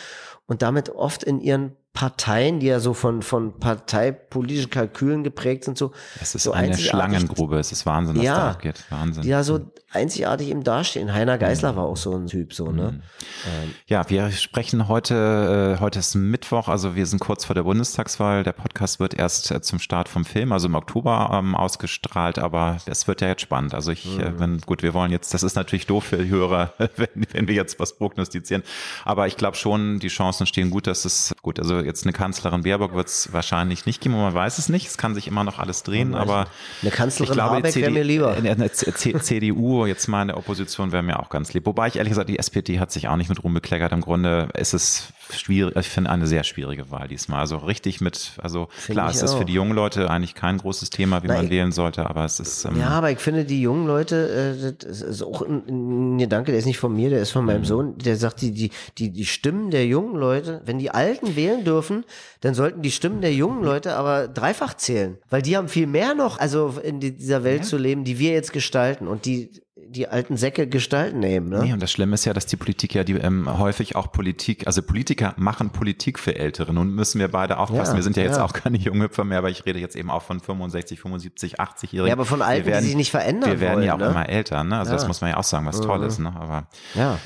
und 0.47 0.63
damit 0.63 0.89
oft 0.89 1.24
in 1.24 1.39
ihren 1.39 1.76
Parteien, 1.94 2.62
die 2.62 2.68
ja 2.68 2.80
so 2.80 2.94
von, 2.94 3.22
von 3.22 3.60
parteipolitischen 3.60 4.70
Kalkülen 4.70 5.24
geprägt 5.24 5.66
sind, 5.66 5.78
so. 5.78 5.92
Es 6.22 6.36
ist 6.36 6.44
so 6.44 6.54
eine 6.54 6.78
Schlangengrube, 6.78 7.60
es 7.60 7.72
ist 7.74 7.86
Wahnsinn, 7.86 8.18
was 8.18 8.24
ja, 8.24 8.36
da 8.36 8.52
abgeht. 8.52 8.86
Wahnsinn. 8.89 9.24
Die 9.24 9.30
ja 9.30 9.44
so 9.44 9.60
einzigartig 9.92 10.50
im 10.50 10.64
Dastehen. 10.64 11.14
Heiner 11.14 11.38
Geisler 11.38 11.74
mhm. 11.74 11.78
war 11.78 11.84
auch 11.86 11.98
so 11.98 12.16
ein 12.16 12.28
Typ, 12.28 12.54
so, 12.54 12.72
ne? 12.72 12.92
Mhm. 12.94 13.02
Ähm. 13.46 13.76
Ja, 13.88 14.10
wir 14.10 14.32
sprechen 14.32 14.88
heute, 14.88 15.76
äh, 15.78 15.82
heute 15.82 16.00
ist 16.00 16.16
Mittwoch, 16.16 16.70
also 16.70 16.96
wir 16.96 17.06
sind 17.06 17.20
kurz 17.20 17.44
vor 17.44 17.56
der 17.56 17.64
Bundestagswahl. 17.64 18.44
Der 18.44 18.54
Podcast 18.54 19.02
wird 19.02 19.14
erst 19.14 19.52
äh, 19.52 19.62
zum 19.62 19.80
Start 19.80 20.08
vom 20.08 20.24
Film, 20.24 20.54
also 20.54 20.68
im 20.68 20.76
Oktober 20.76 21.30
ähm, 21.34 21.56
ausgestrahlt, 21.56 22.39
aber 22.39 22.78
es 22.86 23.08
wird 23.08 23.20
ja 23.20 23.28
jetzt 23.28 23.42
spannend. 23.42 23.74
Also 23.74 23.92
ich, 23.92 24.06
mhm. 24.16 24.22
äh, 24.22 24.39
wenn, 24.39 24.62
gut, 24.62 24.82
wir 24.82 24.94
wollen 24.94 25.12
jetzt, 25.12 25.34
das 25.34 25.44
ist 25.44 25.56
natürlich 25.56 25.88
doof 25.88 26.06
für 26.06 26.26
Hörer, 26.26 26.74
wenn, 26.96 27.28
wenn 27.34 27.48
wir 27.50 27.56
jetzt 27.56 27.78
was 27.80 27.98
prognostizieren, 27.98 28.64
aber 29.04 29.28
ich 29.28 29.36
glaube 29.36 29.58
schon, 29.58 30.00
die 30.00 30.08
Chancen 30.08 30.48
stehen 30.48 30.70
gut, 30.70 30.88
dass 30.88 31.04
es, 31.04 31.36
gut, 31.42 31.60
also 31.60 31.80
jetzt 31.84 32.05
eine 32.05 32.13
Kanzlerin 32.13 32.63
Baerbock 32.63 32.93
wird 32.93 33.07
es 33.07 33.34
wahrscheinlich 33.34 33.86
nicht 33.86 34.01
geben, 34.01 34.15
man 34.15 34.34
weiß 34.34 34.57
es 34.57 34.69
nicht. 34.69 34.88
Es 34.88 34.97
kann 34.97 35.15
sich 35.15 35.27
immer 35.27 35.43
noch 35.43 35.59
alles 35.59 35.84
drehen, 35.84 36.15
aber 36.15 36.47
eine 36.82 36.91
Kanzlerin 36.91 37.32
ich 37.32 37.38
glaube, 37.38 37.55
Habeck 37.57 37.75
wäre 37.75 37.91
mir 37.91 38.03
lieber. 38.03 38.34
Eine 38.34 38.71
CDU 38.71 39.86
jetzt 39.86 40.07
mal 40.07 40.23
in 40.23 40.27
der 40.29 40.38
Opposition 40.38 40.91
wäre 40.91 41.03
mir 41.03 41.19
auch 41.19 41.29
ganz 41.29 41.53
lieb. 41.53 41.65
Wobei 41.65 41.88
ich 41.88 41.97
ehrlich 41.97 42.11
gesagt, 42.11 42.29
die 42.29 42.39
SPD 42.39 42.79
hat 42.79 42.91
sich 42.91 43.07
auch 43.07 43.15
nicht 43.15 43.29
mit 43.29 43.43
rumbekleckert. 43.43 43.91
Im 43.91 44.01
Grunde 44.01 44.49
ist 44.53 44.73
es 44.73 45.13
schwierig, 45.39 45.75
ich 45.75 45.89
finde 45.89 46.09
eine 46.09 46.27
sehr 46.27 46.43
schwierige 46.43 46.91
Wahl 46.91 47.07
diesmal. 47.07 47.39
Also 47.39 47.57
richtig 47.57 48.01
mit, 48.01 48.34
also 48.41 48.67
find 48.71 48.97
klar, 48.97 49.09
es 49.09 49.21
ist 49.21 49.34
für 49.34 49.45
die 49.45 49.53
jungen 49.53 49.73
Leute 49.73 50.09
eigentlich 50.09 50.36
kein 50.36 50.57
großes 50.57 50.89
Thema, 50.89 51.23
wie 51.23 51.27
Na, 51.27 51.36
man 51.36 51.45
ich, 51.45 51.51
wählen 51.51 51.71
sollte, 51.71 52.09
aber 52.09 52.25
es 52.25 52.39
ist. 52.39 52.65
Ähm, 52.65 52.79
ja, 52.79 52.89
aber 52.89 53.11
ich 53.11 53.19
finde, 53.19 53.45
die 53.45 53.61
jungen 53.61 53.88
Leute, 53.88 54.55
äh, 54.57 54.73
das 54.77 55.01
ist 55.01 55.21
auch 55.21 55.41
ein, 55.41 55.63
ein 55.67 56.17
Gedanke, 56.17 56.51
der 56.51 56.59
ist 56.59 56.65
nicht 56.65 56.79
von 56.79 56.93
mir, 56.95 57.09
der 57.09 57.21
ist 57.21 57.32
von 57.32 57.45
meinem 57.45 57.61
mhm. 57.61 57.65
Sohn, 57.65 57.97
der 57.97 58.15
sagt, 58.15 58.41
die, 58.41 58.51
die, 58.51 58.71
die, 58.97 59.11
die 59.11 59.25
Stimmen 59.25 59.71
der 59.71 59.86
jungen 59.86 60.15
Leute, 60.15 60.61
wenn 60.65 60.79
die 60.79 60.91
Alten 60.91 61.36
wählen 61.36 61.63
dürfen, 61.63 62.05
dann 62.41 62.53
sollten 62.53 62.82
die 62.82 62.91
Stimmen 62.91 63.21
der 63.21 63.34
jungen 63.34 63.63
Leute 63.63 63.95
aber 63.95 64.27
dreifach 64.27 64.73
zählen. 64.75 65.17
Weil 65.29 65.41
die 65.41 65.57
haben 65.57 65.67
viel 65.67 65.88
mehr 65.88 66.15
noch, 66.15 66.39
also 66.39 66.75
in 66.82 66.99
dieser 66.99 67.43
Welt 67.43 67.61
ja. 67.61 67.67
zu 67.67 67.77
leben, 67.77 68.03
die 68.03 68.19
wir 68.19 68.32
jetzt 68.32 68.53
gestalten 68.53 69.07
und 69.07 69.25
die 69.25 69.51
die 69.92 70.08
alten 70.08 70.38
Säcke 70.38 70.68
gestalten 70.68 71.20
nehmen. 71.20 71.50
Ne? 71.50 71.60
Nee, 71.64 71.74
und 71.74 71.82
das 71.82 71.92
Schlimme 71.92 72.14
ist 72.14 72.26
ja, 72.26 72.34
dass 72.34 72.46
die 72.46 72.56
Politik 72.56 72.96
ja 72.96 73.04
die 73.04 73.14
ähm, 73.14 73.60
häufig 73.60 73.96
auch 73.96 74.12
Politik, 74.12 74.66
also 74.68 74.82
Politiker 74.82 75.34
machen 75.38 75.70
Politik 75.70 76.18
für 76.18 76.36
Ältere. 76.36 76.74
Nun 76.74 76.94
müssen 76.96 77.20
wir 77.20 77.28
beide 77.28 77.58
aufpassen. 77.58 77.94
Ja, 77.94 77.96
wir 77.98 78.04
sind 78.04 78.18
ja 78.18 78.24
jetzt 78.24 78.38
ja. 78.38 78.46
auch 78.46 78.54
keine 78.54 78.78
Junghüpfer 78.78 79.24
mehr, 79.24 79.39
aber 79.39 79.50
ich 79.50 79.66
rede 79.66 79.80
jetzt 79.80 79.96
eben 79.96 80.10
auch 80.10 80.24
von 80.24 80.39
65, 80.39 81.00
75, 81.00 81.60
80-Jährigen. 81.60 82.08
Ja, 82.08 82.14
aber 82.14 82.26
von 82.26 82.42
Alten, 82.42 82.66
werden, 82.66 82.82
die 82.82 82.88
sich 82.88 82.96
nicht 82.96 83.12
verändern 83.12 83.52
Wir 83.52 83.60
werden 83.60 83.76
wollen, 83.76 83.86
ja 83.86 83.94
auch 83.96 84.00
ne? 84.00 84.08
immer 84.08 84.30
älter, 84.30 84.64
ne? 84.64 84.78
Also 84.78 84.92
ja. 84.92 84.98
das 84.98 85.08
muss 85.08 85.22
man 85.22 85.32
ja 85.32 85.38
auch 85.38 85.44
sagen, 85.44 85.66
was 85.66 85.80
mhm. 85.80 85.86
toll 85.86 86.04
ist, 86.04 86.20
ne? 86.20 86.34
Aber 86.39 86.68
ja. 86.96 87.20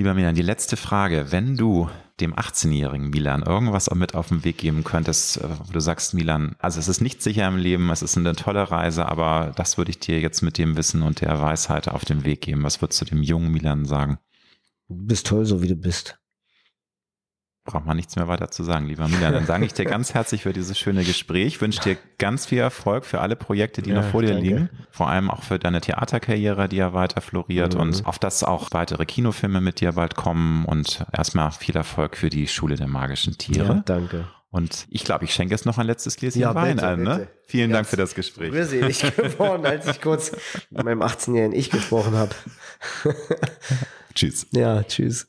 Lieber 0.00 0.14
Milan, 0.14 0.34
die 0.34 0.40
letzte 0.40 0.78
Frage. 0.78 1.26
Wenn 1.28 1.58
du 1.58 1.90
dem 2.20 2.34
18-jährigen 2.34 3.10
Milan 3.10 3.42
irgendwas 3.42 3.90
mit 3.94 4.14
auf 4.14 4.28
den 4.28 4.44
Weg 4.44 4.56
geben 4.56 4.82
könntest, 4.82 5.36
äh, 5.36 5.48
wo 5.62 5.72
du 5.72 5.80
sagst, 5.80 6.14
Milan, 6.14 6.56
also 6.58 6.80
es 6.80 6.88
ist 6.88 7.02
nicht 7.02 7.20
sicher 7.20 7.46
im 7.46 7.58
Leben, 7.58 7.90
es 7.90 8.00
ist 8.00 8.16
eine 8.16 8.34
tolle 8.34 8.70
Reise, 8.70 9.04
aber 9.04 9.52
das 9.56 9.76
würde 9.76 9.90
ich 9.90 9.98
dir 9.98 10.18
jetzt 10.20 10.40
mit 10.40 10.56
dem 10.56 10.78
Wissen 10.78 11.02
und 11.02 11.20
der 11.20 11.38
Weisheit 11.42 11.86
auf 11.88 12.06
den 12.06 12.24
Weg 12.24 12.40
geben. 12.40 12.62
Was 12.62 12.80
würdest 12.80 13.02
du 13.02 13.04
dem 13.04 13.22
jungen 13.22 13.52
Milan 13.52 13.84
sagen? 13.84 14.18
Du 14.88 14.94
bist 14.96 15.26
toll, 15.26 15.44
so 15.44 15.62
wie 15.62 15.68
du 15.68 15.76
bist 15.76 16.19
braucht 17.64 17.86
man 17.86 17.96
nichts 17.96 18.16
mehr 18.16 18.26
weiter 18.26 18.50
zu 18.50 18.64
sagen, 18.64 18.86
lieber 18.86 19.06
Milan. 19.06 19.32
Dann 19.32 19.46
danke 19.46 19.66
ich 19.66 19.74
dir 19.74 19.84
ganz 19.84 20.14
herzlich 20.14 20.42
für 20.42 20.52
dieses 20.52 20.78
schöne 20.78 21.04
Gespräch. 21.04 21.46
Ich 21.46 21.60
wünsche 21.60 21.80
dir 21.80 21.96
ganz 22.18 22.46
viel 22.46 22.58
Erfolg 22.58 23.04
für 23.04 23.20
alle 23.20 23.36
Projekte, 23.36 23.82
die 23.82 23.90
ja, 23.90 24.00
noch 24.00 24.10
vor 24.10 24.22
dir 24.22 24.34
danke. 24.34 24.42
liegen. 24.42 24.70
Vor 24.90 25.08
allem 25.08 25.30
auch 25.30 25.42
für 25.42 25.58
deine 25.58 25.80
Theaterkarriere, 25.80 26.68
die 26.68 26.76
ja 26.76 26.92
weiter 26.92 27.20
floriert 27.20 27.74
mhm. 27.74 27.80
und 27.80 28.06
auf 28.06 28.18
das 28.18 28.42
auch 28.42 28.68
weitere 28.72 29.04
Kinofilme 29.04 29.60
mit 29.60 29.80
dir 29.80 29.92
bald 29.92 30.16
kommen 30.16 30.64
und 30.64 31.04
erstmal 31.12 31.52
viel 31.52 31.76
Erfolg 31.76 32.16
für 32.16 32.30
die 32.30 32.48
Schule 32.48 32.76
der 32.76 32.88
magischen 32.88 33.36
Tiere. 33.38 33.66
Ja, 33.66 33.82
danke. 33.84 34.24
Und 34.50 34.86
ich 34.90 35.04
glaube, 35.04 35.24
ich 35.24 35.32
schenke 35.32 35.54
jetzt 35.54 35.64
noch 35.64 35.78
ein 35.78 35.86
letztes 35.86 36.16
Gläschen 36.16 36.40
ja, 36.40 36.54
Wein 36.56 36.76
bitte, 36.76 36.88
an. 36.88 37.02
Ne? 37.02 37.28
Vielen 37.46 37.70
Dank 37.70 37.86
für 37.86 37.96
das 37.96 38.16
Gespräch. 38.16 38.52
Rührselig 38.52 39.00
geworden, 39.16 39.64
als 39.64 39.86
ich 39.86 40.00
kurz 40.00 40.32
mit 40.70 40.84
meinem 40.84 41.02
18-jährigen 41.02 41.56
Ich 41.56 41.70
gesprochen 41.70 42.14
habe. 42.14 42.34
tschüss. 44.14 44.48
Ja, 44.50 44.82
tschüss. 44.82 45.28